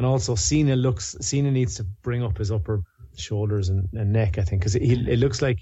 And 0.00 0.06
also, 0.06 0.34
Cena 0.34 0.76
looks. 0.76 1.14
Cena 1.20 1.50
needs 1.50 1.74
to 1.74 1.84
bring 1.84 2.22
up 2.22 2.38
his 2.38 2.50
upper 2.50 2.84
shoulders 3.16 3.68
and, 3.68 3.88
and 3.92 4.12
neck. 4.12 4.38
I 4.38 4.42
think 4.42 4.60
because 4.62 4.74
it, 4.74 4.82
it 4.82 5.18
looks 5.18 5.40
like 5.42 5.58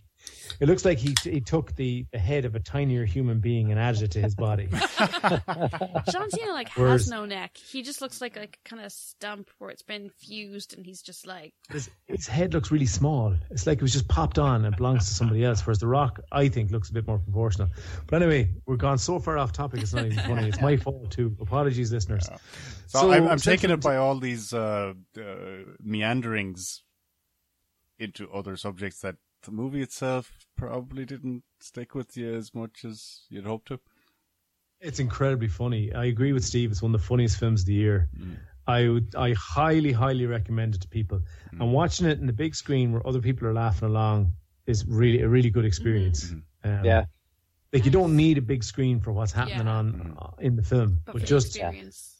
it 0.60 0.66
looks 0.68 0.84
like 0.84 0.98
he 0.98 1.14
he 1.22 1.40
took 1.40 1.74
the, 1.76 2.04
the 2.12 2.18
head 2.18 2.44
of 2.44 2.54
a 2.54 2.60
tinier 2.60 3.04
human 3.04 3.40
being 3.40 3.70
and 3.70 3.80
added 3.80 4.02
it 4.02 4.10
to 4.12 4.20
his 4.20 4.34
body. 4.34 4.68
John 6.10 6.30
Cena 6.30 6.52
like 6.52 6.70
Whereas- 6.74 7.02
has 7.02 7.10
no 7.10 7.24
neck. 7.24 7.56
He 7.56 7.82
just 7.82 8.00
looks 8.00 8.20
like 8.20 8.36
like 8.36 8.58
kind 8.64 8.82
of 8.84 8.92
stump 8.92 9.50
where 9.58 9.70
it's 9.70 9.82
been 9.82 10.10
fused, 10.10 10.76
and 10.76 10.84
he's 10.84 11.02
just 11.02 11.26
like 11.26 11.54
his, 11.70 11.88
his 12.06 12.26
head 12.26 12.54
looks 12.54 12.70
really 12.70 12.86
small. 12.86 13.34
It's 13.50 13.66
like 13.66 13.78
it 13.78 13.82
was 13.82 13.92
just 13.92 14.08
popped 14.08 14.38
on 14.38 14.64
and 14.64 14.76
belongs 14.76 15.06
to 15.08 15.14
somebody 15.14 15.44
else. 15.44 15.64
Whereas 15.66 15.78
the 15.78 15.86
Rock, 15.86 16.20
I 16.32 16.48
think, 16.48 16.70
looks 16.70 16.90
a 16.90 16.92
bit 16.92 17.06
more 17.06 17.18
proportional. 17.18 17.68
But 18.06 18.22
anyway, 18.22 18.50
we're 18.66 18.76
gone 18.76 18.98
so 18.98 19.18
far 19.18 19.38
off 19.38 19.52
topic. 19.52 19.82
It's 19.82 19.94
not 19.94 20.06
even 20.06 20.18
funny. 20.18 20.48
It's 20.48 20.60
my 20.60 20.76
fault 20.76 21.10
too. 21.10 21.36
Apologies, 21.40 21.92
listeners. 21.92 22.28
So, 22.86 23.12
I'm, 23.12 23.28
I'm 23.28 23.38
Central- 23.38 23.56
taking 23.56 23.70
it 23.70 23.80
by 23.80 23.96
all 23.96 24.18
these 24.18 24.52
uh, 24.52 24.94
uh, 25.16 25.22
meanderings 25.82 26.82
into 27.98 28.30
other 28.32 28.56
subjects 28.56 29.00
that 29.00 29.16
the 29.42 29.50
movie 29.50 29.82
itself 29.82 30.46
probably 30.56 31.04
didn't 31.04 31.44
stick 31.60 31.94
with 31.94 32.16
you 32.16 32.34
as 32.34 32.54
much 32.54 32.84
as 32.84 33.22
you'd 33.28 33.44
hoped 33.46 33.68
to. 33.68 33.80
It's 34.80 35.00
incredibly 35.00 35.48
funny. 35.48 35.92
I 35.92 36.04
agree 36.06 36.32
with 36.32 36.44
Steve. 36.44 36.70
It's 36.70 36.82
one 36.82 36.94
of 36.94 37.00
the 37.00 37.06
funniest 37.06 37.38
films 37.38 37.62
of 37.62 37.66
the 37.66 37.74
year. 37.74 38.08
I 38.66 38.88
would, 38.88 39.14
I 39.16 39.32
highly, 39.34 39.92
highly 39.92 40.26
recommend 40.26 40.74
it 40.76 40.82
to 40.82 40.88
people. 40.88 41.20
And 41.52 41.72
watching 41.72 42.06
it 42.06 42.18
in 42.20 42.26
the 42.26 42.32
big 42.32 42.54
screen 42.54 42.92
where 42.92 43.04
other 43.06 43.20
people 43.20 43.48
are 43.48 43.54
laughing 43.54 43.88
along 43.88 44.32
is 44.66 44.84
really 44.86 45.22
a 45.22 45.28
really 45.28 45.50
good 45.50 45.64
experience. 45.64 46.32
Um, 46.64 46.84
Yeah. 46.84 47.06
like 47.72 47.84
you 47.84 47.90
don't 47.90 48.14
need 48.16 48.38
a 48.38 48.42
big 48.42 48.62
screen 48.62 49.00
for 49.00 49.12
what's 49.12 49.32
happening 49.32 49.66
Yeah. 49.66 49.72
on 49.78 50.16
uh, 50.20 50.30
in 50.38 50.54
the 50.56 50.62
film, 50.62 51.00
but 51.04 51.14
but 51.14 51.24
just 51.24 51.56
experience. 51.56 52.17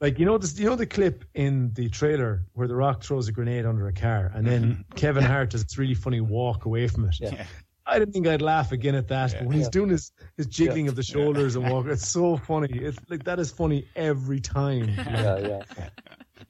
Like 0.00 0.18
you 0.18 0.26
know 0.26 0.38
this, 0.38 0.58
you 0.58 0.66
know 0.66 0.76
the 0.76 0.86
clip 0.86 1.24
in 1.34 1.72
the 1.74 1.88
trailer 1.88 2.44
where 2.52 2.68
the 2.68 2.74
Rock 2.76 3.02
throws 3.02 3.28
a 3.28 3.32
grenade 3.32 3.66
under 3.66 3.88
a 3.88 3.92
car, 3.92 4.30
and 4.34 4.46
then 4.46 4.84
Kevin 4.94 5.24
Hart 5.24 5.50
does 5.50 5.64
this 5.64 5.76
really 5.78 5.94
funny 5.94 6.20
walk 6.20 6.64
away 6.66 6.86
from 6.88 7.04
it. 7.06 7.16
Yeah. 7.20 7.44
I 7.90 7.98
didn't 7.98 8.12
think 8.12 8.26
I'd 8.26 8.42
laugh 8.42 8.70
again 8.72 8.94
at 8.94 9.08
that. 9.08 9.32
But 9.32 9.44
when 9.46 9.56
he's 9.56 9.64
Yeah. 9.66 9.70
doing 9.70 9.88
his, 9.88 10.12
his 10.36 10.46
jiggling 10.46 10.88
of 10.88 10.94
the 10.94 11.02
shoulders 11.02 11.56
and 11.56 11.70
walking, 11.72 11.90
it's 11.90 12.06
so 12.06 12.36
funny. 12.36 12.68
It's 12.70 12.98
like 13.08 13.24
that 13.24 13.38
is 13.40 13.50
funny 13.50 13.88
every 13.96 14.40
time. 14.40 14.88
Yeah, 14.98 15.38
yeah. 15.38 15.88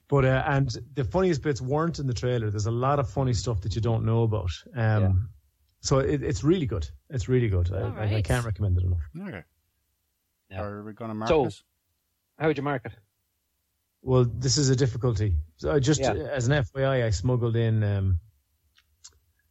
But 0.09 0.25
uh, 0.25 0.43
and 0.47 0.69
the 0.95 1.03
funniest 1.05 1.41
bits 1.41 1.61
weren't 1.61 1.97
in 1.99 2.07
the 2.07 2.13
trailer. 2.13 2.49
There's 2.51 2.65
a 2.65 2.71
lot 2.71 2.99
of 2.99 3.09
funny 3.09 3.33
stuff 3.33 3.61
that 3.61 3.73
you 3.73 3.81
don't 3.81 4.03
know 4.05 4.23
about. 4.23 4.51
Um, 4.75 5.01
Yeah. 5.01 5.11
So 5.81 5.99
it, 5.99 6.21
it's 6.23 6.43
really 6.43 6.65
good. 6.65 6.87
It's 7.09 7.29
really 7.29 7.47
good. 7.47 7.71
I, 7.73 7.81
All 7.83 7.93
I, 7.97 8.15
I 8.15 8.21
can't 8.21 8.45
recommend 8.45 8.77
it 8.77 8.83
enough. 8.83 8.99
Okay. 9.29 9.43
Yeah. 10.51 10.61
Are 10.63 10.83
we 10.83 10.91
going 10.93 11.09
to 11.09 11.15
mark 11.15 11.29
So- 11.29 11.45
this? 11.45 11.63
How 12.37 12.47
would 12.47 12.57
you 12.57 12.63
mark 12.63 12.81
it? 12.85 12.91
Well, 14.01 14.25
this 14.25 14.57
is 14.57 14.69
a 14.69 14.75
difficulty. 14.75 15.35
So 15.57 15.71
I 15.71 15.79
just 15.79 15.99
Yeah. 16.01 16.11
Uh, 16.11 16.35
as 16.37 16.47
an 16.47 16.53
FYI, 16.53 17.05
I 17.05 17.09
smuggled 17.09 17.55
in 17.55 17.83
um, 17.83 18.19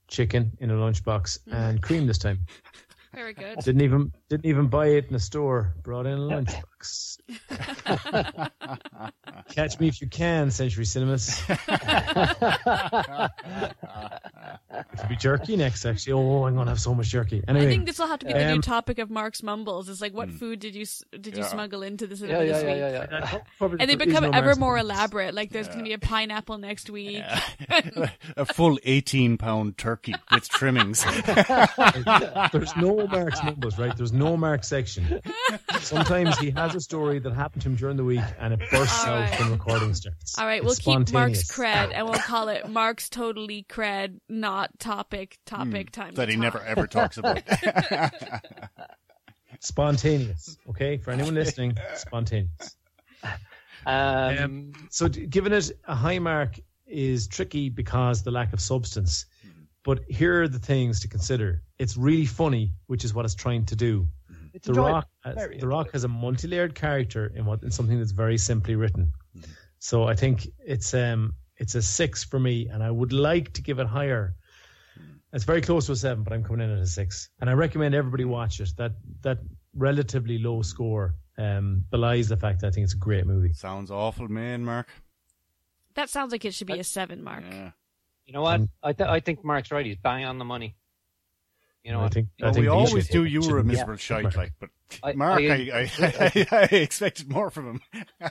chicken 0.09 0.53
in 0.61 0.71
a 0.71 0.75
lunchbox 0.75 1.41
mm-hmm. 1.41 1.55
and 1.55 1.83
cream 1.83 2.07
this 2.07 2.19
time. 2.19 2.47
Very 3.15 3.35
good. 3.35 3.59
Didn't 3.59 3.83
even 3.83 4.13
didn't 4.29 4.45
even 4.47 4.67
buy 4.69 4.89
it 4.89 5.07
in 5.09 5.15
a 5.15 5.19
store. 5.21 5.75
Brought 5.83 6.07
in 6.07 6.19
a 6.19 6.19
lunchbox. 6.19 7.19
Catch 9.51 9.81
me 9.81 9.89
if 9.89 10.01
you 10.03 10.09
can, 10.09 10.51
Century 10.51 10.85
Cinemas. 10.85 11.41
It'll 14.95 15.09
be 15.09 15.17
jerky 15.17 15.57
next, 15.57 15.85
actually. 15.85 16.13
Oh, 16.15 16.45
I'm 16.45 16.55
gonna 16.55 16.71
have 16.71 16.81
so 16.81 16.95
much 16.95 17.09
jerky. 17.09 17.43
Anyway, 17.49 17.67
I 17.67 17.69
think 17.69 17.87
this 17.87 17.99
will 17.99 18.07
have 18.07 18.21
to 18.21 18.27
be 18.27 18.33
the 18.33 18.45
new 18.47 18.53
Um, 18.55 18.61
topic 18.63 18.99
of 18.99 19.11
Mark's 19.11 19.43
Mumbles. 19.43 19.89
It's 19.89 20.01
like, 20.01 20.15
what 20.15 20.31
food 20.31 20.61
did 20.61 20.75
you 20.75 20.83
s- 20.83 21.03
did 21.13 21.37
you 21.37 21.43
Yeah. 21.43 21.49
smuggle 21.49 21.83
into 21.83 22.07
the 22.07 22.15
Yeah, 22.15 22.21
cinema 22.21 22.45
yeah, 22.45 22.53
this 22.53 22.63
yeah, 22.63 22.69
week? 22.69 22.79
yeah, 22.79 23.07
yeah. 23.21 23.31
I 23.35 23.41
covered 23.59 23.81
And 23.81 23.91
they 23.91 23.97
become 23.97 24.25
no 24.25 24.31
ever 24.31 24.55
more 24.57 24.77
Mumbles. 24.77 24.97
elaborate. 24.97 25.35
Like, 25.35 25.51
there's 25.51 25.67
going 25.69 25.79
to 25.79 25.85
be 25.85 25.93
a 25.95 25.99
pineapple 25.99 26.59
next 26.59 26.91
week. 26.91 27.23
a 28.37 28.45
full 28.47 28.79
18 28.85 29.39
pound 29.39 29.79
turkey 29.79 30.15
with 30.33 30.49
trimmings. 30.49 31.05
There's 32.53 32.77
no 32.77 33.07
Mark's 33.07 33.43
Mumbles, 33.43 33.79
right? 33.79 33.97
There's 33.97 34.13
no 34.19 34.37
Mark 34.37 34.65
section. 34.65 35.21
Sometimes 35.81 36.39
he 36.39 36.51
has 36.51 36.75
a 36.75 36.81
story 36.81 37.19
that 37.21 37.33
happened 37.33 37.63
to 37.63 37.69
him 37.69 37.77
during 37.77 37.97
the 37.97 38.05
week 38.05 38.21
and 38.39 38.53
it 38.55 38.61
bursts 38.71 39.05
All 39.05 39.15
out 39.15 39.31
right. 39.31 39.41
when 39.41 39.51
recording 39.53 39.95
starts. 39.95 40.39
All 40.39 40.47
right, 40.47 40.63
It's 40.63 40.85
we'll 40.87 40.97
keep 41.05 41.13
Mark's 41.13 41.51
cred, 41.51 41.93
and 41.95 42.07
we'll 42.09 42.19
call 42.21 42.49
it 42.49 42.69
Mark's 42.69 43.09
totally 43.09 43.65
cred, 43.69 44.21
not 44.29 44.79
topic. 44.79 45.39
Topic 45.47 45.91
time. 45.91 46.15
that 46.15 46.27
to 46.27 46.33
he 46.33 46.37
talk. 46.37 46.43
never 46.43 46.61
ever 46.61 46.87
talks 46.87 47.19
about. 47.19 47.43
Spontaneous. 49.61 50.57
Okay, 50.71 50.99
for 50.99 51.11
anyone 51.11 51.35
listening, 51.35 51.77
spontaneous. 51.97 52.77
Um, 53.25 53.33
Um, 53.87 54.73
so 54.91 55.09
d- 55.09 55.27
giving 55.27 55.53
it 55.53 55.71
a 55.87 55.95
high 55.95 56.19
mark 56.19 56.59
is 56.87 57.27
tricky 57.29 57.69
because 57.71 58.23
the 58.23 58.31
lack 58.31 58.53
of 58.53 58.61
substance. 58.61 59.27
But 59.89 60.05
here 60.07 60.43
are 60.43 60.49
the 60.49 60.59
things 60.59 61.01
to 61.01 61.09
consider. 61.09 61.63
It's 61.79 61.97
really 61.97 62.27
funny, 62.27 62.75
which 62.89 63.07
is 63.07 63.15
what 63.15 63.25
it's 63.25 63.35
trying 63.35 63.65
to 63.65 63.75
do. 63.75 64.07
it's 64.53 64.67
The 64.67 64.73
enjoyable. 64.73 64.93
Rock, 64.93 65.09
has, 65.25 65.35
Very 65.35 65.57
the 65.57 65.67
Rock 65.67 65.93
has 65.93 66.05
a 66.05 66.09
multi-layered 66.09 66.75
character 66.75 67.33
in 67.35 67.47
what 67.47 67.63
in 67.63 67.71
something 67.71 67.99
that's 67.99 68.13
very 68.13 68.37
simply 68.37 68.77
written. 68.77 69.15
Mm-hmm. 69.35 69.51
So 69.79 70.05
I 70.05 70.15
think 70.15 70.47
it's 70.59 70.93
um 70.93 71.37
it's 71.57 71.75
a 71.75 71.81
six 71.81 72.23
for 72.23 72.39
me, 72.39 72.69
and 72.69 72.83
I 72.83 72.91
would 72.91 73.15
like 73.15 73.55
to 73.55 73.63
give 73.63 73.79
it 73.79 73.87
higher. 73.87 74.35
Mm. 75.01 75.21
It's 75.33 75.45
very 75.45 75.63
close 75.63 75.87
to 75.87 75.93
a 75.93 75.97
seven, 75.97 76.23
but 76.23 76.35
I'm 76.35 76.45
coming 76.45 76.69
in 76.69 76.77
at 76.77 76.83
a 76.83 76.87
six, 76.87 77.31
and 77.41 77.49
I 77.49 77.55
recommend 77.55 77.95
everybody 77.95 78.27
watch 78.27 78.61
it. 78.61 78.69
That 78.77 78.93
that 79.23 79.39
relatively 79.73 80.37
low 80.37 80.61
score 80.61 81.15
um, 81.39 81.83
belies 81.89 82.29
the 82.29 82.37
fact 82.37 82.61
that 82.61 82.67
I 82.67 82.71
think 82.73 82.85
it's 82.85 82.93
a 82.93 82.99
great 82.99 83.25
movie. 83.25 83.55
Sounds 83.55 83.91
awful, 83.91 84.29
man, 84.29 84.67
Mark. 84.67 84.89
That 85.95 86.11
sounds 86.11 86.31
like 86.31 86.45
it 86.45 86.53
should 86.53 86.67
be 86.67 86.79
a 86.79 86.85
seven, 86.85 87.25
Mark. 87.25 87.45
Yeah. 87.51 87.71
You 88.29 88.35
know 88.35 88.43
what? 88.43 88.61
I, 88.83 88.93
th- 88.93 89.09
I 89.09 89.21
think 89.21 89.43
Mark's 89.43 89.71
right. 89.71 89.87
He's 89.87 89.97
bang 89.97 90.27
on 90.27 90.39
the 90.39 90.45
money. 90.45 90.77
You 91.83 91.93
know 91.93 92.01
I 92.01 92.03
what? 92.03 92.13
think, 92.13 92.29
I 92.43 92.53
think 92.53 92.59
we 92.59 92.69
always 92.69 93.09
do. 93.09 93.25
You 93.25 93.41
were 93.41 93.59
a 93.59 93.65
miserable 93.65 93.95
yeah. 93.95 93.97
shite, 93.97 94.37
like, 94.37 94.53
but 94.61 94.69
I- 95.03 95.15
Mark, 95.15 95.41
I, 95.41 95.45
I- 95.45 95.91
I, 95.99 96.13
I, 96.37 96.47
I 96.71 96.77
expected 96.77 97.31
more 97.31 97.49
from 97.51 97.81
him. 97.81 97.81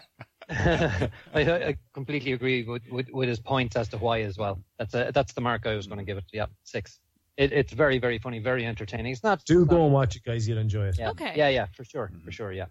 I, 0.49 1.09
I 1.33 1.77
completely 1.93 2.33
agree 2.33 2.63
with, 2.63 2.83
with, 2.91 3.09
with 3.11 3.27
his 3.27 3.39
points 3.39 3.75
as 3.75 3.87
to 3.87 3.97
why 3.97 4.21
as 4.21 4.37
well. 4.37 4.61
That's 4.77 4.93
a, 4.93 5.11
that's 5.11 5.33
the 5.33 5.41
mark 5.41 5.65
I 5.65 5.75
was 5.75 5.87
going 5.87 5.97
to 5.97 6.05
give 6.05 6.19
it. 6.19 6.25
Yeah, 6.31 6.45
six. 6.63 6.99
It, 7.35 7.51
it's 7.51 7.73
very 7.73 7.97
very 7.97 8.19
funny, 8.19 8.37
very 8.37 8.67
entertaining. 8.67 9.11
It's 9.13 9.23
not. 9.23 9.43
Do 9.45 9.61
it's 9.61 9.69
go 9.69 9.77
not- 9.77 9.85
and 9.85 9.93
watch 9.93 10.15
it, 10.15 10.23
guys. 10.23 10.47
You'll 10.47 10.59
enjoy 10.59 10.89
it. 10.89 10.99
Yeah. 10.99 11.09
Okay. 11.09 11.33
Yeah, 11.35 11.49
yeah, 11.49 11.65
for 11.73 11.83
sure, 11.83 12.11
for 12.23 12.31
sure. 12.31 12.51
Yeah. 12.51 12.67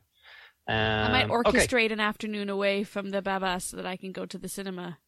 Um, 0.69 0.77
I 0.77 1.09
might 1.25 1.31
okay. 1.31 1.59
orchestrate 1.59 1.91
an 1.91 1.99
afternoon 1.99 2.49
away 2.49 2.85
from 2.85 3.11
the 3.11 3.21
Baba 3.21 3.59
so 3.59 3.77
that 3.77 3.87
I 3.87 3.97
can 3.97 4.13
go 4.13 4.27
to 4.27 4.39
the 4.39 4.49
cinema. 4.49 4.99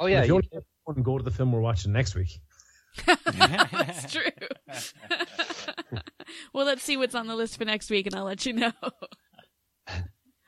Oh 0.00 0.06
yeah, 0.06 0.22
if 0.22 0.26
you 0.26 0.32
you- 0.32 0.34
only 0.36 0.48
have 0.54 0.64
one, 0.84 1.02
go 1.02 1.18
to 1.18 1.22
the 1.22 1.30
film 1.30 1.52
we're 1.52 1.60
watching 1.60 1.92
next 1.92 2.16
week. 2.16 2.40
That's 3.06 4.12
true. 4.12 4.22
well, 6.52 6.66
let's 6.66 6.82
see 6.82 6.96
what's 6.96 7.14
on 7.14 7.28
the 7.28 7.36
list 7.36 7.56
for 7.58 7.64
next 7.64 7.90
week, 7.90 8.06
and 8.06 8.14
I'll 8.16 8.24
let 8.24 8.44
you 8.44 8.54
know. 8.54 8.72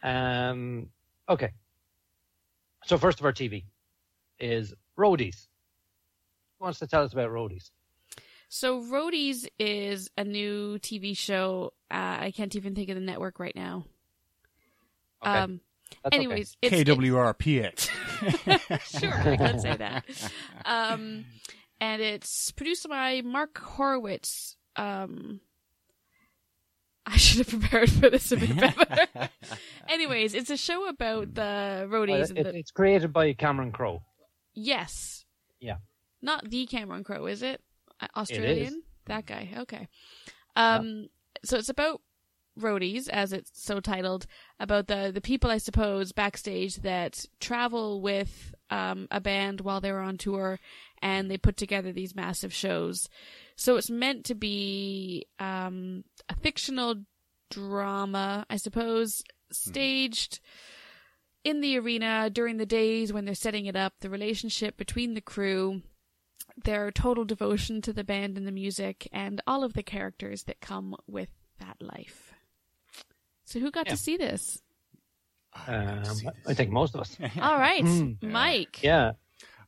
Um, 0.04 0.88
okay. 1.28 1.50
So 2.86 2.98
first 2.98 3.20
of 3.20 3.24
our 3.26 3.32
TV 3.32 3.66
is 4.40 4.74
Roadies. 4.98 5.46
Who 6.58 6.64
wants 6.64 6.80
to 6.80 6.88
tell 6.88 7.04
us 7.04 7.12
about 7.12 7.30
Roadies? 7.30 7.70
So, 8.48 8.82
Roadies 8.82 9.46
is 9.58 10.10
a 10.18 10.24
new 10.24 10.78
TV 10.80 11.16
show. 11.16 11.72
Uh, 11.90 12.18
I 12.20 12.32
can't 12.36 12.54
even 12.54 12.74
think 12.74 12.90
of 12.90 12.96
the 12.96 13.00
network 13.00 13.38
right 13.38 13.54
now. 13.54 13.84
Okay. 15.24 15.30
Um, 15.30 15.60
That's 16.02 16.16
anyways, 16.16 16.56
it's, 16.62 16.72
it's 16.82 16.90
KWRPX. 16.90 17.88
sure, 19.00 19.36
let's 19.38 19.62
say 19.62 19.76
that. 19.76 20.04
Um, 20.64 21.24
and 21.80 22.00
it's 22.00 22.52
produced 22.52 22.88
by 22.88 23.20
Mark 23.22 23.58
Horowitz. 23.58 24.56
Um, 24.76 25.40
I 27.04 27.16
should 27.16 27.38
have 27.38 27.48
prepared 27.60 27.90
for 27.90 28.10
this 28.10 28.30
a 28.30 28.36
bit 28.36 28.56
better. 28.56 29.28
Anyways, 29.88 30.34
it's 30.34 30.50
a 30.50 30.56
show 30.56 30.86
about 30.88 31.34
the 31.34 31.88
roadies. 31.90 32.28
and 32.30 32.38
it- 32.38 32.44
the, 32.44 32.56
it's 32.56 32.70
created 32.70 33.12
by 33.12 33.32
Cameron 33.32 33.72
Crowe. 33.72 34.02
yes. 34.54 35.24
Yeah. 35.60 35.76
Not 36.20 36.48
the 36.48 36.66
Cameron 36.66 37.02
Crowe, 37.02 37.26
is 37.26 37.42
it? 37.42 37.60
Australian? 38.16 38.66
is. 38.66 38.76
That 39.06 39.26
guy. 39.26 39.48
Okay. 39.58 39.88
Um, 40.54 41.08
so 41.44 41.56
it's 41.56 41.68
about 41.68 42.00
roadies, 42.58 43.08
as 43.08 43.32
it's 43.32 43.50
so 43.54 43.80
titled, 43.80 44.26
about 44.60 44.86
the, 44.86 45.10
the 45.12 45.20
people, 45.20 45.50
I 45.50 45.58
suppose, 45.58 46.12
backstage 46.12 46.76
that 46.76 47.24
travel 47.40 48.00
with 48.00 48.54
um, 48.70 49.08
a 49.10 49.20
band 49.20 49.60
while 49.60 49.80
they're 49.80 50.00
on 50.00 50.18
tour 50.18 50.58
and 51.00 51.30
they 51.30 51.36
put 51.36 51.56
together 51.56 51.92
these 51.92 52.14
massive 52.14 52.52
shows. 52.52 53.08
So 53.56 53.76
it's 53.76 53.90
meant 53.90 54.24
to 54.26 54.34
be 54.34 55.26
um, 55.38 56.04
a 56.28 56.36
fictional 56.36 56.96
drama, 57.50 58.46
I 58.48 58.56
suppose, 58.56 59.22
staged 59.50 60.40
in 61.44 61.60
the 61.60 61.78
arena 61.78 62.30
during 62.30 62.56
the 62.56 62.66
days 62.66 63.12
when 63.12 63.24
they're 63.24 63.34
setting 63.34 63.66
it 63.66 63.76
up, 63.76 63.94
the 64.00 64.10
relationship 64.10 64.76
between 64.76 65.14
the 65.14 65.20
crew, 65.20 65.82
their 66.64 66.90
total 66.90 67.24
devotion 67.24 67.82
to 67.82 67.92
the 67.92 68.04
band 68.04 68.38
and 68.38 68.46
the 68.46 68.52
music, 68.52 69.08
and 69.12 69.40
all 69.46 69.64
of 69.64 69.74
the 69.74 69.82
characters 69.82 70.44
that 70.44 70.60
come 70.60 70.94
with 71.06 71.28
that 71.58 71.76
life. 71.80 72.31
So 73.52 73.60
who 73.60 73.70
got 73.70 73.86
Yeah. 73.86 73.92
to 73.92 73.96
see 73.98 74.16
this? 74.16 74.62
Um, 75.66 76.02
I 76.46 76.54
think 76.54 76.70
most 76.70 76.94
of 76.94 77.02
us. 77.02 77.18
All 77.40 77.58
right, 77.58 77.84
Mm. 77.84 78.22
Mike. 78.22 78.82
Yeah, 78.82 79.12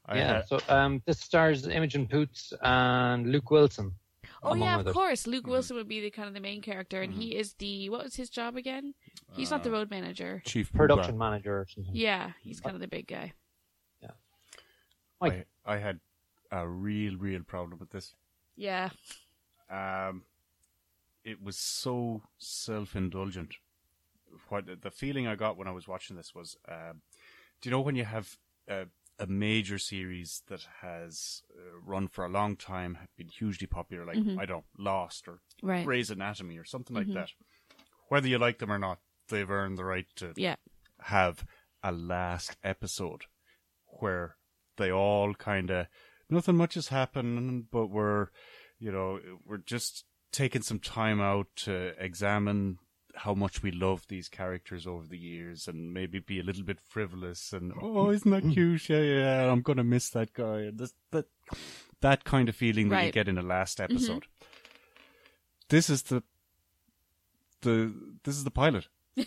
I 0.07 0.17
yeah. 0.17 0.27
had- 0.37 0.49
So 0.49 0.59
um, 0.71 1.03
this 1.05 1.21
stars 1.21 1.67
Imogen 1.67 2.07
Poots 2.09 2.55
and 2.63 3.31
Luke 3.31 3.51
Wilson. 3.51 3.93
Oh 4.43 4.55
yeah, 4.55 4.75
of 4.77 4.81
others. 4.81 4.95
course. 4.95 5.27
Luke 5.27 5.47
Wilson 5.47 5.77
would 5.77 5.89
be 5.89 6.01
the 6.01 6.11
kind 6.11 6.29
of 6.29 6.33
the 6.35 6.41
main 6.41 6.63
character, 6.63 7.03
and 7.03 7.13
he 7.13 7.37
is 7.37 7.53
the 7.55 7.91
what 7.91 8.05
was 8.05 8.17
his 8.17 8.31
job 8.31 8.57
again? 8.57 8.95
He's 9.33 9.51
not 9.51 9.63
the 9.65 9.71
road 9.71 9.91
manager. 9.91 10.43
Chief 10.47 10.73
Production 10.73 11.19
manager 11.19 11.61
or 11.61 11.67
something. 11.69 11.95
Yeah, 11.95 12.31
he's 12.41 12.61
kind 12.61 12.75
of 12.75 12.81
the 12.81 12.89
big 12.89 13.07
guy. 13.07 13.33
Yeah. 14.01 14.11
Mike. 15.21 15.47
I, 15.67 15.75
I 15.75 15.79
had 15.79 16.01
a 16.51 16.67
real, 16.67 17.17
real 17.17 17.43
problem 17.43 17.79
with 17.79 17.91
this. 17.91 18.15
Yeah. 18.57 18.89
Um, 19.71 20.23
it 21.25 21.43
was 21.43 21.57
so 21.57 22.23
self-indulgent. 22.39 23.55
What 24.49 24.65
the 24.83 24.91
feeling 24.91 25.27
I 25.27 25.35
got 25.35 25.57
when 25.57 25.69
I 25.69 25.73
was 25.73 25.89
watching 25.89 26.17
this 26.17 26.35
was, 26.35 26.57
um, 26.69 27.03
do 27.61 27.69
you 27.69 27.71
know 27.71 27.81
when 27.81 27.97
you 27.97 28.05
have 28.05 28.37
a, 28.69 28.87
a 29.19 29.27
major 29.27 29.79
series 29.79 30.43
that 30.49 30.67
has 30.81 31.43
uh, 31.57 31.79
run 31.85 32.09
for 32.09 32.25
a 32.25 32.29
long 32.29 32.57
time, 32.57 32.99
been 33.17 33.29
hugely 33.29 33.67
popular, 33.67 34.05
like 34.05 34.19
I 34.39 34.47
don't 34.47 34.65
Lost 34.79 35.29
or 35.29 35.41
Right. 35.63 35.85
Grey's 35.85 36.11
Anatomy 36.11 36.59
or 36.59 36.65
something 36.65 36.95
like 36.97 37.13
that. 37.15 37.31
Whether 38.09 38.29
you 38.29 38.39
like 38.39 38.59
them 38.59 38.71
or 38.73 38.79
not, 38.79 38.99
they've 39.29 39.51
earned 39.51 39.79
the 39.79 39.85
right 39.85 40.07
to 40.17 40.33
Yeah. 40.37 40.57
have 41.01 41.47
a 41.83 41.91
last 41.93 42.57
episode 42.63 43.23
where 44.01 44.37
they 44.77 44.91
all 44.91 45.35
kind 45.35 45.71
of 45.71 45.87
nothing 46.29 46.57
much 46.57 46.75
has 46.75 46.89
happened, 46.89 47.71
but 47.71 47.87
we're 47.87 48.29
you 48.79 48.91
know 48.93 49.21
we're 49.45 49.59
just 49.59 50.05
taking 50.33 50.63
some 50.63 50.81
time 50.81 51.21
out 51.21 51.47
to 51.57 51.95
examine 51.99 52.79
how 53.17 53.35
much 53.35 53.63
we 53.63 53.71
love 53.71 54.07
these 54.09 54.29
characters 54.29 54.87
over 54.87 55.07
the 55.07 55.19
years 55.19 55.69
and 55.69 55.95
maybe 55.95 56.19
be 56.19 56.41
a 56.41 56.43
little 56.43 56.65
bit 56.65 56.81
frivolous 56.81 57.53
and 57.53 57.73
oh 57.83 58.11
isn't 58.11 58.31
that 58.31 58.53
cute? 58.53 58.89
Yeah 58.89 59.01
yeah 59.01 59.51
I'm 59.51 59.63
gonna 59.63 59.85
miss 59.85 60.11
that 60.11 60.33
guy. 60.33 60.61
And 60.63 60.79
this, 60.79 60.95
that 61.11 61.27
that 62.01 62.25
kind 62.25 62.49
of 62.49 62.57
feeling 62.57 62.89
that 62.91 63.07
you 63.07 63.13
get 63.13 63.29
in 63.29 63.37
the 63.37 63.43
last 63.43 63.81
episode. 63.81 64.27
This 65.69 65.89
is 65.89 66.03
the 66.03 66.23
the 67.63 67.95
this 68.25 68.37
is 68.37 68.45
the 68.45 68.51
pilot. 68.51 68.89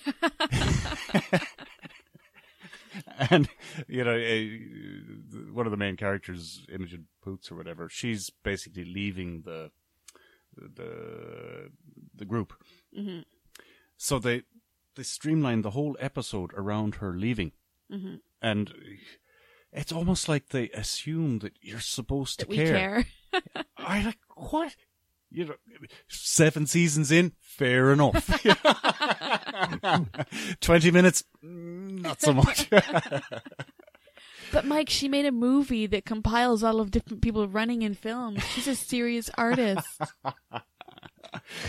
And 3.29 3.49
you 3.87 4.03
know 4.03 4.17
uh, 4.17 5.51
one 5.53 5.65
of 5.65 5.71
the 5.71 5.77
main 5.77 5.97
characters 5.97 6.65
imogen 6.71 7.07
poots 7.21 7.51
or 7.51 7.55
whatever 7.55 7.89
she's 7.89 8.29
basically 8.29 8.85
leaving 8.85 9.41
the 9.41 9.71
the 10.55 11.71
the 12.15 12.25
group. 12.25 12.53
Mm-hmm. 12.97 13.21
So 13.97 14.19
they 14.19 14.43
they 14.95 15.03
streamlined 15.03 15.65
the 15.65 15.71
whole 15.71 15.97
episode 15.99 16.51
around 16.55 16.95
her 16.95 17.13
leaving 17.13 17.51
Mm-hmm. 17.91 18.15
and 18.41 18.73
it's 19.71 19.93
almost 19.93 20.27
like 20.27 20.49
they 20.49 20.69
assume 20.69 21.39
that 21.39 21.53
you're 21.61 21.79
supposed 21.79 22.39
to 22.39 22.45
That 22.45 22.49
we 22.49 22.57
care. 22.57 23.05
I 23.77 24.03
like 24.03 24.17
what? 24.35 24.75
You 25.29 25.45
know, 25.45 25.55
seven 26.07 26.67
seasons 26.67 27.11
in, 27.11 27.33
fair 27.41 27.91
enough. 27.91 28.29
Twenty 30.61 30.91
minutes, 30.91 31.23
not 31.41 32.21
so 32.21 32.33
much. 32.33 32.69
But 34.49 34.63
Mike, 34.65 34.89
she 34.89 35.09
made 35.09 35.25
a 35.25 35.31
movie 35.33 35.87
that 35.87 36.05
compiles 36.05 36.63
all 36.63 36.79
of 36.79 36.89
different 36.89 37.21
people 37.21 37.49
running 37.49 37.81
in 37.81 37.93
films. 37.93 38.41
She's 38.53 38.65
a 38.69 38.75
serious 38.75 39.29
artist. 39.37 39.85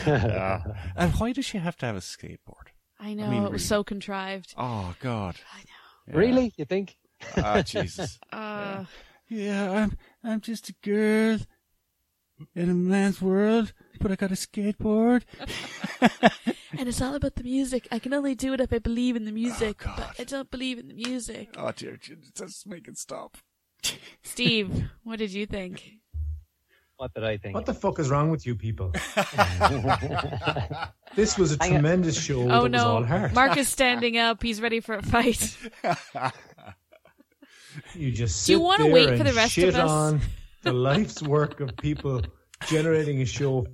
Yeah. 0.06 0.62
And 0.96 1.12
why 1.14 1.32
does 1.32 1.44
she 1.44 1.58
have 1.58 1.76
to 1.78 1.86
have 1.86 1.96
a 1.96 2.00
skateboard? 2.00 2.68
I 3.00 3.14
know 3.14 3.28
mean, 3.28 3.40
it 3.44 3.50
was 3.50 3.52
really. 3.52 3.58
so 3.64 3.84
contrived. 3.84 4.54
Oh 4.56 4.94
God! 5.00 5.36
I 5.54 5.58
know. 5.58 5.64
Yeah. 6.08 6.16
Really? 6.16 6.52
You 6.56 6.64
think? 6.64 6.96
Ah, 7.36 7.62
Jesus. 7.62 8.18
Uh, 8.32 8.84
Yeah, 9.28 9.70
I'm 9.70 9.98
I'm 10.24 10.40
just 10.40 10.68
a 10.70 10.74
girl 10.82 11.38
in 12.54 12.70
a 12.70 12.74
man's 12.74 13.20
world, 13.20 13.72
but 14.00 14.10
I 14.10 14.16
got 14.16 14.30
a 14.30 14.34
skateboard. 14.34 15.22
and 16.78 16.88
it's 16.88 17.00
all 17.02 17.14
about 17.14 17.34
the 17.34 17.42
music. 17.44 17.86
I 17.90 17.98
can 17.98 18.14
only 18.14 18.34
do 18.34 18.52
it 18.54 18.60
if 18.60 18.72
I 18.72 18.78
believe 18.78 19.16
in 19.16 19.24
the 19.24 19.32
music, 19.32 19.78
God. 19.78 19.94
but 19.96 20.20
I 20.20 20.24
don't 20.24 20.50
believe 20.50 20.78
in 20.78 20.88
the 20.88 20.94
music. 20.94 21.54
Oh 21.58 21.72
dear, 21.72 21.98
just 22.36 22.66
make 22.66 22.88
it 22.88 22.96
stop. 22.98 23.36
Steve, 24.22 24.84
what 25.04 25.18
did 25.18 25.32
you 25.32 25.46
think? 25.46 25.97
What 26.98 27.14
did 27.14 27.22
I 27.24 27.36
think? 27.38 27.54
What 27.54 27.64
the 27.64 27.74
fuck 27.74 27.98
is 28.00 28.10
wrong 28.10 28.28
with 28.30 28.44
you 28.44 28.56
people? 28.56 28.90
this 31.14 31.38
was 31.38 31.52
a 31.52 31.56
Hang 31.60 31.74
on. 31.76 31.80
tremendous 31.80 32.20
show. 32.20 32.42
Oh 32.42 32.68
that 32.68 32.72
was 32.72 32.82
all 32.82 33.00
no. 33.02 33.28
Mark 33.34 33.56
is 33.56 33.68
standing 33.68 34.18
up. 34.18 34.42
He's 34.42 34.60
ready 34.60 34.80
for 34.80 34.94
a 34.96 35.02
fight. 35.02 35.56
You 37.94 38.10
just 38.10 38.44
Do 38.44 38.52
you 38.54 38.58
sit 38.58 38.64
wanna 38.64 38.88
wait 38.88 39.06
for 39.06 39.12
and 39.14 39.26
the 39.26 39.32
rest 39.34 39.52
shit 39.52 39.68
of 39.68 39.76
us? 39.76 39.88
on 39.88 40.20
the 40.62 40.72
life's 40.72 41.22
work 41.22 41.60
of 41.60 41.76
people 41.76 42.22
generating 42.66 43.22
a 43.22 43.24
show. 43.24 43.68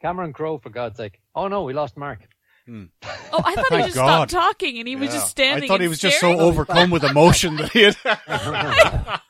Cameron 0.00 0.32
Crowe, 0.32 0.56
for 0.56 0.70
God's 0.70 0.96
sake. 0.96 1.20
Oh 1.34 1.48
no, 1.48 1.64
we 1.64 1.74
lost 1.74 1.98
Mark. 1.98 2.20
Hmm. 2.66 2.84
Oh, 3.30 3.42
I 3.44 3.54
thought 3.54 3.64
he 3.64 3.74
Thank 3.76 3.84
just 3.86 3.94
God. 3.96 4.30
stopped 4.30 4.30
talking 4.30 4.78
and 4.78 4.88
he 4.88 4.96
was 4.96 5.10
just 5.10 5.28
standing. 5.28 5.64
I 5.64 5.68
thought 5.68 5.82
he 5.82 5.88
was 5.88 5.98
just 5.98 6.18
so 6.18 6.38
overcome 6.38 6.90
with 6.90 7.04
emotion 7.04 7.56
that 7.56 7.70
he 7.72 7.82
had. 7.82 9.20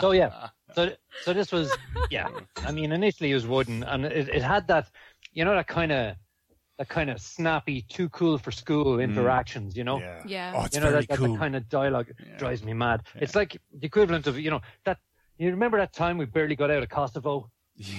So 0.00 0.12
yeah, 0.12 0.48
so 0.74 0.92
so 1.22 1.32
this 1.32 1.52
was 1.52 1.74
yeah. 2.10 2.28
I 2.64 2.72
mean, 2.72 2.92
initially 2.92 3.30
it 3.30 3.34
was 3.34 3.46
wooden, 3.46 3.82
and 3.84 4.04
it, 4.04 4.28
it 4.28 4.42
had 4.42 4.68
that, 4.68 4.90
you 5.32 5.44
know, 5.44 5.54
that 5.54 5.66
kind 5.66 5.92
of 5.92 6.16
that 6.78 6.88
kind 6.88 7.08
of 7.08 7.20
snappy, 7.20 7.82
too 7.82 8.08
cool 8.10 8.38
for 8.38 8.50
school 8.50 9.00
interactions. 9.00 9.76
You 9.76 9.84
know, 9.84 9.98
Yeah. 10.26 10.52
Oh, 10.54 10.64
it's 10.64 10.74
you 10.74 10.80
know 10.82 10.90
very 10.90 11.02
that, 11.02 11.08
that, 11.08 11.18
cool. 11.18 11.32
that 11.32 11.38
kind 11.38 11.56
of 11.56 11.68
dialogue 11.68 12.08
drives 12.38 12.62
me 12.62 12.74
mad. 12.74 13.02
It's 13.14 13.34
like 13.34 13.56
the 13.78 13.86
equivalent 13.86 14.26
of 14.26 14.38
you 14.38 14.50
know 14.50 14.60
that. 14.84 14.98
You 15.38 15.50
remember 15.50 15.76
that 15.76 15.92
time 15.92 16.16
we 16.16 16.24
barely 16.24 16.56
got 16.56 16.70
out 16.70 16.82
of 16.82 16.88
Kosovo, 16.88 17.50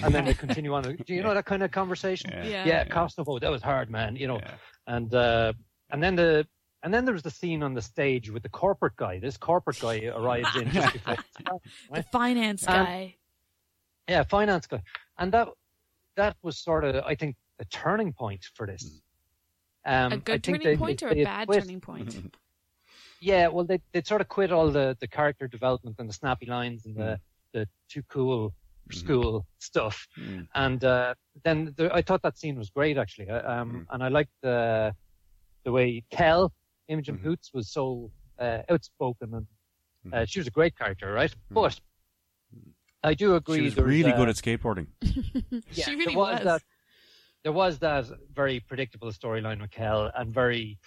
and 0.02 0.12
then 0.12 0.24
they 0.24 0.34
continue 0.34 0.74
on. 0.74 0.82
Do 0.82 1.14
you 1.14 1.22
know 1.22 1.34
that 1.34 1.44
kind 1.44 1.62
of 1.62 1.70
conversation? 1.70 2.30
Yeah. 2.32 2.64
yeah, 2.64 2.84
Kosovo. 2.84 3.38
That 3.38 3.50
was 3.50 3.62
hard, 3.62 3.90
man. 3.90 4.16
You 4.16 4.26
know, 4.26 4.40
and 4.88 5.14
uh, 5.14 5.52
and 5.90 6.02
then 6.02 6.16
the 6.16 6.46
and 6.82 6.92
then 6.94 7.04
there 7.04 7.12
was 7.14 7.22
the 7.22 7.30
scene 7.30 7.62
on 7.62 7.74
the 7.74 7.82
stage 7.82 8.30
with 8.30 8.42
the 8.42 8.48
corporate 8.48 8.96
guy. 8.96 9.18
This 9.18 9.36
corporate 9.36 9.80
guy 9.80 10.06
arrives 10.06 10.54
in 10.56 10.70
just 10.70 10.92
before. 10.92 11.16
The 11.92 12.02
finance 12.04 12.66
Um, 12.68 12.74
guy. 12.84 13.16
Yeah, 14.08 14.22
finance 14.24 14.66
guy, 14.66 14.82
and 15.18 15.32
that 15.32 15.48
that 16.16 16.36
was 16.42 16.58
sort 16.58 16.84
of 16.84 17.04
I 17.04 17.14
think 17.14 17.36
the 17.58 17.64
turning 17.66 18.12
point 18.12 18.44
for 18.54 18.66
this. 18.66 19.00
Um, 19.84 20.12
a 20.12 20.14
I 20.14 20.18
good 20.18 20.42
think 20.42 20.44
turning 20.62 20.66
they- 20.66 20.76
point 20.76 21.00
they- 21.00 21.06
or 21.06 21.10
a 21.10 21.24
bad 21.24 21.46
quit- 21.48 21.62
turning 21.64 21.80
point? 21.80 22.34
Yeah, 23.20 23.48
well, 23.48 23.64
they 23.64 23.80
they 23.92 24.02
sort 24.02 24.20
of 24.20 24.28
quit 24.28 24.52
all 24.52 24.70
the, 24.70 24.96
the 25.00 25.08
character 25.08 25.48
development 25.48 25.96
and 25.98 26.08
the 26.08 26.12
snappy 26.12 26.46
lines 26.46 26.86
and 26.86 26.94
the 26.94 27.18
the 27.52 27.66
too 27.88 28.04
cool 28.08 28.54
for 28.86 28.92
school 28.92 29.46
stuff, 29.58 30.06
Mm. 30.16 30.46
and 30.54 30.84
uh, 30.84 31.14
then 31.42 31.74
the, 31.76 31.92
I 31.92 32.00
thought 32.02 32.22
that 32.22 32.38
scene 32.38 32.56
was 32.56 32.70
great 32.70 32.96
actually, 32.96 33.28
I- 33.28 33.58
um, 33.58 33.88
and 33.90 34.04
I 34.04 34.08
liked 34.08 34.30
the 34.40 34.94
the 35.64 35.72
way 35.72 36.04
Kel 36.10 36.52
Imogen 36.88 37.18
Poots 37.18 37.50
was 37.52 37.70
so 37.70 38.10
uh, 38.38 38.62
outspoken 38.70 39.34
and 39.34 39.46
uh, 40.12 40.24
she 40.24 40.40
was 40.40 40.46
a 40.46 40.50
great 40.50 40.76
character, 40.76 41.12
right? 41.12 41.34
But 41.50 41.78
I 43.04 43.14
do 43.14 43.34
agree. 43.36 43.58
She 43.58 43.64
was 43.64 43.74
there's, 43.74 43.86
really 43.86 44.12
uh, 44.12 44.16
good 44.16 44.28
at 44.28 44.36
skateboarding. 44.36 44.86
yeah, 45.00 45.60
She 45.84 45.92
really 45.92 46.06
there 46.06 46.16
was, 46.16 46.34
was. 46.36 46.44
that. 46.44 46.62
There 47.44 47.52
was 47.52 47.78
that 47.78 48.06
very 48.34 48.60
predictable 48.60 49.10
storyline 49.12 49.60
with 49.60 49.70
Kel, 49.70 50.10
and 50.14 50.32
very. 50.34 50.78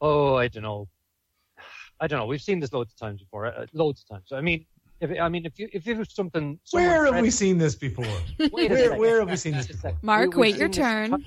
Oh, 0.00 0.36
I 0.36 0.48
don't 0.48 0.62
know. 0.62 0.88
I 2.00 2.06
don't 2.06 2.18
know. 2.18 2.26
We've 2.26 2.42
seen 2.42 2.60
this 2.60 2.72
loads 2.72 2.92
of 2.92 2.98
times 2.98 3.20
before. 3.20 3.46
Uh, 3.46 3.66
loads 3.72 4.02
of 4.02 4.16
times. 4.16 4.28
I 4.32 4.40
mean, 4.40 4.66
if 5.00 5.10
I 5.20 5.28
mean, 5.28 5.46
if 5.46 5.58
you 5.58 5.68
if 5.72 5.86
it 5.88 5.96
was 5.96 6.14
something. 6.14 6.58
Where 6.70 7.06
have 7.12 7.20
we 7.22 7.30
seen 7.30 7.58
this 7.58 7.74
before? 7.74 8.04
Wait 8.52 8.70
a 8.70 8.74
Where, 8.74 8.96
where 8.96 9.18
have 9.20 9.30
we 9.30 9.36
seen 9.36 9.54
this 9.54 9.66
before? 9.66 9.96
Mark, 10.02 10.34
We- 10.34 10.40
wait 10.42 10.56
your 10.56 10.72
seen 10.72 10.82
this- 10.82 11.10
turn. 11.10 11.10
Let 11.10 11.20
me 11.20 11.26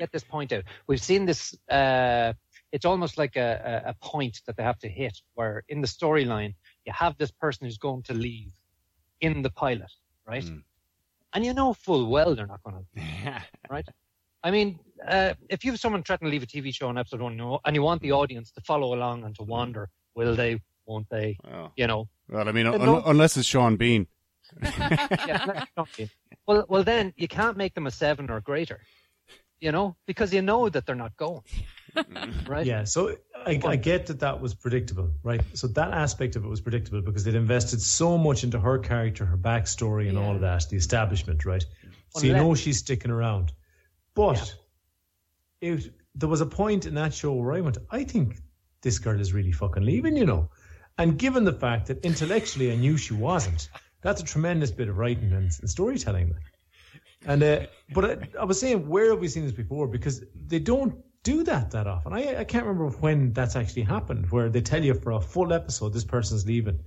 get 0.00 0.10
this 0.12 0.24
point 0.24 0.50
out. 0.52 0.64
We've 0.88 1.02
seen 1.02 1.26
this. 1.26 1.54
Uh, 1.70 2.32
it's 2.72 2.84
almost 2.84 3.18
like 3.18 3.36
a, 3.36 3.82
a, 3.86 3.90
a 3.90 3.94
point 4.00 4.40
that 4.46 4.56
they 4.56 4.62
have 4.62 4.78
to 4.80 4.88
hit, 4.88 5.16
where 5.34 5.62
in 5.68 5.80
the 5.80 5.86
storyline 5.88 6.54
you 6.86 6.92
have 6.92 7.16
this 7.18 7.30
person 7.30 7.66
who's 7.66 7.78
going 7.78 8.02
to 8.04 8.14
leave 8.14 8.50
in 9.20 9.42
the 9.42 9.50
pilot, 9.50 9.92
right? 10.26 10.44
Mm. 10.44 10.62
And 11.34 11.44
you 11.46 11.52
know 11.54 11.74
full 11.74 12.06
well 12.08 12.34
they're 12.34 12.46
not 12.54 12.62
going 12.62 12.76
to, 12.96 13.42
right? 13.68 13.86
I 14.42 14.50
mean, 14.50 14.78
uh, 15.06 15.34
if 15.50 15.64
you 15.64 15.70
have 15.72 15.80
someone 15.80 16.02
threatening 16.02 16.30
to 16.30 16.32
leave 16.34 16.42
a 16.42 16.46
TV 16.46 16.74
show 16.74 16.88
on 16.88 16.96
episode 16.96 17.20
one, 17.20 17.38
and 17.64 17.76
you 17.76 17.82
want 17.82 18.00
the 18.00 18.12
audience 18.12 18.50
to 18.52 18.60
follow 18.62 18.94
along 18.94 19.24
and 19.24 19.34
to 19.36 19.42
wonder, 19.42 19.88
will 20.14 20.34
they? 20.34 20.60
Won't 20.86 21.08
they? 21.10 21.36
Well, 21.44 21.72
You 21.76 21.86
know, 21.86 22.08
well, 22.28 22.48
I 22.48 22.52
mean, 22.52 22.66
un- 22.66 22.80
no. 22.80 23.02
unless 23.04 23.36
it's 23.36 23.46
Sean 23.46 23.76
Bean. 23.76 24.06
yeah, 24.62 25.44
let's 25.46 25.70
not 25.76 25.88
be- 25.96 26.10
well, 26.46 26.64
well, 26.68 26.82
then 26.82 27.12
you 27.16 27.28
can't 27.28 27.56
make 27.56 27.74
them 27.74 27.86
a 27.86 27.90
seven 27.90 28.30
or 28.30 28.40
greater, 28.40 28.80
you 29.60 29.72
know, 29.72 29.96
because 30.06 30.32
you 30.32 30.42
know 30.42 30.68
that 30.68 30.86
they're 30.86 30.94
not 30.94 31.16
going, 31.16 31.42
mm-hmm. 31.94 32.50
right? 32.50 32.66
Yeah, 32.66 32.84
so 32.84 33.16
I, 33.34 33.60
I 33.64 33.76
get 33.76 34.06
that 34.06 34.20
that 34.20 34.40
was 34.40 34.54
predictable, 34.54 35.12
right? 35.22 35.42
So 35.54 35.66
that 35.68 35.92
aspect 35.92 36.36
of 36.36 36.44
it 36.44 36.48
was 36.48 36.60
predictable 36.60 37.02
because 37.02 37.24
they'd 37.24 37.34
invested 37.34 37.80
so 37.80 38.18
much 38.18 38.44
into 38.44 38.58
her 38.58 38.78
character, 38.78 39.24
her 39.24 39.36
backstory, 39.36 40.08
and 40.08 40.18
all 40.18 40.34
of 40.34 40.40
that, 40.40 40.68
the 40.70 40.76
establishment, 40.76 41.44
right? 41.44 41.64
So 42.10 42.26
you 42.26 42.32
know 42.32 42.54
she's 42.54 42.78
sticking 42.78 43.10
around. 43.10 43.52
But 44.14 44.54
it, 45.60 45.92
there 46.14 46.28
was 46.28 46.40
a 46.40 46.46
point 46.46 46.86
in 46.86 46.94
that 46.94 47.14
show 47.14 47.32
where 47.32 47.52
I 47.52 47.60
went, 47.60 47.78
I 47.90 48.04
think 48.04 48.38
this 48.82 48.98
girl 48.98 49.20
is 49.20 49.32
really 49.32 49.52
fucking 49.52 49.84
leaving, 49.84 50.16
you 50.16 50.26
know. 50.26 50.50
And 50.98 51.18
given 51.18 51.44
the 51.44 51.52
fact 51.52 51.86
that 51.86 52.04
intellectually 52.04 52.72
I 52.72 52.76
knew 52.76 52.96
she 52.96 53.14
wasn't, 53.14 53.68
that's 54.02 54.20
a 54.20 54.24
tremendous 54.24 54.70
bit 54.70 54.88
of 54.88 54.98
writing 54.98 55.32
and, 55.32 55.50
and 55.60 55.70
storytelling. 55.70 56.34
And 57.26 57.42
uh, 57.42 57.66
but 57.92 58.04
I, 58.04 58.28
I 58.40 58.44
was 58.44 58.58
saying, 58.58 58.88
where 58.88 59.10
have 59.10 59.20
we 59.20 59.28
seen 59.28 59.44
this 59.44 59.52
before? 59.52 59.86
Because 59.86 60.22
they 60.46 60.58
don't 60.58 60.94
do 61.22 61.42
that 61.44 61.72
that 61.72 61.86
often. 61.86 62.12
I 62.14 62.40
I 62.40 62.44
can't 62.44 62.64
remember 62.64 62.88
when 62.98 63.32
that's 63.32 63.56
actually 63.56 63.82
happened, 63.82 64.30
where 64.32 64.48
they 64.48 64.62
tell 64.62 64.82
you 64.82 64.94
for 64.94 65.12
a 65.12 65.20
full 65.20 65.52
episode 65.52 65.92
this 65.92 66.04
person's 66.04 66.46
leaving, 66.46 66.78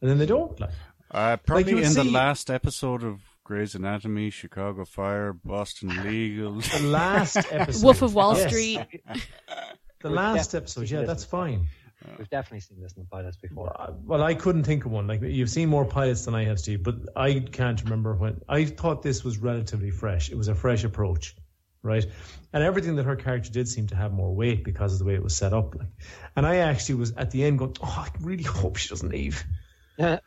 and 0.00 0.10
then 0.10 0.18
they 0.18 0.26
don't. 0.26 0.58
Like, 0.58 0.70
Uh, 1.10 1.36
probably 1.36 1.74
would 1.74 1.84
in 1.84 1.92
the 1.92 2.04
last 2.04 2.50
episode 2.50 3.02
of 3.04 3.20
Grey's 3.44 3.74
Anatomy, 3.74 4.30
Chicago 4.30 4.86
Fire, 4.86 5.34
Boston 5.34 5.90
Legal. 6.04 6.54
the 6.60 6.82
last 6.84 7.36
episode, 7.50 7.84
Wolf 7.84 8.00
of 8.00 8.14
Wall 8.14 8.34
Yes, 8.38 8.48
Street. 8.50 8.80
the 10.00 10.08
last 10.08 10.54
episode, 10.54 10.88
yeah, 10.90 11.02
that's 11.02 11.24
before. 11.26 11.68
Fine. 12.02 12.14
We've 12.18 12.30
definitely 12.30 12.60
seen 12.60 12.80
this 12.80 12.92
in 12.92 13.02
the 13.02 13.08
pilots 13.08 13.36
before. 13.36 13.72
Uh, 13.80 13.92
Well, 14.04 14.22
I 14.22 14.34
couldn't 14.34 14.64
think 14.64 14.84
of 14.84 14.92
one. 14.92 15.06
Like 15.06 15.22
you've 15.22 15.50
seen 15.50 15.68
more 15.68 15.84
pilots 15.84 16.24
than 16.24 16.34
I 16.34 16.44
have, 16.44 16.58
Steve, 16.58 16.82
but 16.82 16.96
I 17.16 17.40
can't 17.40 17.82
remember 17.82 18.14
when. 18.14 18.40
I 18.48 18.64
thought 18.64 19.02
this 19.02 19.24
was 19.24 19.38
relatively 19.38 19.90
fresh. 19.90 20.30
It 20.30 20.36
was 20.36 20.48
a 20.48 20.54
fresh 20.54 20.84
approach, 20.84 21.36
right? 21.82 22.04
And 22.52 22.62
everything 22.62 22.96
that 22.96 23.04
her 23.04 23.16
character 23.16 23.50
did 23.50 23.68
seemed 23.68 23.90
to 23.90 23.96
have 23.96 24.12
more 24.12 24.34
weight 24.34 24.64
because 24.64 24.92
of 24.92 24.98
the 24.98 25.04
way 25.04 25.14
it 25.14 25.22
was 25.22 25.34
set 25.36 25.52
up. 25.52 25.74
Like, 25.74 25.88
and 26.36 26.46
I 26.46 26.56
actually 26.56 26.96
was 26.96 27.12
at 27.12 27.30
the 27.30 27.44
end 27.44 27.58
going, 27.58 27.76
"Oh, 27.82 28.06
I 28.06 28.08
really 28.20 28.44
hope 28.44 28.76
she 28.76 28.88
doesn't 28.88 29.08
leave." 29.08 29.44
Yeah. 29.98 30.18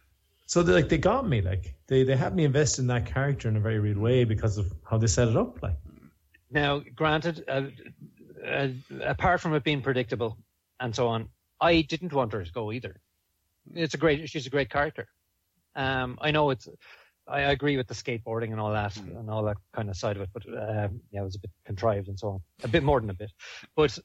So 0.47 0.61
they 0.61 0.73
like 0.73 0.89
they 0.89 0.99
got 0.99 1.27
me 1.27 1.41
like 1.41 1.75
they 1.87 2.03
they 2.03 2.15
had 2.15 2.35
me 2.35 2.45
invested 2.45 2.81
in 2.81 2.87
that 2.87 3.07
character 3.07 3.49
in 3.49 3.55
a 3.55 3.59
very 3.59 3.79
real 3.79 3.99
way 3.99 4.25
because 4.25 4.57
of 4.57 4.71
how 4.89 4.97
they 4.97 5.07
set 5.07 5.27
it 5.27 5.35
up. 5.35 5.61
Like 5.63 5.77
Now, 6.51 6.81
granted, 6.95 7.43
uh, 7.47 7.63
uh, 8.45 8.67
apart 9.01 9.41
from 9.41 9.55
it 9.55 9.63
being 9.63 9.81
predictable 9.81 10.37
and 10.79 10.95
so 10.95 11.07
on, 11.07 11.29
I 11.61 11.81
didn't 11.81 12.13
want 12.13 12.33
her 12.33 12.43
to 12.43 12.51
go 12.51 12.71
either. 12.71 12.99
It's 13.73 13.93
a 13.93 13.97
great. 13.97 14.29
She's 14.29 14.45
a 14.47 14.49
great 14.49 14.69
character. 14.69 15.07
Um, 15.75 16.17
I 16.21 16.31
know 16.31 16.49
it's. 16.51 16.67
I 17.27 17.39
agree 17.41 17.75
with 17.75 17.87
the 17.87 17.95
skateboarding 17.95 18.51
and 18.51 18.59
all 18.59 18.71
that 18.71 18.95
and 18.97 19.29
all 19.31 19.43
that 19.45 19.57
kind 19.73 19.89
of 19.89 19.97
side 19.97 20.15
of 20.15 20.21
it, 20.21 20.29
but 20.31 20.45
um, 20.47 21.01
yeah, 21.11 21.21
it 21.21 21.23
was 21.23 21.35
a 21.35 21.39
bit 21.39 21.49
contrived 21.65 22.07
and 22.07 22.19
so 22.19 22.27
on. 22.29 22.41
A 22.63 22.67
bit 22.67 22.83
more 22.83 22.99
than 23.01 23.09
a 23.09 23.15
bit, 23.15 23.31
but 23.75 23.97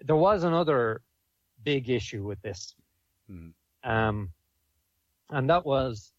there 0.00 0.16
was 0.16 0.44
another 0.44 1.02
big 1.62 1.90
issue 1.90 2.24
with 2.24 2.40
this, 2.40 2.74
Hmm. 3.28 3.48
um, 3.82 4.30
and 5.28 5.50
that 5.50 5.66
was 5.66 6.12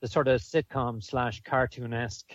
the 0.00 0.08
sort 0.08 0.26
of 0.28 0.40
sitcom 0.40 1.02
slash 1.04 1.42
cartoonesque 1.42 2.32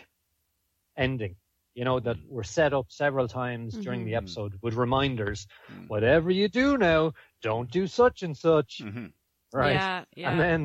ending. 0.95 1.35
You 1.73 1.83
know 1.85 1.99
that 1.99 2.17
were 2.29 2.43
set 2.43 2.71
up 2.73 2.85
several 2.89 3.27
times 3.27 3.73
during 3.75 4.05
the 4.05 4.13
Mhm. 4.13 4.17
episode 4.17 4.59
with 4.61 4.75
reminders. 4.75 5.47
Mm. 5.73 5.89
Whatever 5.89 6.29
you 6.31 6.47
do 6.47 6.77
now, 6.77 7.13
don't 7.49 7.69
do 7.71 7.85
such 7.87 8.23
and 8.23 8.35
such. 8.35 8.81
Mhm. 8.83 9.11
Right. 9.53 9.73
Yeah, 9.73 10.03
yeah. 10.15 10.31
And 10.31 10.39
then, 10.39 10.61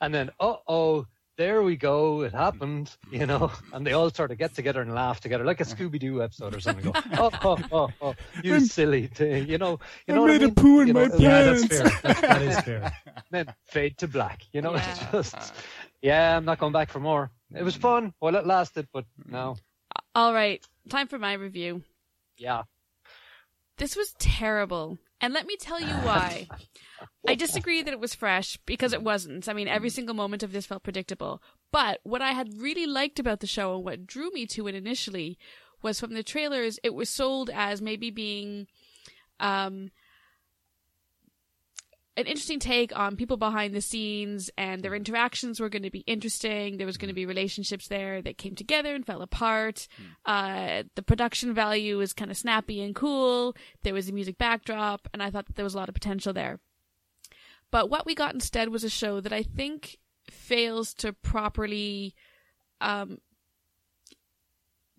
and 0.00 0.14
then, 0.14 0.30
uh 0.40 0.56
oh, 0.66 1.06
there 1.36 1.62
we 1.62 1.76
go. 1.76 2.22
It 2.22 2.32
happened, 2.32 2.90
you 3.12 3.26
know. 3.26 3.50
And 3.72 3.86
they 3.86 3.92
all 3.98 4.10
sort 4.10 4.30
of 4.32 4.38
get 4.38 4.54
together 4.54 4.80
and 4.82 4.94
laugh 4.94 5.20
together, 5.20 5.44
like 5.44 5.60
a 5.60 5.64
Scooby 5.64 5.98
Doo 6.00 6.22
episode 6.22 6.54
or 6.56 6.60
something. 6.60 6.84
Go, 6.90 6.92
oh, 7.24 7.30
oh, 7.44 7.58
oh, 7.72 7.88
oh, 8.00 8.14
you 8.42 8.52
I'm- 8.54 8.64
silly 8.66 9.06
thing, 9.08 9.48
you 9.48 9.58
know. 9.58 9.78
You 10.06 10.14
I 10.14 10.16
know 10.16 10.22
what 10.22 10.28
made 10.32 10.42
I 10.42 10.44
a 10.44 10.48
mean? 10.48 10.54
poo 10.54 10.80
in 10.80 10.86
You 10.88 10.92
know, 10.94 11.06
my 11.08 11.16
yeah, 11.18 11.42
that's 11.42 11.66
pants. 11.66 11.76
fair. 12.00 12.12
That, 12.14 12.20
that 12.22 12.42
is 12.42 12.60
fair. 12.60 12.92
Then 13.30 13.46
fade 13.66 13.98
to 13.98 14.08
black. 14.08 14.38
You 14.52 14.62
know, 14.62 14.74
Yeah. 14.74 14.90
it's 14.90 15.12
just, 15.32 15.52
yeah, 16.02 16.36
I'm 16.36 16.44
not 16.44 16.58
going 16.58 16.72
back 16.72 16.90
for 16.90 17.00
more. 17.00 17.30
It 17.54 17.62
was 17.62 17.76
fun 17.76 18.14
while 18.20 18.36
it 18.36 18.46
lasted, 18.46 18.88
but 18.92 19.04
no, 19.26 19.56
All 20.14 20.32
right, 20.32 20.64
time 20.88 21.08
for 21.08 21.18
my 21.18 21.34
review. 21.34 21.82
yeah. 22.38 22.62
This 23.76 23.94
was 23.96 24.12
terrible. 24.18 24.98
And 25.20 25.34
let 25.34 25.46
me 25.46 25.56
tell 25.56 25.80
you 25.80 25.94
why. 25.94 26.48
I 27.26 27.34
disagree 27.34 27.82
that 27.82 27.92
it 27.92 28.00
was 28.00 28.14
fresh 28.14 28.56
because 28.66 28.92
it 28.92 29.02
wasn't. 29.02 29.48
I 29.48 29.52
mean, 29.52 29.68
every 29.68 29.90
single 29.90 30.14
moment 30.14 30.42
of 30.42 30.52
this 30.52 30.66
felt 30.66 30.82
predictable. 30.82 31.42
But 31.72 32.00
what 32.04 32.22
I 32.22 32.32
had 32.32 32.60
really 32.60 32.86
liked 32.86 33.18
about 33.18 33.40
the 33.40 33.46
show 33.46 33.74
and 33.74 33.84
what 33.84 34.06
drew 34.06 34.30
me 34.30 34.46
to 34.46 34.68
it 34.68 34.74
initially 34.74 35.38
was 35.82 36.00
from 36.00 36.14
the 36.14 36.22
trailers, 36.22 36.78
it 36.82 36.94
was 36.94 37.10
sold 37.10 37.50
as 37.50 37.82
maybe 37.82 38.10
being 38.10 38.66
um, 39.40 39.90
an 42.18 42.26
interesting 42.26 42.58
take 42.58 42.96
on 42.98 43.14
people 43.14 43.36
behind 43.36 43.72
the 43.72 43.80
scenes 43.80 44.50
and 44.58 44.82
their 44.82 44.94
interactions 44.94 45.60
were 45.60 45.68
going 45.68 45.84
to 45.84 45.90
be 45.90 46.00
interesting. 46.00 46.76
There 46.76 46.86
was 46.86 46.96
going 46.96 47.08
to 47.08 47.14
be 47.14 47.26
relationships 47.26 47.86
there 47.86 48.20
that 48.22 48.38
came 48.38 48.56
together 48.56 48.92
and 48.92 49.06
fell 49.06 49.22
apart. 49.22 49.86
Uh, 50.26 50.82
the 50.96 51.02
production 51.02 51.54
value 51.54 51.96
was 51.96 52.12
kind 52.12 52.32
of 52.32 52.36
snappy 52.36 52.82
and 52.82 52.92
cool. 52.92 53.54
There 53.84 53.94
was 53.94 54.08
a 54.08 54.12
music 54.12 54.36
backdrop, 54.36 55.06
and 55.12 55.22
I 55.22 55.30
thought 55.30 55.46
that 55.46 55.54
there 55.54 55.64
was 55.64 55.74
a 55.74 55.78
lot 55.78 55.88
of 55.88 55.94
potential 55.94 56.32
there. 56.32 56.58
But 57.70 57.88
what 57.88 58.04
we 58.04 58.16
got 58.16 58.34
instead 58.34 58.70
was 58.70 58.82
a 58.82 58.90
show 58.90 59.20
that 59.20 59.32
I 59.32 59.44
think 59.44 59.98
fails 60.28 60.94
to 60.94 61.12
properly 61.12 62.16
um, 62.80 63.18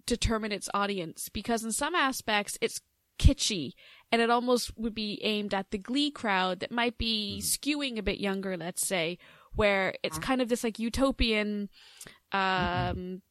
determine 0.06 0.54
its 0.54 0.70
audience 0.74 1.28
because 1.28 1.66
in 1.66 1.74
some 1.74 1.96
aspects 1.96 2.58
it's 2.62 2.80
kitschy 3.20 3.74
and 4.12 4.22
it 4.22 4.30
almost 4.30 4.78
would 4.78 4.96
be 4.96 5.20
aimed 5.24 5.54
at 5.54 5.72
the 5.72 5.78
glee 5.78 6.12
crowd 6.12 6.60
that 6.60 6.72
might 6.72 6.98
be 6.98 7.40
skewing 7.44 7.98
a 7.98 8.04
bit 8.04 8.20
younger 8.20 8.58
let's 8.58 8.86
say 8.86 9.18
where 9.56 9.94
it's 10.04 10.20
kind 10.20 10.42
of 10.42 10.50
this 10.50 10.64
like 10.64 10.80
utopian 10.80 11.70
um 12.32 13.22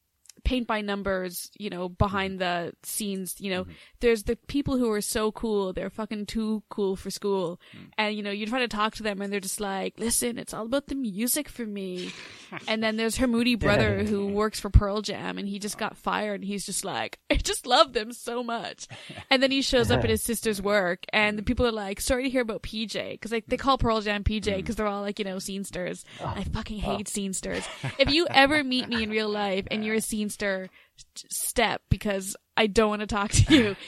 paint 0.43 0.67
by 0.67 0.81
numbers 0.81 1.51
you 1.57 1.69
know 1.69 1.89
behind 1.89 2.39
mm-hmm. 2.39 2.67
the 2.67 2.73
scenes 2.83 3.35
you 3.39 3.51
know. 3.51 3.63
Mm-hmm. 3.63 3.73
There's 3.99 4.23
the 4.23 4.35
people 4.35 4.77
who 4.77 4.91
are 4.91 5.01
so 5.01 5.31
cool. 5.31 5.73
They're 5.73 5.89
fucking 5.89 6.25
too 6.27 6.63
cool 6.69 6.95
for 6.95 7.09
school. 7.09 7.59
Mm. 7.75 7.91
And 7.97 8.15
you 8.15 8.23
know 8.23 8.31
you 8.31 8.45
try 8.45 8.59
to 8.59 8.67
talk 8.67 8.95
to 8.95 9.03
them 9.03 9.21
and 9.21 9.31
they're 9.31 9.39
just 9.39 9.59
like 9.59 9.95
listen 9.97 10.37
it's 10.37 10.53
all 10.53 10.65
about 10.65 10.87
the 10.87 10.95
music 10.95 11.49
for 11.49 11.65
me. 11.65 12.11
And 12.67 12.81
then 12.81 12.97
there's 12.97 13.17
her 13.17 13.27
moody 13.27 13.53
brother 13.53 14.03
who 14.03 14.25
works 14.25 14.59
for 14.59 14.71
Pearl 14.71 15.03
Jam 15.03 15.37
and 15.37 15.47
he 15.47 15.59
just 15.59 15.77
got 15.77 15.95
fired 15.95 16.41
and 16.41 16.43
he's 16.43 16.65
just 16.65 16.83
like, 16.83 17.19
I 17.29 17.35
just 17.35 17.67
love 17.67 17.93
them 17.93 18.11
so 18.11 18.43
much. 18.43 18.87
And 19.31 19.43
then 19.43 19.51
he 19.51 19.61
shows 19.61 19.91
up 19.91 20.03
at 20.03 20.09
his 20.09 20.23
sister's 20.23 20.59
work 20.73 21.03
and 21.13 21.37
the 21.37 21.43
people 21.43 21.67
are 21.67 21.71
like, 21.71 22.01
sorry 22.01 22.23
to 22.23 22.29
hear 22.29 22.41
about 22.41 22.63
PJ. 22.63 23.21
Cause 23.21 23.31
like 23.31 23.45
they 23.45 23.57
call 23.57 23.77
Pearl 23.77 24.01
Jam 24.01 24.23
PJ 24.23 24.45
mm. 24.45 24.65
cause 24.65 24.75
they're 24.75 24.87
all 24.87 25.01
like, 25.01 25.19
you 25.19 25.25
know, 25.25 25.37
scenesters. 25.37 26.03
Oh. 26.21 26.33
I 26.35 26.43
fucking 26.43 26.81
oh. 26.83 26.97
hate 26.97 27.07
scenesters. 27.07 27.67
If 27.99 28.11
you 28.11 28.25
ever 28.29 28.63
meet 28.63 28.89
me 28.89 29.03
in 29.03 29.11
real 29.11 29.29
life 29.29 29.67
and 29.69 29.85
you're 29.85 29.95
a 29.95 29.99
scenester, 30.29 30.69
step 31.15 31.81
because 31.89 32.35
I 32.57 32.67
don't 32.67 32.89
want 32.89 33.01
to 33.01 33.07
talk 33.07 33.31
to 33.31 33.55
you. 33.55 33.75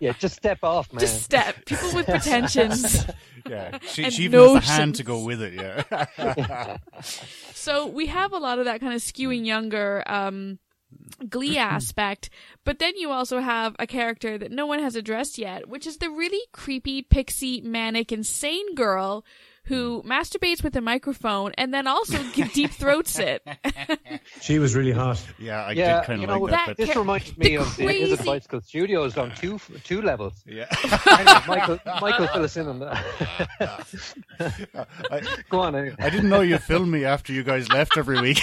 Yeah, 0.00 0.12
just 0.12 0.34
step 0.36 0.60
off, 0.62 0.90
man. 0.92 1.00
just 1.00 1.22
step. 1.22 1.66
People 1.66 1.92
with 1.94 2.06
pretensions. 2.06 3.04
Yeah, 3.48 3.78
she, 3.82 4.04
And 4.04 4.12
she 4.12 4.24
even 4.24 4.40
has 4.40 4.66
the 4.66 4.72
hand 4.72 4.94
to 4.96 5.02
go 5.02 5.24
with 5.24 5.40
it. 5.42 5.54
Yeah. 5.54 6.76
So 7.54 7.86
we 7.86 8.06
have 8.06 8.32
a 8.32 8.38
lot 8.38 8.58
of 8.58 8.66
that 8.66 8.80
kind 8.80 8.94
of 8.94 9.00
skewing 9.00 9.44
younger 9.46 10.02
um, 10.06 10.58
glee 11.28 11.56
aspect, 11.74 12.30
but 12.64 12.78
then 12.78 12.96
you 12.96 13.10
also 13.10 13.40
have 13.40 13.76
a 13.78 13.86
character 13.86 14.38
that 14.38 14.50
no 14.52 14.66
one 14.66 14.78
has 14.78 14.94
addressed 14.96 15.38
yet, 15.38 15.68
which 15.68 15.86
is 15.86 15.98
the 15.98 16.10
really 16.10 16.40
creepy, 16.52 17.02
pixie, 17.02 17.60
manic, 17.60 18.12
insane 18.12 18.74
girl 18.74 19.24
who 19.64 20.02
masturbates 20.04 20.62
with 20.64 20.74
a 20.74 20.80
microphone 20.80 21.52
and 21.56 21.72
then 21.72 21.86
also 21.86 22.18
deep 22.52 22.70
throats 22.72 23.18
it. 23.18 23.42
She 24.40 24.58
was 24.58 24.74
really 24.74 24.92
hot. 24.92 25.22
yeah, 25.38 25.64
I 25.64 25.72
yeah, 25.72 26.00
did 26.00 26.06
kind 26.06 26.22
you 26.22 26.28
of 26.28 26.34
know, 26.34 26.40
like 26.40 26.50
that. 26.52 26.66
that 26.68 26.76
this 26.76 26.96
reminds 26.96 27.36
me 27.36 27.48
the 27.50 27.56
of 27.56 27.76
the 27.76 27.84
crazy- 27.84 28.12
Is 28.12 28.20
It 28.20 28.26
Bicycle 28.26 28.60
Studios 28.60 29.16
on 29.18 29.34
two 29.34 29.60
two 29.84 30.00
levels. 30.02 30.42
yeah, 30.46 30.66
Michael, 31.46 31.78
Michael, 32.00 32.26
fill 32.28 32.44
us 32.44 32.56
in 32.56 32.66
on 32.68 32.78
that. 32.80 33.86
I, 35.10 35.22
Go 35.50 35.60
on. 35.60 35.74
Anyway. 35.76 35.94
I 35.98 36.10
didn't 36.10 36.28
know 36.30 36.40
you 36.40 36.58
filmed 36.58 36.90
me 36.90 37.04
after 37.04 37.32
you 37.32 37.42
guys 37.42 37.68
left 37.70 37.96
every 37.96 38.20
week. 38.20 38.40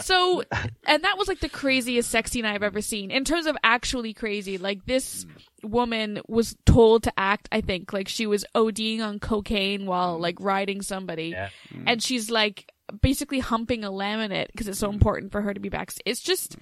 So, 0.00 0.42
and 0.86 1.04
that 1.04 1.18
was 1.18 1.28
like 1.28 1.40
the 1.40 1.48
craziest 1.48 2.10
sex 2.10 2.30
scene 2.32 2.44
I've 2.44 2.62
ever 2.62 2.80
seen 2.80 3.10
in 3.10 3.24
terms 3.24 3.46
of 3.46 3.56
actually 3.62 4.14
crazy. 4.14 4.58
Like 4.58 4.84
this 4.86 5.26
woman 5.62 6.20
was 6.28 6.56
told 6.66 7.04
to 7.04 7.12
act, 7.18 7.48
I 7.52 7.60
think, 7.60 7.92
like 7.92 8.08
she 8.08 8.26
was 8.26 8.44
ODing 8.54 9.00
on 9.00 9.18
cocaine 9.18 9.86
while 9.86 10.18
mm. 10.18 10.20
like 10.20 10.36
riding 10.40 10.82
somebody. 10.82 11.28
Yeah. 11.28 11.50
And 11.86 12.02
she's 12.02 12.30
like 12.30 12.70
basically 13.00 13.40
humping 13.40 13.84
a 13.84 13.90
laminate 13.90 14.48
because 14.48 14.68
it's 14.68 14.78
so 14.78 14.90
mm. 14.90 14.94
important 14.94 15.32
for 15.32 15.42
her 15.42 15.52
to 15.52 15.60
be 15.60 15.68
back. 15.68 15.92
It's 16.04 16.20
just, 16.20 16.56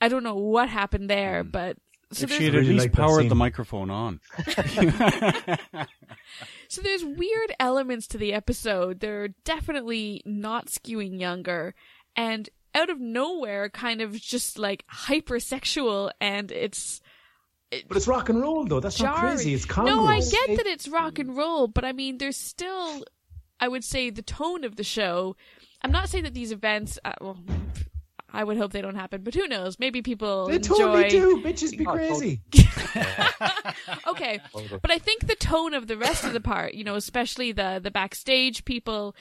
I 0.00 0.08
don't 0.08 0.22
know 0.22 0.36
what 0.36 0.68
happened 0.68 1.10
there, 1.10 1.44
mm. 1.44 1.52
but 1.52 1.76
so 2.12 2.24
if 2.24 2.30
there's, 2.30 2.38
she 2.38 2.44
had 2.44 2.54
at 2.54 2.58
Really 2.58 2.74
least 2.74 2.84
like 2.84 2.92
powered 2.92 3.28
the 3.28 3.34
microphone 3.34 3.90
on. 3.90 4.20
so 6.68 6.80
there's 6.80 7.04
weird 7.04 7.52
elements 7.58 8.06
to 8.08 8.18
the 8.18 8.32
episode. 8.32 9.00
They're 9.00 9.28
definitely 9.44 10.22
not 10.24 10.66
skewing 10.66 11.18
younger 11.18 11.74
and 12.16 12.48
out 12.74 12.90
of 12.90 13.00
nowhere 13.00 13.68
kind 13.68 14.00
of 14.00 14.12
just 14.20 14.58
like 14.58 14.84
hypersexual 14.92 16.10
and 16.20 16.52
it's 16.52 17.00
But 17.88 17.96
it's 17.96 18.06
rock 18.06 18.28
and 18.28 18.40
roll 18.40 18.64
though. 18.64 18.80
That's 18.80 19.00
not 19.00 19.16
crazy. 19.16 19.54
It's 19.54 19.66
No, 19.76 20.06
I 20.06 20.20
get 20.20 20.56
that 20.56 20.66
it's 20.66 20.88
rock 20.88 21.18
and 21.18 21.36
roll, 21.36 21.68
but 21.68 21.84
I 21.84 21.92
mean, 21.92 22.18
there's 22.18 22.36
still, 22.36 23.04
I 23.60 23.68
would 23.68 23.84
say, 23.84 24.10
the 24.10 24.22
tone 24.22 24.64
of 24.64 24.76
the 24.76 24.84
show. 24.84 25.36
I'm 25.82 25.90
not 25.90 26.08
saying 26.08 26.24
that 26.24 26.34
these 26.34 26.52
events, 26.52 26.98
uh, 27.04 27.12
well, 27.20 27.38
I 28.32 28.44
would 28.44 28.56
hope 28.58 28.72
they 28.72 28.82
don't 28.82 28.96
happen, 28.96 29.22
but 29.22 29.34
who 29.34 29.46
knows? 29.48 29.78
Maybe 29.78 30.02
people 30.02 30.48
They 30.48 30.56
enjoy. 30.56 30.76
totally 30.76 31.08
do. 31.08 31.42
Bitches 31.42 31.76
be 31.76 31.84
crazy. 31.84 32.42
okay, 34.06 34.40
but 34.82 34.90
I 34.90 34.98
think 34.98 35.26
the 35.26 35.36
tone 35.36 35.74
of 35.74 35.86
the 35.86 35.96
rest 35.96 36.24
of 36.24 36.32
the 36.32 36.40
part, 36.40 36.74
you 36.74 36.84
know, 36.84 36.96
especially 36.96 37.52
the 37.52 37.80
the 37.82 37.90
backstage 37.90 38.64
people, 38.64 39.14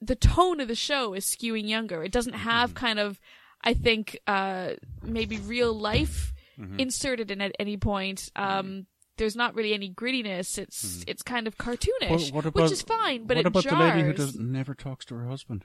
the 0.00 0.14
tone 0.16 0.60
of 0.60 0.68
the 0.68 0.74
show 0.74 1.14
is 1.14 1.24
skewing 1.26 1.68
younger. 1.68 2.02
It 2.02 2.12
doesn't 2.12 2.32
have 2.34 2.74
kind 2.74 2.98
of, 2.98 3.20
I 3.62 3.74
think, 3.74 4.18
uh, 4.26 4.70
maybe 5.02 5.38
real 5.38 5.72
life 5.74 6.32
inserted 6.78 7.30
in 7.30 7.40
at 7.40 7.52
any 7.58 7.76
point. 7.78 8.30
Um, 8.36 8.86
there's 9.16 9.34
not 9.36 9.54
really 9.54 9.72
any 9.74 9.90
grittiness. 9.92 10.58
It's 10.58 11.04
it's 11.06 11.22
kind 11.22 11.46
of 11.46 11.56
cartoonish, 11.58 12.32
What- 12.32 12.44
what 12.46 12.54
which 12.54 12.72
is 12.72 12.82
fine, 12.82 13.24
but 13.26 13.36
what 13.36 13.44
it 13.44 13.46
about 13.46 13.62
jars. 13.64 13.76
the 13.78 13.84
lady 13.84 14.02
who 14.02 14.12
does 14.12 14.38
never 14.38 14.74
talks 14.74 15.04
to 15.06 15.14
her 15.14 15.26
husband? 15.26 15.64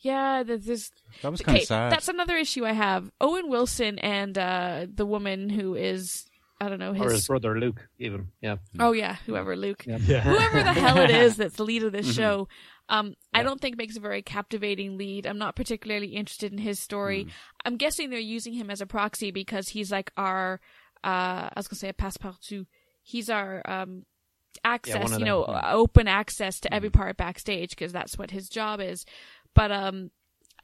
Yeah, 0.00 0.42
th- 0.46 0.60
there's 0.62 0.92
That 1.22 1.30
was 1.32 1.40
kind 1.42 1.56
okay. 1.56 1.62
of 1.64 1.68
sad. 1.68 1.92
That's 1.92 2.08
another 2.08 2.36
issue 2.36 2.64
I 2.64 2.72
have. 2.72 3.10
Owen 3.20 3.48
Wilson 3.48 3.98
and 3.98 4.36
uh, 4.38 4.86
the 4.92 5.04
woman 5.06 5.50
who 5.50 5.74
is 5.74 6.24
I 6.60 6.68
don't 6.68 6.78
know 6.78 6.92
his, 6.92 7.02
Or 7.06 7.10
his 7.12 7.26
brother 7.26 7.58
Luke, 7.58 7.88
even. 7.98 8.28
Yeah. 8.40 8.56
oh 8.78 8.92
yeah 8.92 9.16
whoever 9.26 9.56
Luke 9.56 9.84
Yeah. 9.86 9.98
Yeah. 10.00 10.20
whoever 10.20 10.62
the 10.62 10.72
hell 10.72 10.98
it 10.98 11.10
is 11.24 11.36
that's 11.36 11.56
the 11.56 11.64
lead 11.64 11.84
of 11.84 11.92
this 11.92 12.06
Mm-hmm. 12.06 12.16
show, 12.16 12.48
um, 12.88 13.14
I 13.34 13.42
don't 13.42 13.60
think 13.60 13.76
makes 13.76 13.96
a 13.96 14.00
very 14.00 14.22
captivating 14.22 14.96
lead. 14.96 15.26
I'm 15.26 15.38
not 15.38 15.56
particularly 15.56 16.08
interested 16.08 16.52
in 16.52 16.58
his 16.58 16.80
story. 16.80 17.24
Mm. 17.24 17.30
I'm 17.64 17.76
guessing 17.76 18.10
they're 18.10 18.18
using 18.18 18.54
him 18.54 18.70
as 18.70 18.80
a 18.80 18.86
proxy 18.86 19.30
because 19.30 19.68
he's 19.68 19.92
like 19.92 20.10
our, 20.16 20.60
uh, 21.04 21.50
I 21.50 21.52
was 21.56 21.68
gonna 21.68 21.78
say 21.78 21.88
a 21.90 21.92
passepartout. 21.92 22.66
He's 23.02 23.30
our, 23.30 23.62
um, 23.70 24.04
access, 24.64 25.12
of 25.12 25.18
you 25.18 25.24
know, 25.24 25.44
yeah. 25.46 25.72
open 25.72 26.08
access 26.08 26.60
to 26.60 26.72
every 26.72 26.90
part 26.90 27.16
backstage 27.16 27.70
because 27.70 27.92
that's 27.92 28.18
what 28.18 28.30
his 28.30 28.48
job 28.48 28.80
is. 28.80 29.04
But 29.54 29.70
um, 29.70 30.10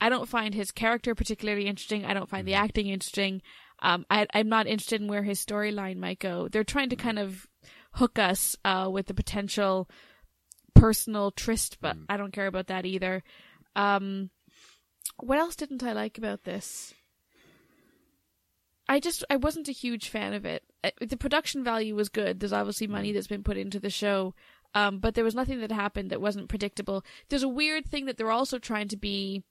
I 0.01 0.09
don't 0.09 0.29
find 0.29 0.55
his 0.55 0.71
character 0.71 1.15
particularly 1.15 1.67
interesting. 1.67 2.05
I 2.05 2.15
don't 2.15 2.29
find 2.29 2.47
the 2.47 2.55
acting 2.55 2.89
interesting. 2.89 3.43
Um, 3.81 4.07
I, 4.11 4.27
I'm 4.33 4.49
not 4.49 4.67
interested 4.67 5.01
in 5.01 5.09
where 5.09 5.23
his 5.23 5.45
storyline 5.45 5.97
might 5.97 6.19
go. 6.19 6.49
They're 6.49 6.65
trying 6.65 6.91
to 6.91 6.97
kind 6.97 7.19
of 7.19 7.47
hook 7.93 8.19
us 8.19 8.57
uh, 8.65 8.89
with 8.91 9.07
the 9.07 9.15
potential 9.15 9.89
personal 10.75 11.31
tryst, 11.31 11.79
but 11.81 11.97
I 12.09 12.17
don't 12.17 12.33
care 12.33 12.47
about 12.47 12.67
that 12.69 12.87
either. 12.87 13.23
Um, 13.77 14.31
what 15.19 15.39
else 15.39 15.57
didn't 15.57 15.83
I 15.83 15.93
like 15.93 16.19
about 16.19 16.45
this? 16.45 16.95
I 18.89 19.01
just 19.01 19.25
I 19.31 19.37
wasn't 19.37 19.69
a 19.69 19.73
huge 19.73 20.09
fan 20.09 20.35
of 20.35 20.45
it. 20.45 20.63
Uh, 20.83 20.91
The 21.01 21.17
production 21.17 21.65
value 21.65 21.95
was 21.95 22.09
good. 22.09 22.41
There's 22.41 22.53
obviously 22.53 22.87
money 22.87 23.13
that's 23.13 23.27
been 23.27 23.43
put 23.43 23.57
into 23.57 23.81
the 23.81 23.91
show, 23.91 24.35
um, 24.75 24.99
but 24.99 25.15
there 25.15 25.25
was 25.25 25.35
nothing 25.35 25.61
that 25.61 25.73
happened 25.73 26.11
that 26.11 26.21
wasn't 26.21 26.49
predictable. 26.49 27.05
There's 27.29 27.43
a 27.43 27.49
weird 27.49 27.87
thing 27.87 28.05
that 28.07 28.19
they're 28.19 28.31
also 28.31 28.59
trying 28.59 28.89
to 28.89 28.97
be. 28.97 29.43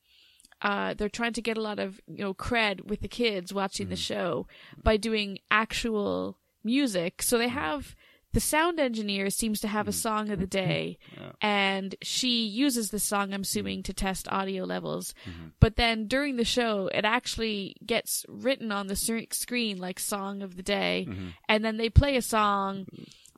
Uh, 0.62 0.94
they're 0.94 1.10
trying 1.10 1.34
to 1.34 1.42
get 1.42 1.58
a 1.58 1.62
lot 1.62 1.80
of 1.80 2.00
you 2.08 2.24
know 2.24 2.34
cred 2.34 2.86
with 2.86 3.02
the 3.02 3.08
kids 3.08 3.54
watching 3.54 3.90
the 3.90 3.96
show 3.96 4.48
by 4.82 4.98
doing 4.98 5.40
actual 5.50 6.38
music. 6.64 7.22
So 7.24 7.38
they 7.38 7.50
have 7.50 7.96
the 8.34 8.40
sound 8.40 8.80
engineer 8.80 9.30
seems 9.30 9.62
to 9.62 9.68
have 9.68 9.88
a 9.88 9.92
mm. 9.92 9.96
song 9.96 10.30
of 10.30 10.40
the 10.40 10.48
day, 10.64 10.98
and 11.42 11.96
she 12.02 12.46
uses 12.46 12.90
the 12.90 13.00
song. 13.00 13.34
I'm 13.34 13.42
assuming 13.42 13.80
mm. 13.80 13.86
to 13.86 13.94
test 13.94 14.28
audio 14.30 14.66
levels, 14.66 15.14
mm-hmm. 15.28 15.50
but 15.60 15.76
then 15.76 16.08
during 16.08 16.36
the 16.36 16.46
show, 16.46 16.90
it 16.94 17.06
actually 17.06 17.76
gets 17.86 18.26
written 18.28 18.72
on 18.72 18.88
the 18.88 18.96
screen 18.96 19.78
like 19.78 20.00
song 20.00 20.42
of 20.42 20.58
the 20.58 20.64
day, 20.64 21.06
mm-hmm. 21.08 21.30
and 21.48 21.64
then 21.64 21.78
they 21.78 21.90
play 21.90 22.18
a 22.18 22.22
song 22.22 22.86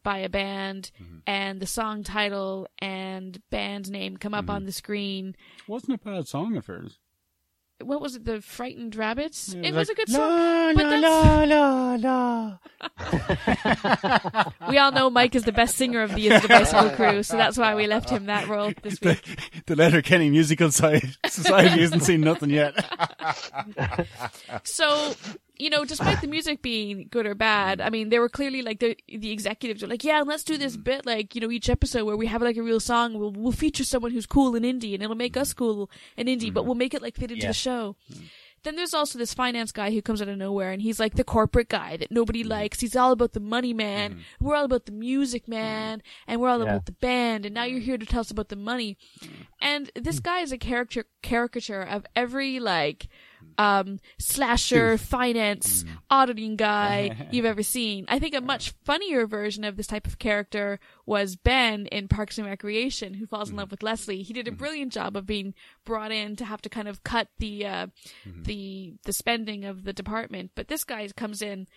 by 0.03 0.19
a 0.19 0.29
band, 0.29 0.91
mm-hmm. 1.01 1.17
and 1.27 1.59
the 1.59 1.67
song 1.67 2.03
title 2.03 2.67
and 2.79 3.41
band 3.49 3.91
name 3.91 4.17
come 4.17 4.33
up 4.33 4.49
on 4.49 4.65
the 4.65 4.71
screen. 4.71 5.35
Wasn't 5.67 5.93
a 5.93 6.03
bad 6.03 6.27
song 6.27 6.55
at 6.55 6.65
first. 6.65 6.99
What 7.81 7.99
was 7.99 8.15
it? 8.15 8.23
The 8.23 8.41
Frightened 8.41 8.95
Rabbits. 8.95 9.53
It 9.53 9.61
like, 9.63 9.73
was 9.73 9.89
a 9.89 9.95
good 9.95 10.09
la, 10.09 10.17
song, 10.17 10.75
but 10.75 10.99
la, 11.01 11.43
la, 11.43 11.95
la. 11.95 12.57
we 14.69 14.77
all 14.77 14.93
know 14.93 15.09
Mike 15.09 15.35
is 15.35 15.43
the 15.43 15.51
best 15.51 15.75
singer 15.75 16.01
of 16.01 16.15
the 16.15 16.27
Is 16.27 16.41
the 16.41 16.47
Bicycle 16.47 16.91
Crew, 16.91 17.21
so 17.21 17.35
that's 17.35 17.57
why 17.57 17.75
we 17.75 17.85
left 17.85 18.09
him 18.09 18.27
that 18.27 18.47
role 18.47 18.71
this 18.81 18.99
the, 18.99 19.09
week. 19.09 19.39
the 19.65 19.75
Letterkenny 19.75 20.29
Musical 20.29 20.71
Society 20.71 21.81
hasn't 21.81 22.03
seen 22.03 22.21
nothing 22.21 22.49
yet. 22.49 22.73
So, 24.63 25.13
you 25.57 25.69
know, 25.69 25.85
despite 25.85 26.21
the 26.21 26.27
music 26.27 26.61
being 26.61 27.07
good 27.09 27.25
or 27.25 27.35
bad, 27.35 27.81
I 27.81 27.89
mean, 27.89 28.09
they 28.09 28.19
were 28.19 28.29
clearly 28.29 28.61
like 28.61 28.79
the 28.79 28.97
the 29.07 29.31
executives 29.31 29.81
were 29.81 29.87
like, 29.87 30.03
yeah, 30.03 30.23
let's 30.25 30.43
do 30.43 30.57
this 30.57 30.77
mm. 30.77 30.83
bit 30.83 31.05
like 31.05 31.35
you 31.35 31.41
know 31.41 31.51
each 31.51 31.69
episode 31.69 32.05
where 32.05 32.17
we 32.17 32.27
have 32.27 32.41
like 32.41 32.57
a 32.57 32.63
real 32.63 32.79
song. 32.79 33.17
We'll 33.17 33.31
we'll 33.31 33.51
feature 33.51 33.83
someone 33.83 34.11
who's 34.11 34.25
cool 34.25 34.55
and 34.55 34.65
indie, 34.65 34.93
and 34.93 35.03
it'll 35.03 35.15
make 35.15 35.37
us 35.37 35.53
cool 35.53 35.89
and 36.17 36.27
indie, 36.27 36.53
but 36.53 36.63
mm. 36.63 36.67
we'll 36.67 36.75
make 36.75 36.93
it 36.93 37.01
like 37.01 37.15
fit 37.15 37.31
into 37.31 37.43
Yeah. 37.43 37.49
the 37.49 37.53
show. 37.53 37.95
Mm. 38.11 38.23
Then 38.65 38.75
there's 38.77 38.95
also 38.95 39.19
this 39.19 39.35
finance 39.35 39.71
guy 39.71 39.91
who 39.91 40.01
comes 40.01 40.23
out 40.23 40.27
of 40.27 40.39
nowhere 40.39 40.71
and 40.71 40.81
he's 40.81 40.99
like 40.99 41.13
the 41.13 41.23
corporate 41.23 41.69
guy 41.69 41.97
that 41.97 42.09
nobody 42.09 42.43
likes. 42.43 42.79
He's 42.79 42.95
all 42.95 43.11
about 43.11 43.33
the 43.33 43.39
money, 43.39 43.73
man. 43.73 44.13
Mm-hmm. 44.13 44.45
We're 44.45 44.55
all 44.55 44.65
about 44.65 44.87
the 44.87 44.91
music, 44.91 45.43
mm-hmm. 45.43 45.51
man. 45.51 46.03
And 46.25 46.41
we're 46.41 46.49
all 46.49 46.57
Yeah. 46.57 46.69
about 46.69 46.87
the 46.87 46.91
band. 46.93 47.45
And 47.45 47.53
now 47.53 47.65
you're 47.65 47.79
here 47.79 47.99
to 47.99 48.05
tell 48.07 48.21
us 48.21 48.31
about 48.31 48.49
the 48.49 48.55
money. 48.55 48.97
And 49.61 49.91
this 49.93 50.19
guy 50.19 50.39
is 50.39 50.51
a 50.51 50.57
character 50.57 51.05
caricature 51.21 51.83
of 51.83 52.07
every 52.15 52.59
like 52.59 53.07
um 53.57 53.99
slasher 54.17 54.97
finance 54.97 55.83
hmm. 55.83 55.89
auditing 56.09 56.55
guy 56.55 57.27
you've 57.31 57.45
ever 57.45 57.63
seen. 57.63 58.05
I 58.07 58.19
think 58.19 58.35
a 58.35 58.41
much 58.41 58.73
funnier 58.83 59.25
version 59.25 59.63
of 59.63 59.77
this 59.77 59.87
type 59.87 60.07
of 60.07 60.19
character 60.19 60.79
was 61.05 61.35
Ben 61.35 61.85
in 61.87 62.07
Parks 62.07 62.37
and 62.37 62.47
Recreation 62.47 63.13
who 63.13 63.25
falls 63.25 63.49
in 63.49 63.55
hmm. 63.55 63.59
love 63.59 63.71
with 63.71 63.83
Leslie. 63.83 64.23
He 64.23 64.33
did 64.33 64.47
a 64.47 64.51
hmm. 64.51 64.57
brilliant 64.57 64.93
job 64.93 65.15
of 65.15 65.25
being 65.25 65.53
brought 65.85 66.11
in 66.11 66.35
to 66.37 66.45
have 66.45 66.61
to 66.63 66.69
kind 66.69 66.87
of 66.87 67.03
cut 67.03 67.27
the 67.39 67.65
uh 67.65 67.87
the 68.35 68.93
the 69.03 69.13
spending 69.13 69.65
of 69.65 69.83
the 69.83 69.93
department, 69.93 70.51
but 70.55 70.67
this 70.67 70.83
guy 70.83 71.07
comes 71.15 71.41
in 71.41 71.67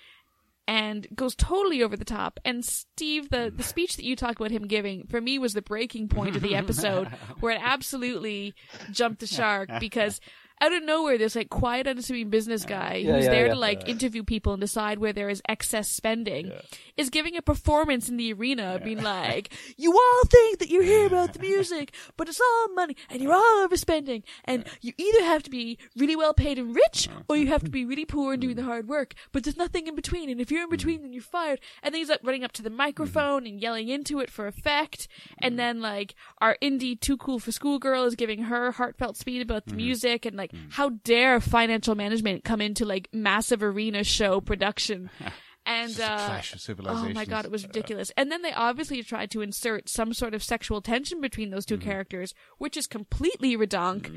and 0.69 1.07
goes 1.15 1.35
totally 1.35 1.83
over 1.83 1.97
the 1.97 2.05
top. 2.05 2.39
And 2.45 2.63
Steve, 2.63 3.31
the, 3.31 3.51
the 3.55 3.63
speech 3.63 3.97
that 3.97 4.05
you 4.05 4.15
talked 4.15 4.39
about 4.39 4.51
him 4.51 4.67
giving, 4.67 5.07
for 5.07 5.19
me 5.19 5.39
was 5.39 5.55
the 5.55 5.63
breaking 5.63 6.09
point 6.09 6.37
of 6.37 6.43
the 6.43 6.55
episode 6.55 7.09
where 7.41 7.55
it 7.55 7.61
absolutely 7.65 8.55
jumped 8.91 9.21
the 9.21 9.27
shark 9.27 9.71
because 9.81 10.21
out 10.61 10.73
of 10.73 10.83
nowhere, 10.83 11.19
this 11.19 11.37
like 11.37 11.51
quiet, 11.51 11.87
unassuming 11.87 12.31
business 12.31 12.65
guy 12.65 12.97
Yeah, 12.97 13.15
who's 13.15 13.25
yeah, 13.25 13.31
there 13.31 13.47
yeah. 13.47 13.55
to 13.55 13.59
like 13.59 13.89
interview 13.89 14.23
people 14.23 14.53
and 14.53 14.61
decide 14.61 14.99
where 14.99 15.13
there 15.13 15.29
is 15.29 15.43
excess 15.49 15.89
spending 15.89 16.53
is 16.97 17.11
giving 17.11 17.37
a 17.37 17.43
performance 17.43 18.09
in 18.09 18.17
the 18.17 18.33
arena, 18.33 18.81
being 18.83 19.03
like, 19.03 19.53
"You 19.77 19.93
all 19.93 20.25
think 20.27 20.59
that 20.59 20.69
you're 20.69 20.83
here 20.83 21.07
about 21.07 21.33
the 21.33 21.41
music, 21.41 21.95
but 22.17 22.29
it's 22.29 22.41
all 22.41 22.69
money, 22.75 22.97
and 23.09 23.23
you're 23.23 23.33
all 23.33 23.67
overspending, 23.67 24.23
and 24.45 24.65
you 24.81 24.93
either 24.97 25.25
have 25.25 25.43
to 25.45 25.51
be 25.51 25.79
really 25.97 26.17
well 26.17 26.35
paid 26.35 26.59
and 26.59 26.75
rich, 26.75 27.09
uh-huh. 27.09 27.23
or 27.29 27.37
you 27.37 27.47
have 27.49 27.65
to 27.65 27.71
be 27.71 27.85
really 27.85 28.05
poor 28.05 28.33
and 28.33 28.43
doing 28.43 28.55
mm. 28.55 28.59
the 28.59 28.65
hard 28.65 28.89
work. 28.89 29.15
But 29.33 29.45
there's 29.45 29.57
nothing 29.57 29.87
in 29.87 29.95
between, 29.95 30.29
and 30.29 30.41
if 30.41 30.51
you're 30.51 30.63
in 30.63 30.69
mm. 30.69 30.73
between, 30.73 31.03
then 31.03 31.13
you're 31.13 31.23
fired." 31.23 31.61
And 31.83 31.95
then 31.95 32.01
he's 32.01 32.09
like 32.09 32.21
running 32.23 32.45
up 32.45 32.53
to 32.53 32.63
the 32.63 32.69
mm-hmm. 32.69 32.79
microphone 32.79 33.47
and 33.47 33.61
yelling 33.61 33.89
into 33.89 34.21
it 34.21 34.31
for 34.31 34.47
effect, 34.47 35.09
and 35.39 35.53
mm-hmm. 35.53 35.57
then 35.57 35.81
like 35.81 36.15
our 36.39 36.57
indie 36.61 36.99
too 36.99 37.17
cool 37.17 37.39
for 37.39 37.53
school 37.53 37.79
girl 37.79 38.05
is 38.05 38.15
giving 38.15 38.45
her 38.45 38.73
heartfelt 38.73 39.17
speech 39.17 39.43
about 39.43 39.67
the 39.67 39.71
mm-hmm. 39.71 39.79
music, 39.79 40.27
and 40.27 40.37
like 40.37 40.48
how 40.71 40.91
dare 41.05 41.41
financial 41.41 41.95
management 41.95 42.45
come 42.45 42.61
into 42.61 42.85
like 42.85 43.09
massive 43.13 43.63
arena 43.63 44.05
show 44.05 44.41
production. 44.41 45.11
And 45.67 46.01
uh, 46.01 46.41
Oh 46.87 47.11
my 47.11 47.27
god, 47.27 47.45
it 47.45 47.51
was 47.51 47.65
ridiculous. 47.67 48.11
And 48.17 48.33
then 48.33 48.41
they 48.41 48.53
obviously 48.53 49.03
tried 49.03 49.31
to 49.33 49.43
insert 49.43 49.91
some 49.91 50.15
sort 50.15 50.33
of 50.33 50.43
sexual 50.43 50.81
tension 50.81 51.21
between 51.21 51.51
those 51.51 51.67
2 51.67 51.77
Mm-hmm. 51.77 51.85
characters, 51.87 52.33
which 52.57 52.75
is 52.75 52.87
completely 52.87 53.55
redonk. 53.55 54.11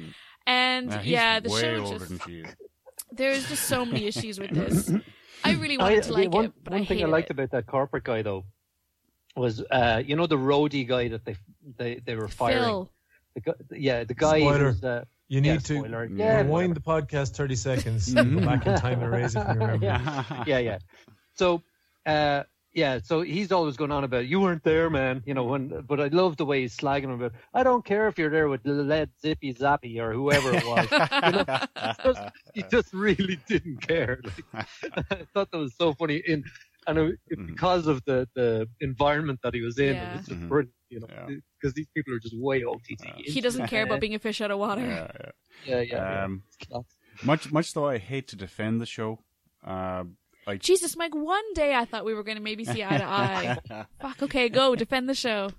And 0.48 0.88
Now, 0.88 1.02
yeah, 1.02 1.42
the 1.42 1.50
way 1.50 1.60
show 1.62 1.84
older 1.84 1.98
just 1.98 2.08
than 2.10 2.20
she 2.20 2.40
is. 2.40 2.56
there's 3.12 3.50
just 3.50 3.64
so 3.66 3.84
many 3.84 4.06
issues 4.08 4.40
with 4.40 4.52
this. 4.52 4.94
I 5.44 5.56
really 5.56 5.78
I, 5.78 5.84
wanted 5.84 6.04
to 6.04 6.14
like 6.14 6.32
one, 6.32 6.46
it, 6.46 6.54
but 6.64 6.72
one 6.72 6.82
I 6.84 6.86
thing 6.86 7.04
I 7.04 7.08
liked 7.08 7.30
it. 7.30 7.34
about 7.34 7.52
that 7.52 7.66
corporate 7.68 8.06
guy 8.06 8.22
though 8.22 8.46
was 9.36 9.62
uh, 9.72 10.02
you 10.06 10.16
know 10.16 10.28
the 10.28 10.38
roadie 10.38 10.88
guy 10.88 11.10
that 11.10 11.26
they 11.26 11.36
they 11.78 11.96
they 12.06 12.16
were 12.16 12.30
firing. 12.30 12.60
Phil. 12.64 12.92
The 13.36 13.42
guy, 13.42 13.54
yeah, 13.76 14.04
the 14.06 14.14
guy 14.14 14.40
Spoiler. 14.40 14.72
who's 14.72 14.84
uh, 14.86 15.04
You 15.32 15.40
yeah, 15.40 15.54
need 15.54 15.64
to 15.66 16.08
yeah, 16.14 16.42
rewind 16.42 16.76
the 16.76 16.82
podcast 16.82 17.36
30 17.38 17.56
seconds 17.56 18.14
and 18.14 18.40
go 18.42 18.46
back 18.46 18.68
in 18.68 18.76
time 18.78 19.00
and 19.02 19.04
erase 19.04 19.34
it 19.34 19.46
from 19.46 19.62
your 19.62 19.70
memory. 19.78 19.88
yeah, 19.88 20.44
yeah, 20.46 20.58
yeah. 20.60 20.78
So, 21.36 21.64
uh, 22.06 22.44
yeah, 22.74 23.00
so 23.02 23.22
he's 23.22 23.52
always 23.54 23.78
going 23.78 23.94
on 23.94 24.04
about 24.04 24.28
you 24.28 24.42
weren't 24.42 24.64
there, 24.66 24.90
man. 24.90 25.24
You 25.26 25.34
know, 25.34 25.46
when 25.46 25.86
but 25.88 26.02
I 26.02 26.08
love 26.08 26.36
the 26.36 26.46
way 26.46 26.62
he's 26.64 26.76
slagging 26.76 27.06
him 27.06 27.12
about. 27.12 27.32
I 27.54 27.64
don't 27.64 27.86
care 27.86 28.10
if 28.10 28.18
you're 28.18 28.30
there 28.30 28.50
with 28.50 28.60
Led 28.66 29.10
Zippy 29.22 29.54
Zappy 29.54 30.00
or 30.00 30.12
whoever 30.12 30.54
it 30.54 30.66
was. 30.66 30.88
you 30.92 31.32
know, 31.32 31.94
just, 32.04 32.22
he 32.54 32.64
just 32.70 32.94
really 32.94 33.40
didn't 33.48 33.82
care. 33.88 34.20
Like, 34.54 34.66
I 35.12 35.26
thought 35.34 35.50
that 35.52 35.58
was 35.58 35.76
so 35.78 35.94
funny. 35.94 36.22
In 36.28 36.44
and 36.88 36.98
it, 36.98 37.20
it- 37.28 37.48
because 37.48 37.88
of 37.88 38.04
the 38.06 38.28
the 38.36 38.68
environment 38.82 39.40
that 39.44 39.54
he 39.54 39.62
was 39.62 39.78
in, 39.80 39.96
Yeah. 39.96 40.14
it 40.14 40.18
was 40.18 40.26
just 40.28 40.42
Mhm. 40.42 40.50
brilliant. 40.50 40.76
You 40.92 41.00
know, 41.00 41.08
Yeah. 41.10 41.38
because 41.60 41.74
these 41.74 41.88
people 41.96 42.14
are 42.14 42.20
just 42.20 42.38
way 42.38 42.64
OTT. 42.64 43.16
He 43.24 43.40
doesn't 43.42 43.68
care 43.68 43.84
about 43.84 44.00
being 44.06 44.14
a 44.14 44.20
fish 44.20 44.42
out 44.42 44.52
of 44.52 44.60
water. 44.60 44.82
Yeah, 44.82 45.12
yeah. 45.20 45.32
Yeah, 45.66 45.82
yeah. 45.82 45.96
yeah. 45.96 46.24
Um, 46.26 46.44
much, 47.24 47.52
much 47.52 47.74
though 47.74 47.88
I 47.88 47.98
hate 47.98 48.28
to 48.30 48.36
defend 48.36 48.82
the 48.82 48.86
show, 48.86 49.20
uh, 49.66 50.04
like 50.46 50.62
Jesus, 50.62 50.98
Mike, 50.98 51.16
one 51.16 51.54
day 51.54 51.74
I 51.76 51.86
thought 51.86 52.04
we 52.04 52.14
were 52.14 52.24
going 52.24 52.38
to 52.38 52.44
maybe 52.44 52.66
see 52.66 52.84
eye 52.84 52.98
to 52.98 53.06
eye. 53.06 53.58
Fuck, 54.02 54.24
okay, 54.24 54.50
go, 54.50 54.76
defend 54.76 55.08
the 55.08 55.14
show. 55.14 55.52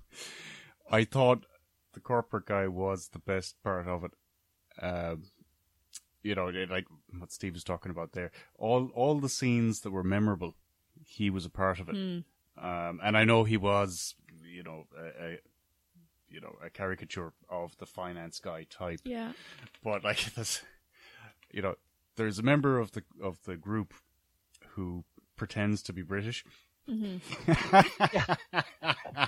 I 0.91 1.03
thought 1.05 1.45
the 1.93 1.99
corporate 1.99 2.45
guy 2.45 2.67
was 2.67 3.09
the 3.09 3.19
best 3.19 3.55
part 3.63 3.87
of 3.87 4.03
it. 4.03 4.11
Um, 4.81 5.23
you 6.21 6.35
know, 6.35 6.47
like 6.69 6.85
what 7.17 7.31
Steve 7.31 7.53
was 7.53 7.63
talking 7.63 7.91
about 7.91 8.11
there. 8.11 8.31
All 8.57 8.91
all 8.93 9.19
the 9.19 9.29
scenes 9.29 9.81
that 9.81 9.91
were 9.91 10.03
memorable, 10.03 10.55
he 11.05 11.29
was 11.29 11.45
a 11.45 11.49
part 11.49 11.79
of 11.79 11.89
it. 11.89 11.95
Um, 11.95 12.99
and 13.03 13.17
I 13.17 13.23
know 13.23 13.45
he 13.45 13.57
was, 13.57 14.15
you 14.53 14.63
know, 14.63 14.85
a, 14.97 15.25
a 15.25 15.37
you 16.29 16.39
know 16.39 16.55
a 16.63 16.69
caricature 16.69 17.33
of 17.49 17.75
the 17.77 17.85
finance 17.85 18.39
guy 18.39 18.65
type. 18.69 19.01
Yeah. 19.03 19.33
but 19.83 20.03
like 20.03 20.33
this, 20.35 20.61
you 21.51 21.61
know, 21.61 21.75
there's 22.15 22.39
a 22.39 22.43
member 22.43 22.79
of 22.79 22.91
the 22.91 23.03
of 23.21 23.43
the 23.45 23.55
group 23.55 23.93
who 24.69 25.03
pretends 25.35 25.81
to 25.83 25.93
be 25.93 26.01
British. 26.01 26.45
Mm-hmm. 26.89 27.17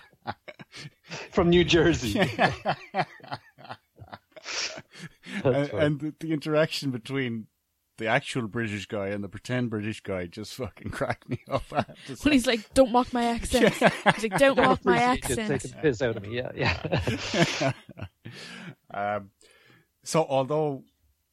From 1.31 1.49
New 1.49 1.64
Jersey. 1.64 2.19
and, 2.19 2.34
funny. 5.43 5.69
and 5.72 5.99
the, 5.99 6.14
the 6.19 6.34
interaction 6.34 6.91
between 6.91 7.47
the 7.97 8.07
actual 8.07 8.47
British 8.47 8.88
guy 8.88 9.07
and 9.07 9.23
the 9.23 9.30
pretend 9.30 9.69
British 9.69 10.01
guy 10.01 10.27
just 10.27 10.53
fucking 10.55 10.89
cracked 10.91 11.30
me 11.30 11.39
up. 11.49 11.63
I 11.72 11.77
have 11.77 12.05
to 12.07 12.15
say. 12.15 12.23
When 12.23 12.34
he's 12.34 12.47
like, 12.47 12.73
don't 12.73 12.91
mock 12.91 13.13
my 13.13 13.26
accent. 13.26 13.73
He's 14.15 14.23
like, 14.23 14.38
don't 14.38 14.57
mock 14.61 14.84
my 14.84 14.97
accent. 14.97 15.49
Taking 15.49 15.72
the 15.72 15.77
piss 15.77 16.01
out 16.01 16.17
of 16.17 16.23
me. 16.23 16.35
Yeah, 16.35 16.51
yeah. 16.55 17.72
um, 18.93 19.30
so 20.03 20.26
although 20.27 20.84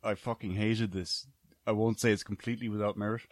I 0.02 0.14
fucking 0.14 0.52
hated 0.52 0.93
this, 0.93 1.26
I 1.66 1.72
won't 1.72 2.01
say 2.01 2.12
it's 2.12 2.24
completely 2.24 2.68
without 2.68 2.97
merit. 2.97 3.22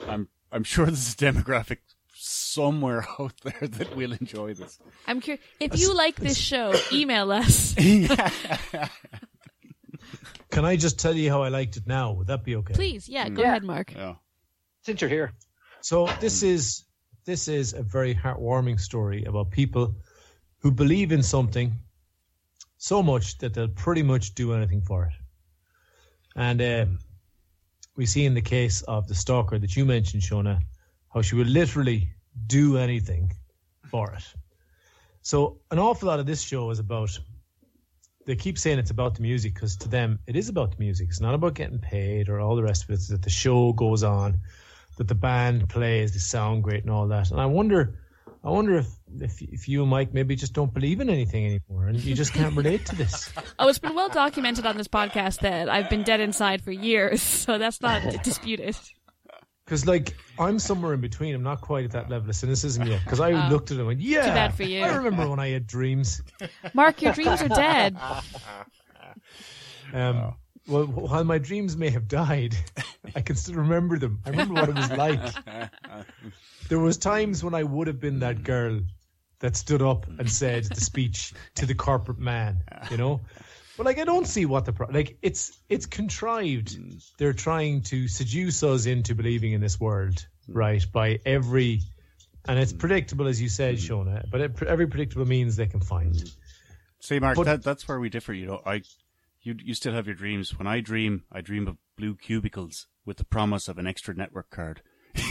I'm 0.00 0.28
I'm 0.52 0.64
sure 0.64 0.86
there's 0.86 1.12
a 1.12 1.16
demographic 1.16 1.78
somewhere 2.14 3.06
out 3.18 3.34
there 3.42 3.68
that 3.68 3.94
will 3.94 4.12
enjoy 4.12 4.54
this. 4.54 4.78
I'm 5.06 5.20
curious. 5.20 5.44
If 5.60 5.78
you 5.78 5.94
like 5.94 6.16
this 6.16 6.38
show, 6.38 6.74
email 6.92 7.30
us. 7.32 7.74
Can 10.50 10.64
I 10.64 10.76
just 10.76 10.98
tell 10.98 11.14
you 11.14 11.30
how 11.30 11.42
I 11.42 11.48
liked 11.48 11.76
it 11.76 11.86
now? 11.86 12.12
Would 12.12 12.26
that 12.26 12.44
be 12.44 12.56
okay? 12.56 12.74
Please, 12.74 13.08
yeah, 13.08 13.28
go 13.28 13.42
Yeah. 13.42 13.48
ahead, 13.48 13.64
Mark. 13.64 13.92
Yeah. 13.94 14.14
Since 14.82 15.00
you're 15.00 15.10
here, 15.10 15.32
So 15.82 16.06
this 16.20 16.42
is 16.42 16.84
this 17.24 17.48
is 17.48 17.74
a 17.74 17.82
very 17.82 18.14
heartwarming 18.14 18.80
story 18.80 19.24
about 19.24 19.50
people 19.50 19.94
who 20.58 20.70
believe 20.72 21.12
in 21.12 21.22
something 21.22 21.72
so 22.78 23.02
much 23.02 23.38
that 23.38 23.54
they'll 23.54 23.68
pretty 23.68 24.02
much 24.02 24.34
do 24.34 24.52
anything 24.54 24.82
for 24.82 25.04
it. 25.06 25.12
And 26.34 26.60
uh, 26.60 26.86
we 27.96 28.06
see 28.06 28.24
in 28.24 28.34
the 28.34 28.42
case 28.42 28.82
of 28.82 29.06
the 29.06 29.14
stalker 29.14 29.58
that 29.58 29.76
you 29.76 29.84
mentioned, 29.84 30.22
Shona, 30.22 30.60
how 31.14 31.22
she 31.22 31.34
would 31.36 31.48
literally 31.48 32.08
do 32.46 32.78
anything 32.78 33.32
for 33.90 34.12
it. 34.12 34.24
So 35.22 35.60
an 35.70 35.78
awful 35.78 36.08
lot 36.08 36.20
of 36.20 36.26
this 36.26 36.42
show 36.42 36.70
is 36.70 36.78
about. 36.78 37.18
They 38.26 38.36
keep 38.36 38.58
saying 38.58 38.78
it's 38.78 38.90
about 38.90 39.14
the 39.14 39.22
music 39.22 39.54
because 39.54 39.76
to 39.78 39.88
them 39.88 40.18
it 40.26 40.36
is 40.36 40.48
about 40.48 40.72
the 40.72 40.76
music. 40.78 41.08
It's 41.08 41.20
not 41.20 41.34
about 41.34 41.54
getting 41.54 41.78
paid 41.78 42.28
or 42.28 42.40
all 42.40 42.54
the 42.54 42.62
rest 42.62 42.84
of 42.84 42.90
it. 42.90 42.94
It's 42.94 43.08
that 43.08 43.22
the 43.22 43.30
show 43.30 43.72
goes 43.72 44.02
on, 44.02 44.38
that 44.98 45.08
the 45.08 45.14
band 45.14 45.68
plays, 45.68 46.12
they 46.12 46.18
sound 46.18 46.62
great 46.62 46.82
and 46.82 46.90
all 46.90 47.08
that. 47.08 47.30
And 47.30 47.40
I 47.40 47.46
wonder, 47.46 47.98
I 48.44 48.50
wonder 48.50 48.76
if 48.76 48.88
if 49.18 49.42
if 49.42 49.68
you, 49.68 49.82
and 49.82 49.90
Mike, 49.90 50.14
maybe 50.14 50.36
just 50.36 50.52
don't 50.52 50.72
believe 50.72 51.00
in 51.00 51.10
anything 51.10 51.46
anymore 51.46 51.88
and 51.88 51.98
you 51.98 52.14
just 52.14 52.32
can't 52.32 52.54
relate 52.56 52.86
to 52.86 52.96
this. 52.96 53.30
Oh, 53.58 53.68
it's 53.68 53.78
been 53.78 53.94
well 53.94 54.08
documented 54.08 54.64
on 54.64 54.78
this 54.78 54.88
podcast 54.88 55.40
that 55.40 55.68
I've 55.68 55.90
been 55.90 56.02
dead 56.02 56.20
inside 56.20 56.62
for 56.62 56.72
years, 56.72 57.20
so 57.44 57.58
that's 57.58 57.82
not 57.82 58.02
disputed. 58.24 58.76
Because 59.70 59.86
like 59.86 60.16
I'm 60.36 60.58
somewhere 60.58 60.94
in 60.94 61.00
between. 61.00 61.32
I'm 61.32 61.44
not 61.44 61.60
quite 61.60 61.84
at 61.84 61.92
that 61.92 62.10
level 62.10 62.28
of 62.28 62.34
cynicism 62.34 62.88
yet. 62.88 63.04
Because 63.04 63.20
I 63.20 63.30
Oh. 63.30 63.48
looked 63.50 63.70
at 63.70 63.76
it 63.76 63.78
and 63.78 63.86
went, 63.86 64.00
"Yeah, 64.00 64.22
Too 64.22 64.30
bad 64.32 64.52
for 64.52 64.64
you. 64.64 64.82
I 64.82 64.96
remember 64.96 65.28
when 65.30 65.38
I 65.38 65.50
had 65.50 65.68
dreams. 65.68 66.22
Mark, 66.74 67.00
your 67.02 67.12
dreams 67.12 67.40
are 67.40 67.48
dead. 67.48 67.96
Um, 69.92 70.34
well, 70.66 70.86
while 70.86 71.22
my 71.22 71.38
dreams 71.38 71.76
may 71.76 71.90
have 71.90 72.08
died, 72.08 72.56
I 73.14 73.20
can 73.20 73.36
still 73.36 73.54
remember 73.54 73.96
them. 73.96 74.18
I 74.26 74.30
remember 74.30 74.54
what 74.54 74.68
it 74.70 74.74
was 74.74 74.90
like. 74.90 75.20
There 76.68 76.80
was 76.80 76.96
times 76.98 77.44
when 77.44 77.54
I 77.54 77.62
would 77.62 77.86
have 77.86 78.00
been 78.00 78.18
that 78.20 78.42
girl 78.42 78.80
that 79.38 79.54
stood 79.54 79.82
up 79.82 80.06
and 80.18 80.28
said 80.28 80.64
the 80.64 80.80
speech 80.80 81.32
to 81.54 81.66
the 81.66 81.74
corporate 81.74 82.18
man, 82.18 82.64
you 82.90 82.96
know. 82.96 83.20
But 83.76 83.86
like, 83.86 83.98
I 83.98 84.04
don't 84.04 84.26
see 84.26 84.46
what 84.46 84.64
the 84.64 84.72
pro- 84.72 84.88
like. 84.88 85.18
It's 85.22 85.58
it's 85.68 85.86
contrived. 85.86 86.78
Mm. 86.78 87.02
They're 87.18 87.32
trying 87.32 87.82
to 87.82 88.08
seduce 88.08 88.62
us 88.62 88.86
into 88.86 89.14
believing 89.14 89.52
in 89.52 89.60
this 89.60 89.80
world, 89.80 90.26
mm. 90.48 90.54
right? 90.54 90.84
By 90.92 91.20
every, 91.24 91.80
and 92.46 92.58
it's 92.58 92.72
mm. 92.72 92.78
predictable, 92.78 93.26
as 93.26 93.40
you 93.40 93.48
said, 93.48 93.76
mm-hmm. 93.76 93.92
Shona. 93.92 94.30
But 94.30 94.40
it, 94.40 94.62
every 94.62 94.86
predictable 94.86 95.26
means 95.26 95.56
they 95.56 95.66
can 95.66 95.80
find. 95.80 96.14
Mm-hmm. 96.14 96.28
See, 97.00 97.18
Mark, 97.18 97.36
But- 97.36 97.44
that, 97.44 97.62
that's 97.62 97.88
where 97.88 97.98
we 97.98 98.10
differ. 98.10 98.34
You 98.34 98.46
know, 98.46 98.60
I, 98.66 98.82
you, 99.42 99.56
you 99.62 99.74
still 99.74 99.94
have 99.94 100.06
your 100.06 100.16
dreams. 100.16 100.58
When 100.58 100.66
I 100.66 100.80
dream, 100.80 101.24
I 101.32 101.40
dream 101.40 101.66
of 101.66 101.76
blue 101.96 102.14
cubicles 102.14 102.86
with 103.06 103.16
the 103.16 103.24
promise 103.24 103.68
of 103.68 103.78
an 103.78 103.86
extra 103.86 104.14
network 104.14 104.50
card. 104.50 104.82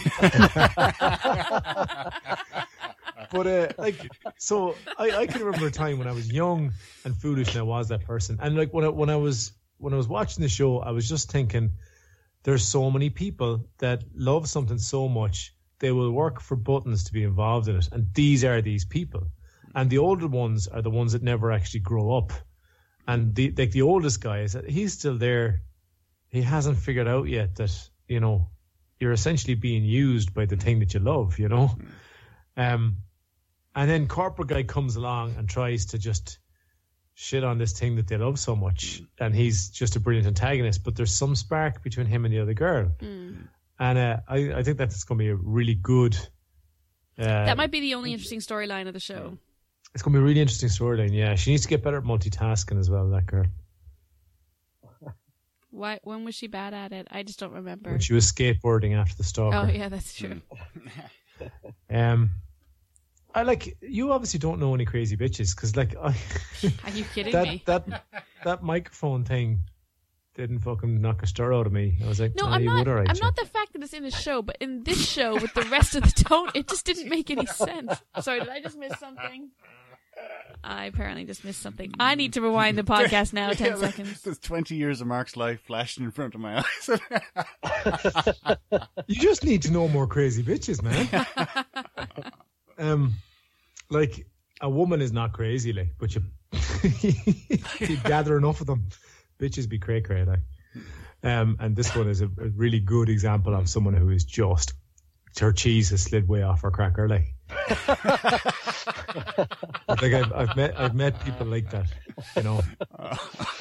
but 3.32 3.48
uh, 3.48 3.68
like 3.78 4.08
so 4.38 4.76
I, 4.98 5.12
I 5.12 5.28
can 5.28 5.44
remember 5.44 5.68
a 5.68 5.72
time 5.72 6.00
when 6.00 6.08
I 6.08 6.12
was 6.14 6.32
young 6.32 6.74
and 7.06 7.16
foolish 7.16 7.50
and 7.50 7.60
I 7.60 7.64
was 7.64 7.90
that 7.90 8.06
person. 8.06 8.40
And 8.42 8.56
like 8.56 8.74
when 8.74 8.86
I, 8.86 8.90
when 8.90 9.10
I 9.10 9.16
was 9.16 9.54
when 9.78 9.94
I 9.94 9.98
was 9.98 10.08
watching 10.08 10.42
the 10.42 10.50
show 10.50 10.80
I 10.80 10.92
was 10.92 11.08
just 11.08 11.32
thinking 11.32 11.72
there's 12.44 12.66
so 12.66 12.90
many 12.90 13.10
people 13.10 13.66
that 13.80 14.04
love 14.14 14.48
something 14.48 14.78
so 14.78 15.10
much 15.10 15.54
they 15.80 15.92
will 15.92 16.12
work 16.12 16.42
for 16.42 16.56
buttons 16.56 17.06
to 17.06 17.14
be 17.14 17.24
involved 17.24 17.68
in 17.68 17.78
it. 17.78 17.90
And 17.92 18.14
these 18.14 18.44
are 18.44 18.62
these 18.62 18.86
people. 18.86 19.28
And 19.74 19.90
the 19.90 20.00
older 20.00 20.28
ones 20.28 20.68
are 20.68 20.82
the 20.82 20.90
ones 20.90 21.14
that 21.14 21.24
never 21.24 21.52
actually 21.52 21.82
grow 21.82 22.18
up. 22.18 22.34
And 23.08 23.34
the 23.34 23.54
like 23.58 23.72
the 23.72 23.84
oldest 23.84 24.22
guy 24.22 24.42
is 24.42 24.54
that 24.54 24.70
he's 24.70 24.94
still 24.94 25.18
there. 25.18 25.62
He 26.30 26.42
hasn't 26.42 26.78
figured 26.78 27.08
out 27.08 27.28
yet 27.28 27.56
that 27.56 27.72
you 28.08 28.20
know 28.20 28.50
you're 29.00 29.14
essentially 29.14 29.56
being 29.56 29.84
used 29.84 30.34
by 30.34 30.46
the 30.46 30.58
thing 30.58 30.80
that 30.80 30.94
you 30.94 31.00
love 31.00 31.40
you 31.40 31.48
know? 31.48 31.78
Um 32.58 32.98
and 33.76 33.90
then 33.90 34.08
corporate 34.08 34.48
guy 34.48 34.64
comes 34.64 34.96
along 34.96 35.36
and 35.38 35.48
tries 35.50 35.86
to 35.88 35.98
just 35.98 36.40
shit 37.14 37.44
on 37.44 37.58
this 37.58 37.78
thing 37.78 37.96
that 37.98 38.08
they 38.08 38.18
love 38.18 38.40
so 38.40 38.56
much, 38.56 39.02
and 39.20 39.36
he's 39.36 39.70
just 39.70 39.96
a 39.96 40.00
brilliant 40.00 40.28
antagonist. 40.28 40.84
But 40.84 40.96
there's 40.96 41.14
some 41.16 41.36
spark 41.36 41.84
between 41.84 42.06
him 42.08 42.26
and 42.26 42.34
the 42.34 42.40
other 42.40 42.54
girl, 42.54 42.92
and 43.02 43.98
uh, 43.98 44.18
I, 44.28 44.54
I 44.54 44.64
think 44.64 44.78
that's 44.78 45.04
going 45.04 45.18
to 45.20 45.24
be 45.24 45.30
a 45.30 45.36
really 45.36 45.76
good. 45.76 46.16
Uh, 47.18 47.26
That 47.46 47.58
might 47.58 47.72
be 47.72 47.82
the 47.82 47.96
only 47.96 48.14
interesting 48.14 48.40
storyline 48.40 48.88
of 48.88 48.94
the 48.94 49.00
show. 49.00 49.38
it's 49.94 50.02
going 50.04 50.14
to 50.14 50.20
be 50.20 50.24
a 50.24 50.26
really 50.26 50.40
interesting 50.42 50.70
storyline. 50.70 51.12
Yeah, 51.14 51.36
she 51.36 51.52
needs 51.52 51.64
to 51.64 51.70
get 51.70 51.84
better 51.84 51.98
at 51.98 52.04
multitasking 52.06 52.80
as 52.80 52.90
well. 52.90 53.10
That 53.10 53.26
girl, 53.26 53.46
Why? 55.72 56.00
When 56.04 56.26
was 56.26 56.34
she 56.36 56.48
bad 56.48 56.74
at 56.74 56.92
it? 56.94 57.08
I 57.12 57.24
just 57.24 57.40
don't 57.40 57.52
remember. 57.54 57.92
when 57.92 58.00
she 58.00 58.14
was 58.14 58.32
skateboarding 58.32 58.96
after 58.96 59.16
the 59.16 59.24
stalker. 59.24 59.58
Oh 59.58 59.68
yeah, 59.72 59.90
that's 59.90 60.14
true. 60.14 60.42
Um, 61.90 62.32
I 63.34 63.44
like 63.44 63.78
you. 63.82 64.12
Obviously, 64.12 64.40
don't 64.40 64.60
know 64.60 64.74
any 64.74 64.86
crazy 64.86 65.16
bitches 65.16 65.56
because, 65.56 65.76
like, 65.76 65.96
I, 65.96 66.08
Are 66.84 66.90
you 66.92 67.04
kidding 67.14 67.34
that 67.34 67.48
me? 67.48 67.64
that 67.66 68.04
that 68.44 68.64
microphone 68.64 69.24
thing 69.24 69.62
didn't 70.36 70.60
fucking 70.60 71.02
knock 71.02 71.22
a 71.22 71.28
stir 71.28 71.54
out 71.54 71.68
of 71.68 71.74
me. 71.74 71.98
I 72.04 72.08
was 72.08 72.20
like, 72.20 72.36
No, 72.36 72.46
nah, 72.48 72.56
I'm 72.56 72.66
not. 72.66 72.78
would, 72.80 72.88
all 72.88 72.96
right, 72.96 73.10
I'm 73.10 73.16
Jim. 73.16 73.26
not 73.26 73.36
the 73.36 73.46
fact 73.46 73.74
that 73.74 73.84
it's 73.84 73.94
in 73.94 74.06
a 74.06 74.12
show, 74.12 74.42
but 74.42 74.58
in 74.60 74.84
this 74.84 75.08
show 75.08 75.34
with 75.34 75.54
the 75.54 75.64
rest 75.64 75.96
of 75.96 76.04
the 76.04 76.12
tone, 76.24 76.50
it 76.56 76.68
just 76.68 76.86
didn't 76.86 77.10
make 77.10 77.30
any 77.30 77.46
sense. 77.46 77.94
Sorry, 78.22 78.40
did 78.40 78.50
I 78.50 78.62
just 78.62 78.78
miss 78.78 78.98
something? 79.00 79.50
I 80.64 80.86
apparently 80.86 81.24
just 81.24 81.46
missed 81.46 81.62
something. 81.62 81.94
I 82.00 82.16
need 82.16 82.34
to 82.34 82.42
rewind 82.42 82.78
the 82.78 82.84
podcast 82.84 83.32
now. 83.32 83.52
Ten 83.52 83.78
seconds. 83.80 84.22
There's 84.22 84.40
20 84.40 84.76
years 84.76 85.00
of 85.00 85.08
Mark's 85.08 85.38
life 85.38 85.62
flashing 85.62 86.04
in 86.04 86.12
front 86.12 86.36
of 86.36 86.42
my 86.42 86.58
eyes. 86.58 87.00
You 89.08 89.16
just 89.16 89.46
need 89.46 89.62
to 89.62 89.72
know 89.72 89.88
more 89.88 90.08
crazy 90.08 90.44
bitches, 90.44 90.82
man. 90.82 91.26
Um, 92.80 93.14
like 93.90 94.26
a 94.62 94.70
woman 94.70 95.02
is 95.02 95.12
not 95.12 95.34
crazy, 95.34 95.74
like, 95.74 95.90
but 96.00 96.16
you 96.16 96.24
you 97.80 97.98
gather 97.98 98.38
enough 98.38 98.62
of 98.62 98.68
them, 98.68 98.86
bitches 99.40 99.70
be 99.70 99.80
cray 99.80 100.02
cray, 100.02 100.24
like. 100.26 100.40
Um, 101.22 101.58
and 101.60 101.76
this 101.76 101.94
one 101.96 102.08
is 102.08 102.22
a, 102.22 102.26
a 102.26 102.50
really 102.56 102.80
good 102.80 103.10
example 103.10 103.54
of 103.54 103.68
someone 103.68 103.94
who 103.94 104.10
is 104.10 104.24
just 104.24 104.74
her 105.40 105.52
cheese 105.52 105.90
has 105.90 106.04
slid 106.04 106.28
way 106.28 106.42
off 106.44 106.62
her 106.62 106.72
cracker, 106.72 107.08
like. 107.08 107.34
Like 109.88 110.14
I've, 110.14 110.34
I've 110.34 110.56
met 110.56 110.80
I've 110.80 110.96
met 110.96 111.24
people 111.26 111.48
like 111.48 111.72
that, 111.72 111.88
you 112.36 112.44
know. 112.44 112.62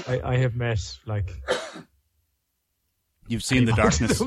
I, 0.07 0.21
I 0.23 0.37
have 0.37 0.55
met 0.55 0.79
like 1.07 1.33
You've 3.29 3.45
seen 3.45 3.67
the 3.67 3.73
darkness. 3.73 4.23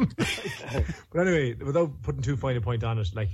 but 1.12 1.20
anyway, 1.20 1.54
without 1.56 2.02
putting 2.04 2.22
too 2.22 2.38
fine 2.38 2.56
a 2.56 2.62
point 2.62 2.84
on 2.84 3.00
it, 3.00 3.10
like 3.16 3.30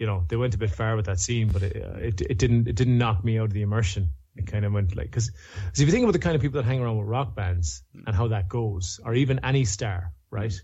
you 0.00 0.06
know, 0.06 0.24
they 0.28 0.36
went 0.36 0.54
a 0.54 0.58
bit 0.58 0.70
far 0.70 0.96
with 0.96 1.06
that 1.06 1.20
scene, 1.20 1.48
but 1.48 1.62
it 1.62 1.76
uh, 1.76 1.98
it, 1.98 2.20
it 2.22 2.38
didn't 2.38 2.66
it 2.66 2.74
didn't 2.74 2.96
knock 2.96 3.22
me 3.22 3.38
out 3.38 3.44
of 3.44 3.52
the 3.52 3.62
immersion. 3.62 4.08
It 4.34 4.46
kind 4.46 4.64
of 4.64 4.72
went 4.72 4.96
like 4.96 5.06
because 5.06 5.30
if 5.74 5.78
you 5.78 5.90
think 5.90 6.04
about 6.04 6.14
the 6.14 6.18
kind 6.18 6.34
of 6.34 6.40
people 6.40 6.60
that 6.60 6.66
hang 6.66 6.80
around 6.80 6.96
with 6.96 7.06
rock 7.06 7.36
bands 7.36 7.82
and 8.06 8.16
how 8.16 8.28
that 8.28 8.48
goes, 8.48 8.98
or 9.04 9.14
even 9.14 9.44
any 9.44 9.66
star, 9.66 10.12
right? 10.30 10.54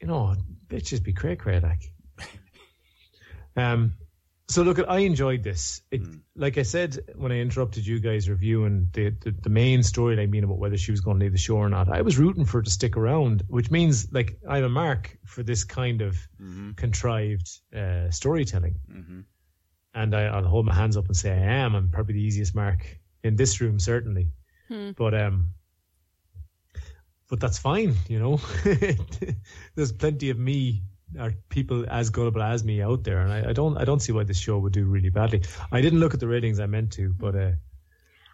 You 0.00 0.08
know, 0.08 0.34
bitches 0.68 1.02
be 1.02 1.12
cray 1.12 1.36
cray 1.36 1.60
like. 1.60 1.92
Um, 3.56 3.94
so 4.50 4.62
look, 4.62 4.80
I 4.88 4.98
enjoyed 4.98 5.44
this. 5.44 5.80
It, 5.90 6.02
like 6.34 6.58
I 6.58 6.62
said 6.62 6.98
when 7.14 7.30
I 7.30 7.38
interrupted 7.38 7.86
you 7.86 8.00
guys 8.00 8.28
reviewing 8.28 8.88
the 8.92 9.10
the, 9.10 9.30
the 9.30 9.48
main 9.48 9.80
storyline 9.80 10.30
mean 10.30 10.44
about 10.44 10.58
whether 10.58 10.76
she 10.76 10.90
was 10.90 11.00
going 11.00 11.18
to 11.18 11.24
leave 11.24 11.32
the 11.32 11.38
show 11.38 11.56
or 11.56 11.68
not. 11.68 11.88
I 11.88 12.02
was 12.02 12.18
rooting 12.18 12.44
for 12.44 12.58
her 12.58 12.62
to 12.62 12.70
stick 12.70 12.96
around, 12.96 13.44
which 13.48 13.70
means 13.70 14.12
like 14.12 14.38
I'm 14.48 14.64
a 14.64 14.68
mark 14.68 15.16
for 15.24 15.42
this 15.44 15.62
kind 15.64 16.02
of 16.02 16.16
contrived 16.76 17.48
uh, 17.74 18.10
storytelling. 18.10 18.74
And 19.94 20.14
I, 20.14 20.24
I'll 20.24 20.44
hold 20.44 20.66
my 20.66 20.74
hands 20.74 20.96
up 20.96 21.06
and 21.06 21.16
say 21.16 21.30
I 21.30 21.62
am. 21.64 21.74
I'm 21.74 21.90
probably 21.90 22.14
the 22.14 22.22
easiest 22.22 22.54
mark 22.54 22.98
in 23.22 23.36
this 23.36 23.60
room, 23.60 23.78
certainly. 23.78 24.28
But 24.94 25.14
um, 25.14 25.50
but 27.28 27.38
that's 27.38 27.58
fine, 27.58 27.94
you 28.08 28.18
know. 28.18 28.40
There's 29.76 29.92
plenty 29.92 30.30
of 30.30 30.38
me 30.38 30.82
or 31.18 31.32
people 31.48 31.84
as 31.88 32.10
gullible 32.10 32.42
as 32.42 32.64
me 32.64 32.82
out 32.82 33.04
there, 33.04 33.20
and 33.20 33.32
I, 33.32 33.50
I 33.50 33.52
don't 33.52 33.76
I 33.76 33.84
don't 33.84 34.00
see 34.00 34.12
why 34.12 34.24
this 34.24 34.38
show 34.38 34.58
would 34.58 34.72
do 34.72 34.84
really 34.84 35.10
badly. 35.10 35.42
I 35.72 35.80
didn't 35.80 36.00
look 36.00 36.14
at 36.14 36.20
the 36.20 36.28
ratings 36.28 36.60
I 36.60 36.66
meant 36.66 36.92
to, 36.92 37.12
but 37.12 37.34
uh, 37.34 37.50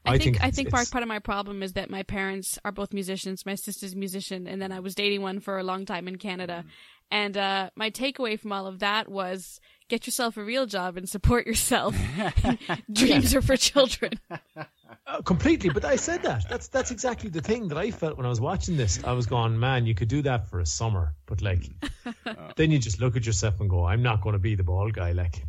I, 0.05 0.19
think, 0.19 0.43
I 0.43 0.51
think 0.51 0.71
part 0.71 0.91
part 0.91 1.03
of 1.03 1.09
my 1.09 1.19
problem 1.19 1.63
is 1.63 1.73
that 1.73 1.91
my 1.91 2.03
parents 2.03 2.59
are 2.65 2.73
both 2.73 2.93
musicians. 2.93 3.45
My 3.45 3.55
sister's 3.55 3.95
a 3.95 3.97
musician, 3.97 4.47
and 4.47 4.61
then 4.61 4.73
I 4.73 4.81
was 4.81 4.95
dating 4.95 5.23
one 5.23 5.41
for 5.41 5.59
a 5.59 5.65
long 5.65 5.85
time 5.85 6.09
in 6.09 6.17
Canada. 6.17 6.65
And 7.11 7.37
uh, 7.37 7.71
my 7.77 7.91
takeaway 7.91 8.39
from 8.39 8.53
all 8.53 8.67
of 8.67 8.81
that 8.81 9.09
was 9.09 9.61
get 9.89 10.07
yourself 10.07 10.37
a 10.37 10.45
real 10.45 10.67
job 10.67 10.97
and 10.97 11.09
support 11.09 11.47
yourself. 11.47 11.97
Dreams 12.93 13.35
are 13.35 13.43
for 13.43 13.57
children. 13.57 14.13
Uh, 15.09 15.23
completely. 15.23 15.71
But 15.71 15.85
I 15.85 15.95
said 15.95 16.25
that. 16.25 16.49
That's 16.49 16.67
that's 16.67 16.91
exactly 16.91 17.31
the 17.31 17.41
thing 17.41 17.69
that 17.69 17.79
I 17.79 17.93
felt 17.93 18.17
when 18.17 18.27
I 18.27 18.29
was 18.29 18.41
watching 18.41 18.77
this. 18.77 19.03
I 19.05 19.13
was 19.13 19.27
going, 19.27 19.57
man, 19.59 19.87
you 19.87 19.95
could 19.95 20.09
do 20.09 20.21
that 20.23 20.49
for 20.49 20.59
a 20.59 20.67
summer, 20.67 21.15
but 21.27 21.41
like, 21.43 21.65
then 22.57 22.73
you 22.73 22.79
just 22.81 23.01
look 23.01 23.17
at 23.17 23.25
yourself 23.25 23.61
and 23.61 23.71
go, 23.71 23.85
I'm 23.85 24.03
not 24.03 24.21
going 24.21 24.33
to 24.33 24.41
be 24.41 24.57
the 24.57 24.65
ball 24.65 24.91
guy. 24.91 25.13
Like, 25.13 25.45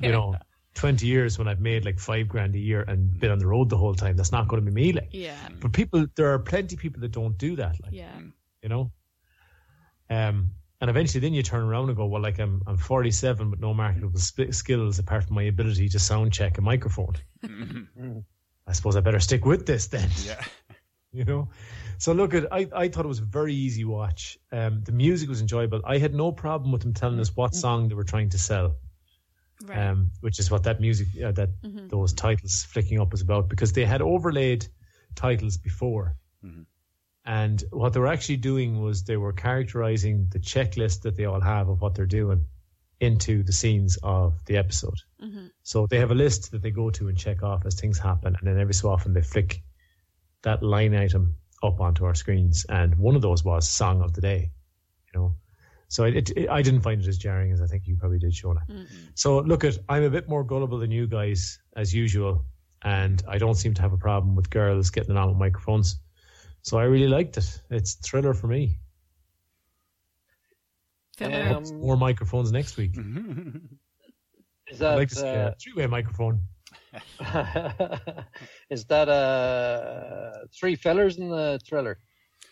you 0.00 0.10
know, 0.10 0.34
twenty 0.74 1.06
years 1.06 1.38
when 1.38 1.46
I've 1.46 1.60
made 1.60 1.84
like 1.84 2.00
five 2.00 2.26
grand 2.28 2.56
a 2.56 2.58
year 2.58 2.82
and 2.82 3.18
been 3.20 3.30
on 3.30 3.38
the 3.38 3.46
road 3.46 3.68
the 3.68 3.76
whole 3.76 3.94
time, 3.94 4.16
that's 4.16 4.32
not 4.32 4.48
going 4.48 4.64
to 4.64 4.68
be 4.68 4.74
me. 4.74 4.92
Like, 4.92 5.10
Yeah. 5.12 5.36
but 5.60 5.72
people, 5.72 6.06
there 6.16 6.32
are 6.34 6.38
plenty 6.40 6.74
of 6.74 6.80
people 6.80 7.00
that 7.02 7.12
don't 7.12 7.38
do 7.38 7.54
that. 7.56 7.76
Like, 7.82 7.92
Yeah. 7.92 8.18
you 8.62 8.68
know. 8.68 8.90
Um, 10.10 10.50
and 10.80 10.90
eventually, 10.90 11.20
then 11.20 11.34
you 11.34 11.42
turn 11.42 11.62
around 11.62 11.88
and 11.88 11.96
go, 11.96 12.06
well, 12.06 12.22
like 12.22 12.38
I'm 12.38 12.62
I'm 12.66 12.76
47 12.76 13.50
with 13.50 13.60
no 13.60 13.74
marketable 13.74 14.18
sp- 14.22 14.52
skills 14.52 14.98
apart 14.98 15.24
from 15.24 15.34
my 15.34 15.42
ability 15.44 15.88
to 15.90 15.98
sound 15.98 16.32
check 16.32 16.58
a 16.58 16.60
microphone. 16.60 17.14
I 18.66 18.72
suppose 18.72 18.96
I 18.96 19.00
better 19.00 19.20
stick 19.20 19.44
with 19.44 19.66
this 19.66 19.86
then. 19.86 20.08
Yeah. 20.24 20.42
You 21.10 21.24
know. 21.24 21.48
So 21.96 22.12
look 22.12 22.34
at 22.34 22.52
I, 22.52 22.68
I 22.76 22.88
thought 22.88 23.06
it 23.06 23.08
was 23.08 23.20
a 23.20 23.24
very 23.24 23.54
easy 23.54 23.82
watch. 23.86 24.38
Um, 24.52 24.82
the 24.84 24.92
music 24.92 25.30
was 25.30 25.40
enjoyable. 25.40 25.80
I 25.82 25.96
had 25.96 26.14
no 26.14 26.32
problem 26.32 26.70
with 26.70 26.82
them 26.82 26.92
telling 26.92 27.18
us 27.18 27.34
what 27.34 27.54
song 27.54 27.88
they 27.88 27.94
were 27.94 28.04
trying 28.04 28.28
to 28.28 28.38
sell. 28.38 28.76
Right. 29.64 29.78
Um, 29.78 30.10
which 30.20 30.38
is 30.38 30.50
what 30.50 30.64
that 30.64 30.82
music 30.82 31.08
uh, 31.24 31.32
that 31.32 31.48
those 31.88 32.12
titles 32.12 32.62
flicking 32.62 33.00
up 33.00 33.10
was 33.10 33.22
about 33.22 33.48
because 33.48 33.72
they 33.72 33.86
had 33.86 34.02
overlaid 34.02 34.68
titles 35.14 35.56
before. 35.56 36.16
And 37.28 37.62
what 37.72 37.92
they 37.92 38.00
were 38.00 38.06
actually 38.06 38.38
doing 38.38 38.80
was 38.80 39.04
they 39.04 39.18
were 39.18 39.34
characterizing 39.34 40.28
the 40.30 40.38
checklist 40.38 41.02
that 41.02 41.14
they 41.14 41.26
all 41.26 41.42
have 41.42 41.68
of 41.68 41.82
what 41.82 41.94
they're 41.94 42.06
doing 42.06 42.46
into 43.00 43.42
the 43.42 43.52
scenes 43.52 43.98
of 44.02 44.42
the 44.46 44.56
episode. 44.56 44.98
Mm-hmm. 45.22 45.48
So 45.62 45.86
they 45.86 45.98
have 45.98 46.10
a 46.10 46.14
list 46.14 46.52
that 46.52 46.62
they 46.62 46.70
go 46.70 46.88
to 46.88 47.08
and 47.08 47.18
check 47.18 47.42
off 47.42 47.66
as 47.66 47.74
things 47.74 47.98
happen, 47.98 48.34
and 48.34 48.48
then 48.48 48.58
every 48.58 48.72
so 48.72 48.88
often 48.88 49.12
they 49.12 49.20
flick 49.20 49.62
that 50.40 50.62
line 50.62 50.94
item 50.94 51.36
up 51.62 51.82
onto 51.82 52.06
our 52.06 52.14
screens. 52.14 52.64
And 52.66 52.94
one 52.94 53.14
of 53.14 53.20
those 53.20 53.44
was 53.44 53.68
"Song 53.68 54.00
of 54.00 54.14
the 54.14 54.22
Day," 54.22 54.50
you 55.12 55.20
know. 55.20 55.34
So 55.88 56.04
it, 56.04 56.30
it, 56.30 56.48
I 56.48 56.62
didn't 56.62 56.80
find 56.80 57.02
it 57.02 57.08
as 57.08 57.18
jarring 57.18 57.52
as 57.52 57.60
I 57.60 57.66
think 57.66 57.86
you 57.86 57.96
probably 57.96 58.20
did, 58.20 58.32
Shona. 58.32 58.66
Mm-hmm. 58.66 58.84
So 59.14 59.40
look 59.40 59.64
at 59.64 59.76
I'm 59.86 60.04
a 60.04 60.10
bit 60.10 60.30
more 60.30 60.44
gullible 60.44 60.78
than 60.78 60.90
you 60.90 61.06
guys 61.06 61.60
as 61.76 61.94
usual, 61.94 62.46
and 62.82 63.22
I 63.28 63.36
don't 63.36 63.54
seem 63.54 63.74
to 63.74 63.82
have 63.82 63.92
a 63.92 63.98
problem 63.98 64.34
with 64.34 64.48
girls 64.48 64.88
getting 64.88 65.14
on 65.18 65.28
with 65.28 65.36
microphones. 65.36 66.00
So 66.68 66.76
I 66.76 66.82
really 66.82 67.08
liked 67.08 67.38
it. 67.38 67.62
It's 67.70 67.94
a 67.94 68.02
thriller 68.02 68.34
for 68.34 68.46
me. 68.46 68.76
Um, 71.18 71.64
More 71.80 71.96
microphones 71.96 72.52
next 72.52 72.76
week. 72.76 72.94
Is 74.68 74.82
I'd 74.82 74.86
that 74.90 74.96
like 74.96 75.08
to 75.08 75.26
uh, 75.26 75.48
a 75.48 75.54
three-way 75.54 75.86
microphone. 75.86 76.42
is 78.70 78.84
that 78.84 79.08
uh 79.08 80.46
three 80.58 80.76
fellers 80.76 81.16
in 81.16 81.30
the 81.30 81.58
thriller? 81.66 81.98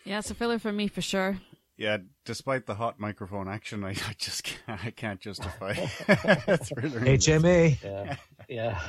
yeah, 0.03 0.17
it's 0.17 0.31
a 0.31 0.33
filler 0.33 0.57
for 0.57 0.71
me 0.71 0.87
for 0.87 1.01
sure. 1.01 1.37
Yeah, 1.77 1.97
despite 2.25 2.65
the 2.65 2.73
hot 2.73 2.99
microphone 2.99 3.47
action, 3.47 3.83
I, 3.83 3.89
I 3.89 4.15
just 4.17 4.43
can't, 4.65 4.83
I 4.83 4.89
can't 4.89 5.19
justify 5.19 5.73
thriller. 5.75 6.97
in 6.97 7.03
this. 7.05 7.27
HMA. 7.27 7.77
Yeah, 7.83 8.15
yeah. 8.49 8.81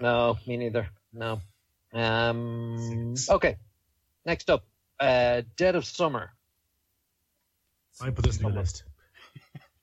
No, 0.00 0.36
me 0.44 0.56
neither. 0.56 0.88
No. 1.12 1.40
Um. 1.92 3.14
Okay. 3.30 3.56
Next 4.26 4.50
up, 4.50 4.64
uh, 5.00 5.42
Dead 5.56 5.74
of 5.76 5.84
Summer. 5.84 6.30
I 8.00 8.10
put 8.10 8.24
this 8.24 8.38
in 8.38 8.42
the 8.44 8.48
list. 8.50 8.84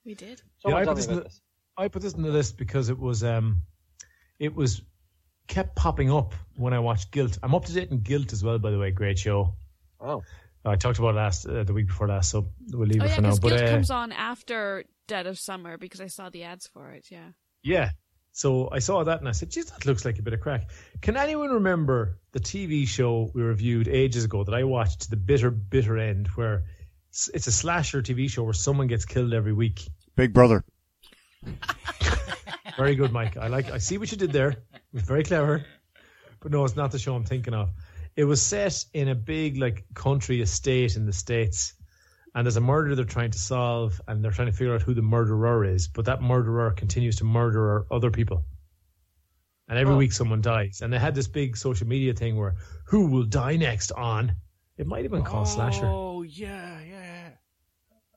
We 0.03 0.15
did. 0.15 0.41
Someone 0.57 0.81
I 0.81 0.85
put 0.85 0.95
this 0.95 1.05
in 1.05 1.15
the- 1.18 1.22
this. 1.22 1.41
I 1.77 1.88
put 1.88 2.01
this 2.01 2.13
in 2.13 2.23
the 2.23 2.30
list 2.31 2.57
because 2.57 2.89
it 2.89 2.97
was 2.97 3.23
um, 3.23 3.61
it 4.39 4.55
was 4.55 4.81
kept 5.47 5.76
popping 5.76 6.11
up 6.11 6.34
when 6.55 6.73
I 6.73 6.80
watched 6.80 7.11
Guilt. 7.11 7.38
I'm 7.43 7.53
up 7.53 7.65
to 7.65 7.73
date 7.73 7.91
in 7.91 7.99
Guilt 8.01 8.34
as 8.34 8.43
well, 8.43 8.57
by 8.57 8.72
the 8.72 8.80
way. 8.80 8.89
Great 8.89 9.19
show. 9.19 9.53
Oh, 9.99 10.23
I 10.65 10.76
talked 10.76 10.97
about 10.97 11.09
it 11.09 11.18
last 11.18 11.45
uh, 11.45 11.63
the 11.63 11.73
week 11.73 11.85
before 11.85 12.07
last, 12.07 12.31
so 12.31 12.47
we'll 12.72 12.88
leave 12.88 12.99
Oh 13.01 13.05
it 13.05 13.09
yeah, 13.09 13.15
for 13.15 13.22
now. 13.22 13.27
because 13.30 13.39
But 13.41 13.49
Guilt 13.49 13.61
uh, 13.61 13.68
comes 13.73 13.91
on 13.91 14.11
after 14.11 14.85
Dead 15.07 15.27
of 15.27 15.38
Summer 15.38 15.77
because 15.77 16.01
I 16.01 16.07
saw 16.07 16.30
the 16.31 16.43
ads 16.45 16.65
for 16.65 16.89
it. 16.89 17.05
Yeah. 17.11 17.30
yeah, 17.61 17.91
so 18.31 18.69
I 18.71 18.79
saw 18.79 19.03
that 19.03 19.19
and 19.19 19.27
I 19.27 19.31
said, 19.33 19.49
"Geez, 19.49 19.65
that 19.65 19.85
looks 19.85 20.05
like 20.05 20.19
a 20.19 20.21
bit 20.21 20.33
of 20.33 20.39
crack." 20.39 20.69
Can 21.01 21.17
anyone 21.17 21.49
remember 21.49 22.19
the 22.31 22.39
TV 22.39 22.87
show 22.87 23.29
we 23.33 23.41
reviewed 23.41 23.87
ages 23.87 24.23
ago 24.23 24.43
that 24.43 24.53
I 24.53 24.63
watched 24.63 25.01
to 25.01 25.09
the 25.09 25.17
bitter, 25.17 25.51
bitter 25.51 25.97
end, 25.97 26.27
where 26.29 26.63
it's 27.33 27.47
a 27.47 27.51
slasher 27.51 28.01
TV 28.01 28.29
show 28.29 28.43
where 28.43 28.53
someone 28.53 28.87
gets 28.87 29.05
killed 29.05 29.33
every 29.33 29.53
week? 29.53 29.85
Big 30.15 30.33
Brother. 30.33 30.63
Very 32.77 32.95
good, 32.95 33.11
Mike. 33.11 33.37
I 33.37 33.47
like. 33.47 33.69
I 33.69 33.79
see 33.79 33.97
what 33.97 34.11
you 34.11 34.17
did 34.17 34.31
there. 34.31 34.51
It 34.51 34.93
was 34.93 35.03
very 35.03 35.23
clever. 35.23 35.65
But 36.39 36.51
no, 36.51 36.63
it's 36.63 36.75
not 36.75 36.91
the 36.91 36.99
show 36.99 37.15
I'm 37.15 37.25
thinking 37.25 37.53
of. 37.53 37.69
It 38.15 38.23
was 38.23 38.41
set 38.41 38.85
in 38.93 39.07
a 39.07 39.15
big 39.15 39.57
like 39.57 39.85
country 39.93 40.41
estate 40.41 40.95
in 40.95 41.05
the 41.05 41.13
states, 41.13 41.73
and 42.33 42.45
there's 42.45 42.57
a 42.57 42.61
murder 42.61 42.95
they're 42.95 43.05
trying 43.05 43.31
to 43.31 43.39
solve, 43.39 43.99
and 44.07 44.23
they're 44.23 44.31
trying 44.31 44.47
to 44.51 44.53
figure 44.53 44.73
out 44.75 44.81
who 44.81 44.93
the 44.93 45.01
murderer 45.01 45.65
is. 45.65 45.87
But 45.87 46.05
that 46.05 46.21
murderer 46.21 46.71
continues 46.71 47.17
to 47.17 47.23
murder 47.25 47.85
other 47.91 48.11
people, 48.11 48.45
and 49.67 49.77
every 49.77 49.93
Oh. 49.93 49.97
week 49.97 50.13
someone 50.13 50.41
dies. 50.41 50.81
And 50.81 50.91
they 50.93 50.99
had 50.99 51.15
this 51.15 51.27
big 51.27 51.57
social 51.57 51.87
media 51.87 52.13
thing 52.13 52.37
where 52.37 52.55
who 52.85 53.07
will 53.07 53.23
die 53.23 53.57
next 53.57 53.91
on. 53.91 54.35
It 54.77 54.87
might 54.87 55.03
have 55.03 55.11
been 55.11 55.23
called 55.23 55.47
Slasher. 55.47 55.85
Oh 55.85 56.23
yeah, 56.23 56.79
yeah. 56.81 57.29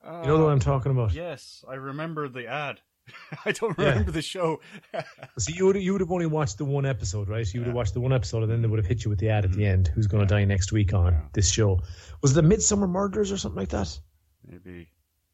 Uh, 0.03 0.21
You 0.21 0.27
know 0.27 0.43
what 0.43 0.51
I'm 0.51 0.59
talking 0.59 0.91
about? 0.91 1.13
Yes, 1.13 1.63
I 1.67 1.75
remember 1.75 2.27
the 2.27 2.47
ad. 2.47 2.79
I 3.45 3.51
don't 3.51 3.77
Yeah. 3.77 3.89
remember 3.89 4.11
the 4.11 4.21
show. 4.21 4.59
So 5.37 5.51
you 5.53 5.65
would 5.65 5.75
you 5.75 5.91
would 5.91 6.01
have 6.01 6.11
only 6.11 6.25
watched 6.27 6.57
the 6.57 6.65
one 6.65 6.85
episode, 6.85 7.27
right? 7.27 7.45
You 7.53 7.59
would 7.59 7.67
have 7.67 7.75
watched 7.75 7.93
the 7.93 7.99
one 7.99 8.13
episode, 8.13 8.43
and 8.43 8.51
then 8.51 8.61
they 8.61 8.67
would 8.67 8.79
have 8.79 8.85
hit 8.85 9.03
you 9.03 9.09
with 9.09 9.19
the 9.19 9.29
ad 9.29 9.43
at 9.45 9.51
the 9.51 9.65
end. 9.65 9.89
Who's 9.89 10.07
going 10.07 10.25
to 10.25 10.33
die 10.33 10.45
next 10.45 10.71
week 10.71 10.93
on 10.93 11.21
this 11.33 11.49
show? 11.51 11.81
Was 12.21 12.31
it 12.31 12.35
the 12.35 12.41
Midsummer 12.43 12.87
Murders 12.87 13.31
or 13.31 13.37
something 13.37 13.59
like 13.59 13.69
that? 13.69 13.99
Maybe. 14.47 14.87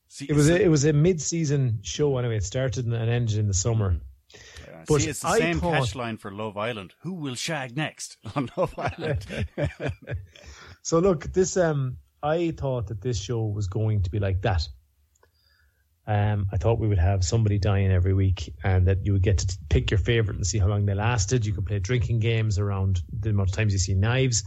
See, 0.08 0.26
It 0.28 0.34
was 0.34 0.50
a, 0.50 0.62
it 0.62 0.68
was 0.70 0.84
a 0.86 0.92
mid-season 0.94 1.80
show 1.84 2.18
anyway. 2.18 2.38
It 2.38 2.44
started 2.44 2.86
and 2.86 2.94
ended 2.96 3.38
in 3.38 3.48
the 3.48 3.54
summer. 3.54 3.98
Yeah, 4.34 4.84
But 4.88 5.02
See, 5.02 5.10
it's 5.10 5.20
the 5.22 5.28
I 5.28 5.38
same 5.38 5.60
thought- 5.60 5.74
catchline 5.84 6.20
for 6.20 6.32
Love 6.32 6.58
Island. 6.58 6.96
Who 7.02 7.14
will 7.14 7.36
shag 7.36 7.78
next 7.78 8.18
on 8.36 8.50
Love 8.58 8.74
Island? 8.78 9.26
So 10.82 11.00
look, 11.00 11.32
this 11.32 11.58
um, 11.58 11.98
I 12.24 12.52
thought 12.58 12.88
that 12.88 13.02
this 13.02 13.20
show 13.22 13.46
was 13.46 13.68
going 13.68 14.02
to 14.04 14.10
be 14.10 14.20
like 14.20 14.42
that. 14.42 14.68
Um, 16.08 16.48
I 16.52 16.58
thought 16.58 16.80
we 16.80 16.88
would 16.88 16.98
have 16.98 17.24
somebody 17.24 17.60
dying 17.60 17.92
every 17.92 18.14
week, 18.14 18.54
and 18.64 18.88
that 18.88 19.06
you 19.06 19.14
would 19.14 19.22
get 19.22 19.38
to 19.40 19.58
pick 19.70 19.92
your 19.92 20.00
favorite 20.00 20.36
and 20.36 20.46
see 20.48 20.58
how 20.58 20.68
long 20.68 20.86
they 20.86 20.96
lasted. 20.96 21.46
You 21.46 21.54
could 21.54 21.66
play 21.66 21.80
drinking 21.80 22.20
games 22.20 22.58
around 22.58 23.02
the 23.12 23.30
amount 23.30 23.50
of 23.50 23.56
times 23.56 23.74
you 23.74 23.80
see 23.80 23.94
knives. 23.94 24.44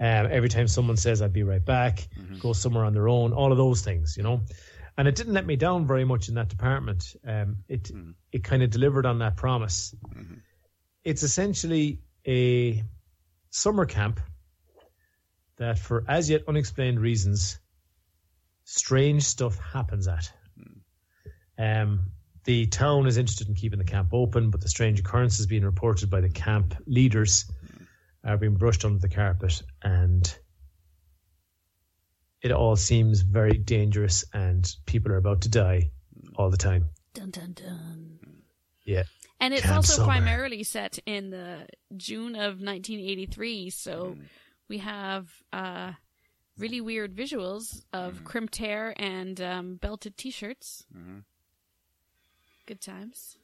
Um, 0.00 0.28
every 0.30 0.48
time 0.48 0.66
someone 0.68 0.96
says 0.96 1.20
"I'll 1.20 1.28
be 1.28 1.42
right 1.42 1.64
back," 1.64 2.08
go 2.40 2.54
somewhere 2.54 2.84
on 2.86 2.94
their 2.94 3.08
own. 3.08 3.32
All 3.34 3.52
of 3.52 3.58
those 3.58 3.82
things, 3.82 4.16
you 4.16 4.22
know. 4.22 4.40
And 4.96 5.06
it 5.06 5.14
didn't 5.14 5.34
let 5.34 5.46
me 5.46 5.56
down 5.56 5.86
very 5.86 6.04
much 6.04 6.28
in 6.28 6.34
that 6.34 6.48
department. 6.48 7.14
Um, 7.26 7.58
it 7.68 7.90
it 8.32 8.42
kind 8.44 8.62
of 8.62 8.70
delivered 8.70 9.04
on 9.06 9.18
that 9.18 9.36
promise. 9.36 9.94
It's 11.04 11.22
essentially 11.22 12.00
a 12.26 12.82
summer 13.50 13.84
camp 13.86 14.20
that, 15.56 15.78
for 15.78 16.04
as 16.08 16.30
yet 16.30 16.42
unexplained 16.48 16.98
reasons, 17.00 17.58
strange 18.64 19.22
stuff 19.24 19.58
happens 19.58 20.08
at. 20.08 20.32
Um, 21.60 22.12
the 22.44 22.66
town 22.66 23.06
is 23.06 23.18
interested 23.18 23.48
in 23.48 23.54
keeping 23.54 23.78
the 23.78 23.84
camp 23.84 24.08
open, 24.12 24.50
but 24.50 24.62
the 24.62 24.68
strange 24.68 24.98
occurrences 24.98 25.46
being 25.46 25.64
reported 25.64 26.08
by 26.08 26.22
the 26.22 26.30
camp 26.30 26.74
leaders 26.86 27.44
are 28.24 28.38
being 28.38 28.54
brushed 28.54 28.84
under 28.84 28.98
the 28.98 29.10
carpet, 29.10 29.62
and 29.82 30.34
it 32.40 32.50
all 32.50 32.76
seems 32.76 33.20
very 33.20 33.58
dangerous, 33.58 34.24
and 34.32 34.74
people 34.86 35.12
are 35.12 35.18
about 35.18 35.42
to 35.42 35.50
die 35.50 35.90
all 36.34 36.48
the 36.48 36.56
time. 36.56 36.86
Dun 37.12 37.30
dun 37.30 37.52
dun. 37.52 38.18
Yeah. 38.84 39.02
And 39.38 39.52
it's 39.52 39.64
Camp 39.64 39.76
also 39.76 39.94
Summer. 39.94 40.06
primarily 40.06 40.62
set 40.62 40.98
in 41.04 41.28
the 41.28 41.66
June 41.94 42.36
of 42.36 42.60
1983, 42.60 43.68
so 43.68 44.16
we 44.68 44.78
have 44.78 45.28
uh, 45.52 45.92
really 46.56 46.80
weird 46.80 47.14
visuals 47.14 47.84
of 47.92 48.24
crimped 48.24 48.56
hair 48.56 48.94
and 48.96 49.38
um, 49.42 49.74
belted 49.76 50.16
T-shirts. 50.16 50.86
Good 52.70 52.80
times. 52.80 53.36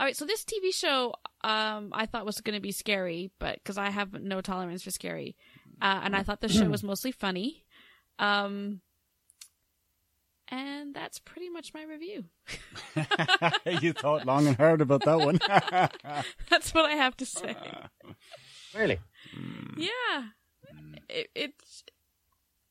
All 0.00 0.06
right, 0.06 0.16
so 0.16 0.24
this 0.24 0.42
TV 0.42 0.72
show 0.72 1.12
um, 1.44 1.90
I 1.92 2.06
thought 2.06 2.24
was 2.24 2.40
going 2.40 2.54
to 2.54 2.62
be 2.62 2.72
scary, 2.72 3.30
but 3.38 3.56
because 3.56 3.76
I 3.76 3.90
have 3.90 4.14
no 4.14 4.40
tolerance 4.40 4.82
for 4.82 4.90
scary, 4.90 5.36
uh, 5.82 6.00
and 6.02 6.16
I 6.16 6.22
thought 6.22 6.40
the 6.40 6.48
show 6.48 6.64
was 6.64 6.82
mostly 6.82 7.12
funny. 7.12 7.66
Um, 8.18 8.80
and 10.48 10.94
that's 10.94 11.18
pretty 11.18 11.50
much 11.50 11.74
my 11.74 11.82
review. 11.82 12.24
you 13.82 13.92
thought 13.92 14.24
long 14.24 14.46
and 14.46 14.56
hard 14.56 14.80
about 14.80 15.04
that 15.04 15.18
one. 15.18 15.38
That's 16.48 16.72
what 16.72 16.86
I 16.86 16.92
have 16.92 17.18
to 17.18 17.26
say. 17.26 17.54
really? 18.74 18.98
Yeah. 19.76 20.22
It 21.10 21.28
it 21.34 21.54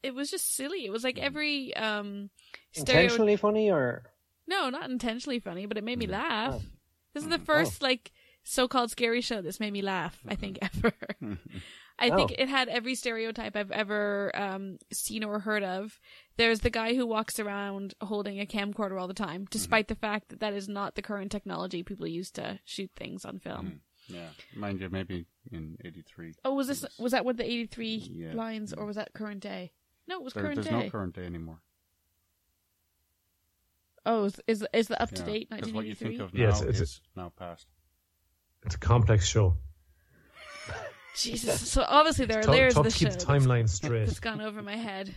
it 0.01 0.15
was 0.15 0.31
just 0.31 0.55
silly. 0.55 0.87
It 0.87 0.91
was 0.91 1.03
like 1.03 1.19
every 1.19 1.75
um 1.75 2.31
stereo 2.71 3.01
Intentionally 3.01 3.35
funny 3.35 3.69
or? 3.69 4.05
No, 4.47 4.69
not 4.69 4.89
intentionally 4.89 5.39
funny, 5.39 5.65
but 5.65 5.77
it 5.77 5.83
made 5.83 5.99
me 5.99 6.07
mm. 6.07 6.11
laugh. 6.11 6.55
Oh. 6.57 6.61
This 7.13 7.23
is 7.23 7.29
the 7.29 7.39
mm. 7.39 7.45
first 7.45 7.81
oh. 7.81 7.85
like 7.85 8.11
so-called 8.43 8.91
scary 8.91 9.21
show 9.21 9.41
that's 9.41 9.59
made 9.59 9.73
me 9.73 9.81
laugh. 9.81 10.21
I 10.27 10.35
think 10.35 10.59
mm-hmm. 10.59 10.87
ever. 10.87 11.37
I 11.97 12.09
think 12.09 12.31
Oh. 12.31 12.35
it 12.37 12.49
had 12.49 12.67
every 12.67 12.93
stereotype 12.95 13.55
I've 13.55 13.71
ever 13.71 14.31
um, 14.35 14.79
seen 14.91 15.23
or 15.23 15.39
heard 15.39 15.63
of. 15.63 15.99
There's 16.35 16.59
the 16.59 16.69
guy 16.69 16.93
who 16.93 17.07
walks 17.07 17.39
around 17.39 17.93
holding 18.01 18.39
a 18.41 18.45
camcorder 18.45 18.99
all 18.99 19.07
the 19.07 19.13
time, 19.13 19.43
mm-hmm. 19.43 19.49
despite 19.51 19.87
the 19.87 19.95
fact 19.95 20.29
that 20.29 20.41
that 20.41 20.53
is 20.53 20.67
not 20.67 20.95
the 20.95 21.01
current 21.01 21.31
technology 21.31 21.83
people 21.83 22.05
use 22.05 22.31
to 22.31 22.59
shoot 22.65 22.91
things 22.95 23.23
on 23.23 23.39
film. 23.39 23.65
Mm-hmm. 23.65 23.75
Yeah, 24.07 24.29
mind 24.55 24.81
you, 24.81 24.89
maybe 24.89 25.25
in 25.51 25.77
'83. 25.83 26.35
Oh, 26.43 26.53
was 26.53 26.67
this 26.67 26.85
was 26.99 27.13
that 27.13 27.25
with 27.25 27.37
the 27.37 27.45
83 27.45 28.11
Yeah. 28.13 28.33
lines, 28.33 28.71
or 28.71 28.85
was 28.85 28.97
that 28.97 29.13
current 29.13 29.39
day? 29.39 29.71
No, 30.07 30.17
it 30.17 30.23
was 30.23 30.33
There, 30.33 30.43
current 30.43 30.55
there's 30.57 30.67
day. 30.67 30.83
no 30.83 30.89
current 30.91 31.15
day 31.15 31.25
anymore. 31.25 31.61
Oh, 34.05 34.25
is 34.25 34.41
is, 34.47 34.65
is 34.73 34.87
the 34.87 35.01
up 35.01 35.11
to 35.11 35.21
Yeah, 35.21 35.25
date 35.25 35.49
'cause 35.49 35.71
what 35.73 35.85
you 35.85 35.93
1983? 35.93 36.07
think 36.09 36.21
of 36.21 36.33
now 36.33 36.39
Yes, 36.41 36.61
it's 36.61 36.79
a- 36.79 36.83
is 36.83 37.01
now 37.15 37.31
past. 37.37 37.67
It's 38.65 38.75
a 38.75 38.79
complex 38.79 39.25
show. 39.27 39.57
Jesus. 41.15 41.69
So 41.71 41.83
obviously 41.87 42.25
there 42.25 42.39
are 42.39 42.43
Tough, 42.43 42.53
layers 42.55 42.73
tough 42.73 42.87
of 42.87 42.93
to 42.93 42.99
the 42.99 43.05
keep 43.05 43.13
show 43.13 43.19
the 43.19 43.25
that's- 43.25 43.45
timeline 43.45 43.69
straight. 43.69 44.05
that's 44.07 44.19
gone 44.19 44.41
over 44.41 44.61
my 44.61 44.75
head. 44.75 45.13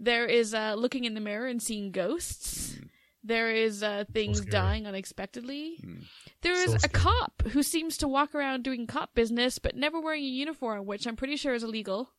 There 0.00 0.26
is 0.26 0.54
uh, 0.54 0.74
looking 0.74 1.04
in 1.04 1.14
the 1.14 1.20
mirror 1.20 1.46
and 1.46 1.62
seeing 1.62 1.90
ghosts. 1.92 2.76
There 3.22 3.50
is 3.50 3.82
uh, 3.82 4.04
things 4.12 4.38
scary. 4.38 4.50
dying 4.50 4.86
unexpectedly. 4.86 5.76
Hmm. 5.80 6.00
There 6.42 6.52
is 6.54 6.70
So 6.70 6.76
a 6.76 6.78
scary. 6.80 6.92
cop 6.92 7.42
who 7.52 7.62
seems 7.62 7.96
to 7.98 8.08
walk 8.08 8.34
around 8.34 8.64
doing 8.64 8.86
cop 8.86 9.14
business, 9.14 9.58
but 9.58 9.76
never 9.76 10.00
wearing 10.00 10.24
a 10.24 10.28
uniform, 10.28 10.84
which 10.86 11.06
I'm 11.06 11.16
pretty 11.16 11.36
sure 11.36 11.54
is 11.54 11.62
illegal. 11.62 12.10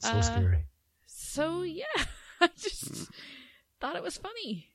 So 0.00 0.10
Uh, 0.10 0.22
scary. 0.22 0.64
So 1.06 1.62
yeah, 1.62 1.84
I 2.40 2.48
just 2.58 3.08
thought 3.80 3.96
it 3.96 4.02
was 4.02 4.16
funny. 4.18 4.68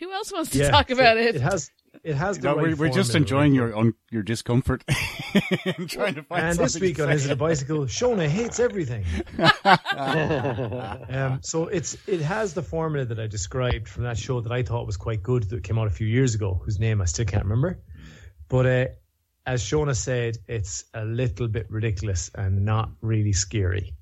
Who 0.00 0.12
else 0.12 0.32
wants 0.32 0.50
to 0.50 0.58
Yeah, 0.58 0.70
talk 0.70 0.90
about 0.90 1.16
it? 1.16 1.36
It 1.36 1.40
has. 1.40 1.70
It 2.04 2.14
has 2.14 2.38
the 2.38 2.48
No, 2.48 2.54
right 2.56 2.62
we're, 2.62 2.76
we're 2.76 2.92
just 2.92 3.14
enjoying 3.16 3.54
your 3.54 3.76
un, 3.76 3.94
your 4.10 4.22
discomfort 4.22 4.84
and 5.64 5.90
trying 5.90 6.14
to 6.14 6.22
find 6.22 6.44
And 6.44 6.58
this 6.58 6.74
something 6.74 6.88
week 6.88 6.96
to 6.96 7.04
on. 7.04 7.10
Is 7.10 7.26
It 7.26 7.32
a 7.32 7.36
Bicycle, 7.36 7.86
Shona 7.86 8.28
hates 8.28 8.60
everything. 8.60 9.04
um, 11.08 11.40
so 11.42 11.66
it's 11.66 11.96
it 12.06 12.20
has 12.20 12.54
the 12.54 12.62
formula 12.62 13.06
that 13.06 13.18
I 13.18 13.26
described 13.26 13.88
from 13.88 14.04
that 14.04 14.16
show 14.16 14.40
that 14.40 14.52
I 14.52 14.62
thought 14.62 14.86
was 14.86 14.96
quite 14.96 15.22
good 15.22 15.44
that 15.50 15.64
came 15.64 15.78
out 15.78 15.88
a 15.88 15.90
few 15.90 16.06
years 16.06 16.34
ago, 16.36 16.60
whose 16.64 16.78
name 16.78 17.00
I 17.00 17.06
still 17.06 17.24
can't 17.24 17.44
remember. 17.44 17.80
But 18.48 18.66
uh, 18.66 18.86
as 19.44 19.62
Shona 19.62 19.96
said, 19.96 20.38
it's 20.46 20.84
a 20.94 21.04
little 21.04 21.48
bit 21.48 21.70
ridiculous 21.70 22.30
and 22.34 22.64
not 22.64 22.90
really 23.00 23.32
scary. 23.32 23.94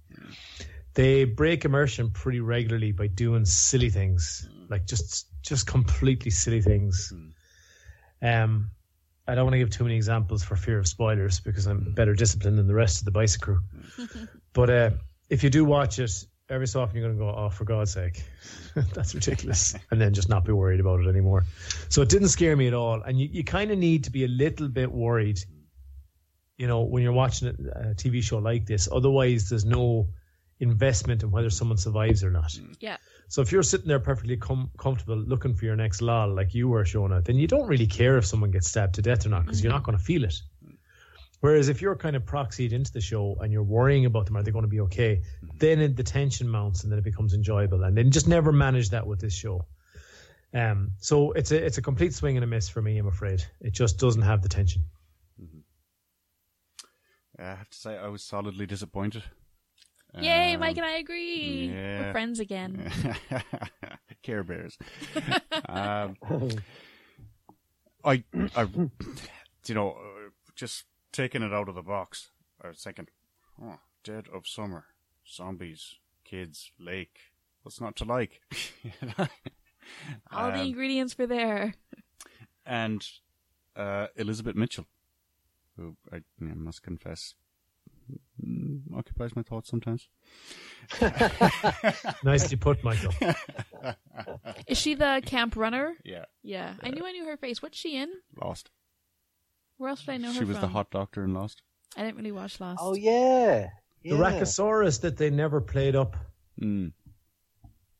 They 0.95 1.25
break 1.25 1.65
immersion 1.65 2.11
pretty 2.11 2.41
regularly 2.41 2.93
by 2.93 3.07
doing 3.07 3.45
silly 3.45 3.91
things, 3.91 4.49
like 4.69 4.87
just 4.87 5.27
just 5.47 5.67
completely 5.67 6.31
silly 6.31 6.61
things. 6.61 7.13
Um, 8.23 8.71
I 9.29 9.35
don't 9.35 9.45
want 9.45 9.55
to 9.55 9.59
give 9.59 9.71
too 9.71 9.85
many 9.85 9.97
examples 9.97 10.45
for 10.45 10.57
fear 10.57 10.79
of 10.79 10.87
spoilers 10.87 11.41
because 11.41 11.67
I'm 11.67 11.93
better 11.93 12.15
disciplined 12.15 12.59
than 12.59 12.67
the 12.67 12.75
rest 12.75 13.01
of 13.01 13.05
the 13.05 13.11
bicycle 13.11 13.59
crew. 13.97 14.09
but 14.53 14.71
uh, 14.71 14.91
if 15.29 15.43
you 15.43 15.51
do 15.51 15.65
watch 15.65 15.99
it, 15.99 16.13
every 16.49 16.67
so 16.67 16.81
often 16.81 16.97
you're 16.97 17.09
going 17.09 17.19
to 17.19 17.25
go, 17.25 17.35
"Oh, 17.37 17.51
for 17.51 17.65
God's 17.65 17.93
sake, 17.93 18.23
that's 18.95 19.15
ridiculous," 19.15 19.75
and 19.91 20.01
then 20.01 20.15
just 20.15 20.29
not 20.29 20.45
be 20.45 20.53
worried 20.53 20.81
about 20.81 21.01
it 21.01 21.09
anymore. 21.09 21.45
So 21.89 22.03
it 22.03 22.09
didn't 22.09 22.29
scare 22.29 22.57
me 22.57 22.69
at 22.69 22.75
all, 22.75 23.03
and 23.03 23.19
you, 23.19 23.29
you 23.31 23.45
kind 23.45 23.71
of 23.71 23.79
need 23.79 24.05
to 24.05 24.11
be 24.11 24.25
a 24.25 24.29
little 24.29 24.69
bit 24.69 24.93
worried, 24.93 25.41
you 26.57 26.69
know, 26.69 26.83
when 26.83 27.03
you're 27.03 27.13
watching 27.13 27.49
a, 27.49 27.91
a 27.91 27.95
TV 27.95 28.23
show 28.23 28.39
like 28.39 28.67
this. 28.67 28.89
Otherwise, 28.91 29.49
there's 29.49 29.65
no 29.65 30.09
investment 30.61 31.23
in 31.23 31.31
whether 31.31 31.51
someone 31.51 31.79
survives 31.79 32.23
or 32.23 32.31
not. 32.31 32.57
yeah. 32.81 32.97
So 33.29 33.43
if 33.43 33.51
you're 33.51 33.63
sitting 33.63 33.89
there 33.89 33.99
perfectly 33.99 34.37
com- 34.37 34.71
comfortable 34.79 35.17
looking 35.17 35.55
for 35.55 35.65
your 35.65 35.77
next 35.77 36.01
lol 36.01 36.35
like 36.35 36.55
you 36.55 36.69
were, 36.69 36.85
Shona, 36.85 37.25
then 37.25 37.37
you 37.37 37.47
don't 37.47 37.67
really 37.67 37.87
care 37.87 38.17
if 38.19 38.27
someone 38.27 38.51
gets 38.51 38.69
stabbed 38.69 38.95
to 38.97 39.03
death 39.03 39.27
or 39.27 39.31
not 39.31 39.45
because 39.45 39.63
you're 39.63 39.73
not 39.73 39.83
mm. 39.83 39.87
going 39.87 39.99
to 39.99 40.05
feel 40.05 40.25
it. 40.25 40.35
Whereas 41.41 41.69
if 41.69 41.83
you're 41.83 41.97
kind 41.97 42.17
of 42.17 42.25
proxied 42.25 42.73
into 42.73 42.93
the 42.93 43.01
show 43.01 43.37
and 43.41 43.53
you're 43.53 43.63
worrying 43.63 44.07
about 44.07 44.27
them, 44.27 44.37
are 44.37 44.43
they 44.43 44.53
going 44.53 44.65
to 44.65 44.69
be 44.69 44.81
okay? 44.81 45.23
Mm. 45.45 45.59
Then 45.59 45.95
the 45.95 46.03
tension 46.03 46.49
mounts 46.49 46.83
and 46.83 46.93
then 46.93 46.99
it 46.99 47.05
becomes 47.05 47.35
enjoyable. 47.35 47.83
And 47.83 47.97
then 47.97 48.11
just 48.11 48.29
never 48.29 48.53
manage 48.53 48.91
that 48.91 49.07
with 49.07 49.21
this 49.21 49.35
show. 49.35 49.67
Um, 50.55 50.93
so 50.99 51.33
it's 51.33 51.51
a 51.51 51.65
it's 51.65 51.79
a 51.79 51.83
complete 51.83 52.15
swing 52.15 52.37
and 52.37 52.45
a 52.45 52.47
miss 52.47 52.69
for 52.69 52.81
me. 52.81 52.97
I'm 52.97 53.09
afraid 53.09 53.45
it 53.61 53.73
just 53.73 53.99
doesn't 53.99 54.23
have 54.23 54.43
the 54.43 54.49
tension. 54.49 54.85
Mm-hmm. 55.43 55.59
I 57.39 57.45
have 57.45 57.69
to 57.69 57.77
say, 57.77 57.99
I 57.99 58.09
was 58.09 58.23
solidly 58.23 58.65
disappointed. 58.67 59.25
Yay, 60.21 60.55
Um, 60.55 60.61
Mike 60.61 60.77
and 60.77 60.87
I 60.87 60.97
agree. 60.99 61.69
yeah. 61.73 62.07
We're 62.07 62.13
friends 62.13 62.41
again. 62.41 62.91
Care 64.23 64.43
Bears. 64.45 64.79
um, 65.69 66.17
I, 68.05 68.23
I, 68.55 68.63
you 69.67 69.75
know, 69.75 69.91
uh, 69.93 70.31
just 70.55 70.85
taking 71.13 71.43
it 71.43 71.53
out 71.53 71.69
of 71.69 71.75
the 71.75 71.83
box. 71.83 72.31
I 72.63 72.69
was 72.69 72.83
thinking, 72.83 73.09
oh, 73.63 73.79
dead 74.05 74.27
of 74.33 74.47
summer, 74.47 74.87
zombies, 75.29 75.97
kids, 76.25 76.71
lake. 76.79 77.19
What's 77.63 77.81
not 77.81 77.97
to 77.97 78.05
like? 78.05 78.41
All 79.19 80.51
the 80.51 80.61
Um, 80.61 80.67
ingredients 80.67 81.17
were 81.19 81.27
there. 81.27 81.75
and 82.65 83.07
uh, 83.77 84.07
Elizabeth 84.17 84.55
Mitchell, 84.57 84.87
who 85.77 85.97
I 86.13 86.23
know, 86.39 86.55
must 86.55 86.83
confess 86.83 87.35
occupies 88.97 89.35
my 89.37 89.43
thoughts 89.43 89.69
sometimes. 89.71 90.09
Nicely 92.25 92.57
put, 92.57 92.83
Michael. 92.85 93.13
Is 94.67 94.79
she 94.79 94.95
the 94.95 95.23
camp 95.25 95.57
runner? 95.57 95.95
Yeah, 96.05 96.25
Yeah, 96.43 96.75
I 96.83 96.91
knew 96.91 97.05
I 97.05 97.13
knew 97.13 97.27
her 97.27 97.37
face. 97.37 97.63
What's 97.63 97.79
she 97.79 97.97
in? 97.97 98.09
Lost. 98.41 98.71
Where 99.79 99.91
else 99.91 100.01
did 100.01 100.11
I 100.13 100.17
know 100.17 100.29
her 100.29 100.35
She 100.35 100.41
her 100.41 100.47
was 100.47 100.57
from? 100.57 100.63
the 100.63 100.73
hot 100.73 100.91
doctor 100.91 101.25
in 101.25 101.35
Lost. 101.35 101.63
I 101.97 102.03
didn't 102.03 102.17
really 102.17 102.33
watch 102.33 102.61
Lost. 102.61 102.79
oh 102.83 102.95
yeah. 102.95 103.69
The 104.03 104.11
yeah. 104.11 104.17
Rachosaurus 104.17 105.01
that 105.03 105.17
they 105.17 105.31
never 105.31 105.61
played 105.61 105.97
up. 105.97 106.17
Mm. 106.61 106.93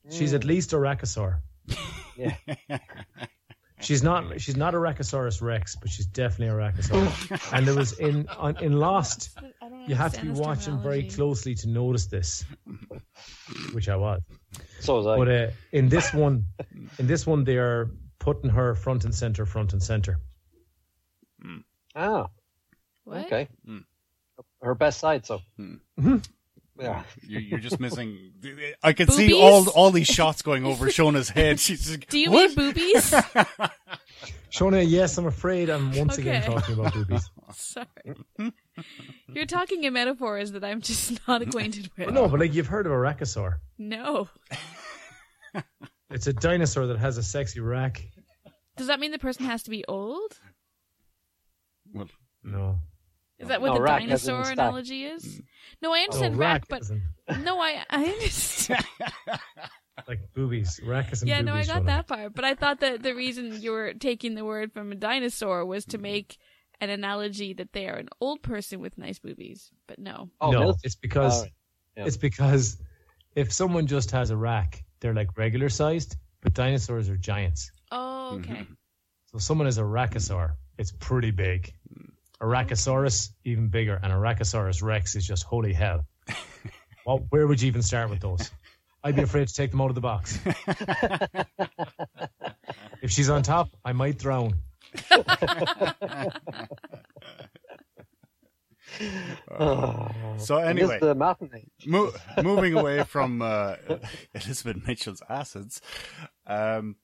She's 0.09 0.33
at 0.33 0.45
least 0.45 0.71
a 0.73 0.77
Rachosaur. 0.77 1.41
Yeah. 2.15 2.35
She's 3.79 4.01
not. 4.01 4.41
She's 4.41 4.57
not 4.57 4.73
a 4.73 4.77
Rachosaurus 4.77 5.39
Rex, 5.41 5.75
but 5.75 5.89
she's 5.91 6.07
definitely 6.07 6.47
a 6.47 6.53
Rachosaur. 6.57 7.53
and 7.53 7.67
there 7.67 7.75
was 7.75 7.93
in 7.99 8.27
on, 8.29 8.57
in 8.57 8.79
Lost, 8.79 9.29
I 9.37 9.41
don't 9.41 9.53
you 9.87 9.95
have 9.95 10.13
to 10.13 10.21
be 10.21 10.27
understand 10.29 10.35
this 10.37 10.67
watching 10.67 10.81
very 10.81 11.03
closely 11.03 11.55
to 11.55 11.67
notice 11.69 12.07
this, 12.07 12.45
which 13.73 13.89
I 13.89 13.95
was. 13.95 14.21
So 14.81 14.95
was 14.97 15.07
I. 15.07 15.17
But 15.17 15.27
uh, 15.29 15.47
in 15.71 15.89
this 15.89 16.13
one, 16.13 16.45
in 16.99 17.07
this 17.07 17.25
one, 17.25 17.43
they 17.43 17.57
are 17.57 17.89
putting 18.19 18.49
her 18.51 18.75
front 18.75 19.05
and 19.05 19.13
center, 19.15 19.45
front 19.45 19.73
and 19.73 19.81
center. 19.81 20.19
ah, 21.95 22.27
What? 23.03 23.25
okay. 23.25 23.47
Mm. 23.67 23.83
Her 24.61 24.75
best 24.75 24.99
side, 24.99 25.25
so. 25.25 25.39
Mhm. 25.59 26.23
Yeah. 26.79 27.03
You, 27.23 27.39
you're 27.39 27.59
just 27.59 27.79
missing. 27.79 28.33
I 28.83 28.93
can 28.93 29.09
see 29.09 29.33
all 29.33 29.67
all 29.69 29.89
these 29.91 30.07
shots 30.07 30.41
going 30.43 30.63
over 30.65 30.85
Shona's 30.91 31.29
head. 31.29 31.59
She's 31.59 31.85
just, 31.85 32.07
Do 32.09 32.19
you 32.19 32.29
what? 32.31 32.55
mean 32.55 32.73
boobies? 32.73 33.13
Shona, 34.51 34.83
yes, 34.87 35.17
I'm 35.17 35.25
afraid 35.27 35.69
I'm 35.69 35.91
once 35.93 36.17
again 36.17 36.43
talking 36.43 36.79
about 36.79 36.93
boobies. 36.93 37.29
Oh, 37.49 37.53
sorry. 37.55 37.87
You're 39.29 39.45
talking 39.45 39.83
in 39.85 39.93
metaphors 39.93 40.51
that 40.51 40.63
I'm 40.65 40.81
just 40.81 41.19
not 41.27 41.41
acquainted 41.41 41.89
with. 41.97 42.11
no, 42.11 42.27
but 42.27 42.41
like 42.41 42.53
you've 42.53 42.67
heard 42.67 42.85
of 42.85 42.91
a 42.91 42.95
Rachosaur. 42.95 43.59
No. 43.77 44.27
It's 46.09 46.27
a 46.27 46.33
dinosaur 46.33 46.87
that 46.87 46.97
has 46.99 47.17
a 47.17 47.23
sexy 47.23 47.61
rack. 47.61 48.05
Does 48.75 48.87
that 48.87 48.99
mean 48.99 49.11
the 49.11 49.17
person 49.19 49.45
has 49.45 49.63
to 49.63 49.69
be 49.69 49.85
old? 49.87 50.33
Well, 51.93 52.09
No, 52.43 52.79
Is 53.39 53.47
that 53.47 53.61
what 53.61 53.67
No, 53.69 53.73
the 53.75 53.81
rack 53.81 54.01
as 54.09 54.27
in 54.27 54.33
dinosaur 54.33 54.51
analogy 54.51 55.05
is? 55.05 55.41
No, 55.81 55.93
I 55.93 55.99
no 55.99 56.03
understand 56.03 56.37
rack, 56.37 56.65
rack, 56.69 56.81
but 57.29 57.39
no, 57.39 57.59
I 57.61 57.83
I 57.89 58.03
understand. 58.05 58.85
Like 60.07 60.19
boobies. 60.33 60.79
Rack 60.83 61.11
is 61.11 61.21
in 61.21 61.27
yeah, 61.27 61.41
no, 61.41 61.53
I 61.53 61.65
got 61.65 61.83
Shona. 61.83 61.87
that 61.87 62.07
part. 62.07 62.33
But 62.35 62.45
I 62.45 62.55
thought 62.55 62.81
that 62.81 63.03
the 63.03 63.13
reason 63.13 63.61
you 63.61 63.71
were 63.71 63.93
taking 63.93 64.35
the 64.35 64.45
word 64.45 64.73
from 64.73 64.91
a 64.91 64.95
dinosaur 64.95 65.65
was 65.65 65.85
to 65.85 65.97
make 65.97 66.37
an 66.79 66.89
analogy 66.89 67.53
that 67.53 67.73
they 67.73 67.87
are 67.87 67.95
an 67.95 68.09
old 68.21 68.41
person 68.41 68.79
with 68.79 68.97
nice 68.97 69.19
boobies. 69.19 69.71
But 69.87 69.99
no. 69.99 70.29
Oh, 70.39 70.51
no, 70.51 70.75
it's 70.83 70.95
because 70.95 71.37
Alright. 71.37 71.53
Yeah. 71.95 72.05
it's 72.05 72.17
because 72.17 72.77
if 73.35 73.51
someone 73.51 73.87
just 73.87 74.11
has 74.11 74.29
a 74.29 74.37
rack, 74.37 74.83
they're 74.99 75.13
like 75.13 75.37
regular 75.37 75.69
sized, 75.69 76.17
but 76.41 76.53
dinosaurs 76.53 77.09
are 77.09 77.17
giants. 77.17 77.71
Oh, 77.91 78.35
okay. 78.35 78.53
Mm-hmm. 78.53 78.73
So 79.25 79.37
if 79.37 79.41
someone 79.41 79.67
is 79.67 79.77
a 79.77 79.83
rachosaur, 79.83 80.53
it's 80.77 80.91
pretty 80.91 81.31
big. 81.31 81.73
A 82.39 82.45
rachosaurus, 82.45 83.31
even 83.45 83.67
bigger, 83.67 83.99
and 84.03 84.13
a 84.13 84.15
rachosaurus 84.15 84.83
rex 84.83 85.15
is 85.15 85.27
just 85.27 85.43
holy 85.43 85.73
hell. 85.73 86.05
well, 87.05 87.25
where 87.29 87.47
would 87.47 87.61
you 87.61 87.67
even 87.67 87.81
start 87.81 88.09
with 88.09 88.19
those? 88.19 88.51
I'd 89.07 89.15
be 89.15 89.21
afraid 89.21 89.47
to 89.47 89.53
take 89.53 89.71
them 89.71 89.79
out 89.79 89.87
of 89.87 89.95
the 89.95 90.01
box. 90.01 90.37
if 93.01 93.09
she's 93.09 93.29
on 93.29 93.41
top, 93.41 93.69
I 93.85 93.93
might 93.93 94.19
drown. 94.19 94.55
so 100.37 100.57
anyway, 100.57 100.99
the. 100.99 101.15
Mo- 101.85 102.11
moving 102.43 102.77
away 102.77 103.05
from 103.05 103.41
uh, 103.41 103.75
Elizabeth 104.33 104.85
Mitchell's 104.85 105.23
acids, 105.29 105.79
um, 106.45 106.97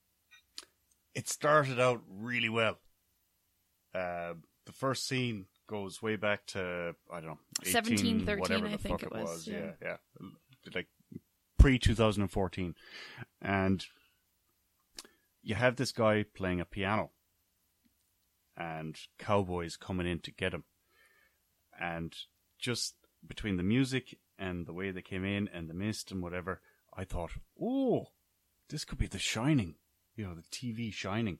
it 1.15 1.29
started 1.29 1.79
out 1.79 2.01
really 2.09 2.49
well. 2.49 2.79
Uh, 3.95 4.33
the 4.65 4.73
first 4.73 5.07
scene 5.07 5.45
goes 5.67 6.01
way 6.01 6.17
back 6.17 6.45
to 6.47 6.95
I 7.09 7.21
don't 7.21 7.29
know 7.29 7.39
18, 7.65 8.25
1713, 8.25 8.39
whatever 8.41 8.67
I 8.67 8.75
think 8.77 8.99
fuck 8.99 9.03
it 9.03 9.13
was, 9.13 9.47
Yeah, 9.47 9.71
yeah. 9.81 9.95
yeah, 10.19 10.27
like 10.75 10.87
pre 11.63 11.79
2014, 11.79 12.75
and 13.41 13.85
you 15.41 15.55
have 15.55 15.77
this 15.77 15.93
guy 15.93 16.25
playing 16.35 16.59
a 16.59 16.65
piano, 16.65 17.11
and 18.57 18.97
cowboys 19.17 19.77
coming 19.77 20.05
in 20.05 20.19
to 20.19 20.31
get 20.33 20.53
him, 20.53 20.65
and 21.79 22.13
just 22.59 22.95
between 23.25 23.55
the 23.55 23.63
music 23.63 24.17
and 24.37 24.67
the 24.67 24.73
way 24.73 24.91
they 24.91 25.01
came 25.01 25.23
in 25.23 25.47
and 25.53 25.69
the 25.69 25.73
mist 25.73 26.11
and 26.11 26.21
whatever, 26.21 26.59
I 26.97 27.05
thought, 27.05 27.31
oh, 27.61 28.07
this 28.67 28.83
could 28.83 28.97
be 28.97 29.07
The 29.07 29.17
Shining, 29.17 29.75
you 30.17 30.27
know, 30.27 30.35
the 30.35 30.41
TV 30.41 30.91
Shining. 30.91 31.39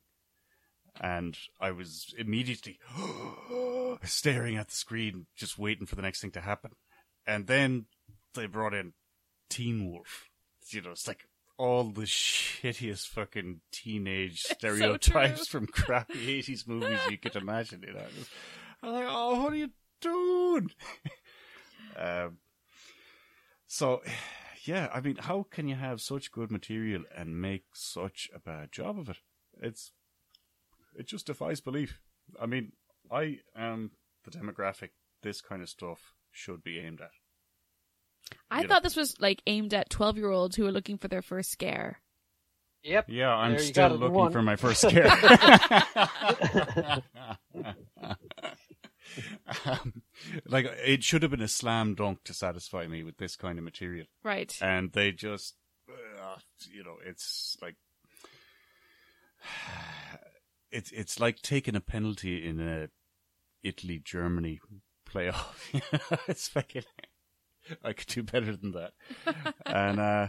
And 1.02 1.38
I 1.60 1.72
was 1.72 2.16
immediately 2.18 2.80
staring 4.04 4.56
at 4.56 4.70
the 4.70 4.76
screen, 4.76 5.26
just 5.36 5.60
waiting 5.60 5.86
for 5.86 5.98
the 5.98 6.02
next 6.02 6.22
thing 6.22 6.32
to 6.32 6.40
happen. 6.42 6.72
And 7.28 7.48
then 7.48 7.88
they 8.36 8.46
brought 8.46 8.74
in 8.74 8.94
Teen 9.54 9.92
Wolf. 9.92 10.30
You 10.70 10.82
know, 10.82 10.92
it's 10.92 11.08
like 11.08 11.28
all 11.60 11.84
the 11.84 12.02
shittiest 12.06 13.08
fucking 13.08 13.62
teenage 13.72 14.40
stereotypes 14.40 15.48
from 15.48 15.68
crappy 15.68 16.42
80s 16.42 16.68
movies 16.68 17.00
you 17.10 17.20
could 17.20 17.36
imagine. 17.36 17.84
You 17.86 17.94
know, 17.94 18.06
I'm 18.82 18.94
like, 18.94 19.06
oh, 19.08 19.44
what 19.44 19.54
are 19.54 19.58
you 19.58 19.70
doing? 20.02 20.72
um, 21.96 22.38
so, 23.68 24.02
yeah, 24.64 24.90
I 24.92 25.02
mean, 25.02 25.18
how 25.18 25.46
can 25.50 25.68
you 25.68 25.76
have 25.76 26.02
such 26.02 26.32
good 26.32 26.52
material 26.52 27.04
and 27.16 27.40
make 27.40 27.66
such 27.74 28.30
a 28.34 28.40
bad 28.40 28.72
job 28.72 28.98
of 28.98 29.10
it? 29.10 29.18
It's 29.62 29.92
it 30.98 31.08
just 31.08 31.28
defies 31.28 31.62
belief. 31.62 32.00
I 32.42 32.48
mean, 32.48 32.72
I 33.12 33.40
am 33.56 33.92
the 34.24 34.32
demographic 34.32 34.90
this 35.22 35.42
kind 35.42 35.62
of 35.62 35.70
stuff 35.70 36.16
should 36.32 36.64
be 36.64 36.80
aimed 36.80 37.02
at. 37.02 37.12
I 38.52 38.62
thought 38.62 38.70
know. 38.70 38.80
this 38.84 38.96
was 38.96 39.20
like 39.20 39.42
aimed 39.48 39.74
at 39.74 39.90
12 39.90 40.18
year 40.18 40.30
olds 40.30 40.56
who 40.56 40.64
were 40.64 40.72
looking 40.72 40.98
for 40.98 41.08
their 41.08 41.22
first 41.22 41.52
scare. 41.52 42.00
Yep. 42.84 43.06
Yeah, 43.08 43.34
I'm 43.34 43.52
There 43.52 43.60
still 43.60 43.74
got 43.90 43.92
it 43.92 43.96
in 43.96 44.00
looking 44.02 44.14
one. 44.16 44.32
for 44.34 44.42
my 44.42 44.56
first 44.58 44.82
scare. 44.82 45.10
um, 49.66 49.94
like 50.46 50.66
it 50.86 51.04
should 51.04 51.22
have 51.22 51.32
been 51.32 51.42
a 51.42 51.48
slam 51.48 51.96
dunk 51.96 52.24
to 52.26 52.34
satisfy 52.34 52.88
me 52.88 53.04
with 53.04 53.18
this 53.18 53.36
kind 53.36 53.58
of 53.58 53.64
material, 53.64 54.06
Right. 54.24 54.58
and 54.62 54.92
they 54.92 55.12
just, 55.12 55.56
uh, 55.90 56.36
you 56.72 56.84
know, 56.84 56.98
it's 57.06 57.58
like 57.62 57.76
it's 60.72 60.92
it's 60.92 61.20
like 61.20 61.42
taking 61.42 61.76
a 61.76 61.82
penalty 61.82 62.46
in 62.48 62.60
a 62.60 62.90
Italy 63.64 64.02
Germany 64.04 64.60
playoff. 65.10 65.70
it's 66.28 66.48
fucking. 66.48 66.84
I 67.84 67.94
could 67.94 68.08
do 68.08 68.24
better 68.24 68.56
than 68.56 68.72
that. 68.72 68.94
and 69.66 70.00
uh 70.00 70.28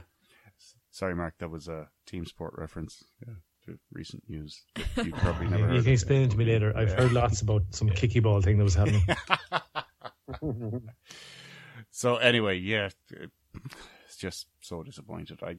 sorry, 0.91 1.15
Mark, 1.15 1.35
that 1.39 1.51
was 1.51 1.69
a 1.69 1.89
team 2.07 2.25
sport 2.27 2.55
reference 2.57 3.03
yeah, 3.27 3.35
to 3.67 3.79
recent 3.93 4.23
news. 4.29 4.63
that 4.97 5.07
You 5.07 5.13
probably 5.13 5.47
never 5.51 5.75
You 5.75 5.83
can 5.83 5.93
explain 5.93 6.23
it 6.23 6.31
to 6.31 6.37
me 6.37 6.45
later. 6.45 6.73
I've 6.77 6.93
heard 6.93 7.13
lots 7.13 7.41
about 7.43 7.63
some 7.71 7.89
kicky 7.91 8.21
ball 8.21 8.41
thing 8.41 8.59
that 8.59 8.65
was 8.65 8.75
happening. 8.75 9.03
So 11.91 12.17
anyway, 12.17 12.59
yeah, 12.59 12.89
it's 14.05 14.17
just 14.17 14.49
so 14.61 14.83
disappointed. 14.83 15.39
I. 15.43 15.57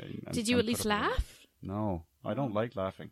I- 0.00 0.32
Did 0.32 0.48
you 0.48 0.56
I'm 0.56 0.60
at 0.60 0.66
least 0.66 0.82
put 0.84 0.92
up 0.92 1.00
with 1.02 1.10
it. 1.10 1.12
laugh? 1.12 1.46
No, 1.62 2.04
I 2.24 2.32
don't 2.34 2.54
like 2.54 2.74
laughing. 2.74 3.10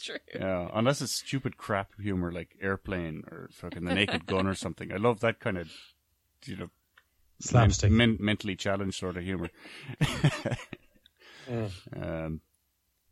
That's 0.00 0.22
true. 0.32 0.40
Yeah, 0.40 0.68
unless 0.72 1.02
it's 1.02 1.12
stupid 1.12 1.56
crap 1.56 1.92
humor 2.00 2.32
like 2.32 2.56
airplane 2.60 3.24
or 3.30 3.48
fucking 3.52 3.84
the 3.84 3.94
Naked 3.94 4.26
Gun 4.26 4.46
or 4.46 4.54
something. 4.54 4.92
I 4.92 4.96
love 4.96 5.20
that 5.20 5.40
kind 5.40 5.58
of, 5.58 5.70
you 6.46 6.56
know, 6.56 6.70
Slapstick. 7.40 7.90
men- 7.90 8.18
mentally 8.20 8.56
challenged 8.56 8.98
sort 8.98 9.16
of 9.16 9.24
humor. 9.24 9.50
Mm. 11.48 11.70
um, 12.00 12.40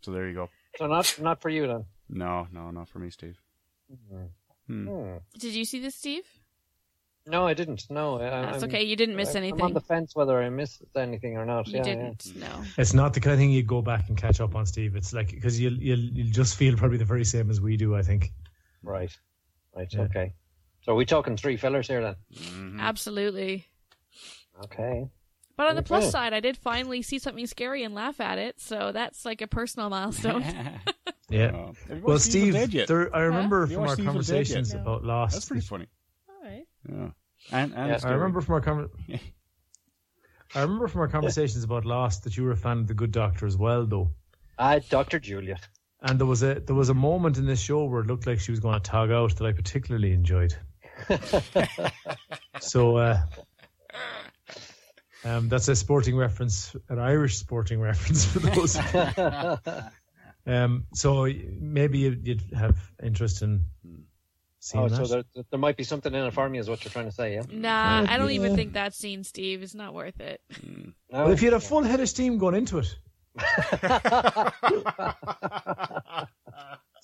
so 0.03 0.13
there 0.13 0.29
you 0.29 0.35
go. 0.35 0.49
So 0.77 0.87
not 0.87 1.19
not 1.21 1.43
for 1.43 1.49
you 1.49 1.67
then. 1.67 1.87
No, 2.09 2.47
no, 2.53 2.71
not 2.71 2.89
for 2.89 3.01
me, 3.01 3.11
Steve. 3.11 3.37
Hmm. 4.09 4.27
Hmm. 4.67 5.17
Did 5.39 5.55
you 5.55 5.65
see 5.65 5.81
this, 5.81 5.97
Steve? 5.97 6.25
No, 7.29 7.47
I 7.47 7.53
didn't. 7.53 7.85
No, 7.91 8.17
I, 8.17 8.31
That's 8.43 8.63
I'm, 8.63 8.71
okay. 8.71 8.83
You 8.85 8.97
didn't 8.97 9.15
miss 9.17 9.35
I'm 9.35 9.43
anything. 9.43 9.61
on 9.61 9.75
the 9.75 9.81
fence 9.83 10.17
whether 10.17 10.41
I 10.43 10.49
missed 10.49 10.83
anything 10.97 11.37
or 11.37 11.45
not. 11.45 11.69
You 11.69 11.77
yeah, 11.77 11.83
didn't. 11.83 12.33
No. 12.37 12.65
It's 12.79 12.95
not 12.95 13.13
the 13.13 13.21
kind 13.21 13.35
of 13.35 13.39
thing 13.39 13.51
you 13.51 13.63
go 13.63 13.83
back 13.83 14.09
and 14.09 14.17
catch 14.17 14.41
up 14.41 14.55
on, 14.55 14.65
Steve. 14.65 14.97
It's 14.97 15.13
like 15.13 15.31
because 15.31 15.61
you'll 15.61 15.75
you'll 15.75 15.99
you'll 15.99 16.33
just 16.33 16.57
feel 16.57 16.77
probably 16.77 16.97
the 16.97 17.05
very 17.05 17.25
same 17.27 17.51
as 17.51 17.61
we 17.61 17.77
do. 17.77 17.95
I 17.95 18.03
think. 18.03 18.33
Right. 18.83 19.15
Right. 19.77 19.89
Yeah. 19.93 20.03
Okay. 20.03 20.33
So 20.83 20.93
are 20.93 20.95
we 20.95 21.05
talking 21.05 21.37
three 21.37 21.59
fillers 21.59 21.87
here 21.87 22.01
then? 22.03 22.17
Mm-hmm. 22.35 22.81
Absolutely. 22.81 23.67
Okay. 24.65 25.09
But 25.57 25.67
on 25.67 25.75
the 25.75 25.83
plus 25.83 26.11
side, 26.11 26.33
I 26.33 26.41
did 26.41 26.57
finally 26.57 27.03
see 27.03 27.19
something 27.19 27.47
scary 27.47 27.83
and 27.83 27.93
laugh 27.93 28.21
at 28.21 28.39
it, 28.39 28.61
so 28.61 28.93
that's 28.93 29.25
like 29.25 29.43
a 29.43 29.49
personal 29.49 29.91
milestone. 29.91 30.45
Yeah. 31.31 31.73
Uh, 31.91 31.97
Well, 32.03 32.19
Steve, 32.19 32.55
there, 32.87 33.15
I 33.15 33.21
remember 33.21 33.61
Have 33.61 33.71
you 33.71 33.77
from 33.77 33.83
our 33.83 33.89
watched 33.89 34.01
Evil 34.01 34.13
Dead 34.15 34.29
yet? 34.29 34.47
conversations 34.47 34.75
about 34.75 35.05
Lost. 35.05 35.35
That's 35.35 35.45
pretty 35.45 35.67
funny. 35.67 35.87
All 36.91 36.97
right. 36.97 37.13
Yeah, 37.51 37.59
and 37.59 37.75
and 37.75 37.91
Yeah. 37.91 38.01
I 38.03 38.13
remember 38.13 38.41
from 38.41 38.55
our 38.55 38.61
conver- 38.61 38.91
I 40.55 40.63
remember 40.63 40.89
from 40.89 41.03
our 41.03 41.09
conversations 41.09 41.65
about 41.65 41.85
Lost 41.85 42.25
that 42.25 42.37
you 42.37 42.45
were 42.45 42.53
a 42.53 42.57
fan 42.57 42.79
of 42.79 42.87
the 42.87 42.95
Good 42.95 43.13
Doctor 43.13 43.47
as 43.47 43.57
well, 43.57 43.87
though. 43.87 44.11
Ah, 44.59 44.79
Dr. 44.89 45.19
Julia. 45.19 45.59
And 46.01 46.19
there 46.19 46.27
was 46.27 46.43
a 46.43 46.55
there 46.55 46.77
was 46.77 46.89
a 46.89 46.95
moment 46.95 47.39
in 47.39 47.47
this 47.47 47.61
show 47.61 47.85
where 47.85 48.01
it 48.01 48.07
looked 48.07 48.27
like 48.27 48.41
she 48.41 48.51
was 48.53 48.61
going 48.61 48.75
to 48.75 48.81
tog 48.81 49.11
out 49.11 49.37
that 49.37 49.45
I 49.47 49.53
particularly 49.53 50.13
enjoyed. 50.13 50.55
so 52.61 52.97
uh, 52.97 53.21
um, 55.25 55.49
that's 55.49 55.69
a 55.69 55.77
sporting 55.77 56.17
reference, 56.17 56.75
an 56.89 56.99
Irish 56.99 57.37
sporting 57.37 57.81
reference 57.81 58.25
for 58.25 58.39
those. 58.39 58.77
um, 60.47 60.87
so 60.95 61.27
maybe 61.61 61.99
you'd, 61.99 62.27
you'd 62.27 62.43
have 62.57 62.77
interest 63.03 63.43
in 63.43 63.67
seeing 64.69 64.85
oh, 64.85 64.89
that. 64.89 65.07
so 65.07 65.23
there, 65.35 65.45
there 65.51 65.59
might 65.59 65.77
be 65.77 65.85
something 65.85 66.15
in 66.15 66.25
it 66.25 66.33
for 66.35 66.49
me, 66.49 66.59
is 66.59 66.69
what 66.69 66.85
you're 66.85 66.93
trying 66.93 67.07
to 67.07 67.13
say, 67.13 67.35
yeah? 67.35 67.43
Nah, 67.51 68.07
I 68.09 68.17
don't 68.19 68.31
even 68.31 68.55
think 68.55 68.75
that 68.75 68.95
scene, 68.95 69.25
Steve, 69.25 69.63
is 69.63 69.75
not 69.75 69.95
worth 69.95 70.21
it. 70.21 70.41
No? 71.11 71.25
Well, 71.25 71.33
if 71.33 71.41
you 71.43 71.47
had 71.47 71.55
a 71.55 71.61
full 71.61 71.83
head 71.83 72.01
of 72.01 72.09
steam 72.09 72.39
going 72.39 72.55
into 72.55 72.79
it, 72.79 72.97
it's 73.39 73.47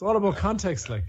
all 0.02 0.16
about 0.16 0.36
context. 0.36 0.90
Like 0.90 1.04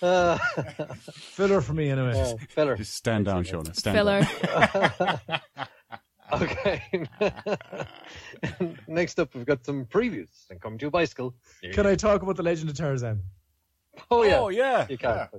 Uh, 0.00 0.38
filler 1.12 1.60
for 1.60 1.74
me, 1.74 1.90
anyway. 1.90 2.18
uh, 2.18 2.36
filler. 2.48 2.76
Just 2.76 2.94
stand 2.94 3.26
down, 3.26 3.44
Shona. 3.44 3.74
Stand 3.76 3.96
Filler. 3.96 4.26
down. 4.42 5.20
Okay. 6.32 6.82
Next 8.88 9.20
up, 9.20 9.34
we've 9.34 9.44
got 9.44 9.66
some 9.66 9.84
previews. 9.84 10.30
And 10.48 10.58
come 10.62 10.78
to 10.78 10.86
a 10.86 10.90
bicycle. 10.90 11.34
Can 11.74 11.86
I 11.86 11.94
talk 11.94 12.22
about 12.22 12.36
the 12.36 12.42
Legend 12.42 12.70
of 12.70 12.76
Tarzan? 12.76 13.20
Oh 14.10 14.22
yeah, 14.22 14.40
Oh 14.40 14.48
yeah. 14.48 14.86
you 14.88 14.98
can. 14.98 15.10
yeah. 15.32 15.38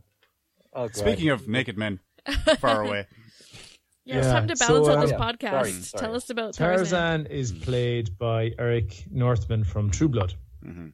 Oh. 0.74 0.90
Speaking 0.90 1.30
of 1.30 1.48
naked 1.48 1.78
men, 1.78 2.00
far 2.60 2.84
away. 2.84 3.08
Yeah, 4.06 4.18
it's 4.18 4.28
time 4.28 4.50
to 4.50 4.58
so, 4.58 4.68
balance 4.68 4.88
out 4.90 4.98
uh, 4.98 5.02
this 5.02 5.12
Yeah, 5.12 5.18
podcast. 5.18 5.50
sorry, 5.52 5.72
sorry. 5.72 6.02
Tell 6.02 6.16
us 6.18 6.30
about 6.30 6.54
Tarzan. 6.56 6.76
Tarzan 6.90 7.26
is 7.28 7.54
played 7.54 8.18
by 8.18 8.52
Eric 8.60 9.06
Northman 9.10 9.64
from 9.64 9.92
True 9.92 10.10
Blood. 10.10 10.34
hmm 10.62 10.88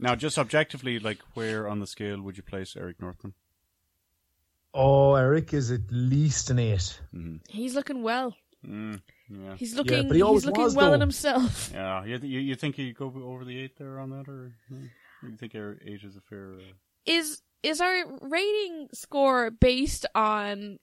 Now, 0.00 0.16
just 0.16 0.38
objectively, 0.38 0.98
like 0.98 1.20
where 1.34 1.68
on 1.68 1.78
the 1.78 1.86
scale 1.86 2.20
would 2.20 2.36
you 2.36 2.42
place 2.42 2.74
Eric 2.76 3.00
Northman? 3.00 3.34
Oh, 4.74 5.14
Eric 5.14 5.54
is 5.54 5.70
at 5.70 5.82
least 5.90 6.50
an 6.50 6.58
eight. 6.58 7.00
He's 7.48 7.76
looking 7.76 8.02
well. 8.02 8.34
Mm, 8.66 9.02
yeah. 9.28 9.54
He's 9.56 9.74
looking. 9.74 10.08
but 10.08 10.16
he 10.16 10.22
he's 10.24 10.44
looking 10.44 10.62
was, 10.64 10.74
well 10.74 10.88
though. 10.88 10.94
in 10.94 11.00
himself. 11.00 11.70
Yeah, 11.72 12.04
you, 12.04 12.18
you 12.22 12.40
you 12.40 12.54
think 12.54 12.78
you 12.78 12.92
go 12.92 13.12
over 13.24 13.44
the 13.44 13.58
eight 13.58 13.76
there 13.76 13.98
on 14.00 14.10
that, 14.10 14.28
or 14.28 14.52
hmm? 14.68 14.86
You 15.30 15.36
think 15.36 15.54
your 15.54 15.78
eight 15.84 16.02
is 16.02 16.16
a 16.16 16.20
fair? 16.20 16.54
Uh... 16.54 16.72
Is 17.06 17.42
is 17.62 17.80
our 17.80 18.04
rating 18.22 18.88
score 18.92 19.50
based 19.50 20.06
on 20.14 20.78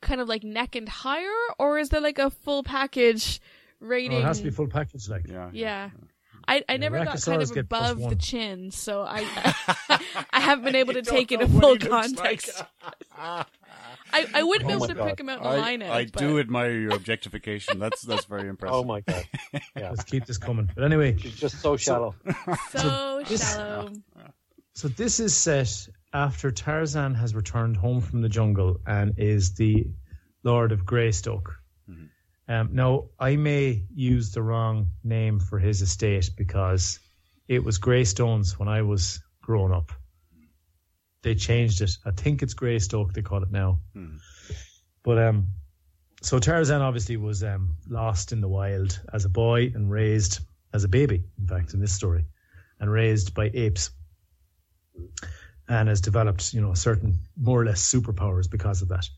kind 0.00 0.20
of 0.20 0.28
like 0.28 0.42
neck 0.42 0.74
and 0.74 0.88
higher, 0.88 1.30
or 1.58 1.78
is 1.78 1.90
there 1.90 2.00
like 2.00 2.18
a 2.18 2.30
full 2.30 2.62
package 2.62 3.40
Oh, 3.82 3.86
rating? 3.86 4.18
it 4.18 4.24
has 4.24 4.38
to 4.38 4.44
be 4.44 4.50
full 4.50 4.68
package, 4.68 5.08
like. 5.08 5.26
Yeah, 5.28 5.50
Yeah. 5.52 5.90
I, 6.48 6.64
I 6.68 6.76
never 6.76 7.04
got 7.04 7.22
kind 7.22 7.40
of 7.40 7.56
above 7.56 8.00
the 8.08 8.16
chin, 8.16 8.72
so 8.72 9.02
I 9.02 9.24
I 10.32 10.40
haven't 10.40 10.64
been 10.64 10.74
able 10.74 10.94
to 10.94 11.02
take 11.02 11.30
it 11.30 11.40
in 11.40 11.52
what 11.52 11.62
full 11.62 11.90
context. 11.90 12.62
like. 13.16 13.46
context. 14.12 14.34
I, 14.36 14.40
I 14.40 14.42
wouldn't 14.42 14.68
be 14.68 14.74
Oh 14.74 14.76
able 14.76 14.86
to 14.88 14.94
God. 14.94 15.08
pick 15.08 15.20
him 15.20 15.28
out 15.28 15.40
in 15.40 15.46
a 15.46 15.50
I, 15.50 15.76
lineup. 15.76 15.90
I 15.90 16.04
but 16.04 16.16
do 16.16 16.38
admire 16.38 16.72
your 16.78 16.94
objectification. 16.94 17.78
That's 17.78 18.02
that's 18.02 18.24
very 18.26 18.48
impressive. 18.54 18.76
Oh 18.76 18.84
my 18.84 19.00
god, 19.00 19.24
yeah, 19.76 19.90
Let's 19.90 20.04
keep 20.04 20.26
this 20.26 20.38
coming. 20.38 20.70
But 20.74 20.84
anyway, 20.84 21.16
she's 21.18 21.36
just 21.36 21.60
so 21.60 21.76
shallow. 21.76 22.14
So 22.70 23.22
this- 23.26 23.54
shallow. 23.54 23.90
so 24.74 24.88
this 24.88 25.20
is 25.20 25.34
set 25.36 25.88
after 26.12 26.50
Tarzan 26.50 27.14
has 27.14 27.34
returned 27.34 27.76
home 27.76 28.00
from 28.00 28.22
the 28.22 28.28
jungle 28.28 28.80
and 28.86 29.14
is 29.18 29.54
the 29.54 29.86
Lord 30.44 30.72
of 30.72 30.84
Greystoke. 30.84 31.54
Um, 32.48 32.70
now, 32.72 33.04
I 33.20 33.36
may 33.36 33.84
use 33.94 34.32
the 34.32 34.42
wrong 34.42 34.90
name 35.04 35.38
for 35.38 35.58
his 35.60 35.80
estate 35.80 36.28
because 36.36 36.98
it 37.48 37.64
was 37.64 37.78
Greystones 37.78 38.58
when 38.58 38.68
I 38.68 38.82
was 38.82 39.22
growing 39.40 39.72
up. 39.72 39.92
They 41.22 41.34
changed 41.34 41.80
it. 41.80 41.90
I 42.04 42.10
think 42.10 42.42
it's 42.42 42.54
Greystoke 42.54 43.12
they 43.12 43.22
call 43.22 43.42
it 43.42 43.50
now. 43.50 43.80
Hmm. 43.94 44.16
But 45.02 45.18
um, 45.18 45.48
so 46.20 46.38
Tarzan 46.38 46.82
obviously 46.82 47.16
was 47.16 47.42
um 47.42 47.76
lost 47.88 48.32
in 48.32 48.40
the 48.40 48.48
wild 48.48 49.00
as 49.12 49.24
a 49.24 49.28
boy 49.28 49.72
and 49.74 49.90
raised 49.90 50.40
as 50.72 50.84
a 50.84 50.88
baby. 50.88 51.24
In 51.38 51.46
fact, 51.46 51.74
in 51.74 51.80
this 51.80 51.92
story, 51.92 52.26
and 52.80 52.90
raised 52.90 53.34
by 53.34 53.50
apes, 53.54 53.90
and 55.68 55.88
has 55.88 56.00
developed 56.00 56.52
you 56.54 56.60
know 56.60 56.74
certain 56.74 57.18
more 57.36 57.60
or 57.60 57.64
less 57.64 57.82
superpowers 57.92 58.50
because 58.50 58.82
of 58.82 58.88
that. 58.88 59.08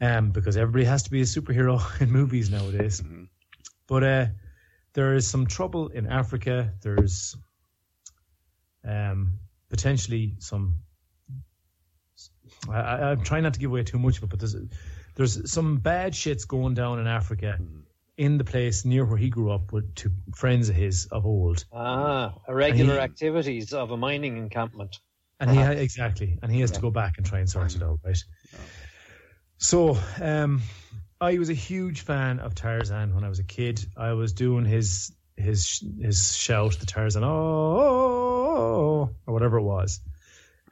Um, 0.00 0.32
because 0.32 0.56
everybody 0.56 0.84
has 0.84 1.04
to 1.04 1.10
be 1.10 1.20
a 1.20 1.24
superhero 1.24 1.80
in 2.00 2.10
movies 2.10 2.50
nowadays. 2.50 3.00
But 3.86 4.02
uh, 4.04 4.26
there 4.94 5.14
is 5.14 5.28
some 5.28 5.46
trouble 5.46 5.88
in 5.88 6.06
Africa. 6.06 6.72
There's 6.82 7.36
um, 8.84 9.38
potentially 9.68 10.34
some. 10.38 10.80
I, 12.68 12.80
I, 12.80 13.10
I'm 13.10 13.22
trying 13.22 13.42
not 13.42 13.54
to 13.54 13.60
give 13.60 13.70
away 13.70 13.82
too 13.84 13.98
much 13.98 14.18
of 14.18 14.24
it, 14.24 14.30
but 14.30 14.38
there's 14.38 14.56
there's 15.16 15.50
some 15.52 15.76
bad 15.78 16.12
shits 16.12 16.46
going 16.46 16.74
down 16.74 16.98
in 16.98 17.06
Africa, 17.06 17.58
in 18.16 18.38
the 18.38 18.44
place 18.44 18.84
near 18.84 19.04
where 19.04 19.16
he 19.18 19.28
grew 19.30 19.50
up 19.50 19.72
with 19.72 19.94
to 19.96 20.10
friends 20.34 20.68
of 20.68 20.74
his 20.76 21.06
of 21.06 21.26
old, 21.26 21.64
Ah, 21.72 22.34
irregular 22.48 22.94
he- 22.94 23.00
activities 23.00 23.72
of 23.72 23.90
a 23.90 23.96
mining 23.96 24.36
encampment. 24.36 24.98
and 25.40 25.50
he 25.50 25.60
exactly, 25.60 26.38
and 26.42 26.50
he 26.52 26.60
has 26.60 26.70
to 26.72 26.80
go 26.80 26.90
back 26.90 27.14
and 27.18 27.26
try 27.26 27.40
and 27.40 27.48
sort 27.50 27.74
it 27.74 27.82
out, 27.82 27.98
right? 28.04 28.16
So, 29.58 29.98
um, 30.20 30.62
I 31.20 31.38
was 31.38 31.48
a 31.48 31.54
huge 31.54 32.00
fan 32.02 32.40
of 32.40 32.54
Tarzan 32.54 33.14
when 33.14 33.24
I 33.24 33.28
was 33.28 33.38
a 33.38 33.44
kid. 33.44 33.84
I 33.96 34.12
was 34.12 34.32
doing 34.32 34.64
his 34.64 35.12
his 35.36 35.82
his 36.00 36.36
shout, 36.36 36.76
the 36.80 36.86
Tarzan, 36.86 37.24
oh, 37.24 39.10
or 39.26 39.32
whatever 39.34 39.58
it 39.58 39.62
was, 39.62 40.00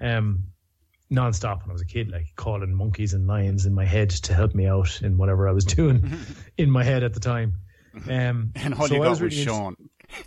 um, 0.00 0.44
non-stop 1.12 1.62
when 1.62 1.70
I 1.70 1.72
was 1.72 1.82
a 1.82 1.86
kid, 1.86 2.10
like 2.10 2.26
calling 2.36 2.74
monkeys 2.74 3.14
and 3.14 3.26
lions 3.26 3.66
in 3.66 3.74
my 3.74 3.84
head 3.84 4.10
to 4.10 4.34
help 4.34 4.54
me 4.54 4.66
out 4.66 5.02
in 5.02 5.18
whatever 5.18 5.48
I 5.48 5.52
was 5.52 5.64
doing 5.76 6.12
in 6.56 6.70
my 6.70 6.84
head 6.84 7.02
at 7.04 7.14
the 7.14 7.20
time. 7.20 7.54
Um, 8.08 8.52
And 8.56 8.74
all 8.74 8.88
so 8.88 8.94
you 8.94 9.02
I 9.02 9.04
got 9.04 9.10
was 9.10 9.20
was 9.20 9.34
Sean. 9.34 9.76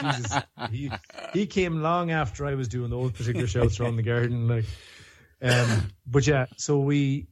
Jesus, 0.00 0.42
he 0.70 0.90
he 1.32 1.46
came 1.46 1.82
long 1.82 2.10
after 2.10 2.46
I 2.46 2.54
was 2.54 2.68
doing 2.68 2.90
those 2.90 3.12
particular 3.12 3.46
shouts 3.46 3.80
around 3.80 3.96
the 3.96 4.02
garden, 4.02 4.48
like. 4.48 4.64
Um, 5.42 5.90
but 6.06 6.24
yeah, 6.26 6.46
so 6.56 6.78
we, 6.78 7.26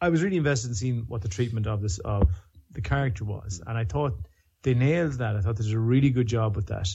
I 0.00 0.10
was 0.10 0.22
really 0.22 0.36
invested 0.36 0.68
in 0.68 0.74
seeing 0.74 1.04
what 1.08 1.22
the 1.22 1.28
treatment 1.28 1.66
of 1.66 1.80
this 1.80 1.98
of 1.98 2.30
the 2.70 2.82
character 2.82 3.24
was, 3.24 3.62
and 3.66 3.78
I 3.78 3.84
thought 3.84 4.14
they 4.62 4.74
nailed 4.74 5.14
that. 5.14 5.36
I 5.36 5.40
thought 5.40 5.56
they 5.56 5.64
did 5.64 5.72
a 5.72 5.78
really 5.78 6.10
good 6.10 6.26
job 6.26 6.54
with 6.54 6.66
that. 6.66 6.88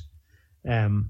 Um, 0.68 1.10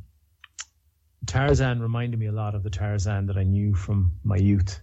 Tarzan 1.26 1.82
reminded 1.82 2.20
me 2.20 2.28
a 2.28 2.32
lot 2.32 2.56
of 2.56 2.64
the 2.64 2.70
Tarzan 2.70 3.28
that 3.28 3.38
I 3.38 3.44
knew 3.44 3.76
from 3.76 4.14
my 4.24 4.38
youth. 4.38 4.82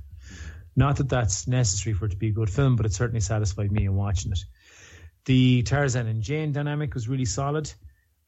Not 0.77 0.97
that 0.97 1.09
that's 1.09 1.48
necessary 1.48 1.94
for 1.94 2.06
it 2.06 2.10
to 2.10 2.16
be 2.16 2.28
a 2.28 2.32
good 2.32 2.51
film, 2.51 2.77
but 2.77 2.86
it 2.86 2.93
certainly 2.93 3.20
satisfied 3.20 3.73
me 3.73 3.85
in 3.85 3.97
watching 3.97 4.32
it. 4.32 4.44
The 5.24 5.62
Tarzan 5.65 6.06
and 6.06 6.23
Jane 6.23 6.52
dynamic 6.52 6.94
was 6.94 7.09
really 7.09 7.24
solid. 7.24 7.73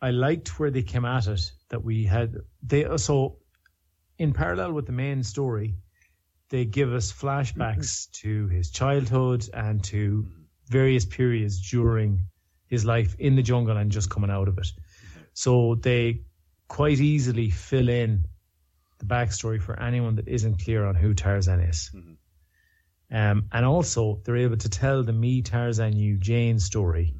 I 0.02 0.10
liked 0.10 0.58
where 0.58 0.70
they 0.70 0.82
came 0.82 1.04
at 1.04 1.28
it. 1.28 1.52
That 1.68 1.84
we 1.84 2.04
had 2.04 2.36
they 2.62 2.84
uh, 2.84 2.98
so 2.98 3.38
in 4.18 4.32
parallel 4.32 4.72
with 4.72 4.86
the 4.86 4.92
main 4.92 5.22
story, 5.22 5.76
they 6.48 6.64
give 6.64 6.92
us 6.92 7.12
flashbacks 7.12 8.08
mm-hmm. 8.08 8.28
to 8.28 8.48
his 8.48 8.70
childhood 8.70 9.48
and 9.54 9.84
to 9.84 10.26
various 10.66 11.04
periods 11.04 11.70
during 11.70 12.26
his 12.66 12.84
life 12.84 13.14
in 13.18 13.36
the 13.36 13.42
jungle 13.42 13.76
and 13.76 13.92
just 13.92 14.10
coming 14.10 14.30
out 14.30 14.48
of 14.48 14.58
it. 14.58 14.66
Mm-hmm. 14.66 15.20
So 15.34 15.76
they 15.76 16.22
quite 16.70 17.00
easily 17.00 17.50
fill 17.50 17.88
in 17.88 18.24
the 19.00 19.04
backstory 19.04 19.60
for 19.60 19.78
anyone 19.78 20.14
that 20.14 20.28
isn't 20.28 20.62
clear 20.62 20.84
on 20.86 20.94
who 20.94 21.12
Tarzan 21.14 21.60
is. 21.60 21.90
Um, 23.12 23.46
and 23.50 23.66
also, 23.66 24.20
they're 24.24 24.36
able 24.36 24.56
to 24.58 24.68
tell 24.68 25.02
the 25.02 25.12
me, 25.12 25.42
Tarzan, 25.42 25.96
you, 25.96 26.16
Jane 26.16 26.60
story 26.60 27.14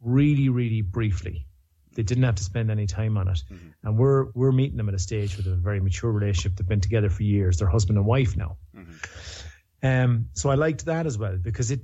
really, 0.00 0.48
really 0.48 0.80
briefly. 0.82 1.46
They 1.96 2.04
didn't 2.04 2.22
have 2.22 2.36
to 2.36 2.44
spend 2.44 2.70
any 2.70 2.86
time 2.86 3.16
on 3.16 3.26
it. 3.28 3.42
And 3.82 3.98
we're 3.98 4.26
we're 4.32 4.52
meeting 4.52 4.76
them 4.76 4.88
at 4.88 4.94
a 4.94 4.98
stage 4.98 5.36
with 5.36 5.46
a 5.48 5.56
very 5.56 5.80
mature 5.80 6.12
relationship. 6.12 6.56
They've 6.56 6.68
been 6.68 6.80
together 6.80 7.10
for 7.10 7.24
years. 7.24 7.58
They're 7.58 7.68
husband 7.68 7.98
and 7.98 8.06
wife 8.06 8.36
now. 8.36 8.58
Um, 9.82 10.28
so 10.34 10.50
I 10.50 10.54
liked 10.54 10.84
that 10.86 11.06
as 11.06 11.18
well 11.18 11.36
because 11.36 11.72
it, 11.72 11.80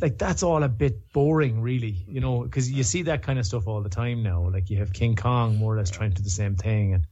like, 0.00 0.18
that's 0.18 0.42
all 0.42 0.62
a 0.62 0.68
bit 0.68 1.12
boring, 1.12 1.60
really, 1.62 2.04
you 2.08 2.20
know, 2.20 2.42
because 2.42 2.70
you 2.70 2.82
see 2.82 3.02
that 3.02 3.22
kind 3.22 3.38
of 3.38 3.46
stuff 3.46 3.66
all 3.66 3.82
the 3.82 3.88
time 3.88 4.22
now. 4.22 4.48
Like 4.50 4.70
you 4.70 4.78
have 4.78 4.92
King 4.92 5.16
Kong 5.16 5.56
more 5.56 5.74
or 5.74 5.78
less 5.78 5.90
trying 5.90 6.10
to 6.10 6.16
do 6.16 6.22
the 6.22 6.30
same 6.30 6.56
thing, 6.56 6.94
and 6.94 7.06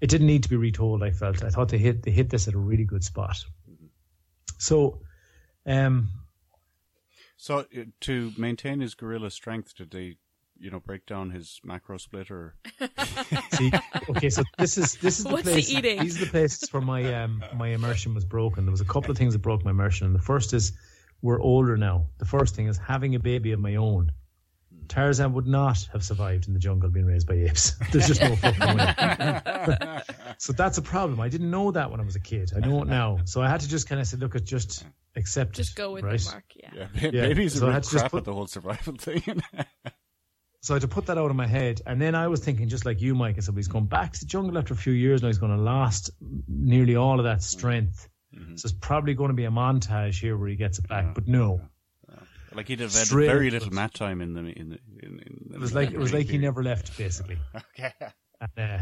it 0.00 0.08
didn't 0.08 0.26
need 0.26 0.44
to 0.44 0.48
be 0.48 0.56
retold. 0.56 1.02
I 1.02 1.10
felt 1.10 1.42
I 1.44 1.50
thought 1.50 1.68
they 1.68 1.78
hit 1.78 2.02
they 2.02 2.10
hit 2.10 2.30
this 2.30 2.48
at 2.48 2.54
a 2.54 2.58
really 2.58 2.84
good 2.84 3.04
spot. 3.04 3.36
So, 4.58 5.00
um, 5.66 6.08
So 7.36 7.58
uh, 7.60 7.64
to 8.00 8.32
maintain 8.36 8.80
his 8.80 8.94
gorilla 8.94 9.30
strength, 9.30 9.76
did 9.76 9.90
they, 9.92 10.16
you 10.58 10.70
know, 10.70 10.80
break 10.80 11.06
down 11.06 11.30
his 11.30 11.60
macro 11.64 11.98
splitter? 11.98 12.56
See, 13.52 13.70
okay, 14.10 14.30
so 14.30 14.42
this 14.58 14.76
is 14.78 14.96
this 14.96 15.18
is 15.18 15.24
the 15.24 15.32
What's 15.32 15.46
he 15.46 15.52
place. 15.52 15.70
eating? 15.70 16.00
These 16.00 16.20
are 16.20 16.24
the 16.24 16.30
places 16.30 16.72
where 16.72 16.82
my 16.82 17.22
um 17.22 17.42
my 17.54 17.68
immersion 17.68 18.14
was 18.14 18.24
broken. 18.24 18.64
There 18.64 18.72
was 18.72 18.80
a 18.80 18.84
couple 18.86 19.10
of 19.10 19.16
things 19.16 19.34
that 19.34 19.40
broke 19.40 19.64
my 19.64 19.70
immersion, 19.70 20.06
and 20.06 20.14
the 20.14 20.22
first 20.22 20.52
is 20.52 20.72
we're 21.22 21.40
older 21.40 21.76
now. 21.76 22.06
The 22.18 22.24
first 22.24 22.54
thing 22.54 22.66
is 22.68 22.78
having 22.78 23.14
a 23.14 23.18
baby 23.18 23.52
of 23.52 23.60
my 23.60 23.76
own. 23.76 24.12
Hmm. 24.72 24.86
Tarzan 24.86 25.32
would 25.34 25.46
not 25.46 25.88
have 25.92 26.04
survived 26.04 26.46
in 26.48 26.54
the 26.54 26.60
jungle 26.60 26.88
being 26.90 27.06
raised 27.06 27.26
by 27.26 27.34
apes. 27.34 27.72
There's 27.92 28.06
just 28.08 28.20
no 28.20 28.36
fucking 28.36 28.76
way. 28.76 30.00
so 30.38 30.52
that's 30.52 30.78
a 30.78 30.82
problem. 30.82 31.20
I 31.20 31.28
didn't 31.28 31.50
know 31.50 31.70
that 31.72 31.90
when 31.90 32.00
I 32.00 32.04
was 32.04 32.16
a 32.16 32.20
kid. 32.20 32.52
I 32.56 32.60
know 32.60 32.82
it 32.82 32.88
now. 32.88 33.18
So 33.24 33.42
I 33.42 33.48
had 33.48 33.60
to 33.60 33.68
just 33.68 33.88
kind 33.88 34.00
of 34.00 34.06
say, 34.06 34.16
look, 34.16 34.34
it's 34.34 34.48
just 34.48 34.84
accept 35.16 35.52
Just 35.56 35.72
it. 35.72 35.76
go 35.76 35.92
with 35.92 36.04
right? 36.04 36.20
it, 36.20 36.26
Mark. 36.30 36.44
Yeah. 36.54 36.70
Yeah, 36.74 37.10
Yeah, 37.10 37.10
babies 37.28 37.54
so 37.58 37.62
are 37.64 37.66
real 37.66 37.74
had 37.74 37.82
to 37.84 37.90
just 37.90 38.02
crap 38.02 38.10
put- 38.12 38.18
at 38.18 38.24
the 38.24 38.32
whole 38.34 38.46
survival 38.46 38.94
thing. 38.98 39.22
So 40.60 40.74
I 40.74 40.76
had 40.76 40.82
to 40.82 40.88
put 40.88 41.06
that 41.06 41.16
out 41.18 41.30
of 41.30 41.36
my 41.36 41.46
head. 41.46 41.80
And 41.86 42.00
then 42.02 42.14
I 42.14 42.26
was 42.28 42.40
thinking, 42.40 42.68
just 42.68 42.84
like 42.84 43.00
you, 43.00 43.14
Mike, 43.14 43.36
I 43.36 43.40
said, 43.40 43.54
he's 43.54 43.68
going 43.68 43.86
back 43.86 44.12
to 44.14 44.20
the 44.20 44.26
jungle 44.26 44.58
after 44.58 44.74
a 44.74 44.76
few 44.76 44.92
years 44.92 45.22
now. 45.22 45.28
He's 45.28 45.38
going 45.38 45.56
to 45.56 45.62
last 45.62 46.10
nearly 46.48 46.96
all 46.96 47.18
of 47.20 47.24
that 47.24 47.42
strength. 47.42 48.08
So 48.56 48.66
it's 48.66 48.72
probably 48.72 49.14
going 49.14 49.28
to 49.28 49.34
be 49.34 49.44
a 49.44 49.50
montage 49.50 50.20
here 50.20 50.36
where 50.36 50.48
he 50.48 50.56
gets 50.56 50.78
it 50.78 50.88
back. 50.88 51.14
But 51.14 51.28
no, 51.28 51.60
like 52.54 52.68
he'd 52.68 52.80
have 52.80 52.92
had 52.92 53.06
Straight 53.06 53.26
very 53.26 53.50
little 53.50 53.70
mat 53.70 53.94
time 53.94 54.20
in 54.20 54.34
the 54.34 54.40
in 54.40 54.70
the. 54.70 54.78
In, 55.00 55.20
in 55.20 55.50
it 55.54 55.60
was 55.60 55.74
like 55.74 55.90
it 55.90 55.98
was 55.98 56.12
like 56.12 56.26
he 56.26 56.38
never 56.38 56.62
left, 56.62 56.96
basically. 56.96 57.38
Okay. 57.78 57.92
And, 58.40 58.50
uh, 58.56 58.78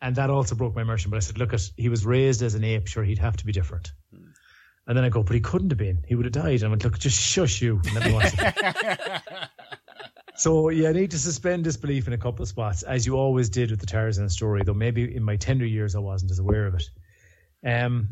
and 0.00 0.16
that 0.16 0.30
also 0.30 0.54
broke 0.54 0.74
my 0.74 0.82
immersion. 0.82 1.10
But 1.10 1.16
I 1.16 1.20
said, 1.20 1.38
look, 1.38 1.54
at 1.54 1.62
he 1.76 1.88
was 1.88 2.04
raised 2.04 2.42
as 2.42 2.54
an 2.54 2.64
ape. 2.64 2.88
Sure, 2.88 3.04
he'd 3.04 3.18
have 3.18 3.36
to 3.36 3.46
be 3.46 3.52
different. 3.52 3.92
And 4.86 4.96
then 4.96 5.04
I 5.04 5.08
go, 5.08 5.22
but 5.22 5.34
he 5.34 5.40
couldn't 5.40 5.70
have 5.70 5.78
been. 5.78 6.04
He 6.06 6.14
would 6.14 6.26
have 6.26 6.32
died. 6.32 6.56
And 6.56 6.64
I 6.64 6.68
went, 6.68 6.84
look, 6.84 6.98
just 6.98 7.18
shush 7.18 7.62
you. 7.62 7.80
And 7.84 7.94
let 7.94 8.04
me 8.06 8.12
watch 8.12 8.32
it. 8.36 9.22
so 10.36 10.68
yeah, 10.68 10.90
I 10.90 10.92
need 10.92 11.12
to 11.12 11.18
suspend 11.18 11.64
disbelief 11.64 12.06
in 12.06 12.12
a 12.12 12.18
couple 12.18 12.42
of 12.42 12.48
spots, 12.48 12.82
as 12.82 13.06
you 13.06 13.16
always 13.16 13.48
did 13.48 13.70
with 13.70 13.80
the 13.80 13.86
Tarzan 13.86 14.28
story. 14.28 14.62
Though 14.64 14.74
maybe 14.74 15.14
in 15.14 15.22
my 15.22 15.36
tender 15.36 15.64
years 15.64 15.94
I 15.94 16.00
wasn't 16.00 16.32
as 16.32 16.38
aware 16.38 16.66
of 16.66 16.74
it. 16.74 16.90
Um, 17.66 18.08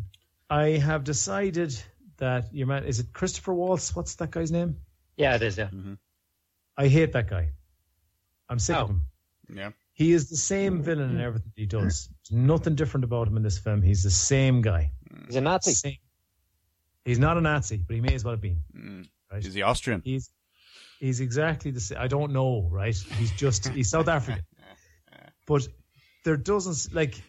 I 0.53 0.77
have 0.79 1.05
decided 1.05 1.75
that 2.19 2.53
your 2.55 2.67
man 2.67 2.85
is 2.85 3.01
it 3.01 3.13
Christopher 3.13 3.55
Waltz? 3.55 3.97
What's 3.97 4.15
that 4.17 4.31
guy's 4.31 4.53
name? 4.53 4.77
Yeah, 5.17 5.35
it 5.37 5.43
is. 5.43 5.57
Yeah. 5.57 5.71
I 6.77 6.89
hate 6.89 7.13
that 7.13 7.29
guy. 7.29 7.51
I'm 8.49 8.59
sick 8.59 8.77
of 8.77 8.83
Oh. 8.83 8.93
him. 8.93 9.07
Yeah. 9.55 9.71
He 9.95 10.13
is 10.13 10.29
the 10.31 10.37
same 10.37 10.83
villain 10.83 11.11
in 11.11 11.21
everything 11.21 11.53
he 11.57 11.67
does. 11.67 12.09
There's 12.29 12.39
nothing 12.39 12.75
different 12.75 13.05
about 13.05 13.29
him 13.29 13.37
in 13.37 13.43
this 13.43 13.59
film. 13.59 13.83
He's 13.83 14.03
the 14.03 14.11
same 14.11 14.63
guy. 14.63 14.93
He's 15.27 15.37
a 15.37 15.41
Nazi. 15.41 15.73
Same. 15.73 15.97
He's 17.05 17.19
not 17.19 17.37
a 17.37 17.41
Nazi, 17.41 17.79
but 17.79 17.95
he 17.95 18.01
may 18.01 18.15
as 18.15 18.25
well 18.25 18.33
have 18.35 18.41
been. 18.41 18.63
Mm. 18.77 19.09
Right? 19.31 19.45
Is 19.45 19.55
he 19.55 19.63
Austrian? 19.63 20.03
He's 20.05 20.31
he's 21.01 21.21
exactly 21.21 21.71
the 21.71 21.81
same. 21.81 21.99
I 21.99 22.09
don't 22.09 22.33
know, 22.33 22.69
right? 22.71 22.95
He's 23.19 23.33
just 23.33 23.69
he's 23.69 23.91
South 23.91 24.09
African, 24.09 24.45
but 25.47 25.67
there 26.25 26.37
doesn't 26.37 26.95
like 26.95 27.21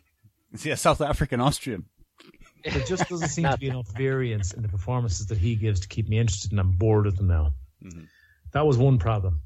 Is 0.52 0.64
he 0.64 0.72
a 0.72 0.78
South 0.78 1.02
African 1.02 1.40
Austrian? 1.42 1.86
There 2.64 2.84
just 2.84 3.10
doesn't 3.10 3.30
seem 3.30 3.50
to 3.50 3.58
be 3.58 3.68
enough 3.74 3.88
variance 3.96 4.54
in 4.54 4.62
the 4.62 4.70
performances 4.70 5.28
that 5.28 5.38
he 5.38 5.56
gives 5.56 5.82
to 5.82 5.88
keep 5.88 6.08
me 6.08 6.20
interested, 6.20 6.52
and 6.52 6.60
I'm 6.60 6.72
bored 6.72 7.06
with 7.06 7.18
them 7.18 7.28
now. 7.28 7.54
Mm-hmm. 7.84 8.04
That 8.52 8.66
was 8.66 8.78
one 8.78 9.00
problem. 9.00 9.42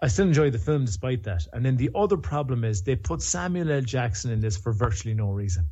I 0.00 0.08
still 0.08 0.26
enjoy 0.26 0.50
the 0.50 0.58
film 0.58 0.84
despite 0.84 1.24
that. 1.24 1.46
And 1.52 1.64
then 1.64 1.76
the 1.76 1.90
other 1.94 2.16
problem 2.16 2.64
is 2.64 2.82
they 2.82 2.96
put 2.96 3.22
Samuel 3.22 3.70
L. 3.70 3.80
Jackson 3.80 4.30
in 4.30 4.40
this 4.40 4.56
for 4.56 4.72
virtually 4.72 5.14
no 5.14 5.30
reason. 5.30 5.70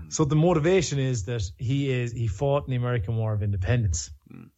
Mm. 0.00 0.12
So 0.12 0.24
the 0.24 0.36
motivation 0.36 0.98
is 0.98 1.24
that 1.24 1.42
he 1.58 1.90
is 1.90 2.12
he 2.12 2.28
fought 2.28 2.66
in 2.66 2.70
the 2.70 2.76
American 2.76 3.16
War 3.16 3.32
of 3.32 3.42
Independence. 3.42 4.10
Mm. 4.32 4.50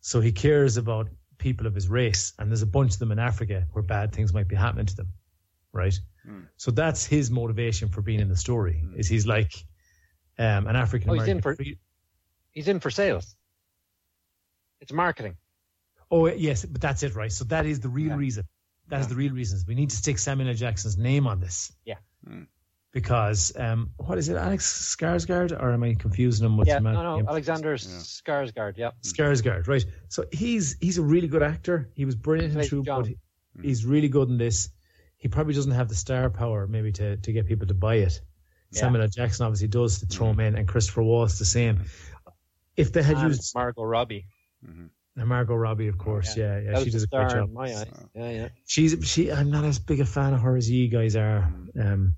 So 0.00 0.20
he 0.20 0.32
cares 0.32 0.76
about 0.76 1.08
people 1.38 1.66
of 1.66 1.74
his 1.74 1.88
race, 1.88 2.32
and 2.38 2.50
there's 2.50 2.62
a 2.62 2.66
bunch 2.66 2.94
of 2.94 2.98
them 2.98 3.12
in 3.12 3.18
Africa 3.18 3.66
where 3.72 3.82
bad 3.82 4.12
things 4.12 4.32
might 4.32 4.48
be 4.48 4.56
happening 4.56 4.86
to 4.86 4.96
them, 4.96 5.08
right? 5.72 5.98
Hmm. 6.26 6.40
So 6.56 6.70
that's 6.70 7.04
his 7.04 7.30
motivation 7.30 7.88
for 7.88 8.02
being 8.02 8.20
in 8.20 8.28
the 8.28 8.36
story. 8.36 8.80
Hmm. 8.80 8.98
Is 8.98 9.08
he's 9.08 9.26
like 9.26 9.52
um, 10.38 10.66
an 10.66 10.76
African 10.76 11.10
Oh, 11.10 11.14
he's 11.14 11.28
in 11.28 11.40
for- 11.42 11.56
He's 12.50 12.68
in 12.68 12.80
for 12.80 12.90
sales. 12.90 13.34
It's 14.80 14.92
marketing. 14.92 15.36
Oh 16.10 16.26
yes, 16.26 16.64
but 16.64 16.80
that's 16.80 17.02
it, 17.02 17.14
right? 17.14 17.32
So 17.32 17.44
that 17.46 17.66
is 17.66 17.80
the 17.80 17.88
real 17.88 18.16
reason. 18.16 18.44
That's 18.86 19.06
the 19.06 19.14
real 19.14 19.32
reasons. 19.32 19.64
We 19.66 19.74
need 19.74 19.90
to 19.90 19.96
stick 19.96 20.18
Samuel 20.18 20.48
L. 20.50 20.54
Jackson's 20.54 20.98
name 20.98 21.26
on 21.26 21.40
this. 21.40 21.72
Yeah. 21.84 21.96
Hmm. 22.26 22.42
Because 22.92 23.52
um, 23.58 23.90
what 23.96 24.18
is 24.18 24.28
it, 24.28 24.36
Alex 24.36 24.94
Skarsgård, 24.96 25.50
or 25.60 25.72
am 25.72 25.82
I 25.82 25.94
confusing 25.94 26.46
him 26.46 26.56
with 26.56 26.68
Yeah, 26.68 26.78
no, 26.78 26.92
no, 26.92 27.16
name? 27.16 27.26
Alexander 27.28 27.74
Skarsgård. 27.74 28.74
Yeah, 28.76 28.90
Skarsgård, 29.02 29.66
right? 29.66 29.84
So 30.08 30.26
he's 30.30 30.76
he's 30.80 30.98
a 30.98 31.02
really 31.02 31.26
good 31.26 31.42
actor. 31.42 31.90
He 31.94 32.04
was 32.04 32.14
brilliant 32.14 32.54
in 32.56 32.68
True 32.68 32.84
Blood. 32.84 33.14
He's 33.60 33.84
really 33.84 34.08
good 34.08 34.28
in 34.28 34.38
this. 34.38 34.68
He 35.24 35.28
probably 35.28 35.54
doesn't 35.54 35.72
have 35.72 35.88
the 35.88 35.94
star 35.94 36.28
power 36.28 36.66
maybe 36.66 36.92
to, 36.92 37.16
to 37.16 37.32
get 37.32 37.46
people 37.46 37.66
to 37.68 37.72
buy 37.72 37.94
it. 37.94 38.20
Yeah. 38.72 38.80
Samuel 38.80 39.04
L. 39.04 39.08
Jackson 39.08 39.46
obviously 39.46 39.68
does 39.68 40.00
to 40.00 40.06
throw 40.06 40.28
him 40.28 40.38
in, 40.38 40.54
and 40.54 40.68
Christopher 40.68 41.02
Waltz 41.02 41.38
the 41.38 41.46
same. 41.46 41.80
If 42.76 42.92
they 42.92 43.02
had 43.02 43.16
and 43.16 43.28
used 43.28 43.54
Margot 43.54 43.84
Robbie. 43.84 44.26
and 44.62 44.90
Margot 45.16 45.54
Robbie, 45.54 45.88
of 45.88 45.96
course, 45.96 46.36
yeah, 46.36 46.58
yeah, 46.60 46.72
That 46.72 46.84
she 46.84 46.90
does 46.90 47.04
a 47.04 47.06
a 47.06 47.18
great 47.20 47.30
job. 47.30 47.52
my 47.54 47.62
eyes. 47.74 47.86
Yeah, 48.14 48.30
yeah. 48.30 48.48
She's 48.66 48.96
she. 49.08 49.32
I'm 49.32 49.50
not 49.50 49.64
as 49.64 49.78
big 49.78 50.00
a 50.00 50.04
fan 50.04 50.34
of 50.34 50.40
her 50.42 50.58
as 50.58 50.68
you 50.70 50.88
guys 50.88 51.16
are. 51.16 51.50
Um, 51.80 52.16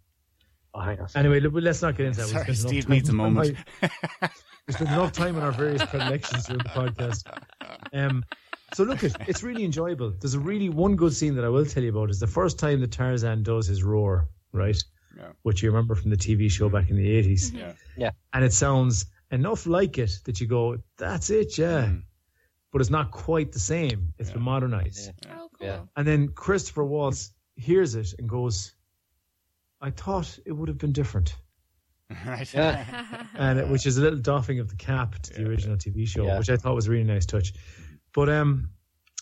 Oh, 0.74 0.80
hang 0.80 0.98
on. 1.00 1.06
anyway, 1.14 1.38
let's 1.38 1.80
not 1.82 1.96
get 1.96 2.06
into 2.06 2.18
that. 2.22 2.26
We 2.26 2.32
Sorry, 2.32 2.44
spent 2.44 2.58
enough 2.58 2.68
Steve 2.70 2.84
time 2.86 2.92
needs 2.92 3.08
a 3.08 3.12
moment. 3.12 3.56
my- 3.80 3.90
we 4.66 4.74
spent 4.74 4.90
enough 4.90 5.12
time 5.12 5.36
on 5.36 5.42
our 5.44 5.52
various 5.52 5.84
predilections 5.86 6.46
during 6.46 6.58
the 6.64 6.68
podcast. 6.70 7.22
Um, 7.92 8.24
so 8.74 8.84
look, 8.84 9.02
it, 9.04 9.14
it's 9.26 9.42
really 9.42 9.64
enjoyable. 9.64 10.12
There's 10.20 10.34
a 10.34 10.40
really 10.40 10.68
one 10.68 10.96
good 10.96 11.12
scene 11.14 11.34
that 11.36 11.44
I 11.44 11.48
will 11.48 11.64
tell 11.66 11.82
you 11.82 11.90
about 11.90 12.10
is 12.10 12.20
the 12.20 12.26
first 12.26 12.58
time 12.58 12.80
that 12.80 12.92
Tarzan 12.92 13.42
does 13.42 13.66
his 13.66 13.82
roar, 13.82 14.28
right? 14.52 14.76
Yeah. 15.16 15.28
Which 15.42 15.62
you 15.62 15.70
remember 15.70 15.94
from 15.94 16.10
the 16.10 16.16
TV 16.16 16.50
show 16.50 16.68
back 16.68 16.90
in 16.90 16.96
the 16.96 17.22
80s. 17.22 17.52
Yeah. 17.54 17.72
Yeah. 17.96 18.10
And 18.32 18.44
it 18.44 18.52
sounds 18.52 19.06
enough 19.30 19.66
like 19.66 19.98
it 19.98 20.10
that 20.24 20.40
you 20.40 20.46
go, 20.46 20.78
that's 20.98 21.30
it, 21.30 21.56
yeah. 21.58 21.86
Mm. 21.86 22.02
But 22.72 22.80
it's 22.80 22.90
not 22.90 23.10
quite 23.10 23.52
the 23.52 23.58
same. 23.58 24.12
It's 24.18 24.30
been 24.30 24.42
modernized. 24.42 25.12
Yeah. 25.24 25.32
Oh, 25.38 25.48
cool. 25.58 25.66
Yeah. 25.66 25.80
And 25.96 26.06
then 26.06 26.28
Christopher 26.28 26.84
Waltz 26.84 27.32
hears 27.54 27.94
it 27.94 28.12
and 28.18 28.28
goes, 28.28 28.74
I 29.80 29.90
thought 29.90 30.38
it 30.44 30.52
would 30.52 30.68
have 30.68 30.78
been 30.78 30.92
different. 30.92 31.34
right. 32.26 32.54
And 32.54 33.58
it, 33.58 33.68
which 33.68 33.86
is 33.86 33.96
a 33.98 34.02
little 34.02 34.18
doffing 34.18 34.60
of 34.60 34.68
the 34.68 34.76
cap 34.76 35.14
to 35.22 35.32
the 35.34 35.48
original 35.48 35.76
TV 35.76 36.06
show, 36.06 36.24
Yeah. 36.26 36.38
which 36.38 36.50
I 36.50 36.56
thought 36.56 36.74
was 36.74 36.86
a 36.86 36.90
really 36.90 37.04
nice 37.04 37.26
touch. 37.26 37.52
But 38.16 38.28
um, 38.30 38.70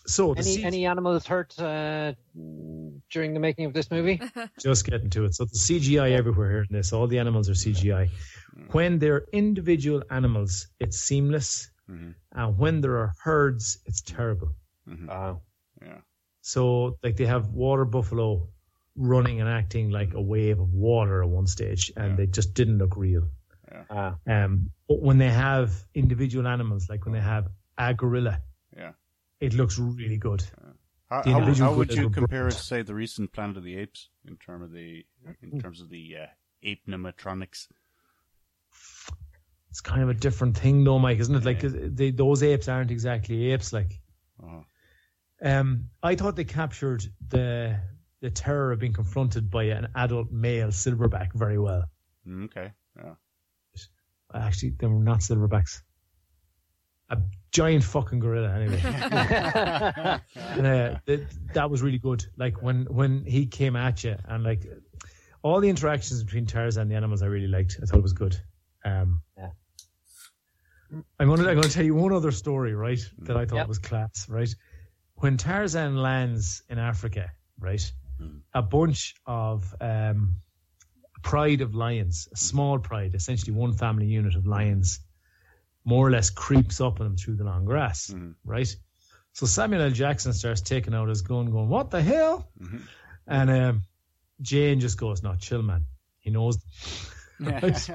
so 0.07 0.31
Any 0.33 0.55
C- 0.55 0.63
any 0.63 0.85
animals 0.85 1.27
hurt 1.27 1.51
uh, 1.59 2.13
during 3.13 3.33
the 3.33 3.39
making 3.47 3.65
of 3.65 3.73
this 3.73 3.91
movie? 3.91 4.21
just 4.59 4.85
getting 4.89 5.09
to 5.11 5.25
it. 5.25 5.35
So 5.35 5.43
the 5.45 5.57
CGI 5.67 6.11
everywhere 6.17 6.49
here 6.49 6.65
in 6.69 6.73
this, 6.77 6.93
all 6.93 7.05
the 7.07 7.19
animals 7.19 7.49
are 7.49 7.53
CGI. 7.63 8.09
When 8.71 8.99
they're 8.99 9.25
individual 9.33 10.01
animals, 10.09 10.67
it's 10.79 10.97
seamless, 10.97 11.69
Mhm. 11.89 12.15
and 12.31 12.57
when 12.57 12.81
there 12.81 12.97
are 13.03 13.11
herds, 13.21 13.65
it's 13.85 14.01
terrible. 14.01 14.49
Wow. 14.87 15.41
Yeah. 15.81 15.99
So 16.41 16.97
like 17.03 17.15
they 17.17 17.25
have 17.35 17.49
water 17.49 17.85
buffalo 17.85 18.47
running 18.95 19.41
and 19.41 19.49
acting 19.49 19.89
like 19.91 20.13
a 20.13 20.21
wave 20.21 20.59
of 20.61 20.71
water 20.73 21.21
at 21.23 21.29
one 21.29 21.47
stage, 21.47 21.91
and 21.97 22.11
Yeah. 22.11 22.15
they 22.19 22.27
just 22.27 22.53
didn't 22.53 22.77
look 22.77 22.95
real. 22.95 23.23
Ah, 23.89 24.15
Um, 24.35 24.71
but 24.87 25.01
when 25.01 25.17
they 25.17 25.29
have 25.31 25.69
individual 25.93 26.47
animals, 26.47 26.87
like 26.89 27.03
when 27.05 27.13
they 27.13 27.25
have 27.35 27.45
a 27.77 27.93
gorilla, 27.93 28.31
Yeah. 28.31 28.41
It 29.39 29.53
looks 29.53 29.77
really 29.79 30.17
good. 30.17 30.43
How, 31.09 31.21
how, 31.23 31.53
how 31.53 31.73
would 31.73 31.93
you 31.93 32.09
compare 32.09 32.47
it 32.47 32.53
to 32.53 32.63
say 32.63 32.81
the 32.81 32.95
recent 32.95 33.31
Planet 33.31 33.57
of 33.57 33.63
the 33.63 33.77
Apes 33.77 34.09
in 34.27 34.37
terms 34.37 34.63
of 34.63 34.71
the 34.71 35.05
in 35.41 35.59
terms 35.59 35.79
of 35.81 35.89
the 35.89 36.15
uh, 36.23 36.25
ape 36.63 36.85
animatronics? 36.87 37.67
It's 39.69 39.81
kind 39.81 40.01
of 40.01 40.09
a 40.09 40.13
different 40.13 40.57
thing, 40.57 40.83
though, 40.83 40.99
Mike, 40.99 41.19
isn't 41.19 41.35
it? 41.35 41.45
Like 41.45 41.59
they, 41.61 42.11
those 42.11 42.43
apes 42.43 42.67
aren't 42.67 42.91
exactly 42.91 43.51
apes. 43.51 43.73
Like, 43.73 43.99
Oh. 44.41 44.63
um, 45.41 45.89
I 46.01 46.15
thought 46.15 46.35
they 46.35 46.43
captured 46.43 47.03
the 47.27 47.79
the 48.21 48.29
terror 48.31 48.71
of 48.71 48.79
being 48.79 48.93
confronted 48.93 49.51
by 49.51 49.65
an 49.65 49.87
adult 49.95 50.31
male 50.31 50.69
silverback 50.69 51.33
very 51.33 51.59
well. 51.59 51.83
Mm, 52.27 52.45
Okay. 52.45 52.71
Yeah. 52.97 53.15
Actually, 54.33 54.71
they 54.79 54.87
were 54.87 55.03
not 55.03 55.19
silverbacks. 55.19 55.81
A 57.09 57.17
giant 57.51 57.83
fucking 57.83 58.19
gorilla, 58.19 58.51
anyway. 58.51 58.79
and, 60.35 60.67
uh, 60.67 60.99
th- 61.05 61.27
that 61.53 61.69
was 61.69 61.81
really 61.81 61.99
good. 61.99 62.25
Like 62.37 62.61
when 62.61 62.85
when 62.85 63.25
he 63.25 63.45
came 63.45 63.75
at 63.75 64.03
you, 64.03 64.15
and 64.25 64.43
like 64.43 64.65
all 65.43 65.59
the 65.59 65.69
interactions 65.69 66.23
between 66.23 66.45
Tarzan 66.47 66.83
and 66.83 66.91
the 66.91 66.95
animals, 66.95 67.21
I 67.21 67.27
really 67.27 67.47
liked. 67.47 67.77
I 67.81 67.85
thought 67.85 67.97
it 67.99 68.03
was 68.03 68.13
good. 68.13 68.39
Um, 68.83 69.21
Yeah. 69.37 69.49
I'm 71.19 71.27
gonna 71.27 71.47
I'm 71.49 71.55
gonna 71.55 71.69
tell 71.69 71.85
you 71.85 71.95
one 71.95 72.13
other 72.13 72.31
story, 72.31 72.73
right? 72.73 72.99
That 73.19 73.37
I 73.37 73.45
thought 73.45 73.57
Yep. 73.57 73.67
was 73.67 73.79
class, 73.79 74.27
right? 74.29 74.53
When 75.15 75.37
Tarzan 75.37 75.97
lands 75.97 76.63
in 76.69 76.77
Africa, 76.77 77.31
right, 77.59 77.91
a 78.53 78.61
bunch 78.61 79.15
of 79.25 79.73
um, 79.81 80.41
pride 81.23 81.61
of 81.61 81.73
lions, 81.75 82.27
a 82.33 82.37
small 82.37 82.79
pride, 82.79 83.13
essentially 83.15 83.51
one 83.53 83.73
family 83.73 84.05
unit 84.07 84.35
of 84.35 84.45
lions, 84.45 84.99
more 85.85 86.05
or 86.05 86.11
less 86.11 86.31
creeps 86.31 86.81
up 86.81 86.99
on 86.99 87.05
him 87.05 87.15
through 87.15 87.35
the 87.35 87.43
long 87.43 87.63
grass, 87.63 88.07
mm-hmm. 88.07 88.31
right? 88.43 88.75
So 89.33 89.45
Samuel 89.45 89.83
L. 89.83 89.91
Jackson 89.91 90.33
starts 90.33 90.61
taking 90.61 90.93
out 90.93 91.07
his 91.07 91.21
gun, 91.21 91.51
going, 91.51 91.69
"What 91.69 91.91
the 91.91 92.01
hell?" 92.01 92.49
Mm-hmm. 92.59 92.77
And 93.27 93.49
um, 93.51 93.81
Jane 94.41 94.79
just 94.79 94.97
goes, 94.97 95.21
"No, 95.21 95.35
chill, 95.35 95.61
man. 95.61 95.85
He 96.19 96.31
knows." 96.31 96.57
Right? 97.37 97.89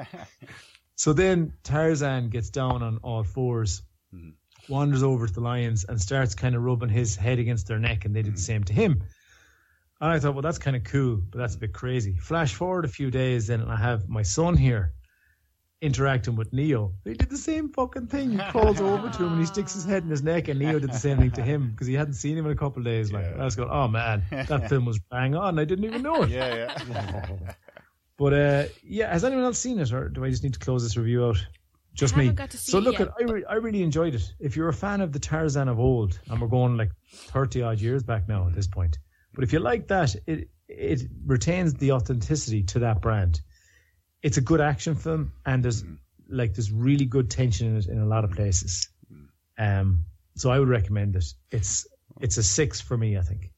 so 0.97 1.15
then 1.15 1.55
Tarzan 1.62 2.29
gets 2.29 2.51
down 2.51 2.83
on 2.83 2.99
all 2.99 3.25
4s 3.25 3.81
mm-hmm. 4.15 4.33
wanders 4.69 5.03
over 5.03 5.27
to 5.27 5.33
the 5.33 5.41
lions, 5.41 5.87
and 5.89 5.99
starts 5.99 6.35
kind 6.35 6.55
of 6.55 6.62
rubbing 6.62 6.91
his 6.91 7.17
head 7.17 7.39
against 7.39 7.67
their 7.67 7.79
neck, 7.79 8.05
and 8.05 8.15
they 8.15 8.21
did 8.21 8.37
the 8.37 8.41
same 8.41 8.65
to 8.65 8.75
him. 8.75 9.03
And 9.99 10.12
I 10.12 10.19
thought, 10.19 10.35
well, 10.35 10.43
that's 10.43 10.59
kind 10.59 10.77
of 10.77 10.85
cool, 10.85 11.23
but 11.31 11.39
that's 11.39 11.55
a 11.55 11.59
bit 11.59 11.73
crazy. 11.73 12.19
Flash 12.19 12.53
forward 12.53 12.85
a 12.85 12.89
few 12.89 13.11
days, 13.11 13.47
then 13.47 13.62
and 13.62 13.73
I 13.73 13.77
have 13.77 14.11
my 14.11 14.25
son 14.25 14.59
here 14.59 14.93
interacting 15.82 16.36
with 16.36 16.52
Neo. 16.52 16.93
They 17.05 17.15
did 17.15 17.31
the 17.31 17.39
same 17.39 17.70
fucking 17.70 18.09
thing. 18.09 18.32
He 18.32 18.39
crawls 18.51 18.81
over 18.81 19.09
to 19.09 19.24
him 19.24 19.32
and 19.32 19.40
he 19.40 19.47
sticks 19.47 19.74
his 19.74 19.85
head 19.85 20.02
in 20.02 20.11
his 20.11 20.23
neck, 20.23 20.48
and 20.48 20.59
Neo 20.59 20.78
did 20.78 20.90
the 20.90 20.98
same 20.98 21.19
thing 21.19 21.31
to 21.32 21.43
him 21.43 21.70
because 21.70 21.86
he 21.86 21.94
hadn't 21.94 22.15
seen 22.15 22.36
him 22.36 22.47
in 22.47 22.52
a 22.52 22.57
couple 22.57 22.81
of 22.81 22.85
days. 22.85 23.12
Like 23.12 23.36
I 23.36 23.44
was 23.44 23.57
going, 23.57 23.70
oh 23.70 23.89
man, 23.89 24.23
that 24.31 24.69
film 24.69 24.85
was 24.85 24.98
bang 25.11 25.35
on. 25.35 25.59
I 25.59 25.65
didn't 25.65 25.85
even 25.85 26.02
know 26.02 26.23
it. 26.23 26.31
Yeah. 26.31 26.74
Yeah. 26.89 27.27
But 28.20 28.35
uh, 28.35 28.65
yeah, 28.82 29.11
has 29.11 29.24
anyone 29.24 29.47
else 29.47 29.59
seen 29.59 29.78
it, 29.78 29.90
or 29.94 30.11
do 30.11 30.23
I 30.23 30.28
just 30.28 30.43
need 30.43 30.52
to 30.52 30.59
close 30.59 30.82
this 30.82 30.94
review 30.94 31.24
out? 31.24 31.39
Just 31.94 32.15
I 32.15 32.19
me. 32.19 32.28
got 32.32 32.51
to 32.51 32.59
see 32.59 32.70
so 32.70 32.77
it 32.77 32.82
look, 32.82 32.98
yet. 32.98 33.09
at 33.09 33.15
I, 33.19 33.32
re- 33.32 33.44
I 33.48 33.55
really 33.55 33.82
enjoyed 33.82 34.15
it. 34.15 34.35
If 34.39 34.57
you're 34.57 34.69
a 34.69 34.74
fan 34.74 35.01
of 35.01 35.12
the 35.12 35.19
Tarzan 35.19 35.69
of 35.69 35.81
old, 35.81 36.20
and 36.28 36.39
we're 36.39 36.48
going 36.48 36.77
like 36.77 36.90
thirty 37.11 37.62
odd 37.62 37.81
years 37.81 38.02
back 38.02 38.28
now 38.28 38.47
at 38.47 38.55
this 38.55 38.66
point, 38.66 38.98
but 39.32 39.43
if 39.43 39.55
you 39.55 39.59
like 39.59 39.89
that, 39.89 40.15
it 40.27 40.51
it 40.69 41.02
retains 41.24 41.73
the 41.73 41.93
authenticity 41.93 42.62
to 42.65 42.81
that 42.81 43.01
brand. 43.01 43.40
It's 44.23 44.37
a 44.37 44.41
good 44.41 44.61
action 44.61 44.95
film, 44.95 45.33
and 45.47 45.63
there's 45.63 45.85
like 46.29 46.55
there's 46.55 46.71
really 46.71 47.07
good 47.07 47.31
tension 47.31 47.69
in 47.69 47.77
it 47.77 47.87
in 47.87 47.99
a 47.99 48.07
lot 48.07 48.25
of 48.25 48.33
places. 48.33 48.89
Um, 49.59 50.05
so 50.37 50.51
I 50.51 50.59
would 50.59 50.69
recommend 50.69 51.17
it. 51.17 51.25
It's 51.51 51.87
it's 52.21 52.37
a 52.37 52.43
six 52.43 52.81
for 52.81 52.97
me, 52.97 53.17
I 53.19 53.23
think. 53.23 53.51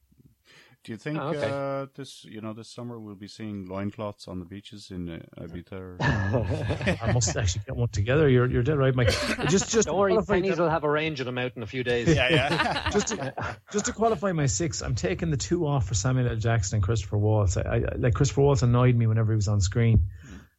Do 0.84 0.90
you 0.90 0.98
think 0.98 1.16
Oh, 1.16 1.28
okay. 1.28 1.48
uh, 1.48 1.86
this, 1.94 2.24
you 2.24 2.40
know, 2.40 2.52
this 2.54 2.68
summer 2.68 2.98
we'll 2.98 3.14
be 3.14 3.28
seeing 3.28 3.66
loincloths 3.66 4.26
on 4.26 4.40
the 4.40 4.44
beaches 4.44 4.90
in 4.90 5.08
uh, 5.08 5.20
Ibiza? 5.40 5.72
Or... 5.74 5.96
I 7.00 7.12
must 7.12 7.36
actually 7.36 7.62
get 7.66 7.76
one 7.76 7.88
together. 7.90 8.28
You're 8.28 8.46
you're 8.46 8.64
dead 8.64 8.78
right, 8.78 8.92
Mike. 8.92 9.10
Just 9.48 9.70
just 9.70 9.86
Don't 9.86 9.96
worry, 9.96 10.12
Penneys 10.14 10.58
will 10.58 10.68
have 10.68 10.82
a 10.82 10.90
range 10.90 11.20
of 11.20 11.26
them 11.26 11.38
out 11.38 11.52
in 11.54 11.62
a 11.62 11.66
few 11.66 11.84
days. 11.84 12.08
yeah, 12.16 12.28
yeah. 12.30 12.90
just 12.90 13.08
to, 13.08 13.32
just 13.70 13.84
to 13.84 13.92
qualify 13.92 14.32
my 14.32 14.46
six, 14.46 14.82
I'm 14.82 14.96
taking 14.96 15.30
the 15.30 15.36
two 15.36 15.68
off 15.68 15.86
for 15.86 15.94
Samuel 15.94 16.28
L. 16.28 16.36
Jackson 16.36 16.76
and 16.76 16.82
Christopher 16.82 17.18
Waltz. 17.18 17.56
I, 17.56 17.62
I 17.62 17.94
like 17.96 18.14
Christopher 18.14 18.40
Waltz 18.40 18.62
annoyed 18.62 18.96
me 18.96 19.06
whenever 19.06 19.32
he 19.32 19.36
was 19.36 19.46
on 19.46 19.60
screen, 19.60 20.08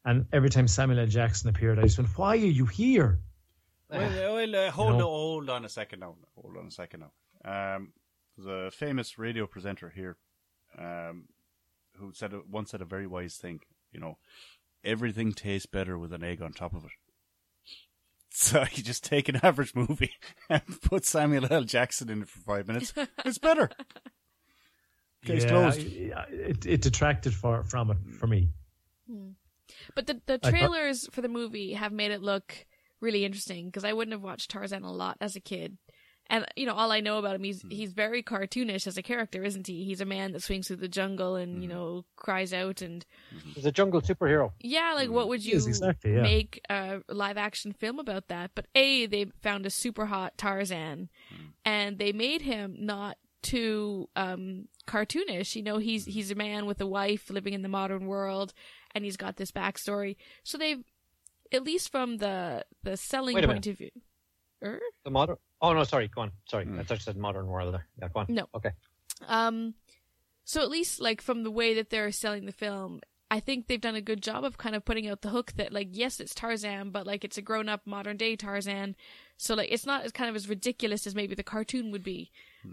and 0.05 0.25
every 0.33 0.49
time 0.49 0.67
Samuel 0.67 0.99
L. 0.99 1.07
Jackson 1.07 1.49
appeared, 1.49 1.79
I 1.79 1.83
just 1.83 1.97
went, 1.97 2.09
"Why 2.17 2.33
are 2.33 2.35
you 2.35 2.65
here?" 2.65 3.19
well, 3.89 4.35
well 4.35 4.55
uh, 4.55 4.71
hold, 4.71 4.89
know? 4.89 4.95
on, 4.95 5.01
hold 5.01 5.49
on 5.49 5.65
a 5.65 5.69
second 5.69 5.99
now. 5.99 6.15
Hold 6.35 6.57
on 6.57 6.67
a 6.67 6.71
second 6.71 7.01
now. 7.45 7.75
Um, 7.75 7.93
there's 8.37 8.47
a 8.47 8.71
famous 8.71 9.17
radio 9.17 9.45
presenter 9.47 9.91
here 9.95 10.17
um, 10.77 11.25
who 11.97 12.11
said 12.13 12.33
once 12.49 12.71
said 12.71 12.81
a 12.81 12.85
very 12.85 13.07
wise 13.07 13.35
thing. 13.35 13.59
You 13.91 13.99
know, 13.99 14.17
everything 14.83 15.33
tastes 15.33 15.67
better 15.67 15.97
with 15.97 16.13
an 16.13 16.23
egg 16.23 16.41
on 16.41 16.53
top 16.53 16.73
of 16.73 16.83
it. 16.85 16.91
So 18.35 18.65
you 18.73 18.81
just 18.81 19.03
take 19.03 19.29
an 19.29 19.39
average 19.43 19.75
movie 19.75 20.13
and 20.49 20.63
put 20.81 21.05
Samuel 21.05 21.45
L. 21.51 21.65
Jackson 21.65 22.09
in 22.09 22.23
it 22.23 22.27
for 22.29 22.39
five 22.39 22.67
minutes. 22.67 22.91
It's 23.23 23.37
better. 23.37 23.69
Case 25.23 25.45
closed. 25.45 25.79
I- 25.79 26.25
It, 26.31 26.65
it 26.65 26.81
detracted 26.81 27.35
for, 27.35 27.63
from 27.63 27.91
it 27.91 27.97
for 28.19 28.25
me. 28.25 28.49
But 29.95 30.07
the 30.07 30.21
the 30.25 30.37
thought- 30.37 30.49
trailers 30.49 31.07
for 31.11 31.21
the 31.21 31.29
movie 31.29 31.73
have 31.73 31.91
made 31.91 32.11
it 32.11 32.21
look 32.21 32.65
really 32.99 33.25
interesting 33.25 33.65
because 33.65 33.83
I 33.83 33.93
wouldn't 33.93 34.13
have 34.13 34.23
watched 34.23 34.49
Tarzan 34.51 34.83
a 34.83 34.91
lot 34.91 35.17
as 35.19 35.35
a 35.35 35.39
kid. 35.41 35.77
And 36.29 36.45
you 36.55 36.65
know, 36.65 36.73
all 36.73 36.89
I 36.93 37.01
know 37.01 37.17
about 37.19 37.35
him, 37.35 37.43
he's 37.43 37.61
he's 37.69 37.91
very 37.91 38.23
cartoonish 38.23 38.87
as 38.87 38.97
a 38.97 39.01
character, 39.03 39.43
isn't 39.43 39.67
he? 39.67 39.83
He's 39.83 39.99
a 39.99 40.05
man 40.05 40.31
that 40.31 40.41
swings 40.41 40.67
through 40.67 40.77
the 40.77 40.87
jungle 40.87 41.35
and 41.35 41.61
you 41.61 41.67
know 41.67 42.05
cries 42.15 42.53
out 42.53 42.81
and 42.81 43.05
He's 43.53 43.65
a 43.65 43.73
jungle 43.73 44.01
superhero. 44.01 44.51
yeah, 44.61 44.93
like 44.95 45.09
what 45.09 45.27
would 45.27 45.43
you 45.45 45.55
exactly, 45.55 46.13
yeah. 46.15 46.21
make 46.21 46.61
a 46.69 47.01
live 47.09 47.37
action 47.37 47.73
film 47.73 47.99
about 47.99 48.29
that? 48.29 48.51
But 48.55 48.67
a 48.73 49.05
they 49.05 49.25
found 49.41 49.65
a 49.65 49.69
super 49.69 50.05
hot 50.05 50.37
Tarzan, 50.37 51.09
and 51.65 51.99
they 51.99 52.13
made 52.13 52.41
him 52.43 52.77
not 52.79 53.17
too 53.41 54.07
um 54.15 54.69
cartoonish. 54.87 55.57
You 55.57 55.63
know, 55.63 55.77
he's 55.77 56.05
he's 56.05 56.31
a 56.31 56.35
man 56.35 56.65
with 56.67 56.79
a 56.79 56.87
wife 56.87 57.29
living 57.29 57.53
in 57.53 57.63
the 57.63 57.69
modern 57.69 58.05
world, 58.07 58.53
and 58.95 59.03
he's 59.03 59.17
got 59.17 59.37
this 59.37 59.51
backstory. 59.51 60.15
So 60.43 60.57
they've, 60.57 60.83
at 61.51 61.63
least 61.63 61.91
from 61.91 62.17
the 62.17 62.65
the 62.83 62.97
selling 62.97 63.35
Wait 63.35 63.43
a 63.43 63.47
point 63.47 63.67
of 63.67 63.77
view. 63.77 63.91
Er? 64.63 64.79
The 65.03 65.11
modern. 65.11 65.37
Oh 65.61 65.73
no, 65.73 65.83
sorry. 65.83 66.07
Go 66.07 66.21
on. 66.21 66.31
Sorry, 66.49 66.67
I 66.79 66.83
thought 66.83 66.97
you 66.97 67.03
said 67.03 67.17
modern 67.17 67.47
world 67.47 67.73
there. 67.73 67.87
Yeah, 68.01 68.07
go 68.13 68.21
on. 68.21 68.25
No. 68.29 68.47
Okay. 68.55 68.71
Um, 69.27 69.73
so 70.45 70.61
at 70.61 70.69
least 70.69 70.99
like 70.99 71.21
from 71.21 71.43
the 71.43 71.51
way 71.51 71.73
that 71.75 71.89
they're 71.89 72.11
selling 72.11 72.45
the 72.45 72.51
film, 72.51 73.01
I 73.31 73.39
think 73.39 73.67
they've 73.67 73.81
done 73.81 73.95
a 73.95 74.01
good 74.01 74.21
job 74.21 74.43
of 74.43 74.57
kind 74.57 74.75
of 74.75 74.85
putting 74.85 75.07
out 75.07 75.21
the 75.21 75.29
hook 75.29 75.53
that 75.53 75.73
like 75.73 75.89
yes, 75.91 76.19
it's 76.19 76.35
Tarzan, 76.35 76.91
but 76.91 77.07
like 77.07 77.23
it's 77.23 77.37
a 77.37 77.41
grown 77.41 77.69
up 77.69 77.81
modern 77.85 78.17
day 78.17 78.35
Tarzan. 78.35 78.95
So 79.37 79.55
like 79.55 79.71
it's 79.71 79.85
not 79.85 80.03
as 80.03 80.11
kind 80.11 80.29
of 80.29 80.35
as 80.35 80.47
ridiculous 80.49 81.07
as 81.07 81.15
maybe 81.15 81.35
the 81.35 81.43
cartoon 81.43 81.91
would 81.91 82.03
be. 82.03 82.31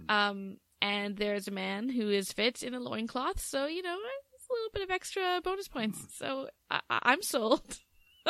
Um, 0.09 0.59
and 0.82 1.16
there's 1.16 1.48
a 1.48 1.52
man 1.52 1.88
who 1.88 2.09
is 2.10 2.32
fit 2.32 2.62
in 2.62 2.74
a 2.74 2.80
loincloth, 2.80 3.40
so 3.40 3.66
you 3.66 3.82
know 3.82 3.98
it's 4.18 4.30
a 4.51 4.55
little 4.55 4.70
bit 4.72 4.82
of 4.82 4.90
extra 4.90 5.40
bonus 5.43 5.68
points. 5.68 5.98
So 6.16 6.48
I- 6.70 6.81
I- 6.90 6.98
I'm 7.02 7.22
sold. 7.22 7.78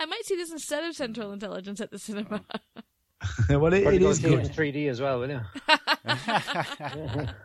I 0.00 0.06
might 0.06 0.24
see 0.24 0.36
this 0.36 0.50
instead 0.52 0.84
of 0.84 0.94
Central 0.94 1.32
Intelligence 1.32 1.80
at 1.80 1.90
the 1.90 1.98
cinema. 1.98 2.42
well, 3.48 3.72
it, 3.72 3.82
Probably 3.82 3.96
it 3.96 4.00
go 4.00 4.08
is 4.10 4.18
see 4.20 4.26
it 4.26 4.32
in 4.32 4.42
good. 4.42 4.52
3D 4.52 4.88
as 4.90 5.00
well, 5.00 5.20
will 5.20 5.30
you? 5.30 5.40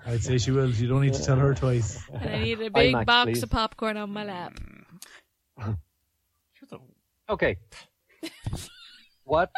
I'd 0.06 0.22
say 0.24 0.38
she 0.38 0.52
will. 0.52 0.70
You 0.70 0.88
don't 0.88 1.02
need 1.02 1.14
to 1.14 1.24
tell 1.24 1.38
her 1.38 1.54
twice. 1.54 2.02
and 2.12 2.30
I 2.30 2.40
need 2.44 2.62
a 2.62 2.70
big 2.70 2.94
IMAX, 2.96 3.06
box 3.06 3.26
please. 3.32 3.44
of 3.44 3.50
popcorn 3.50 3.98
on 3.98 4.12
my 4.12 4.24
lap. 4.26 4.60
Okay. 7.30 7.58
what? 9.24 9.52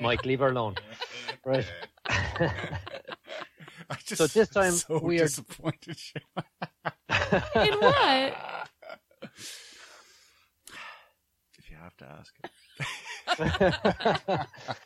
Mike, 0.00 0.24
leave 0.24 0.38
her 0.40 0.48
alone. 0.48 0.76
Right. 1.44 1.66
I 3.92 3.96
just 4.06 4.16
So 4.16 4.26
this 4.26 4.48
time 4.48 4.72
so 4.72 4.98
we 4.98 5.20
are- 5.20 5.24
disappointed. 5.24 5.98
In 7.68 7.74
what? 7.78 8.34
if 11.58 11.70
you 11.70 11.76
have 11.76 11.96
to 11.98 12.06
ask. 12.18 12.34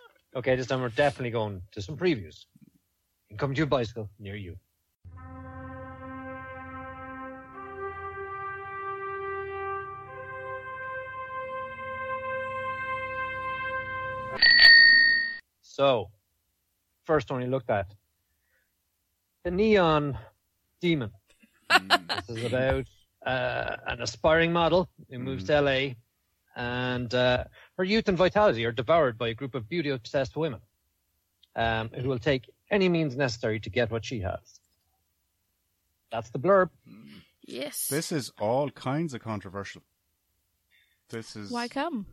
okay, 0.36 0.56
this 0.56 0.66
time 0.66 0.80
we're 0.80 0.88
definitely 0.88 1.30
going 1.30 1.62
to 1.70 1.80
some 1.80 1.96
previews. 1.96 2.46
Come 3.36 3.54
to 3.54 3.58
your 3.58 3.66
bicycle 3.68 4.10
near 4.18 4.34
you. 4.34 4.56
So, 15.62 16.10
first 17.04 17.30
one 17.30 17.40
we 17.40 17.46
looked 17.46 17.70
at 17.70 17.86
the 19.46 19.52
Neon 19.52 20.18
Demon. 20.80 21.12
this 21.70 22.28
is 22.36 22.44
about 22.44 22.84
uh, 23.24 23.76
an 23.86 24.02
aspiring 24.02 24.52
model 24.52 24.88
who 25.08 25.20
moves 25.20 25.44
to 25.44 25.60
LA, 25.60 25.90
and 26.56 27.14
uh, 27.14 27.44
her 27.78 27.84
youth 27.84 28.08
and 28.08 28.18
vitality 28.18 28.64
are 28.64 28.72
devoured 28.72 29.16
by 29.16 29.28
a 29.28 29.34
group 29.34 29.54
of 29.54 29.68
beauty 29.68 29.90
obsessed 29.90 30.36
women 30.36 30.58
um, 31.54 31.90
who 31.90 32.08
will 32.08 32.18
take 32.18 32.50
any 32.72 32.88
means 32.88 33.16
necessary 33.16 33.60
to 33.60 33.70
get 33.70 33.88
what 33.88 34.04
she 34.04 34.18
has. 34.18 34.58
That's 36.10 36.30
the 36.30 36.40
blurb. 36.40 36.70
Yes. 37.44 37.86
This 37.86 38.10
is 38.10 38.32
all 38.40 38.68
kinds 38.70 39.14
of 39.14 39.20
controversial. 39.20 39.82
This 41.10 41.36
is 41.36 41.52
Why 41.52 41.68
come? 41.68 42.06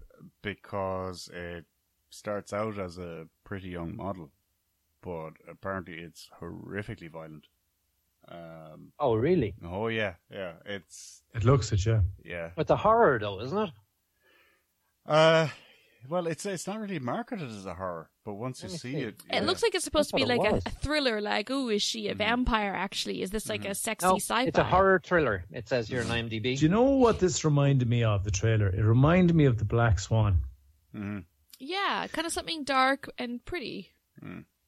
because 0.43 1.31
it 1.33 1.65
starts 2.11 2.53
out 2.53 2.77
as 2.77 2.99
a 2.99 3.25
pretty 3.43 3.69
young 3.69 3.95
model, 3.95 4.29
but 5.03 5.31
apparently 5.49 5.95
it's 5.95 6.29
horrifically 6.41 7.11
violent. 7.11 7.45
Um, 8.27 8.93
Oh, 8.99 9.15
really? 9.15 9.53
oh 9.65 9.87
yeah, 9.89 10.13
yeah, 10.31 10.53
it's 10.65 11.21
It 11.35 11.43
looks 11.43 11.71
it, 11.73 11.85
yeah. 11.85 12.01
yeah. 12.23 12.49
It's 12.57 12.71
a 12.71 12.77
horror, 12.77 13.19
though, 13.19 13.41
isn't 13.41 13.57
it? 13.57 13.69
Uh, 15.05 15.47
well, 16.09 16.27
it's 16.27 16.45
it's 16.45 16.65
not 16.67 16.79
really 16.79 16.99
marketed 16.99 17.49
as 17.49 17.65
a 17.65 17.73
horror, 17.73 18.09
but 18.23 18.35
once 18.35 18.63
you 18.63 18.69
see 18.69 18.77
see. 18.77 18.95
it, 18.95 19.21
It 19.29 19.43
looks 19.43 19.61
like 19.61 19.75
it's 19.75 19.83
supposed 19.83 20.11
That's 20.13 20.21
to 20.23 20.27
be 20.27 20.37
like 20.37 20.53
a, 20.53 20.57
a 20.65 20.69
thriller, 20.69 21.19
like, 21.19 21.49
oh, 21.51 21.67
is 21.69 21.81
she 21.81 22.07
a 22.07 22.15
vampire 22.15 22.73
actually? 22.73 23.21
Is 23.21 23.31
this 23.31 23.49
like 23.49 23.65
a 23.65 23.75
sexy 23.75 24.07
No, 24.07 24.15
sci 24.15 24.33
fi? 24.33 24.43
it's 24.43 24.57
a 24.57 24.63
horror 24.63 25.01
thriller. 25.03 25.43
It 25.51 25.67
says 25.67 25.89
here 25.89 26.01
on 26.01 26.07
IMDb. 26.07 26.57
Do 26.57 26.65
you 26.65 26.69
know 26.69 26.83
what 26.83 27.19
this 27.19 27.43
reminded 27.43 27.89
me 27.89 28.03
of, 28.05 28.23
the 28.23 28.31
trailer? 28.31 28.67
It 28.69 28.81
reminded 28.83 29.35
me 29.35 29.45
of 29.45 29.57
The 29.57 29.65
Black 29.65 29.99
Swan. 29.99 30.41
Mhm. 30.95 31.25
Yeah, 31.59 32.07
kind 32.11 32.25
of 32.27 32.33
something 32.33 32.63
dark 32.63 33.09
and 33.17 33.43
pretty. 33.43 33.89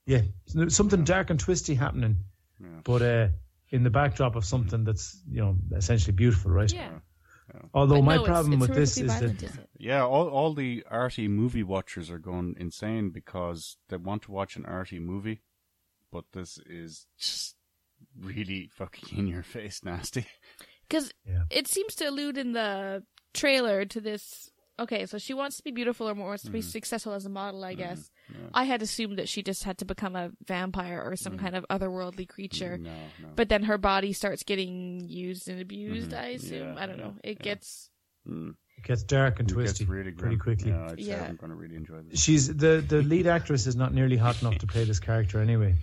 Yeah, 0.05 0.21
something 0.67 1.03
dark 1.03 1.29
and 1.29 1.39
twisty 1.39 1.73
happening, 1.75 2.17
Yeah. 2.61 2.67
but 2.83 3.01
uh, 3.01 3.27
in 3.69 3.83
the 3.83 3.89
backdrop 3.89 4.35
of 4.35 4.45
something 4.45 4.83
that's, 4.83 5.19
you 5.29 5.41
know, 5.41 5.57
essentially 5.75 6.13
beautiful, 6.13 6.51
right? 6.51 6.71
Yeah. 6.71 6.99
Although 7.73 7.95
But 7.97 8.01
my 8.03 8.15
no, 8.17 8.23
problem 8.23 8.53
it's 8.53 8.61
with 8.61 8.75
this 8.75 8.97
is 8.97 9.11
violent, 9.11 9.39
that 9.39 9.49
is 9.49 9.55
it? 9.57 9.69
Yeah, 9.77 10.03
all 10.03 10.27
all 10.29 10.53
the 10.53 10.83
arty 10.89 11.27
movie 11.27 11.63
watchers 11.63 12.09
are 12.09 12.17
going 12.17 12.55
insane 12.59 13.11
because 13.11 13.77
they 13.89 13.97
want 13.97 14.23
to 14.23 14.31
watch 14.31 14.55
an 14.55 14.65
arty 14.65 14.99
movie, 14.99 15.41
but 16.11 16.25
this 16.33 16.57
is 16.65 17.05
just 17.19 17.55
really 18.19 18.69
fucking 18.73 19.17
in 19.17 19.27
your 19.27 19.43
face 19.43 19.83
nasty. 19.83 20.25
Because 20.89 21.11
Yeah. 21.25 21.43
it 21.49 21.67
seems 21.67 21.95
to 21.95 22.05
allude 22.09 22.37
in 22.37 22.53
the 22.53 23.03
trailer 23.33 23.85
to 23.85 24.01
this. 24.01 24.49
Okay, 24.77 25.05
so 25.05 25.17
she 25.17 25.33
wants 25.33 25.55
to 25.57 25.63
be 25.63 25.71
beautiful 25.71 26.09
or 26.09 26.13
wants 26.13 26.43
to 26.43 26.51
be 26.51 26.59
Mm-hmm. 26.59 26.67
successful 26.69 27.13
as 27.13 27.25
a 27.25 27.29
model, 27.29 27.63
I 27.63 27.75
guess. 27.75 28.11
I 28.53 28.65
had 28.65 28.81
assumed 28.81 29.17
that 29.19 29.29
she 29.29 29.41
just 29.41 29.63
had 29.63 29.77
to 29.77 29.85
become 29.85 30.15
a 30.15 30.31
vampire 30.45 31.01
or 31.01 31.11
Mm-hmm. 31.11 31.15
some 31.23 31.37
kind 31.37 31.55
of 31.55 31.65
otherworldly 31.69 32.27
creature. 32.27 32.77
No, 32.77 32.89
no. 33.21 33.29
But 33.35 33.47
then 33.49 33.63
her 33.63 33.77
body 33.77 34.11
starts 34.11 34.43
getting 34.43 35.05
used 35.07 35.47
and 35.47 35.61
abused, 35.61 36.13
I 36.13 36.27
assume. 36.35 36.59
Mm-hmm. 36.67 36.77
Yeah, 36.77 36.83
I 36.83 36.85
don't 36.87 36.97
yeah, 36.97 37.03
know. 37.05 37.13
It 37.23 37.37
yeah. 37.39 37.43
gets. 37.43 37.89
Mm. 38.27 38.55
it 38.77 38.83
gets 38.83 39.03
dark 39.03 39.39
and 39.39 39.49
It 39.49 39.53
twisty 39.53 39.85
really 39.85 40.11
pretty 40.11 40.35
quickly. 40.37 40.71
Yeah, 40.71 40.87
I'd 40.89 40.99
say 40.99 41.05
Yeah. 41.09 41.23
I'm 41.25 41.35
going 41.35 41.51
to 41.51 41.55
really 41.55 41.75
enjoy 41.75 42.01
this. 42.09 42.19
She's 42.21 42.47
the 42.53 42.83
the 42.85 43.01
lead 43.13 43.27
actress 43.27 43.67
is 43.67 43.75
not 43.75 43.93
nearly 43.93 44.17
hot 44.17 44.41
enough 44.41 44.57
to 44.57 44.67
play 44.67 44.83
this 44.83 44.99
character 44.99 45.39
anyway. 45.39 45.75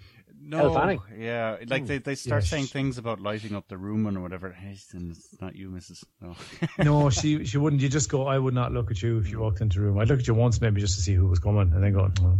No, 0.44 0.74
Elle 0.76 0.98
yeah, 1.18 1.56
like 1.68 1.86
they, 1.86 1.98
they 1.98 2.16
start 2.16 2.42
Yeah, 2.42 2.48
saying 2.48 2.66
things 2.66 2.98
about 2.98 3.20
lighting 3.20 3.54
up 3.54 3.68
the 3.68 3.78
room 3.78 4.06
and 4.06 4.22
whatever. 4.22 4.50
Hey, 4.50 4.72
it's 4.72 5.40
not 5.40 5.54
you, 5.54 5.70
Mrs. 5.70 6.02
No. 6.20 6.34
No, 6.84 7.10
she 7.18 7.44
she 7.44 7.58
wouldn't. 7.58 7.80
You 7.80 7.88
just 7.88 8.10
go. 8.10 8.26
I 8.26 8.38
would 8.38 8.54
not 8.54 8.72
look 8.72 8.90
at 8.90 9.00
you 9.02 9.18
if 9.18 9.30
you 9.30 9.38
walked 9.38 9.60
into 9.60 9.78
the 9.78 9.84
room. 9.84 9.98
I'd 9.98 10.08
look 10.08 10.18
at 10.18 10.26
you 10.26 10.34
once, 10.34 10.60
maybe 10.60 10.80
just 10.80 10.96
to 10.96 11.00
see 11.02 11.14
who 11.14 11.26
was 11.28 11.38
coming, 11.38 11.72
and 11.72 11.82
then 11.82 11.92
go. 11.92 12.10
Oh. 12.22 12.38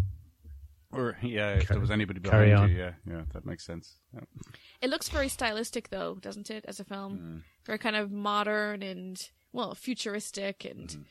or 0.92 1.16
yeah, 1.22 1.50
if 1.54 1.66
Carry- 1.68 1.76
there 1.76 1.80
was 1.80 1.90
anybody 1.90 2.20
carry 2.20 2.50
behind 2.50 2.64
on. 2.64 2.76
you, 2.76 2.82
yeah, 2.82 2.92
yeah, 3.08 3.22
that 3.34 3.46
makes 3.46 3.64
sense. 3.64 3.96
Yeah. 4.12 4.20
It 4.80 4.90
looks 4.90 5.08
very 5.08 5.28
stylistic, 5.28 5.88
though, 5.90 6.16
doesn't 6.20 6.50
it, 6.50 6.64
as 6.66 6.80
a 6.80 6.84
film? 6.84 7.18
Mm. 7.18 7.42
Very 7.64 7.78
kind 7.78 7.94
of 7.96 8.10
modern 8.10 8.82
and, 8.82 9.30
well, 9.52 9.74
futuristic 9.76 10.64
and 10.64 10.88
Mm-hmm. 10.88 11.02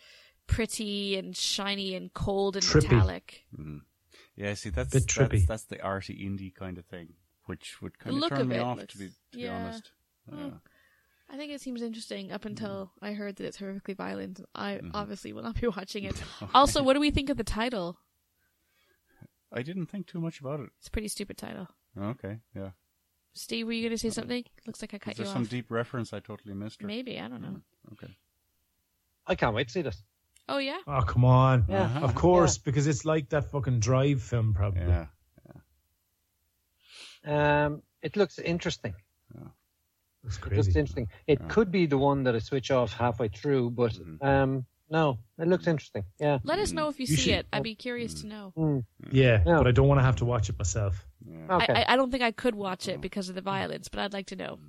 pretty 0.47 1.15
and 1.17 1.35
shiny 1.37 1.95
and 1.95 2.13
cold 2.13 2.57
and 2.57 2.65
Trippy. 2.65 2.91
metallic. 2.91 3.45
Yeah, 4.35 4.53
see, 4.53 4.69
that's 4.69 4.91
Bit 4.91 5.03
that's, 5.07 5.13
trippy. 5.33 5.45
that's 5.45 5.63
the 5.65 5.81
arty 5.81 6.15
indie 6.27 6.53
kind 6.53 6.77
of 6.77 6.85
thing, 6.85 7.13
which 7.45 7.81
would 7.81 7.99
kind 7.99 8.15
The 8.19 8.23
of 8.25 8.29
turn 8.29 8.41
of 8.41 8.47
me 8.47 8.57
off, 8.59 8.77
looks- 8.77 8.93
to 8.93 8.99
be 8.99 9.07
to 9.33 9.37
be 9.37 9.47
honest. 9.47 9.91
Yeah. 10.31 10.49
I 11.29 11.37
think 11.37 11.51
it 11.53 11.61
seems 11.61 11.81
interesting 11.81 12.31
up 12.31 12.43
until 12.45 12.87
Mm-hmm. 12.97 13.05
I 13.05 13.13
heard 13.13 13.35
that 13.37 13.45
it's 13.45 13.57
horrifically 13.57 13.95
violent. 13.95 14.41
I 14.53 14.79
obviously 14.93 15.31
will 15.33 15.43
not 15.43 15.59
be 15.59 15.67
watching 15.77 16.03
it. 16.03 16.21
also, 16.53 16.83
what 16.83 16.93
do 16.93 16.99
we 16.99 17.11
think 17.11 17.29
of 17.29 17.37
the 17.37 17.43
title? 17.43 17.97
I 19.53 19.61
didn't 19.63 19.87
think 19.87 20.07
too 20.07 20.19
much 20.21 20.39
about 20.39 20.59
it. 20.61 20.69
It's 20.79 20.87
a 20.87 20.91
pretty 20.91 21.07
stupid 21.09 21.37
title. 21.37 21.67
Okay, 21.99 22.37
yeah. 22.55 22.69
Steve, 23.33 23.65
were 23.65 23.73
you 23.73 23.81
going 23.81 23.91
to 23.91 23.97
say 23.97 24.09
something? 24.09 24.43
Looks 24.67 24.81
like 24.81 24.93
I 24.93 24.97
cut 24.97 25.11
Is 25.13 25.17
there 25.17 25.25
you 25.27 25.31
some 25.33 25.43
off. 25.43 25.49
deep 25.49 25.69
reference 25.71 26.11
I 26.13 26.19
totally 26.19 26.53
missed? 26.53 26.83
Or? 26.83 26.87
Maybe, 26.87 27.17
I 27.19 27.27
don't 27.29 27.41
know. 27.41 27.61
Okay. 27.93 28.13
I 29.27 29.35
can't 29.35 29.55
wait 29.55 29.67
to 29.67 29.73
see 29.73 29.81
this. 29.81 30.01
Oh, 30.51 30.57
yeah? 30.57 30.79
Oh 30.85 31.01
come 31.01 31.23
on! 31.23 31.65
Yeah. 31.69 31.99
Of 32.01 32.13
course, 32.13 32.57
because 32.57 32.85
it's 32.87 33.05
like 33.05 33.29
that 33.29 33.49
fucking 33.51 33.79
Drive 33.79 34.21
film, 34.21 34.53
probably. 34.53 34.81
Yeah. 34.83 35.05
Um, 37.23 37.81
it 38.01 38.15
looks 38.17 38.37
It's 38.37 38.47
interesting. 38.47 38.93
It 39.33 39.47
looks 40.23 40.37
crazy. 40.37 40.69
interesting. 40.79 41.07
It 41.27 41.39
could 41.47 41.71
be 41.71 41.85
the 41.85 41.97
one 41.97 42.23
that 42.23 42.35
I 42.35 42.39
switch 42.39 42.69
off 42.69 42.93
halfway 42.93 43.29
through, 43.29 43.71
but 43.71 43.93
Mm-hmm. 43.93 44.25
um, 44.27 44.65
no, 44.91 45.17
it 45.39 45.47
looks 45.47 45.65
interesting. 45.65 46.03
Yeah. 46.19 46.37
Let 46.43 46.59
us 46.59 46.71
know 46.71 46.89
if 46.89 46.99
you, 46.99 47.05
You 47.07 47.15
see 47.15 47.21
should- 47.23 47.33
it. 47.33 47.47
I'd 47.53 47.63
be 47.63 47.73
curious 47.75 48.13
to 48.21 48.27
know. 48.27 48.53
Mm. 48.57 48.83
Yeah, 49.11 49.41
Yeah. 49.45 49.57
but 49.57 49.67
I 49.67 49.71
don't 49.71 49.87
want 49.87 49.99
to 49.99 50.03
have 50.03 50.17
to 50.17 50.25
watch 50.25 50.49
it 50.49 50.59
myself. 50.59 51.05
Okay. 51.49 51.73
I, 51.73 51.81
I, 51.81 51.93
I 51.93 51.95
don't 51.95 52.11
think 52.11 52.23
I 52.23 52.31
could 52.31 52.55
watch 52.55 52.87
it 52.87 52.99
because 52.99 53.29
of 53.29 53.35
the 53.35 53.41
violence, 53.41 53.87
but 53.87 53.99
I'd 54.01 54.13
like 54.13 54.27
to 54.27 54.35
know. 54.35 54.59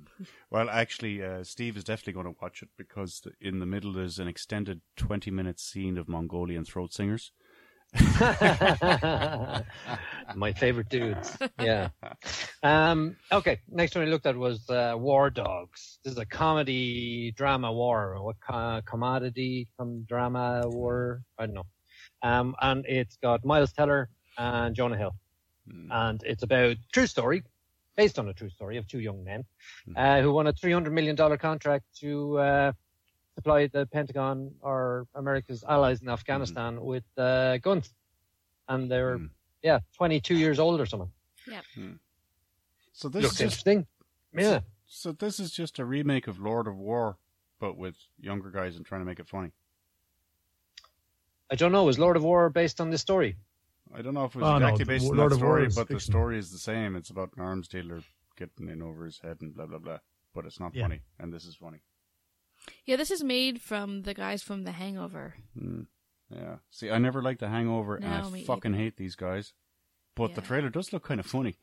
Well, 0.49 0.69
actually, 0.69 1.21
uh, 1.23 1.43
Steve 1.43 1.77
is 1.77 1.83
definitely 1.83 2.13
going 2.13 2.33
to 2.33 2.39
watch 2.41 2.61
it 2.61 2.69
because 2.77 3.21
the, 3.21 3.31
in 3.41 3.59
the 3.59 3.65
middle 3.65 3.91
there's 3.91 4.19
an 4.19 4.27
extended 4.27 4.81
20 4.97 5.29
minute 5.31 5.59
scene 5.59 5.97
of 5.97 6.07
Mongolian 6.07 6.63
throat 6.63 6.93
singers. 6.93 7.31
My 10.35 10.51
favorite 10.53 10.89
dudes. 10.89 11.37
Yeah. 11.59 11.89
Um, 12.63 13.15
okay. 13.31 13.59
Next 13.69 13.95
one 13.95 14.05
I 14.05 14.07
looked 14.07 14.25
at 14.25 14.35
was 14.35 14.67
uh, 14.69 14.95
War 14.97 15.29
Dogs. 15.29 15.99
This 16.03 16.13
is 16.13 16.19
a 16.19 16.25
comedy 16.25 17.31
drama 17.35 17.71
war. 17.71 18.17
What 18.21 18.37
co- 18.39 18.81
commodity? 18.85 19.67
Some 19.77 20.03
drama 20.07 20.63
war? 20.65 21.21
I 21.37 21.45
don't 21.45 21.55
know. 21.55 21.65
Um, 22.23 22.55
and 22.61 22.85
it's 22.87 23.17
got 23.17 23.43
Miles 23.45 23.73
Teller 23.73 24.09
and 24.37 24.75
Jonah 24.75 24.97
Hill. 24.97 25.15
And 25.91 26.21
it's 26.25 26.43
about 26.43 26.77
true 26.91 27.07
story. 27.07 27.43
based 27.95 28.17
on 28.17 28.27
a 28.27 28.33
true 28.33 28.49
story 28.49 28.77
of 28.77 28.87
two 28.87 28.99
young 28.99 29.23
men 29.23 29.45
Hmm. 29.85 29.93
uh, 29.95 30.21
who 30.21 30.33
won 30.33 30.47
a 30.47 30.53
three 30.53 30.71
hundred 30.73 30.93
million 30.93 31.15
dollar 31.15 31.37
contract 31.37 31.85
to 32.01 32.39
supply 33.35 33.67
the 33.67 33.85
Pentagon 33.87 34.53
or 34.61 35.07
America's 35.15 35.63
allies 35.63 36.01
in 36.01 36.09
Afghanistan 36.09 36.81
with 36.81 37.03
uh, 37.17 37.57
guns, 37.57 37.93
and 38.69 38.89
they 38.91 39.01
were 39.01 39.17
Hmm. 39.17 39.25
yeah 39.61 39.79
twenty 39.95 40.19
two 40.19 40.35
years 40.35 40.59
old 40.59 40.79
or 40.79 40.85
something. 40.85 41.11
Yeah. 41.47 41.61
So 42.93 43.09
this 43.09 43.23
Looks 43.23 43.33
is 43.35 43.39
just 43.39 43.67
interesting. 43.67 43.87
Yeah. 44.33 44.59
so 44.85 45.11
this 45.11 45.39
is 45.39 45.51
just 45.51 45.79
a 45.79 45.85
remake 45.85 46.27
of 46.27 46.39
Lord 46.39 46.67
of 46.67 46.77
War, 46.77 47.17
but 47.59 47.77
with 47.77 47.95
younger 48.19 48.49
guys 48.51 48.75
and 48.77 48.85
trying 48.85 49.01
to 49.01 49.05
make 49.05 49.19
it 49.19 49.27
funny. 49.27 49.51
I 51.51 51.55
don't 51.55 51.71
know. 51.71 51.87
Is 51.89 51.99
Lord 51.99 52.17
of 52.17 52.23
War 52.23 52.49
based 52.49 52.79
on 52.81 52.89
this 52.89 53.01
story? 53.01 53.35
I 53.93 54.01
don't 54.01 54.13
know 54.15 54.25
if 54.25 54.35
it 54.35 54.39
was 54.41 54.47
Oh, 54.47 54.57
no, 54.57 54.67
exactly 54.67 54.85
the 54.85 54.91
based 54.91 55.11
on 55.11 55.17
Lord 55.17 55.31
that 55.31 55.35
of 55.35 55.39
story, 55.39 55.65
is 55.67 55.75
but 55.75 55.87
the 55.87 55.99
story 55.99 56.37
is 56.39 56.51
the 56.51 56.57
same. 56.57 56.95
It's 56.95 57.09
about 57.11 57.31
an 57.35 57.43
arms 57.43 57.67
dealer 57.67 58.01
getting 58.37 58.69
in 58.69 58.81
over 58.81 59.05
his 59.05 59.19
head 59.19 59.37
and 59.41 59.53
blah 59.55 59.65
blah 59.67 59.77
blah. 59.79 59.99
But 60.33 60.45
it's 60.45 60.59
not 60.59 60.73
Yeah. 60.73 60.83
funny, 60.85 61.01
and 61.19 61.31
this 61.31 61.45
is 61.45 61.55
funny. 61.55 61.79
Yeah, 62.85 62.95
this 62.95 63.11
is 63.11 63.23
made 63.23 63.61
from 63.61 64.03
the 64.03 64.13
guys 64.13 64.41
from 64.43 64.63
The 64.63 64.71
Hangover. 64.71 65.35
Mm. 65.59 65.87
Yeah. 66.29 66.55
See, 66.69 66.89
I 66.89 66.97
never 66.97 67.21
liked 67.21 67.39
The 67.39 67.49
Hangover, 67.49 67.95
and 67.95 68.05
I 68.05 68.29
me 68.29 68.43
fucking 68.43 68.73
hate 68.73 68.97
these 68.97 69.15
guys. 69.15 69.53
But 70.15 70.35
the 70.35 70.41
trailer 70.41 70.69
does 70.69 70.93
look 70.93 71.03
kind 71.03 71.19
of 71.19 71.25
funny. 71.25 71.57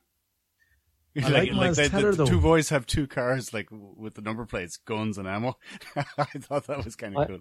I 1.23 1.29
like 1.29 1.53
Miles 1.53 1.77
they- 1.77 1.89
Teller, 1.89 2.13
the, 2.13 2.25
the 2.25 2.31
two 2.31 2.41
boys 2.41 2.69
have 2.69 2.87
two 2.87 3.07
cars, 3.07 3.53
like 3.53 3.69
with 3.71 4.15
the 4.15 4.23
number 4.23 4.47
plates, 4.47 4.77
guns 4.77 5.19
and 5.19 5.27
ammo. 5.29 5.57
I 5.97 6.25
thought 6.39 6.67
that 6.67 6.85
was 6.85 6.97
kind 6.97 7.17
of 7.17 7.23
I- 7.23 7.27
cool. 7.27 7.41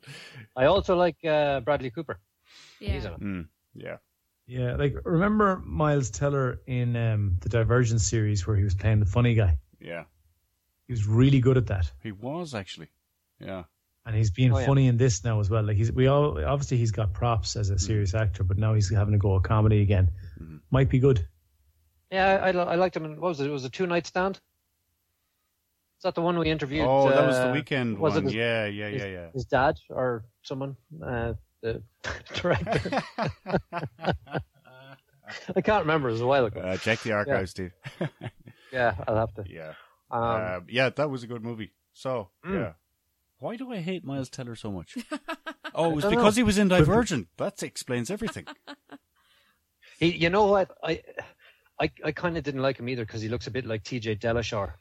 I 0.55 0.65
also 0.65 0.95
like 0.95 1.23
uh, 1.25 1.59
Bradley 1.61 1.91
Cooper. 1.91 2.19
Yeah. 2.79 2.99
Mm. 3.19 3.47
Yeah. 3.73 3.97
Yeah, 4.47 4.77
like 4.77 4.95
remember 5.05 5.61
Miles 5.63 6.09
Teller 6.09 6.59
in 6.65 6.95
um, 6.95 7.37
the 7.41 7.49
Divergent 7.49 8.01
series 8.01 8.47
where 8.47 8.57
he 8.57 8.63
was 8.63 8.73
playing 8.73 8.99
the 8.99 9.05
funny 9.05 9.35
guy. 9.35 9.59
Yeah. 9.79 10.05
He 10.87 10.93
was 10.93 11.05
really 11.05 11.39
good 11.39 11.55
at 11.57 11.67
that, 11.67 11.91
He 12.01 12.11
was 12.11 12.55
actually. 12.55 12.89
Yeah. 13.39 13.63
and 14.05 14.15
he's 14.15 14.31
being 14.31 14.53
Oh, 14.53 14.59
yeah. 14.59 14.65
funny 14.65 14.87
in 14.87 14.97
this 14.97 15.23
now 15.23 15.39
as 15.39 15.49
well. 15.49 15.63
Like 15.63 15.77
he's 15.77 15.91
we 15.91 16.07
all 16.07 16.43
obviously 16.43 16.77
he's 16.77 16.91
got 16.91 17.13
props 17.13 17.55
as 17.55 17.69
a 17.69 17.77
serious 17.79 18.13
actor, 18.13 18.43
but 18.43 18.57
now 18.57 18.73
he's 18.73 18.89
having 18.89 19.11
to 19.13 19.17
go 19.19 19.35
a 19.35 19.41
comedy 19.41 19.81
again. 19.81 20.11
Mhm. 20.41 20.61
Might 20.71 20.89
be 20.89 20.99
good. 20.99 21.27
Yeah, 22.11 22.39
I, 22.41 22.49
I 22.49 22.75
liked 22.75 22.95
him. 22.95 23.05
In, 23.05 23.11
what 23.21 23.29
was 23.29 23.39
it? 23.39 23.47
It 23.47 23.51
was 23.51 23.65
a 23.65 23.69
two 23.69 23.85
night 23.87 24.07
stand. 24.07 24.35
Is 24.37 26.03
that 26.03 26.15
the 26.15 26.21
one 26.21 26.39
we 26.39 26.49
interviewed? 26.49 26.87
Oh, 26.87 27.09
that 27.09 27.27
was 27.27 27.35
the 27.35 27.49
uh, 27.49 27.53
weekend 27.53 27.99
was 27.99 28.15
it 28.15 28.19
one. 28.19 28.23
his- 28.25 28.33
yeah, 28.33 28.65
yeah, 28.65 28.87
yeah, 28.87 29.05
yeah. 29.05 29.27
his 29.33 29.45
dad 29.45 29.77
or 29.89 30.23
someone, 30.43 30.75
uh, 31.05 31.33
the 31.61 31.83
director. 32.35 33.01
I 35.55 35.61
can't 35.61 35.81
remember. 35.83 36.09
It 36.09 36.13
was 36.13 36.21
a 36.21 36.27
while 36.27 36.45
ago. 36.45 36.59
Uh, 36.61 36.77
check 36.77 36.99
the 37.01 37.11
archives, 37.13 37.51
Steve. 37.51 37.73
Yeah, 38.71 38.93
I'll 39.07 39.15
have 39.15 39.33
to. 39.33 39.45
yeah. 39.47 39.73
Um, 40.11 40.23
Uh, 40.23 40.59
yeah, 40.69 40.89
that 40.89 41.09
was 41.09 41.23
a 41.23 41.27
good 41.27 41.43
movie. 41.43 41.73
So, 41.93 42.29
Mm. 42.45 42.53
yeah. 42.53 42.73
Why 43.39 43.55
do 43.55 43.71
I 43.71 43.77
hate 43.77 44.03
Miles 44.03 44.29
Teller 44.29 44.55
so 44.55 44.71
much? 44.71 44.97
oh, 45.73 45.91
it 45.91 45.95
was 45.95 46.05
because 46.05 46.35
know. 46.35 46.41
he 46.41 46.43
was 46.43 46.57
in 46.57 46.67
Divergent. 46.67 47.27
That 47.37 47.63
explains 47.63 48.11
everything. 48.11 48.45
he, 49.99 50.15
you 50.15 50.29
know 50.29 50.47
what? 50.47 50.71
I, 50.83 51.01
I, 51.79 51.89
I 52.03 52.11
kind 52.11 52.37
of 52.37 52.43
didn't 52.43 52.61
like 52.61 52.77
him 52.77 52.89
either 52.89 53.05
because 53.05 53.21
he 53.21 53.29
looks 53.29 53.47
a 53.47 53.51
bit 53.51 53.65
like 53.65 53.83
T.J. 53.83 54.17
Dillashaw. 54.17 54.73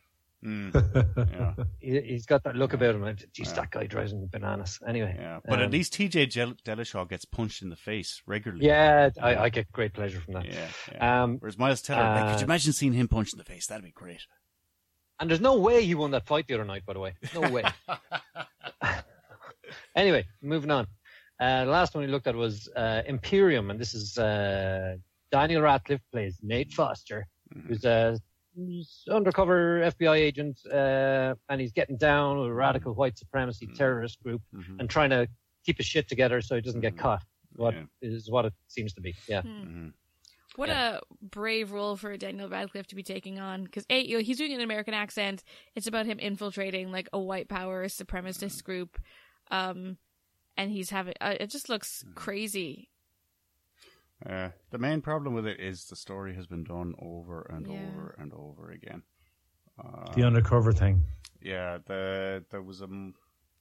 Mm, 0.45 0.73
yeah, 1.33 1.65
He, 1.81 2.01
he's 2.01 2.27
got 2.27 2.45
that 2.45 2.55
look 2.57 2.73
about 2.73 2.95
him. 2.95 3.05
and, 3.05 3.25
Geez, 3.33 3.49
Yeah. 3.49 3.55
that 3.55 3.71
guy 3.71 3.87
drives 3.87 4.13
me 4.13 4.27
bananas. 4.31 4.79
Anyway. 4.87 5.17
yeah. 5.19 5.39
But 5.45 5.61
at 5.61 5.67
um, 5.67 5.71
least 5.71 5.95
TJ 5.95 6.31
Jel- 6.31 6.55
Dillashaw 6.65 7.09
gets 7.09 7.25
punched 7.25 7.63
in 7.63 7.71
the 7.71 7.77
face 7.77 8.23
regularly. 8.27 8.67
Yeah, 8.67 9.11
I, 9.21 9.37
I 9.37 9.49
get 9.49 9.71
great 9.73 9.95
pleasure 9.95 10.21
from 10.21 10.35
that. 10.35 10.47
Yeah, 10.47 10.69
yeah. 10.93 11.23
Um, 11.23 11.39
Whereas 11.39 11.59
Miles 11.59 11.83
Teller, 11.83 12.03
like, 12.03 12.27
could 12.27 12.37
uh, 12.37 12.39
you 12.39 12.45
imagine 12.45 12.73
seeing 12.73 12.93
him 12.93 13.09
punched 13.09 13.35
in 13.35 13.39
the 13.39 13.45
face? 13.45 13.67
That'd 13.67 13.85
be 13.85 13.91
great. 13.91 14.27
And 15.21 15.29
there's 15.29 15.41
no 15.41 15.59
way 15.59 15.85
he 15.85 15.95
won 15.95 16.11
that 16.13 16.27
fight 16.27 16.47
the 16.47 16.55
other 16.55 16.65
night, 16.65 16.85
by 16.87 16.93
the 16.93 17.01
way. 17.01 17.15
No 17.35 17.51
way. 17.51 17.65
anyway, 19.97 20.27
moving 20.43 20.71
on. 20.71 20.87
Uh, 21.41 21.65
the 21.65 21.71
last 21.71 21.95
one 21.95 22.05
we 22.05 22.11
looked 22.11 22.27
at 22.27 22.35
was 22.35 22.69
uh, 22.77 23.03
Imperium, 23.07 23.71
and 23.71 23.79
this 23.81 23.95
is 23.95 24.19
uh, 24.19 24.97
Daniel 25.31 25.63
Radcliffe 25.63 26.01
plays 26.13 26.39
Nate 26.43 26.73
Foster, 26.73 27.27
who's 27.67 27.85
a 27.85 28.19
who's 28.57 29.05
undercover 29.11 29.81
FBI 29.93 30.17
agent, 30.17 30.59
uh, 30.67 31.35
and 31.49 31.61
he's 31.61 31.71
getting 31.73 31.97
down 31.97 32.39
with 32.39 32.49
a 32.49 32.53
radical 32.53 32.93
white 32.93 33.17
supremacy 33.17 33.69
terrorist 33.77 34.21
group 34.23 34.43
Mhm. 34.53 34.81
and 34.81 34.91
trying 34.91 35.11
to 35.11 35.29
keep 35.65 35.77
his 35.77 35.87
shit 35.87 36.09
together 36.09 36.41
so 36.41 36.57
he 36.57 36.61
doesn't 36.61 36.81
get 36.81 36.99
caught. 36.99 37.23
What 37.55 37.75
is 38.03 38.27
Yeah. 38.27 38.33
what 38.33 38.47
it 38.47 38.55
seems 38.67 38.93
to 38.95 39.01
be. 39.01 39.15
Yeah. 39.29 39.43
What 40.59 40.71
a 40.71 41.01
brave 41.23 41.71
role 41.71 41.95
for 41.97 42.17
Daniel 42.17 42.49
Radcliffe 42.49 42.89
to 42.89 42.97
be 42.97 43.05
taking 43.05 43.39
on. 43.39 43.63
Because 43.63 43.87
a, 43.89 44.01
you 44.05 44.17
know, 44.17 44.23
he's 44.25 44.39
doing 44.39 44.53
an 44.53 44.61
American 44.61 44.93
accent. 44.93 45.45
It's 45.77 45.87
about 45.87 46.07
him 46.07 46.19
infiltrating 46.19 46.91
like 46.91 47.09
a 47.13 47.19
white 47.21 47.49
power 47.49 47.87
supremacist 47.87 48.65
group, 48.65 48.99
um, 49.53 49.99
and 50.57 50.73
he's 50.73 50.91
having. 50.91 51.15
Uh, 51.21 51.35
it 51.39 51.51
just 51.51 51.69
looks 51.69 52.05
crazy. 52.17 52.91
Uh, 54.29 54.49
the 54.71 54.79
main 54.79 55.01
problem 55.01 55.33
with 55.33 55.47
it 55.47 55.61
is 55.61 55.85
the 55.85 55.95
story 55.95 56.35
has 56.35 56.47
been 56.49 56.65
done 56.65 56.93
over 57.01 57.43
and 57.51 57.65
Yeah. 57.69 57.75
over 57.89 58.17
and 58.19 58.33
over 58.33 58.71
again. 58.73 59.03
Uh, 59.79 60.13
the 60.17 60.25
undercover 60.25 60.73
thing. 60.73 61.05
Yeah, 61.41 61.79
the 61.87 62.45
there 62.51 62.63
was 62.63 62.81
a 62.81 62.85
m- 62.87 63.15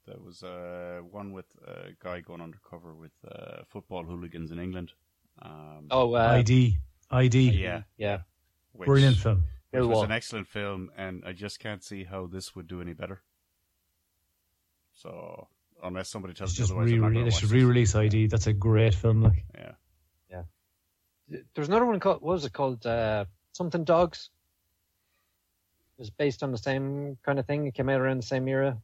there 0.07 0.19
was 0.19 0.41
a 0.41 1.01
one 1.11 1.31
with 1.31 1.45
a 1.67 1.91
guy 2.03 2.21
going 2.21 2.41
undercover 2.41 2.95
with 2.95 3.11
uh, 3.31 3.65
football 3.69 4.03
hooligans 4.03 4.49
in 4.49 4.57
England. 4.57 4.93
Um, 5.41 5.87
Oh, 5.91 6.13
uh, 6.15 6.19
ID, 6.19 6.77
ID, 7.11 7.51
yeah, 7.51 7.83
yeah. 7.97 8.19
which, 8.73 8.87
brilliant 8.87 9.17
film. 9.17 9.37
Which 9.71 9.81
Bill 9.81 9.87
was 9.87 10.03
an 10.03 10.11
excellent 10.11 10.47
film, 10.47 10.89
and 10.97 11.23
I 11.25 11.33
just 11.33 11.59
can't 11.59 11.83
see 11.83 12.03
how 12.03 12.25
this 12.27 12.55
would 12.55 12.67
do 12.67 12.81
any 12.81 12.93
better. 12.93 13.21
So 14.93 15.47
unless 15.83 16.09
somebody 16.09 16.33
tells 16.33 16.51
It's 16.51 16.59
me 16.59 16.63
just 16.63 16.71
otherwise, 16.71 16.91
I'm 16.93 17.13
not 17.13 17.23
They 17.25 17.29
should 17.29 17.49
this. 17.49 17.51
re-release 17.51 17.95
ID. 17.95 18.27
That's 18.27 18.47
a 18.47 18.53
great 18.53 18.93
film. 18.95 19.21
Like 19.23 19.45
Yeah, 19.53 19.71
yeah. 20.31 20.43
There's 21.53 21.67
another 21.67 21.85
one 21.85 21.99
called 21.99 22.21
what 22.21 22.33
was 22.33 22.45
it 22.45 22.53
called? 22.53 22.85
Uh, 22.85 23.25
something 23.53 23.83
Dogs. 23.83 24.29
It 25.97 26.01
was 26.01 26.09
based 26.09 26.43
on 26.43 26.51
the 26.51 26.57
same 26.57 27.17
kind 27.23 27.39
of 27.39 27.45
thing. 27.45 27.65
It 27.67 27.73
came 27.73 27.89
out 27.89 27.99
around 28.01 28.17
the 28.17 28.25
same 28.25 28.47
era, 28.47 28.77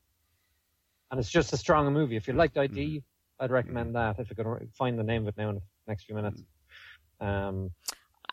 and 1.12 1.20
it's 1.20 1.30
just 1.30 1.54
a 1.54 1.58
strong 1.58 1.92
movie. 1.94 2.16
If 2.16 2.28
you 2.28 2.34
liked 2.34 2.58
ID, 2.58 3.04
I'd 3.40 3.52
recommend 3.52 3.96
that. 3.96 4.20
If 4.20 4.30
you 4.30 4.36
could 4.36 4.70
find 4.78 4.98
the 4.98 5.04
name 5.04 5.24
of 5.24 5.30
it 5.30 5.38
now 5.38 5.50
in 5.50 5.56
the 5.56 5.62
next 5.88 6.06
few 6.06 6.16
minutes. 6.16 6.42
Um, 7.20 7.72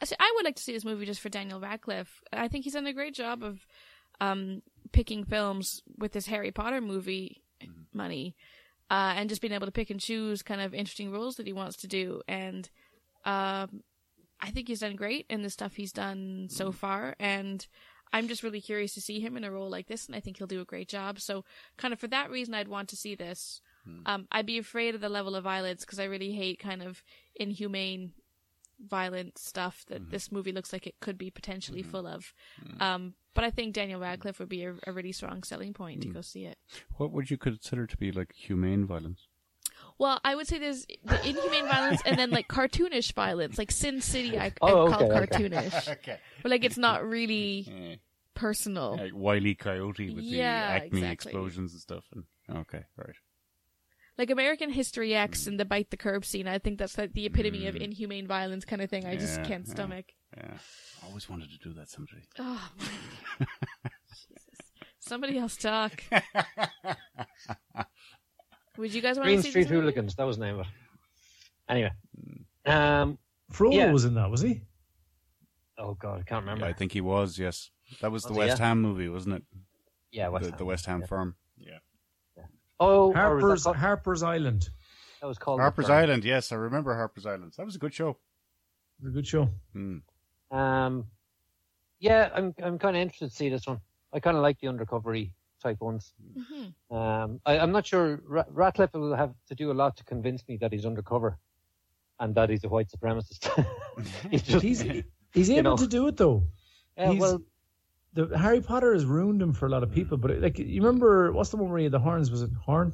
I 0.01 0.07
I 0.19 0.33
would 0.37 0.45
like 0.45 0.57
to 0.57 0.63
see 0.63 0.73
this 0.73 0.85
movie 0.85 1.07
just 1.07 1.21
for 1.21 1.29
Daniel 1.29 1.61
Radcliffe. 1.61 2.23
I 2.33 2.49
think 2.49 2.65
he's 2.65 2.75
done 2.75 2.87
a 2.87 2.93
great 2.93 3.15
job 3.15 3.43
of 3.43 3.67
um, 4.21 4.63
picking 4.93 5.25
films 5.25 5.83
with 5.99 6.13
this 6.13 6.27
Harry 6.27 6.51
Potter 6.51 6.81
movie 6.81 7.43
money, 7.93 8.37
uh, 8.91 9.15
and 9.17 9.29
just 9.29 9.41
being 9.41 9.53
able 9.53 9.67
to 9.67 9.73
pick 9.73 9.91
and 9.91 10.01
choose 10.01 10.43
kind 10.43 10.61
of 10.61 10.75
interesting 10.75 11.13
roles 11.13 11.37
that 11.37 11.47
he 11.47 11.53
wants 11.53 11.77
to 11.79 11.89
do. 11.89 12.23
And 12.29 12.69
um, 13.25 13.83
I 14.41 14.51
think 14.51 14.69
he's 14.69 14.81
done 14.81 14.97
great 14.97 15.27
in 15.29 15.43
the 15.43 15.51
stuff 15.51 15.75
he's 15.75 15.93
done 15.93 16.49
so 16.51 16.73
far. 16.73 17.15
And 17.21 17.67
I'm 18.13 18.29
just 18.29 18.43
really 18.43 18.61
curious 18.61 18.95
to 18.95 19.01
see 19.01 19.21
him 19.21 19.37
in 19.37 19.45
a 19.45 19.51
role 19.51 19.71
like 19.71 19.87
this, 19.87 20.07
and 20.07 20.17
I 20.17 20.21
think 20.21 20.39
he'll 20.39 20.47
do 20.47 20.61
a 20.61 20.67
great 20.67 20.89
job. 20.89 21.21
So, 21.21 21.45
kind 21.77 21.93
of 21.93 22.01
for 22.01 22.09
that 22.09 22.31
reason, 22.31 22.55
I'd 22.55 22.69
want 22.69 22.89
to 22.89 22.97
see 22.97 23.15
this. 23.15 23.61
Hmm. 23.85 24.01
Um, 24.07 24.29
I'd 24.33 24.47
be 24.47 24.59
afraid 24.59 24.95
of 24.95 25.01
the 25.01 25.09
level 25.09 25.35
of 25.35 25.45
violence 25.45 25.85
because 25.85 25.99
I 26.01 26.05
really 26.05 26.33
hate 26.33 26.59
kind 26.59 26.83
of 26.83 27.03
inhumane 27.35 28.13
violent 28.87 29.39
stuff 29.39 29.85
that 29.89 30.03
mm-hmm. 30.03 30.11
this 30.11 30.33
movie 30.33 30.53
looks 30.53 30.73
like 30.73 30.87
it 30.87 30.95
could 31.01 31.19
be 31.19 31.31
potentially 31.31 31.83
mm-hmm. 31.83 31.91
full 31.91 32.07
of. 32.07 32.33
Hmm. 32.63 32.83
Um, 32.83 33.15
but 33.35 33.45
I 33.45 33.51
think 33.51 33.75
Daniel 33.75 34.01
Radcliffe 34.01 34.39
would 34.39 34.49
be 34.49 34.65
a, 34.65 34.75
a 34.87 34.93
really 34.93 35.13
strong 35.13 35.43
selling 35.43 35.73
point 35.73 36.03
to 36.03 36.09
hmm. 36.09 36.15
go 36.15 36.21
see 36.21 36.45
it. 36.45 36.59
what 36.97 37.13
would 37.13 37.31
you 37.31 37.37
consider 37.37 37.87
to 37.87 37.97
be 37.97 38.13
like 38.13 38.33
humane 38.35 38.87
violence? 38.87 39.29
Well, 39.99 40.19
I 40.25 40.35
would 40.35 40.47
say 40.47 40.59
there's 40.59 40.87
the 41.05 41.29
inhumane 41.29 41.67
violence 41.69 42.01
and 42.07 42.19
then 42.19 42.31
like 42.31 42.49
cartoonish 42.49 43.13
violence, 43.13 43.59
like 43.59 43.71
Sin 43.71 44.01
City. 44.01 44.39
I, 44.39 44.53
oh, 44.63 44.67
I 44.67 44.71
Oh, 44.71 44.91
call 44.91 45.13
okay, 45.13 45.21
okay. 45.21 45.27
cartoonish, 45.27 45.89
Okay, 45.93 46.19
but 46.43 46.51
like 46.51 46.65
it's 46.65 46.79
not 46.79 47.07
really 47.07 48.01
personal. 48.35 48.97
like 48.97 49.13
Wiley 49.15 49.55
Coyote 49.55 50.15
with 50.15 50.25
Yeah, 50.25 50.79
the 50.79 50.85
Acme 50.87 51.01
exactly. 51.01 51.31
explosions 51.33 51.73
and 51.73 51.83
stuff. 51.83 52.05
And 52.15 52.25
okay, 52.61 52.85
right. 52.97 53.15
Like 54.19 54.31
American 54.31 54.71
History 54.71 55.15
X 55.15 55.47
and 55.47 55.59
the 55.59 55.65
bite 55.65 55.91
the 55.91 55.97
curb 55.97 56.25
scene. 56.25 56.47
I 56.47 56.59
think 56.59 56.79
that's 56.79 56.99
like 56.99 57.13
the 57.15 57.27
epitome 57.27 57.67
of 57.67 57.77
inhumane 57.77 58.27
violence 58.27 58.65
kind 58.65 58.83
of 58.83 58.91
thing. 58.91 59.07
I 59.07 59.17
just 59.17 59.43
can't 59.45 59.67
yeah. 59.67 59.73
stomach. 59.73 60.07
Yeah, 60.37 60.59
I 61.03 61.07
always 61.09 61.29
wanted 61.29 61.49
to 61.51 61.59
do 61.59 61.73
that 61.75 61.89
someday. 61.89 62.23
Oh, 62.39 62.71
man. 62.79 63.49
Jesus. 64.11 64.45
Somebody 65.01 65.39
else 65.39 65.57
talk. 65.57 66.03
Would 68.77 68.95
you 68.95 69.01
guys 69.03 69.17
want 69.17 69.27
Green 69.27 69.39
to 69.39 69.43
see 69.43 69.51
Street 69.51 69.65
this? 69.65 69.71
Hooligans. 69.73 70.15
That 70.17 70.25
was 70.27 70.39
the 70.39 70.45
name 70.45 70.55
of 70.57 70.67
it. 70.67 70.73
Anyway. 71.69 71.91
Um, 72.67 73.19
Frodo 73.53 73.75
Yeah. 73.75 73.93
was 73.93 74.05
in 74.05 74.15
that, 74.15 74.31
was 74.31 74.41
he? 74.43 74.63
oh 75.79 75.95
God, 75.95 76.21
I 76.21 76.23
can't 76.25 76.43
remember. 76.43 76.67
Yeah, 76.67 76.71
I 76.71 76.75
think 76.75 76.93
he 76.93 77.01
was. 77.01 77.39
Yes, 77.39 77.71
that 78.03 78.13
was 78.13 78.23
the 78.25 78.29
Was 78.31 78.37
he, 78.37 78.39
West 78.41 78.61
yeah? 78.61 78.67
Ham 78.67 78.83
movie, 78.83 79.09
wasn't 79.09 79.37
it? 79.37 79.43
yeah, 80.13 80.29
West 80.29 80.45
the, 80.45 80.51
Ham. 80.51 80.59
the 80.59 80.65
West 80.67 80.87
Ham 80.87 81.01
Yeah. 81.01 81.07
firm. 81.07 81.37
Yeah. 82.81 82.87
Oh, 82.87 83.13
Harper's 83.13 83.63
that, 83.65 83.71
called, 83.71 83.77
Harper's 83.77 84.23
Island. 84.23 84.71
that 85.21 85.27
was 85.27 85.39
called 85.39 85.61
Harper's 85.61 85.91
Island. 85.91 86.25
Yes, 86.25 86.53
I 86.53 86.57
remember 86.57 86.95
Harper's 86.95 87.27
Island. 87.27 87.53
That 87.57 87.67
was 87.67 87.77
a 87.77 87.79
good 87.79 87.95
show. 87.95 88.11
It 88.11 89.05
was 89.05 89.13
a 89.13 89.15
good 89.15 89.27
show. 89.27 89.49
Hmm. 89.73 89.99
Um, 90.51 91.05
yeah, 91.99 92.31
I'm 92.35 92.55
I'm 92.63 92.79
kind 92.79 92.97
of 92.97 93.03
interested 93.03 93.31
to 93.31 93.35
see 93.37 93.49
this 93.49 93.67
one. 93.67 93.81
I 94.13 94.21
kind 94.21 94.37
of 94.37 94.43
like 94.43 94.59
the 94.61 94.67
undercovery 94.69 95.31
type 95.63 95.81
ones. 95.81 96.13
Mhm. 96.37 96.73
Um, 96.97 97.41
I, 97.47 97.59
I'm 97.59 97.71
not 97.71 97.87
sure 97.87 98.21
Ra- 98.27 98.45
Radcliffe 98.49 98.95
will 98.95 99.15
have 99.15 99.35
to 99.49 99.55
do 99.55 99.71
a 99.71 99.75
lot 99.75 99.97
to 99.99 100.05
convince 100.05 100.43
me 100.49 100.57
that 100.59 100.73
he's 100.73 100.87
undercover 100.87 101.39
and 102.19 102.35
that 102.35 102.49
he's 102.51 102.65
a 102.65 102.69
white 102.69 102.89
supremacist. 102.91 103.49
he's 104.31 104.43
just, 104.43 104.63
He's 104.65 104.85
he's 105.35 105.51
able 105.51 105.63
know. 105.73 105.77
to 105.77 105.87
do 105.87 106.09
it 106.09 106.17
though. 106.17 106.45
yeah, 106.97 107.11
he's- 107.11 107.21
well, 107.21 107.43
The 108.13 108.37
Harry 108.37 108.61
Potter 108.61 108.93
has 108.93 109.05
ruined 109.05 109.41
him 109.41 109.53
for 109.53 109.67
a 109.67 109.69
lot 109.69 109.83
of 109.83 109.91
people. 109.93 110.17
But 110.17 110.41
like, 110.41 110.59
you 110.59 110.83
remember 110.83 111.33
what's 111.33 111.51
the 111.51 111.57
one 111.57 111.71
where 111.71 111.79
he 111.79 111.85
had 111.85 111.93
the 111.93 111.99
horns? 112.01 112.31
Was 112.31 112.43
it 112.43 112.51
horn? 112.65 112.93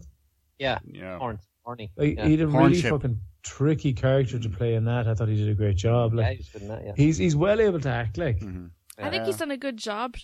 yeah, 0.59 0.78
Yeah. 0.86 1.18
Horn, 1.18 1.38
Horny. 1.64 1.90
Like, 1.97 2.16
yeah. 2.16 2.24
He 2.26 2.32
had 2.32 2.40
a 2.48 2.51
Horn 2.51 2.64
really 2.70 2.82
chip. 2.82 2.90
fucking 2.90 3.18
tricky 3.43 3.93
character 3.93 4.38
to 4.38 4.48
play 4.48 4.74
in 4.74 4.84
that. 4.86 5.06
I 5.09 5.14
thought 5.14 5.28
he 5.28 5.36
did 5.36 5.48
a 5.48 5.55
great 5.55 5.76
job. 5.76 6.14
yeah, 6.14 6.32
he's 6.32 6.48
good 6.51 6.68
that. 6.68 6.82
Yeah. 6.84 6.93
he's 6.97 7.16
he's 7.18 7.34
well 7.36 7.60
able 7.60 7.80
to 7.80 7.88
act. 7.90 8.18
Like 8.18 8.40
Mhm. 8.40 8.70
I 8.98 9.10
think 9.10 9.24
he's 9.24 9.36
done 9.36 9.51
a 9.51 9.56
good 9.56 9.76
job, 9.76 10.16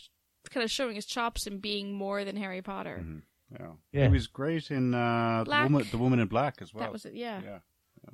kind 0.51 0.65
of 0.65 0.71
showing 0.71 0.95
his 0.95 1.07
chops 1.07 1.47
and 1.47 1.61
being 1.61 1.93
more 1.95 2.25
than 2.25 2.37
Harry 2.37 2.63
Potter. 2.63 3.05
Yeah. 3.53 3.67
Yeah. 3.93 4.07
He 4.07 4.13
was 4.13 4.27
great 4.29 4.71
in 4.71 4.95
uh, 4.95 5.45
the, 5.45 5.51
woman, 5.65 5.87
the 5.91 5.99
Woman 5.99 6.21
in 6.21 6.29
Black 6.29 6.63
as 6.63 6.73
well. 6.73 6.85
That 6.85 6.93
was 6.93 7.05
it. 7.05 7.15
Yeah. 7.15 7.41
Yeah. 7.45 7.59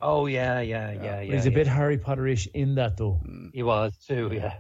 Oh 0.01 0.27
yeah, 0.27 0.61
yeah, 0.61 0.91
yeah, 0.93 1.03
yeah. 1.03 1.17
but 1.27 1.35
he's 1.37 1.47
a 1.47 1.51
bit 1.51 1.67
Harry 1.67 1.97
Potterish 1.97 2.47
in 2.55 2.75
that 2.75 2.97
though. 2.99 3.21
He 3.55 3.63
was 3.63 3.97
too. 3.99 4.31
Yeah. 4.33 4.59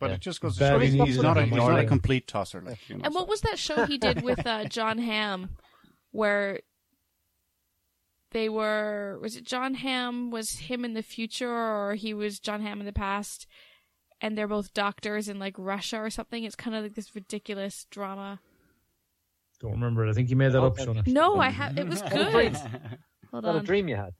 But 0.00 0.10
Yeah. 0.10 0.14
it 0.16 0.20
just 0.20 0.40
goes 0.40 0.56
to 0.58 0.66
show 0.68 0.78
he's, 0.80 0.92
he's 0.94 1.22
not 1.22 1.36
a, 1.38 1.44
he's 1.44 1.54
not 1.54 1.78
a 1.78 1.84
complete 1.84 2.26
tosser. 2.26 2.60
Like, 2.60 2.78
you 2.88 2.96
know, 2.96 3.02
And 3.04 3.14
what 3.14 3.24
so- 3.24 3.30
was 3.30 3.40
that 3.42 3.58
show 3.58 3.86
he 3.86 3.96
did 3.98 4.22
with 4.22 4.46
uh, 4.46 4.64
Jon 4.68 4.98
Hamm, 4.98 5.50
where 6.10 6.60
they 8.32 8.48
were? 8.48 9.18
Was 9.22 9.36
it 9.36 9.44
Jon 9.44 9.74
Hamm? 9.74 10.30
Was 10.30 10.50
him 10.52 10.84
in 10.84 10.94
the 10.94 11.02
future, 11.02 11.50
or 11.50 11.94
he 11.94 12.12
was 12.14 12.40
Jon 12.40 12.60
Hamm 12.60 12.80
in 12.80 12.86
the 12.86 12.92
past? 12.92 13.46
And 14.20 14.36
they're 14.38 14.48
both 14.48 14.72
doctors 14.74 15.28
in 15.28 15.38
like 15.38 15.54
Russia 15.58 15.98
or 15.98 16.10
something. 16.10 16.44
It's 16.44 16.56
kind 16.56 16.74
of 16.76 16.82
like 16.82 16.94
this 16.94 17.14
ridiculous 17.14 17.86
drama. 17.90 18.40
Don't 19.60 19.72
remember 19.72 20.06
it. 20.06 20.10
I 20.10 20.14
think 20.14 20.28
he 20.28 20.34
made 20.34 20.52
that 20.52 20.58
Oh, 20.58 20.66
up, 20.66 20.76
Shona. 20.78 21.06
No, 21.06 21.36
I 21.38 21.50
have. 21.50 21.78
It 21.78 21.86
was 21.88 22.02
good. 22.10 22.56
Hold 23.30 23.44
What 23.44 23.56
a 23.56 23.60
dream 23.60 23.88
you 23.88 23.96
had. 23.96 24.14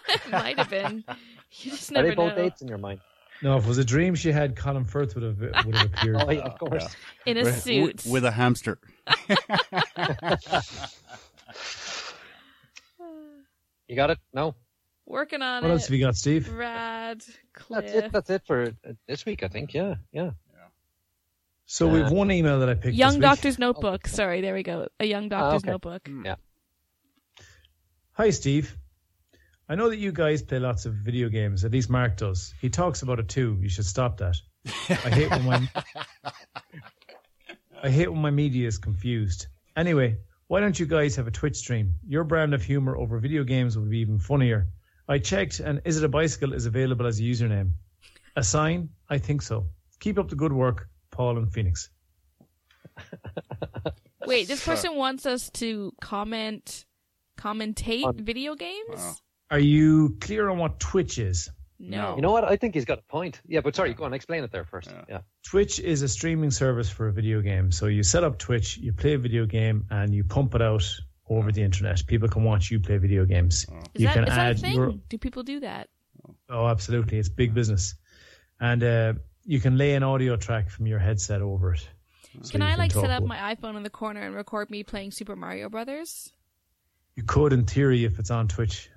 it 0.08 0.20
might 0.30 0.58
have 0.58 0.70
been. 0.70 1.04
You 1.52 1.70
just 1.72 1.90
Are 1.90 1.94
never 1.94 2.08
they 2.08 2.14
both 2.14 2.36
know. 2.36 2.42
dates 2.42 2.62
in 2.62 2.68
your 2.68 2.78
mind? 2.78 3.00
No, 3.42 3.56
if 3.58 3.64
it 3.64 3.68
was 3.68 3.78
a 3.78 3.84
dream 3.84 4.14
she 4.14 4.32
had, 4.32 4.56
Colin 4.56 4.84
Firth 4.84 5.14
would 5.16 5.24
have 5.24 5.66
would 5.66 5.74
have 5.76 5.92
appeared. 5.92 6.16
Oh 6.26 6.30
yeah, 6.30 6.40
of 6.40 6.58
course. 6.58 6.86
In 7.26 7.36
a 7.36 7.42
With- 7.44 7.60
suit. 7.62 8.04
with 8.06 8.24
a 8.24 8.30
hamster. 8.30 8.78
You 13.88 13.96
got 13.96 14.10
it? 14.10 14.18
No. 14.32 14.54
Working 15.06 15.42
on 15.42 15.62
What 15.62 15.68
it. 15.68 15.72
else 15.74 15.86
have 15.86 15.94
you 15.94 16.04
got, 16.04 16.16
Steve? 16.16 16.50
Rad. 16.50 17.22
That's 17.68 17.92
it. 17.92 18.12
That's 18.12 18.30
it 18.30 18.42
for 18.46 18.62
uh, 18.88 18.92
this 19.06 19.26
week. 19.26 19.42
I 19.42 19.48
think. 19.48 19.74
Yeah, 19.74 19.96
yeah. 20.12 20.30
So 21.66 21.88
we've 21.88 22.10
one 22.10 22.30
email 22.30 22.60
that 22.60 22.68
I 22.68 22.74
picked. 22.74 22.94
Young 22.94 23.10
this 23.10 23.16
week. 23.16 23.22
Doctor's 23.22 23.58
Notebook. 23.58 24.06
Sorry, 24.06 24.40
there 24.40 24.54
we 24.54 24.62
go. 24.62 24.88
A 25.00 25.04
Young 25.06 25.28
Doctor's 25.28 25.62
okay. 25.62 25.70
Notebook. 25.70 26.08
Yeah. 26.24 26.36
Hi, 28.12 28.30
Steve. 28.30 28.76
I 29.68 29.74
know 29.76 29.88
that 29.88 29.96
you 29.98 30.12
guys 30.12 30.42
play 30.42 30.58
lots 30.58 30.84
of 30.84 30.94
video 30.94 31.28
games. 31.28 31.64
At 31.64 31.72
least 31.72 31.88
Mark 31.88 32.16
does. 32.18 32.52
He 32.60 32.68
talks 32.68 33.02
about 33.02 33.18
it 33.18 33.28
too. 33.28 33.58
You 33.60 33.68
should 33.68 33.86
stop 33.86 34.18
that. 34.18 34.36
I 34.66 35.10
hate 35.10 35.30
when 35.30 35.44
my 35.44 35.68
I 37.82 37.90
hate 37.90 38.10
when 38.10 38.20
my 38.20 38.30
media 38.30 38.66
is 38.68 38.78
confused. 38.78 39.46
Anyway, 39.76 40.18
why 40.48 40.60
don't 40.60 40.78
you 40.78 40.86
guys 40.86 41.16
have 41.16 41.26
a 41.26 41.30
Twitch 41.30 41.56
stream? 41.56 41.94
Your 42.06 42.24
brand 42.24 42.54
of 42.54 42.62
humor 42.62 42.96
over 42.96 43.18
video 43.18 43.44
games 43.44 43.76
would 43.78 43.90
be 43.90 43.98
even 43.98 44.18
funnier. 44.18 44.68
I 45.08 45.18
checked, 45.18 45.60
and 45.60 45.82
is 45.84 45.98
it 45.98 46.04
a 46.04 46.08
bicycle 46.08 46.52
is 46.54 46.66
available 46.66 47.06
as 47.06 47.18
a 47.20 47.22
username. 47.22 47.72
A 48.36 48.42
sign? 48.42 48.90
I 49.08 49.18
think 49.18 49.42
so. 49.42 49.66
Keep 50.00 50.18
up 50.18 50.28
the 50.28 50.36
good 50.36 50.52
work, 50.52 50.88
Paul 51.10 51.38
and 51.38 51.52
Phoenix. 51.52 51.90
Wait, 54.26 54.48
this 54.48 54.64
person 54.64 54.96
wants 54.96 55.26
us 55.26 55.50
to 55.50 55.92
comment, 56.00 56.86
commentate 57.38 58.04
On- 58.04 58.16
video 58.16 58.54
games? 58.54 58.96
Wow. 58.96 59.14
Are 59.54 59.60
you 59.60 60.16
clear 60.20 60.50
on 60.50 60.58
what 60.58 60.80
Twitch 60.80 61.16
is? 61.18 61.48
No. 61.78 62.16
You 62.16 62.22
know 62.22 62.32
what? 62.32 62.42
I 62.42 62.56
think 62.56 62.74
he's 62.74 62.84
got 62.84 62.98
a 62.98 63.02
point. 63.02 63.40
Yeah, 63.46 63.60
but 63.60 63.76
sorry, 63.76 63.94
go 63.94 64.02
on. 64.02 64.12
Explain 64.12 64.42
it 64.42 64.50
there 64.50 64.64
first. 64.64 64.90
Yeah. 64.90 65.04
Yeah. 65.08 65.18
Twitch 65.44 65.78
is 65.78 66.02
a 66.02 66.08
streaming 66.08 66.50
service 66.50 66.90
for 66.90 67.06
a 67.06 67.12
video 67.12 67.40
game. 67.40 67.70
So 67.70 67.86
you 67.86 68.02
set 68.02 68.24
up 68.24 68.36
Twitch, 68.36 68.78
you 68.78 68.92
play 68.92 69.12
a 69.14 69.18
video 69.18 69.46
game, 69.46 69.86
and 69.90 70.12
you 70.12 70.24
pump 70.24 70.56
it 70.56 70.62
out 70.62 70.82
over 71.30 71.52
the 71.52 71.62
internet. 71.62 72.04
People 72.08 72.28
can 72.28 72.42
watch 72.42 72.72
you 72.72 72.80
play 72.80 72.96
video 72.96 73.24
games. 73.26 73.64
Is 73.94 74.00
you 74.00 74.08
that, 74.08 74.14
can 74.14 74.24
is 74.24 74.30
that 74.34 74.50
a 74.50 74.54
thing? 74.56 74.74
your 74.74 74.92
Do 75.08 75.18
people 75.18 75.44
do 75.44 75.60
that? 75.60 75.88
oh, 76.50 76.66
absolutely, 76.66 77.18
it's 77.18 77.28
big 77.28 77.54
business, 77.54 77.94
and 78.58 78.82
uh, 78.82 79.12
you 79.44 79.60
can 79.60 79.78
lay 79.78 79.94
an 79.94 80.02
audio 80.02 80.34
track 80.34 80.68
from 80.68 80.88
your 80.88 80.98
headset 80.98 81.42
over 81.42 81.74
it. 81.74 81.88
So 82.42 82.50
Can 82.50 82.60
you 82.60 82.66
I 82.66 82.74
like 82.74 82.92
talk 82.92 83.02
set 83.02 83.10
up 83.12 83.22
over- 83.22 83.28
my 83.28 83.54
iPhone 83.54 83.76
in 83.76 83.84
the 83.84 83.90
corner 83.90 84.22
and 84.22 84.34
record 84.34 84.68
me 84.68 84.82
playing 84.82 85.12
Super 85.12 85.36
Mario 85.36 85.68
Brothers? 85.68 86.32
You 87.14 87.22
could, 87.22 87.52
in 87.52 87.66
theory, 87.66 88.04
if 88.04 88.18
it's 88.18 88.32
on 88.32 88.48
Twitch. 88.48 88.90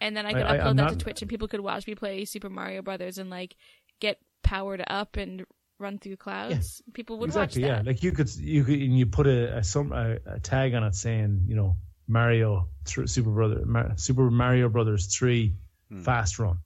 And 0.00 0.16
then 0.16 0.26
I 0.26 0.30
I- 0.30 0.32
could 0.32 0.42
I- 0.42 0.58
upload 0.58 0.66
I'm 0.66 0.76
that 0.76 0.82
not- 0.82 0.90
to 0.90 0.96
Twitch 0.98 1.22
and 1.22 1.28
people 1.28 1.48
could 1.48 1.60
watch 1.60 1.86
me 1.86 1.94
play 1.94 2.24
Super 2.24 2.50
Mario 2.50 2.82
Brothers 2.82 3.18
and 3.18 3.30
like 3.30 3.56
get 4.00 4.18
powered 4.42 4.82
up 4.86 5.16
and 5.16 5.44
run 5.78 5.98
through 5.98 6.16
clouds. 6.16 6.82
People 6.92 7.18
would 7.18 7.26
exactly, 7.28 7.62
watch 7.62 7.70
yeah. 7.70 7.82
Like 7.84 8.02
you 8.02 8.12
could, 8.12 8.34
you 8.36 8.64
could, 8.64 8.80
and 8.80 8.98
you 8.98 9.06
put 9.06 9.26
a 9.26 9.58
a, 9.58 9.64
some, 9.64 9.92
a, 9.92 10.18
a 10.26 10.40
tag 10.40 10.74
on 10.74 10.84
it 10.84 10.94
saying, 10.94 11.44
you 11.46 11.54
know, 11.56 11.76
Mario 12.06 12.68
thr 12.84 13.06
Super 13.06 13.30
Brother, 13.30 13.64
Mar- 13.66 13.92
Super 13.96 14.30
Mario 14.30 14.68
Brothers 14.68 15.06
Three, 15.06 15.54
hmm. 15.90 16.00
fast 16.00 16.38
run. 16.38 16.58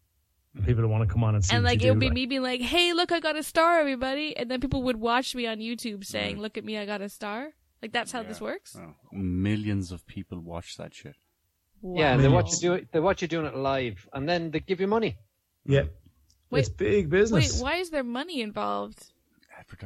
Hmm. 0.57 0.65
People 0.65 0.83
would 0.83 0.91
want 0.91 1.09
to 1.09 1.13
come 1.13 1.25
on 1.25 1.35
and 1.35 1.45
see. 1.45 1.55
and 1.55 1.65
like 1.65 1.83
it 1.83 1.91
would 1.91 2.01
do, 2.01 2.09
be 2.09 2.11
me 2.11 2.27
being 2.27 2.43
like, 2.43 2.61
"Hey, 2.61 2.93
look, 2.93 3.11
I 3.13 3.21
got 3.21 3.37
a 3.37 3.43
star, 3.43 3.81
everybody!" 3.81 4.37
And 4.37 4.51
then 4.51 4.61
people 4.61 4.83
would 4.85 4.97
watch 5.01 5.35
me 5.35 5.47
on 5.47 5.59
YouTube 5.59 6.05
saying, 6.05 6.39
"Look 6.39 6.57
at 6.59 6.65
me, 6.65 6.79
I 6.79 6.87
got 6.87 7.01
a 7.01 7.09
star." 7.09 7.49
Like 7.81 7.93
that's 7.93 8.13
how 8.13 8.23
this 8.23 8.41
works. 8.41 8.77
Oh, 8.79 8.95
millions 9.11 9.91
of 9.91 10.07
people 10.07 10.39
watch 10.39 10.77
that 10.77 10.95
shit. 10.95 11.17
Yeah, 11.83 12.17
they 12.17 12.29
watch 12.29 12.53
you 12.53 12.59
do 12.61 12.73
it. 12.75 12.89
They 12.93 13.01
watch 13.01 13.23
you 13.23 13.29
doing 13.29 13.47
it 13.47 13.57
live, 13.57 14.07
and 14.13 14.29
then 14.29 14.51
they 14.51 14.61
give 14.61 14.81
you 14.81 14.87
money. 14.87 15.17
Yeah. 15.65 15.85
Wait. 16.51 16.61
it's 16.61 16.69
big 16.69 17.09
business. 17.11 17.55
Wait, 17.57 17.63
why 17.63 17.77
is 17.77 17.91
there 17.91 18.05
money 18.05 18.41
involved? 18.43 19.03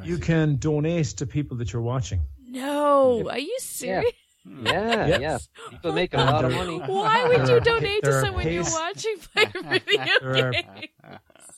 You 0.03 0.17
can 0.17 0.57
donate 0.57 1.05
to 1.17 1.25
people 1.25 1.57
that 1.57 1.71
you're 1.71 1.81
watching. 1.81 2.21
No, 2.45 3.29
are 3.29 3.39
you 3.39 3.57
serious? 3.59 4.11
Yeah, 4.45 5.07
Yep. 5.07 5.21
yeah. 5.21 5.37
People 5.69 5.91
make 5.93 6.13
a 6.13 6.17
lot 6.17 6.45
of 6.45 6.51
money. 6.53 6.77
Why 6.79 7.27
would 7.27 7.47
you 7.47 7.59
donate 7.59 8.03
to 8.03 8.09
there 8.09 8.19
are 8.19 8.25
someone 8.25 8.51
you're 8.51 8.63
watching 8.63 9.15
play 9.33 9.43
a 9.43 9.79
video 9.79 10.05
There 10.21 10.47
are- 10.47 10.51
game? 10.51 10.65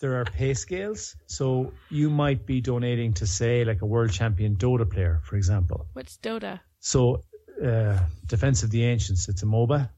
There 0.01 0.15
are 0.21 0.25
pay 0.25 0.53
scales, 0.53 1.15
so 1.27 1.73
you 1.89 2.09
might 2.09 2.45
be 2.45 2.61
donating 2.61 3.13
to, 3.15 3.27
say, 3.27 3.65
like 3.65 3.81
a 3.81 3.85
world 3.85 4.11
champion 4.13 4.55
Dota 4.55 4.89
player, 4.89 5.19
for 5.25 5.35
example. 5.35 5.87
What's 5.91 6.17
Dota? 6.17 6.61
So, 6.79 7.23
uh, 7.61 7.99
Defense 8.25 8.63
of 8.63 8.71
the 8.71 8.85
Ancients, 8.85 9.27
it's 9.27 9.43
a 9.43 9.45
MOBA, 9.45 9.89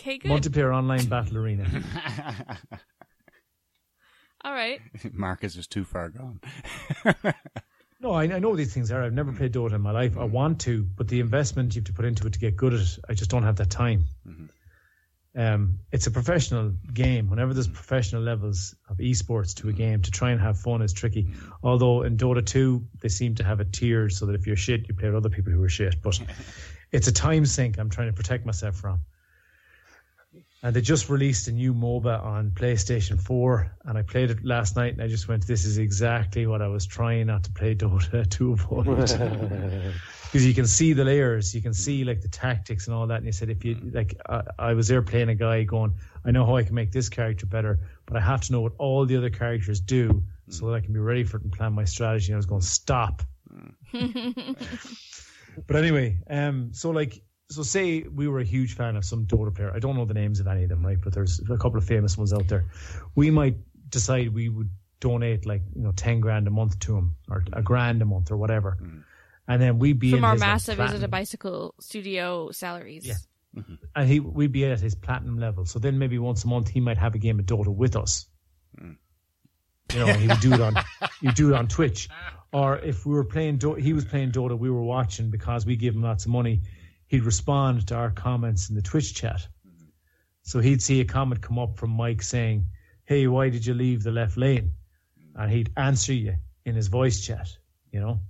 Okay, 0.00 0.18
good. 0.18 0.30
multiplayer 0.30 0.74
online 0.74 1.06
battle 1.06 1.38
arena. 1.38 1.66
All 4.44 4.52
right. 4.52 4.80
Marcus 5.12 5.56
is 5.56 5.66
too 5.66 5.84
far 5.84 6.08
gone. 6.10 6.40
No, 8.00 8.12
I, 8.12 8.24
I 8.24 8.38
know 8.38 8.54
these 8.54 8.72
things 8.72 8.92
are. 8.92 9.02
I've 9.02 9.12
never 9.12 9.32
played 9.32 9.52
Dota 9.52 9.72
in 9.72 9.80
my 9.80 9.90
life. 9.90 10.16
I 10.16 10.20
mm-hmm. 10.20 10.32
want 10.32 10.60
to, 10.62 10.84
but 10.84 11.08
the 11.08 11.18
investment 11.18 11.74
you 11.74 11.80
have 11.80 11.86
to 11.86 11.92
put 11.92 12.04
into 12.04 12.26
it 12.28 12.32
to 12.34 12.38
get 12.38 12.56
good 12.56 12.72
at 12.72 12.80
it, 12.80 12.98
I 13.08 13.14
just 13.14 13.28
don't 13.28 13.42
have 13.42 13.56
that 13.56 13.70
time. 13.70 14.04
Mm-hmm. 14.26 14.44
Um, 15.36 15.80
it's 15.90 16.06
a 16.06 16.10
professional 16.10 16.74
game. 16.92 17.28
Whenever 17.28 17.54
there's 17.54 17.66
mm-hmm. 17.66 17.74
professional 17.74 18.22
levels 18.22 18.76
of 18.88 18.98
esports 18.98 19.54
to 19.56 19.68
a 19.68 19.72
game, 19.72 20.02
to 20.02 20.12
try 20.12 20.30
and 20.30 20.40
have 20.40 20.60
fun 20.60 20.80
is 20.80 20.92
tricky. 20.92 21.32
Although 21.62 22.02
in 22.02 22.16
Dota 22.16 22.44
2, 22.44 22.86
they 23.00 23.08
seem 23.08 23.34
to 23.36 23.44
have 23.44 23.58
a 23.58 23.64
tier 23.64 24.08
so 24.08 24.26
that 24.26 24.34
if 24.34 24.46
you're 24.46 24.56
shit, 24.56 24.88
you 24.88 24.94
play 24.94 25.08
with 25.08 25.16
other 25.16 25.28
people 25.28 25.52
who 25.52 25.62
are 25.64 25.68
shit. 25.68 26.00
But 26.00 26.20
it's 26.92 27.08
a 27.08 27.12
time 27.12 27.46
sink 27.46 27.78
I'm 27.78 27.90
trying 27.90 28.08
to 28.08 28.12
protect 28.12 28.46
myself 28.46 28.76
from. 28.76 29.00
And 30.62 30.74
they 30.74 30.80
just 30.80 31.08
released 31.08 31.46
a 31.46 31.52
new 31.52 31.72
MOBA 31.72 32.20
on 32.24 32.50
PlayStation 32.50 33.20
4, 33.20 33.76
and 33.84 33.96
I 33.96 34.02
played 34.02 34.30
it 34.30 34.44
last 34.44 34.74
night, 34.74 34.92
and 34.92 35.02
I 35.02 35.06
just 35.06 35.28
went, 35.28 35.46
"This 35.46 35.64
is 35.64 35.78
exactly 35.78 36.46
what 36.46 36.62
I 36.62 36.66
was 36.66 36.84
trying 36.84 37.28
not 37.28 37.44
to 37.44 37.52
play 37.52 37.74
Dota 37.76 38.28
to 38.28 38.52
avoid." 38.52 39.94
because 40.28 40.46
you 40.46 40.52
can 40.52 40.66
see 40.66 40.92
the 40.92 41.04
layers, 41.04 41.54
you 41.54 41.62
can 41.62 41.72
see 41.72 42.04
like 42.04 42.20
the 42.20 42.28
tactics 42.28 42.86
and 42.86 42.94
all 42.94 43.06
that. 43.06 43.16
And 43.16 43.26
you 43.26 43.32
said 43.32 43.48
if 43.48 43.64
you 43.64 43.76
mm. 43.76 43.94
like, 43.94 44.14
I, 44.28 44.42
I 44.58 44.74
was 44.74 44.86
there 44.86 45.00
playing 45.00 45.30
a 45.30 45.34
guy 45.34 45.62
going, 45.64 45.94
I 46.22 46.32
know 46.32 46.44
how 46.44 46.56
I 46.56 46.64
can 46.64 46.74
make 46.74 46.92
this 46.92 47.08
character 47.08 47.46
better, 47.46 47.78
but 48.04 48.18
I 48.18 48.20
have 48.20 48.42
to 48.42 48.52
know 48.52 48.60
what 48.60 48.72
all 48.76 49.06
the 49.06 49.16
other 49.16 49.30
characters 49.30 49.80
do 49.80 50.10
mm. 50.10 50.22
so 50.48 50.66
that 50.66 50.74
I 50.74 50.80
can 50.80 50.92
be 50.92 51.00
ready 51.00 51.24
for 51.24 51.38
it 51.38 51.44
and 51.44 51.52
plan 51.52 51.72
my 51.72 51.84
strategy. 51.84 52.32
And 52.32 52.36
I 52.36 52.38
was 52.38 52.46
going, 52.46 52.60
stop. 52.60 53.22
Mm. 53.94 54.56
but 55.66 55.76
anyway, 55.76 56.18
um, 56.28 56.70
so 56.72 56.90
like, 56.90 57.22
so 57.50 57.62
say 57.62 58.02
we 58.02 58.28
were 58.28 58.40
a 58.40 58.44
huge 58.44 58.74
fan 58.74 58.96
of 58.96 59.04
some 59.04 59.26
Dota 59.26 59.54
player. 59.54 59.72
I 59.74 59.78
don't 59.78 59.96
know 59.96 60.04
the 60.04 60.14
names 60.14 60.40
of 60.40 60.46
any 60.46 60.64
of 60.64 60.68
them, 60.68 60.84
right? 60.84 61.00
But 61.00 61.14
there's 61.14 61.40
a 61.40 61.56
couple 61.56 61.78
of 61.78 61.84
famous 61.84 62.16
ones 62.16 62.32
out 62.32 62.48
there. 62.48 62.66
We 63.14 63.30
might 63.30 63.56
decide 63.88 64.34
we 64.34 64.48
would 64.48 64.70
donate 65.00 65.46
like 65.46 65.62
you 65.74 65.82
know 65.82 65.92
ten 65.92 66.20
grand 66.20 66.46
a 66.46 66.50
month 66.50 66.78
to 66.80 66.96
him 66.96 67.16
or 67.28 67.44
a 67.52 67.62
grand 67.62 68.02
a 68.02 68.04
month 68.04 68.30
or 68.30 68.36
whatever, 68.36 68.76
mm. 68.80 69.02
and 69.46 69.62
then 69.62 69.78
we'd 69.78 69.98
be 69.98 70.10
From 70.10 70.18
in 70.18 70.24
our 70.24 70.32
his, 70.32 70.40
like, 70.40 70.48
massive 70.48 70.80
Is 70.80 70.92
It 70.94 71.02
a 71.02 71.08
Bicycle 71.08 71.74
studio 71.80 72.50
salaries. 72.50 73.06
Yeah. 73.06 73.14
Mm-hmm. 73.56 73.74
and 73.96 74.08
he 74.08 74.20
we'd 74.20 74.52
be 74.52 74.66
at 74.66 74.78
his 74.78 74.94
platinum 74.94 75.38
level. 75.38 75.64
So 75.64 75.78
then 75.78 75.98
maybe 75.98 76.18
once 76.18 76.44
a 76.44 76.48
month 76.48 76.68
he 76.68 76.80
might 76.80 76.98
have 76.98 77.14
a 77.14 77.18
game 77.18 77.38
of 77.38 77.46
Dota 77.46 77.74
with 77.74 77.96
us. 77.96 78.26
Mm. 78.78 78.96
You 79.94 79.98
know, 80.00 80.12
he 80.12 80.28
would 80.28 80.40
do 80.40 80.52
it 80.52 80.60
on 80.60 80.74
you 81.22 81.32
do 81.32 81.48
it 81.48 81.54
on 81.54 81.66
Twitch, 81.66 82.10
or 82.52 82.78
if 82.78 83.06
we 83.06 83.14
were 83.14 83.24
playing, 83.24 83.56
Do- 83.56 83.74
he 83.74 83.94
was 83.94 84.04
playing 84.04 84.32
Dota, 84.32 84.56
we 84.56 84.70
were 84.70 84.82
watching 84.82 85.30
because 85.30 85.64
we 85.64 85.76
give 85.76 85.94
him 85.94 86.02
lots 86.02 86.26
of 86.26 86.30
money. 86.30 86.60
He'd 87.08 87.24
respond 87.24 87.86
to 87.88 87.94
our 87.96 88.10
comments 88.10 88.68
in 88.68 88.76
the 88.76 88.82
Twitch 88.82 89.14
chat. 89.14 89.46
So 90.42 90.60
he'd 90.60 90.82
see 90.82 91.00
a 91.00 91.04
comment 91.04 91.42
come 91.42 91.58
up 91.58 91.76
from 91.76 91.90
Mike 91.90 92.22
saying, 92.22 92.66
"Hey, 93.04 93.26
why 93.26 93.50
did 93.50 93.66
you 93.66 93.74
leave 93.74 94.02
the 94.02 94.12
left 94.12 94.36
lane?" 94.36 94.72
And 95.34 95.50
he'd 95.50 95.72
answer 95.76 96.12
you 96.12 96.36
in 96.64 96.74
his 96.74 96.88
voice 96.88 97.20
chat. 97.24 97.48
You 97.92 98.00
know, 98.00 98.20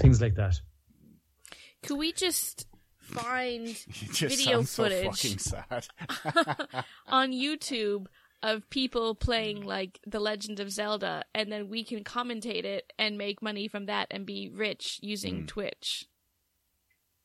things 0.00 0.20
like 0.20 0.34
that. 0.34 0.60
Could 1.82 1.96
we 1.98 2.12
just 2.12 2.66
find 2.98 3.66
just 3.90 4.20
Video 4.36 4.62
sound 4.62 4.68
so 4.68 4.82
footage. 4.84 5.38
sad. 5.38 5.86
on 7.06 7.32
YouTube 7.32 8.06
of 8.42 8.68
people 8.70 9.14
playing 9.14 9.62
like 9.62 10.00
The 10.06 10.20
Legend 10.20 10.60
of 10.60 10.70
Zelda, 10.70 11.24
and 11.34 11.50
then 11.50 11.68
we 11.68 11.84
can 11.84 12.04
commentate 12.04 12.64
it 12.64 12.92
and 12.98 13.16
make 13.16 13.40
money 13.42 13.68
from 13.68 13.86
that 13.86 14.08
and 14.10 14.26
be 14.26 14.50
rich 14.50 14.98
using 15.02 15.42
Mm. 15.44 15.46
Twitch? 15.48 16.06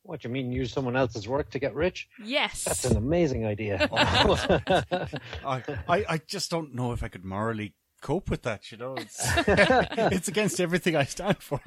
What 0.03 0.23
you 0.23 0.29
mean? 0.29 0.51
Use 0.51 0.71
someone 0.71 0.95
else's 0.95 1.27
work 1.27 1.51
to 1.51 1.59
get 1.59 1.75
rich? 1.75 2.09
Yes. 2.23 2.63
That's 2.63 2.85
an 2.85 2.97
amazing 2.97 3.45
idea. 3.45 3.87
I, 3.93 5.63
I, 5.87 6.05
I 6.09 6.17
just 6.25 6.49
don't 6.49 6.73
know 6.73 6.91
if 6.91 7.03
I 7.03 7.07
could 7.07 7.23
morally 7.23 7.75
cope 8.01 8.29
with 8.29 8.41
that. 8.43 8.71
You 8.71 8.77
know, 8.79 8.95
it's, 8.95 9.19
it's 9.47 10.27
against 10.27 10.59
everything 10.59 10.95
I 10.95 11.05
stand 11.05 11.37
for. 11.41 11.61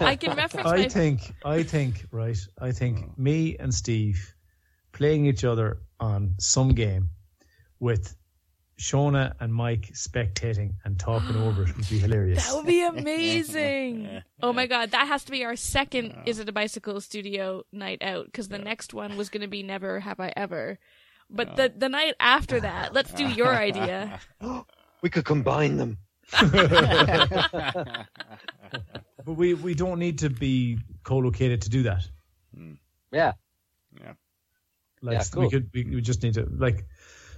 I 0.00 0.16
can 0.16 0.36
reference 0.36 0.66
I 0.66 0.76
my 0.76 0.88
think, 0.88 1.34
I 1.44 1.62
think, 1.62 2.04
right. 2.10 2.38
I 2.60 2.72
think 2.72 3.04
hmm. 3.04 3.22
me 3.22 3.56
and 3.58 3.72
Steve 3.72 4.34
playing 4.92 5.26
each 5.26 5.44
other 5.44 5.78
on 6.00 6.34
some 6.38 6.70
game 6.70 7.10
with 7.78 8.16
Shona 8.78 9.34
and 9.40 9.52
Mike 9.52 9.90
spectating 9.92 10.74
and 10.84 10.98
talking 10.98 11.36
over 11.42 11.64
it 11.64 11.76
would 11.76 11.88
be 11.88 11.98
hilarious. 11.98 12.46
That 12.46 12.56
would 12.56 12.66
be 12.66 12.82
amazing. 12.86 14.22
oh 14.42 14.52
my 14.52 14.66
god, 14.66 14.92
that 14.92 15.08
has 15.08 15.24
to 15.24 15.30
be 15.30 15.44
our 15.44 15.56
second 15.56 16.14
Is 16.26 16.38
It 16.38 16.48
a 16.48 16.52
Bicycle 16.52 17.00
Studio 17.00 17.64
night 17.72 18.02
out 18.02 18.26
because 18.26 18.48
the 18.48 18.58
next 18.58 18.94
one 18.94 19.16
was 19.16 19.28
going 19.28 19.42
to 19.42 19.48
be 19.48 19.62
Never 19.62 20.00
Have 20.00 20.20
I 20.20 20.32
Ever. 20.36 20.78
But 21.30 21.56
the 21.56 21.72
the 21.76 21.88
night 21.88 22.14
after 22.18 22.60
that, 22.60 22.94
let's 22.94 23.12
do 23.12 23.26
your 23.26 23.54
idea. 23.68 24.20
we 25.02 25.10
could 25.10 25.24
combine 25.24 25.76
them. 25.76 25.98
But 29.28 29.34
we, 29.34 29.52
we 29.52 29.74
don't 29.74 29.98
need 29.98 30.20
to 30.20 30.30
be 30.30 30.78
co-located 31.02 31.60
to 31.62 31.68
do 31.68 31.82
that. 31.82 32.08
Hmm. 32.56 32.74
Yeah. 33.12 33.32
Yeah. 34.00 34.12
Like 35.02 35.18
Yeah, 35.18 35.40
we 35.40 35.50
could, 35.50 35.70
we, 35.74 35.84
we 35.84 36.00
just 36.00 36.22
need 36.22 36.32
to 36.34 36.48
like. 36.50 36.86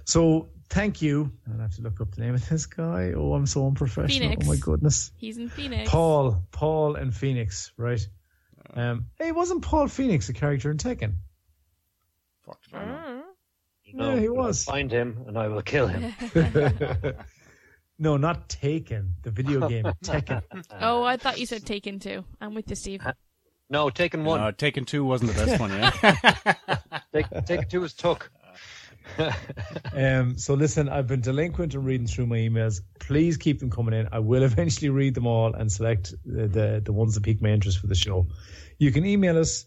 So 0.05 0.51
thank 0.71 1.01
you. 1.01 1.31
I 1.47 1.61
have 1.61 1.75
to 1.75 1.81
look 1.81 2.01
up 2.01 2.15
the 2.15 2.21
name 2.21 2.33
of 2.33 2.47
this 2.49 2.65
guy. 2.65 3.13
Oh, 3.15 3.33
I'm 3.33 3.45
so 3.45 3.67
unprofessional. 3.67 4.29
Phoenix. 4.29 4.45
Oh 4.45 4.49
my 4.49 4.55
goodness. 4.57 5.11
He's 5.17 5.37
in 5.37 5.49
Phoenix. 5.49 5.89
Paul, 5.89 6.43
Paul 6.51 6.95
and 6.95 7.13
Phoenix, 7.13 7.71
right? 7.77 8.05
Um, 8.73 9.07
hey, 9.19 9.31
wasn't 9.31 9.63
Paul 9.63 9.87
Phoenix 9.87 10.29
a 10.29 10.33
character 10.33 10.71
in 10.71 10.77
Tekken? 10.77 11.15
Fuck, 12.45 12.59
I 12.73 12.79
don't 12.79 12.87
know. 12.87 13.23
Mm. 13.93 14.15
Yeah, 14.15 14.19
he 14.21 14.29
was. 14.29 14.67
I'll 14.67 14.73
find 14.73 14.89
him 14.89 15.25
and 15.27 15.37
I 15.37 15.49
will 15.49 15.61
kill 15.61 15.87
him. 15.87 16.13
no, 17.99 18.15
not 18.15 18.47
Taken, 18.47 19.15
the 19.23 19.31
video 19.31 19.67
game 19.69 19.85
Tekken. 20.03 20.41
Oh, 20.79 21.03
I 21.03 21.17
thought 21.17 21.39
you 21.39 21.45
said 21.45 21.65
Taken 21.65 21.99
too. 21.99 22.23
I'm 22.39 22.55
with 22.55 22.69
you, 22.69 22.75
Steve. 22.75 23.05
No, 23.69 23.89
taken 23.89 24.25
one. 24.25 24.41
No, 24.41 24.51
Taken 24.51 24.83
Two 24.83 25.05
wasn't 25.05 25.33
the 25.33 25.45
best 25.45 25.59
one. 25.59 25.71
Yeah. 25.71 26.99
Take, 27.13 27.45
take 27.45 27.69
two 27.69 27.79
was 27.79 27.93
took. 27.93 28.29
Um, 29.93 30.37
so 30.37 30.53
listen, 30.53 30.87
I've 30.87 31.07
been 31.07 31.19
delinquent 31.19 31.73
in 31.73 31.83
reading 31.83 32.07
through 32.07 32.27
my 32.27 32.37
emails. 32.37 32.79
Please 32.99 33.35
keep 33.35 33.59
them 33.59 33.69
coming 33.69 33.93
in. 33.93 34.07
I 34.11 34.19
will 34.19 34.43
eventually 34.51 34.89
read 34.89 35.15
them 35.15 35.27
all 35.27 35.53
and 35.53 35.71
select 35.71 36.13
the 36.25 36.47
the, 36.47 36.81
the 36.83 36.93
ones 36.93 37.15
that 37.15 37.23
pique 37.23 37.41
my 37.41 37.49
interest 37.49 37.79
for 37.79 37.87
the 37.87 37.95
show. 37.95 38.27
You 38.77 38.91
can 38.91 39.05
email 39.05 39.37
us 39.37 39.65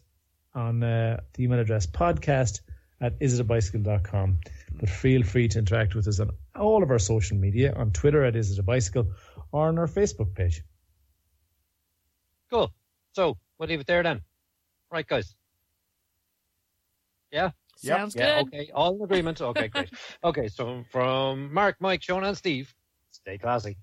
on 0.54 0.82
uh, 0.82 1.20
the 1.34 1.44
email 1.44 1.58
address 1.58 1.86
podcast 1.86 2.60
at 3.00 3.18
isitabicycle.com. 3.20 4.38
But 4.80 4.88
feel 4.88 5.22
free 5.22 5.48
to 5.48 5.58
interact 5.58 5.94
with 5.94 6.08
us 6.08 6.20
on 6.20 6.30
all 6.56 6.82
of 6.82 6.90
our 6.90 6.98
social 6.98 7.36
media, 7.36 7.74
on 7.76 7.90
Twitter 7.90 8.24
at 8.24 8.34
isitabicycle 8.34 9.12
or 9.52 9.68
on 9.68 9.78
our 9.78 9.86
Facebook 9.86 10.34
page. 10.34 10.62
Cool. 12.50 12.72
So 13.12 13.36
we'll 13.58 13.68
leave 13.68 13.80
it 13.80 13.86
there 13.86 14.02
then. 14.02 14.22
Right, 14.90 15.06
guys. 15.06 15.34
Yeah. 17.30 17.50
Yep. 17.82 17.96
Sounds 17.98 18.14
Yeah. 18.14 18.36
good. 18.42 18.46
Okay. 18.48 18.70
All 18.74 18.96
in 18.96 19.02
agreement. 19.02 19.40
Okay, 19.40 19.68
great. 19.68 19.90
okay. 20.24 20.48
So 20.48 20.84
from 20.90 21.52
Mark, 21.52 21.76
Mike, 21.80 22.02
Shaun, 22.02 22.24
and 22.24 22.36
Steve, 22.36 22.74
stay 23.10 23.38
classy. 23.38 23.76